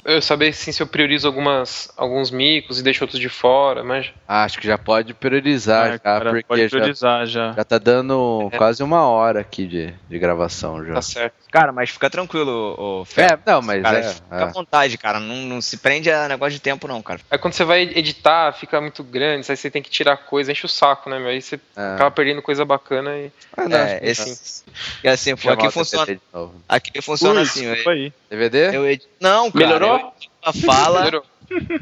Eu 0.05 0.21
saber 0.21 0.49
assim, 0.49 0.71
se 0.71 0.81
eu 0.81 0.87
priorizo 0.87 1.27
algumas, 1.27 1.91
alguns 1.97 2.31
micos 2.31 2.79
e 2.79 2.83
deixo 2.83 3.03
outros 3.03 3.19
de 3.19 3.29
fora, 3.29 3.83
mas. 3.83 4.11
Acho 4.27 4.59
que 4.59 4.67
já 4.67 4.77
pode 4.77 5.13
priorizar, 5.13 5.87
Ah, 5.87 5.91
já, 5.91 5.99
cara, 5.99 6.29
porque 6.31 6.45
pode 6.47 6.63
já, 6.63 6.69
priorizar 6.69 7.25
já. 7.25 7.51
já 7.53 7.63
tá 7.63 7.77
dando 7.77 8.49
quase 8.57 8.81
uma 8.83 9.07
hora 9.07 9.39
aqui 9.41 9.65
de, 9.67 9.93
de 10.07 10.19
gravação 10.19 10.83
já. 10.85 10.93
Tá 10.95 11.01
certo. 11.01 11.38
Cara, 11.51 11.71
mas 11.71 11.89
fica 11.89 12.09
tranquilo, 12.11 12.75
ô, 12.77 13.05
Fé. 13.05 13.23
É, 13.33 13.39
não, 13.43 13.59
mas 13.59 13.81
Cara, 13.81 13.99
é, 13.99 14.03
fica 14.13 14.35
é. 14.35 14.43
à 14.43 14.45
vontade, 14.45 14.97
cara. 14.99 15.19
Não, 15.19 15.35
não 15.35 15.61
se 15.61 15.77
prende 15.77 16.11
a 16.11 16.27
negócio 16.27 16.53
de 16.53 16.59
tempo, 16.59 16.87
não, 16.87 17.01
cara. 17.01 17.19
Aí 17.31 17.39
quando 17.39 17.53
você 17.53 17.63
vai 17.63 17.81
editar, 17.81 18.53
fica 18.53 18.79
muito 18.79 19.03
grande, 19.03 19.47
aí 19.49 19.57
você 19.57 19.71
tem 19.71 19.81
que 19.81 19.89
tirar 19.89 20.15
coisa, 20.17 20.51
enche 20.51 20.67
o 20.67 20.69
saco, 20.69 21.09
né, 21.09 21.17
meu? 21.17 21.29
Aí 21.29 21.41
você 21.41 21.59
É. 21.75 21.95
acaba 21.95 22.11
perdendo 22.11 22.41
coisa 22.43 22.63
bacana 22.63 23.17
e. 23.17 23.31
Ah, 23.57 23.67
não, 23.67 23.77
É, 23.77 23.83
acho 23.93 23.99
que 23.99 24.05
esse, 24.05 24.63
e 25.03 25.07
assim, 25.07 25.35
pô, 25.35 25.41
chamar 25.41 25.53
aqui 25.55 25.67
o 25.67 25.71
funciona, 25.71 26.05
DVD 26.05 26.21
de 26.23 26.37
novo. 26.37 26.55
aqui 26.69 27.01
funciona 27.01 27.39
Ui, 27.39 27.45
assim. 27.47 27.65
Eu, 27.65 27.73
isso 27.73 27.89
aí. 27.89 28.13
DVD? 28.29 28.75
eu 28.75 28.87
edito, 28.87 29.09
não, 29.19 29.49
cara. 29.51 29.65
Melhorou? 29.65 30.13
eu 30.45 30.53
fala. 30.53 30.99
Melhorou. 30.99 31.25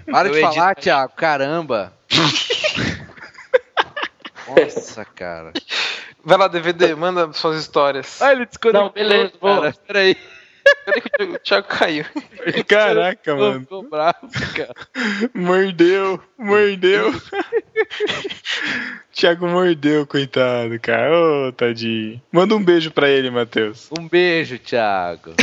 Para 0.09 0.29
eu 0.29 0.31
de 0.31 0.37
edito- 0.39 0.53
falar, 0.55 0.75
Thiago, 0.75 1.11
caramba. 1.13 1.91
Nossa, 4.47 5.03
cara. 5.03 5.51
Vai 6.27 6.37
lá, 6.37 6.49
DVD, 6.49 6.93
manda 6.93 7.31
suas 7.31 7.57
histórias. 7.57 8.21
Ah, 8.21 8.33
ele 8.33 8.45
desconectou. 8.45 8.83
Não, 8.83 8.91
beleza, 8.91 9.31
vou-. 9.39 9.71
Peraí. 9.87 10.17
Cadê 10.85 10.99
que 10.99 11.23
o 11.23 11.39
Thiago 11.39 11.67
caiu? 11.69 12.03
Caraca, 12.67 13.33
mano. 13.33 13.61
Ficou 13.61 13.83
bravo, 13.83 14.29
cara. 14.53 14.75
Mordeu, 15.33 16.21
mordeu. 16.37 17.13
Thiago 19.13 19.47
mordeu, 19.47 20.05
coitado, 20.05 20.77
cara. 20.81 21.17
Ô, 21.17 21.53
tadinho. 21.53 22.21
Manda 22.29 22.53
um 22.57 22.61
beijo 22.61 22.91
pra 22.91 23.07
ele, 23.07 23.31
Matheus. 23.31 23.87
Um 23.97 24.05
beijo, 24.05 24.59
Thiago. 24.59 25.33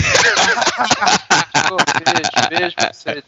beijo, 2.05 2.49
beijo 2.51 2.77
pra 2.77 2.93
você. 2.93 3.25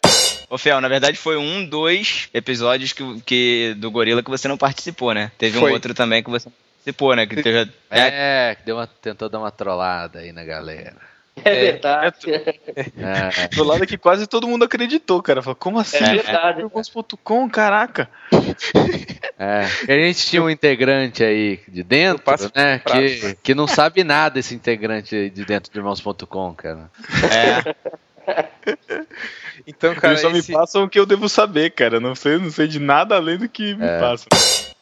Ô, 0.47 0.59
Fel, 0.59 0.79
na 0.79 0.87
verdade 0.87 1.17
foi 1.17 1.37
um, 1.37 1.65
dois 1.65 2.29
episódios 2.35 2.93
que, 2.93 3.21
que, 3.21 3.73
do 3.77 3.89
Gorila 3.89 4.21
que 4.21 4.29
você 4.29 4.47
não 4.47 4.59
participou, 4.59 5.11
né? 5.11 5.31
Teve 5.39 5.57
Foi. 5.59 5.71
um 5.71 5.73
outro 5.73 5.95
também 5.95 6.21
que 6.21 6.29
você 6.29 6.49
não 6.49 6.66
participou, 6.87 7.15
né? 7.15 7.25
Que 7.25 7.41
teve, 7.41 7.71
é, 7.89 8.51
É, 8.51 8.55
que 8.55 8.65
deu 8.65 8.77
uma, 8.77 8.87
tentou 8.87 9.29
dar 9.29 9.39
uma 9.39 9.51
trollada 9.51 10.19
aí 10.19 10.31
na 10.31 10.43
galera. 10.43 10.95
É 11.43 11.53
verdade. 11.53 12.33
É. 12.33 13.47
Do 13.55 13.63
lado 13.63 13.85
que 13.85 13.97
quase 13.97 14.25
todo 14.25 14.47
mundo 14.47 14.65
acreditou, 14.65 15.21
cara. 15.21 15.43
Falou, 15.43 15.55
como 15.55 15.79
assim? 15.79 16.03
É 16.03 16.15
verdade. 16.15 16.61
Irmãos.com, 16.61 17.49
caraca. 17.49 18.09
É, 19.39 19.65
a 19.87 19.99
gente 19.99 20.25
tinha 20.25 20.41
um 20.41 20.49
integrante 20.49 21.23
aí 21.23 21.59
de 21.67 21.83
dentro, 21.83 22.23
né? 22.55 22.79
Que, 22.79 23.37
que 23.43 23.53
não 23.53 23.67
sabe 23.67 24.03
nada 24.03 24.39
esse 24.39 24.55
integrante 24.55 25.15
aí 25.15 25.29
de 25.29 25.45
dentro 25.45 25.71
de 25.71 25.77
irmãos.com, 25.77 26.55
cara. 26.55 26.89
Então, 29.65 29.93
cara, 29.95 30.13
Eles 30.13 30.21
só 30.21 30.29
esse- 30.31 30.51
me 30.51 30.57
passam 30.57 30.83
o 30.83 30.89
que 30.89 30.99
eu 30.99 31.05
devo 31.05 31.27
saber, 31.29 31.71
cara. 31.71 31.99
Não 31.99 32.13
sei, 32.15 32.37
não 32.37 32.51
sei 32.51 32.67
de 32.67 32.79
nada 32.79 33.15
além 33.15 33.37
do 33.37 33.47
que 33.49 33.73
me 33.75 33.85
É. 33.85 33.99
passam. 33.99 34.27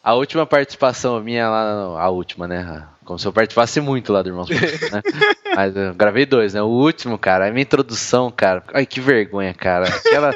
A 0.03 0.13
última 0.13 0.45
participação 0.45 1.19
minha 1.21 1.49
lá, 1.49 2.01
a 2.01 2.09
última, 2.09 2.47
né? 2.47 2.83
Como 3.03 3.17
se 3.17 3.27
eu 3.27 3.33
participasse 3.33 3.79
muito 3.81 4.11
lá 4.13 4.21
do 4.21 4.29
Irmãos.com, 4.29 4.53
né? 4.95 5.01
Mas 5.55 5.75
eu 5.75 5.93
gravei 5.95 6.25
dois, 6.25 6.53
né? 6.53 6.61
O 6.61 6.67
último, 6.67 7.17
cara, 7.17 7.47
a 7.47 7.51
minha 7.51 7.61
introdução, 7.63 8.29
cara. 8.31 8.63
Ai, 8.73 8.85
que 8.85 8.99
vergonha, 8.99 9.53
cara. 9.53 9.87
Aquela 9.87 10.31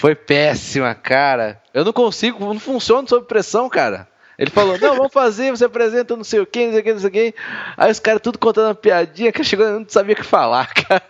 foi 0.00 0.14
péssima, 0.14 0.94
cara. 0.94 1.60
Eu 1.72 1.84
não 1.84 1.92
consigo, 1.92 2.44
não 2.52 2.58
funciona 2.60 3.06
sob 3.08 3.26
pressão, 3.26 3.68
cara. 3.68 4.08
Ele 4.38 4.50
falou, 4.50 4.76
não, 4.78 4.96
vamos 4.96 5.12
fazer, 5.12 5.50
você 5.52 5.64
apresenta 5.66 6.16
não 6.16 6.24
sei 6.24 6.40
o 6.40 6.46
que, 6.46 6.64
não 6.66 6.72
sei 6.72 6.80
o 6.80 6.84
que, 6.84 6.92
não 6.92 6.98
sei 7.00 7.08
o 7.08 7.12
que. 7.12 7.34
Aí 7.76 7.90
os 7.92 8.00
caras 8.00 8.20
tudo 8.20 8.36
contando 8.38 8.66
uma 8.68 8.74
piadinha 8.74 9.30
que 9.30 9.44
chegou, 9.44 9.64
eu 9.64 9.78
não 9.80 9.86
sabia 9.88 10.14
o 10.14 10.16
que 10.16 10.24
falar, 10.24 10.66
cara. 10.74 11.02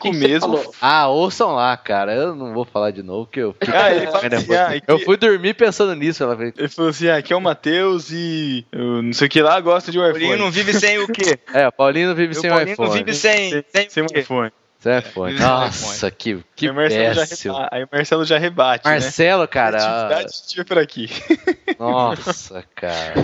Com 0.00 0.12
mesmo. 0.12 0.74
Ah, 0.80 1.08
ouçam 1.08 1.52
lá, 1.54 1.76
cara. 1.76 2.14
Eu 2.14 2.34
não 2.34 2.52
vou 2.54 2.64
falar 2.64 2.90
de 2.90 3.02
novo, 3.02 3.26
que 3.30 3.40
eu 3.40 3.52
fiquei- 3.52 3.74
Ah, 3.74 3.94
ele 3.94 4.06
fala 4.06 4.26
assim, 4.34 4.54
ah, 4.54 4.80
que- 4.80 4.90
Eu 4.90 4.98
fui 5.00 5.16
dormir 5.16 5.54
pensando 5.54 5.94
nisso, 5.94 6.22
ela 6.22 6.36
fez. 6.36 6.52
Ele 6.56 6.68
falou 6.68 6.90
assim: 6.90 7.08
ah, 7.08 7.16
aqui 7.18 7.32
é 7.32 7.36
o 7.36 7.40
Matheus 7.40 8.10
e 8.10 8.64
eu 8.72 9.02
não 9.02 9.12
sei 9.12 9.26
o 9.26 9.30
que 9.30 9.42
lá 9.42 9.60
gosta 9.60 9.92
de 9.92 9.98
um 9.98 10.02
Paulinho 10.02 10.24
iPhone. 10.26 10.38
não 10.42 10.50
vive 10.50 10.72
sem 10.74 10.98
o 10.98 11.06
quê? 11.06 11.38
É, 11.54 11.68
o 11.68 11.72
Paulinho 11.72 12.14
vive 12.14 12.32
O 12.32 12.40
sem 12.40 12.50
o 12.50 12.52
Paulinho 12.54 12.72
iPhone. 12.72 12.88
não 12.88 12.96
vive 12.96 13.14
sem, 13.14 13.50
sem, 13.68 13.90
Sem 13.90 14.02
o 14.02 14.06
um 14.06 14.08
quê? 14.08 14.20
iPhone. 14.20 14.50
Sem 14.78 14.98
iPhone. 14.98 15.32
Vive 15.32 15.42
sem 15.42 15.50
Nossa, 15.50 16.10
que, 16.10 16.38
que 16.56 16.70
o 16.70 16.74
já 16.88 17.14
péssimo. 17.14 17.54
reba- 17.54 17.68
aí 17.70 17.84
o 17.84 17.88
Marcelo 17.92 18.24
já 18.24 18.38
rebate. 18.38 18.84
Marcelo, 18.88 19.42
né? 19.42 19.46
cara. 19.46 19.76
Atividade 19.76 20.30
estive 20.30 20.64
por 20.64 20.78
aqui. 20.78 21.10
Nossa, 21.78 22.64
cara. 22.74 23.14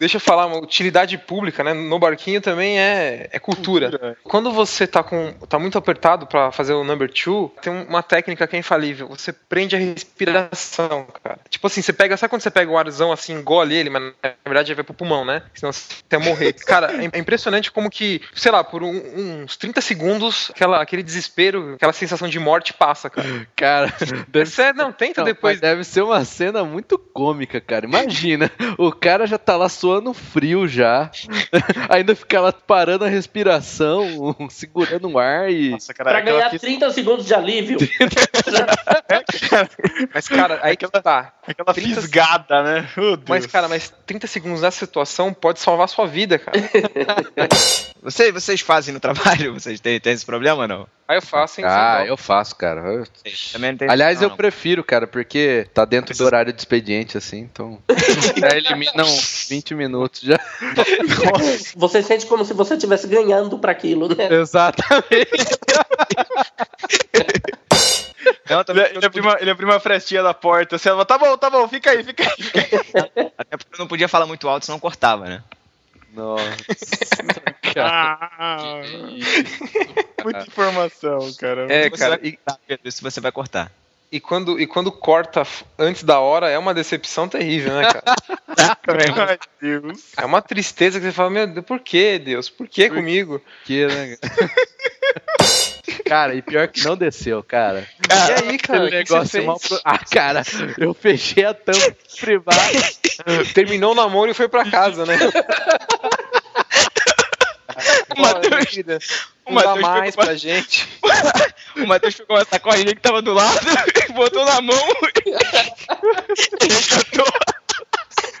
Deixa 0.00 0.16
eu 0.16 0.20
falar, 0.20 0.46
uma 0.46 0.56
utilidade 0.58 1.18
pública, 1.18 1.62
né? 1.62 1.74
No 1.74 1.98
barquinho 1.98 2.40
também 2.40 2.80
é, 2.80 3.28
é 3.30 3.38
cultura. 3.38 3.90
Cultura. 3.90 4.16
Quando 4.24 4.50
você 4.50 4.86
tá 4.86 5.02
com 5.02 5.32
tá 5.46 5.58
muito 5.58 5.76
apertado 5.76 6.26
pra 6.26 6.50
fazer 6.50 6.72
o 6.72 6.82
number 6.82 7.10
two, 7.12 7.52
tem 7.60 7.70
uma 7.86 8.02
técnica 8.02 8.46
que 8.46 8.56
é 8.56 8.58
infalível. 8.58 9.08
Você 9.08 9.30
prende 9.30 9.76
a 9.76 9.78
respiração, 9.78 11.06
cara. 11.22 11.38
Tipo 11.50 11.66
assim, 11.66 11.82
você 11.82 11.92
pega, 11.92 12.16
sabe 12.16 12.30
quando 12.30 12.40
você 12.40 12.50
pega 12.50 12.70
o 12.70 12.78
arzão 12.78 13.12
assim, 13.12 13.34
engole 13.34 13.74
ele, 13.76 13.90
mas 13.90 14.02
na 14.22 14.32
verdade 14.46 14.72
vai 14.72 14.82
pro 14.82 14.94
pulmão, 14.94 15.22
né? 15.24 15.42
Senão 15.54 15.70
você 15.70 15.88
ia 16.10 16.18
morrer. 16.18 16.52
Cara, 16.64 16.92
é 17.12 17.18
impressionante 17.18 17.70
como 17.70 17.90
que, 17.90 18.22
sei 18.34 18.50
lá, 18.50 18.64
por 18.64 18.82
um- 18.82 19.42
uns 19.44 19.56
30 19.58 19.82
segundos, 19.82 20.50
aquela, 20.54 20.80
aquele 20.80 21.02
desespero, 21.02 21.74
aquela 21.74 21.92
sensação 21.92 22.26
de 22.26 22.38
morte 22.38 22.72
passa, 22.72 23.10
cara. 23.10 23.28
Cara, 23.54 23.92
É 24.32 24.44
sério, 24.46 24.78
não, 24.78 24.92
tenta 24.92 25.20
Não, 25.20 25.26
depois. 25.26 25.60
deve 25.60 25.84
ser 25.84 26.00
uma 26.02 26.24
cena 26.24 26.64
muito 26.64 26.98
cômica, 26.98 27.60
cara. 27.60 27.84
Imagina, 27.84 28.50
o 28.78 28.90
cara 28.90 29.26
já 29.26 29.36
tá 29.36 29.56
lá 29.56 29.68
suando 29.68 29.89
frio 30.14 30.66
já. 30.68 31.10
Ainda 31.90 32.14
fica 32.14 32.40
lá 32.40 32.52
parando 32.52 33.04
a 33.04 33.08
respiração, 33.08 34.36
segurando 34.50 35.08
o 35.08 35.18
ar 35.18 35.50
e. 35.50 35.70
Nossa, 35.70 35.92
cara, 35.94 36.10
Pra 36.10 36.18
aquela 36.20 36.38
ganhar 36.38 36.50
fis- 36.50 36.60
30 36.60 36.90
segundos 36.90 37.26
de 37.26 37.34
alívio. 37.34 37.78
Mas, 40.14 40.28
cara, 40.28 40.58
aí 40.62 40.76
que 40.76 40.88
tá. 40.88 41.32
aquela 41.46 41.74
30 41.74 42.00
fisgada, 42.00 42.62
né? 42.62 42.88
Deus. 42.96 43.18
Mas, 43.28 43.46
cara, 43.46 43.68
mas 43.68 43.92
30 44.06 44.26
segundos 44.26 44.62
nessa 44.62 44.78
situação 44.84 45.32
pode 45.32 45.60
salvar 45.60 45.84
a 45.84 45.88
sua 45.88 46.06
vida, 46.06 46.38
cara. 46.38 46.56
Vocês, 48.02 48.32
vocês 48.32 48.60
fazem 48.60 48.94
no 48.94 49.00
trabalho? 49.00 49.54
Vocês 49.54 49.80
têm, 49.80 50.00
têm 50.00 50.12
esse 50.12 50.24
problema 50.24 50.62
ou 50.62 50.68
não? 50.68 50.86
Aí 51.10 51.16
eu 51.16 51.22
faço, 51.22 51.60
hein? 51.60 51.66
Ah, 51.68 52.04
eu 52.06 52.16
faço, 52.16 52.54
cara. 52.54 52.82
Eu- 52.82 53.04
Também 53.52 53.72
não 53.72 53.78
tem 53.78 53.90
Aliás, 53.90 54.18
não, 54.18 54.26
eu 54.26 54.28
não. 54.28 54.36
prefiro, 54.36 54.84
cara, 54.84 55.08
porque 55.08 55.66
tá 55.74 55.84
dentro 55.84 56.16
do 56.16 56.24
horário 56.24 56.52
de 56.52 56.60
expediente, 56.60 57.18
assim, 57.18 57.40
então. 57.40 57.82
Já 58.38 58.56
eliminam 58.56 59.04
20 59.48 59.74
minutos 59.74 60.20
já. 60.20 60.38
Você 61.74 62.00
sente 62.00 62.26
como 62.26 62.44
se 62.44 62.54
você 62.54 62.74
estivesse 62.74 63.08
ganhando 63.08 63.58
pra 63.58 63.72
aquilo, 63.72 64.06
né? 64.14 64.32
Exatamente. 64.32 65.10
Não, 68.48 68.56
Ele, 68.58 68.64
também, 68.64 68.84
ele, 68.84 69.06
abriu 69.06 69.22
uma, 69.24 69.36
ele 69.40 69.50
abriu 69.50 69.68
uma 69.68 69.80
frestinha 69.80 70.22
da 70.22 70.34
porta, 70.34 70.76
assim, 70.76 70.88
ela 70.88 71.04
falou, 71.04 71.06
tá 71.06 71.18
bom, 71.18 71.36
tá 71.38 71.50
bom, 71.50 71.66
fica 71.68 71.90
aí, 71.90 72.04
fica 72.04 72.22
aí. 72.22 72.42
Fica 72.42 72.60
aí. 73.16 73.32
até 73.36 73.56
porque 73.56 73.74
eu 73.74 73.78
não 73.78 73.86
podia 73.88 74.08
falar 74.08 74.26
muito 74.26 74.48
alto, 74.48 74.64
senão 74.66 74.78
cortava, 74.78 75.24
né? 75.26 75.42
Nossa. 76.12 76.44
cara. 77.74 78.18
Ah, 78.38 78.80
muita 80.24 80.42
informação, 80.46 81.32
cara. 81.34 81.66
É, 81.72 81.88
Você 81.88 81.96
cara, 81.96 82.16
vai 82.16 82.28
e, 82.28 82.38
Pedro, 82.66 82.88
isso 82.88 83.02
você 83.02 83.20
vai 83.20 83.30
cortar. 83.30 83.70
e 84.10 84.18
quando, 84.18 84.58
e 84.58 84.66
quando 84.66 84.90
corta 84.90 85.46
antes 85.78 86.02
da 86.02 86.18
hora 86.18 86.50
é 86.50 86.58
uma 86.58 86.74
decepção 86.74 87.28
terrível, 87.28 87.74
né, 87.74 87.92
cara? 87.92 88.16
Ai, 89.28 89.38
Deus. 89.60 90.12
É 90.16 90.24
uma 90.24 90.42
tristeza 90.42 90.98
que 90.98 91.06
você 91.06 91.12
fala, 91.12 91.30
meu 91.30 91.46
Deus, 91.46 91.64
por 91.64 91.78
que, 91.80 92.18
Deus? 92.18 92.50
Por 92.50 92.66
que 92.66 92.90
comigo? 92.90 93.40
Que, 93.64 93.86
né? 93.86 94.16
Cara, 94.16 94.50
e 96.36 96.42
pior 96.42 96.68
que 96.68 96.84
não 96.84 96.96
desceu, 96.96 97.42
cara. 97.42 97.86
e 98.08 98.50
aí, 98.50 98.58
cara, 98.58 98.84
o 98.84 98.90
negócio 98.90 99.28
fez? 99.28 99.44
mal 99.44 99.58
pro- 99.60 99.80
Ah, 99.84 99.98
cara, 99.98 100.42
eu 100.78 100.92
fechei 100.92 101.44
a 101.44 101.54
tampa 101.54 101.96
privada. 102.18 102.58
Terminou 103.54 103.92
o 103.92 103.94
namoro 103.94 104.30
e 104.30 104.34
foi 104.34 104.48
pra 104.48 104.68
casa, 104.70 105.06
né? 105.06 105.16
O 108.16 108.20
Matheus- 108.20 108.76
o 109.46 109.52
Matheus 109.52 109.80
mais 109.80 110.16
pra 110.16 110.34
gente. 110.34 110.88
O 111.76 111.86
Matheus 111.86 112.14
pegou 112.16 112.36
uma 112.36 112.44
sacolinha 112.44 112.94
que 112.94 113.00
tava 113.00 113.22
do 113.22 113.32
lado, 113.32 113.58
botou 114.14 114.44
na 114.44 114.60
mão 114.60 114.76
e 115.26 115.30
resgatou. 116.66 117.26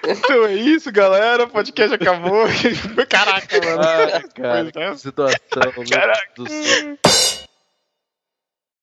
Então 0.06 0.46
é 0.46 0.54
isso, 0.54 0.90
galera. 0.90 1.44
O 1.44 1.48
podcast 1.48 1.94
acabou. 1.94 2.46
Caraca, 3.08 3.60
mano. 3.64 3.82
Ah, 3.82 4.22
cara, 4.34 4.68
é. 4.74 4.90
que 4.92 4.98
situação, 4.98 5.84
Caraca. 5.90 6.30
Do 6.36 6.48
céu. 6.48 6.98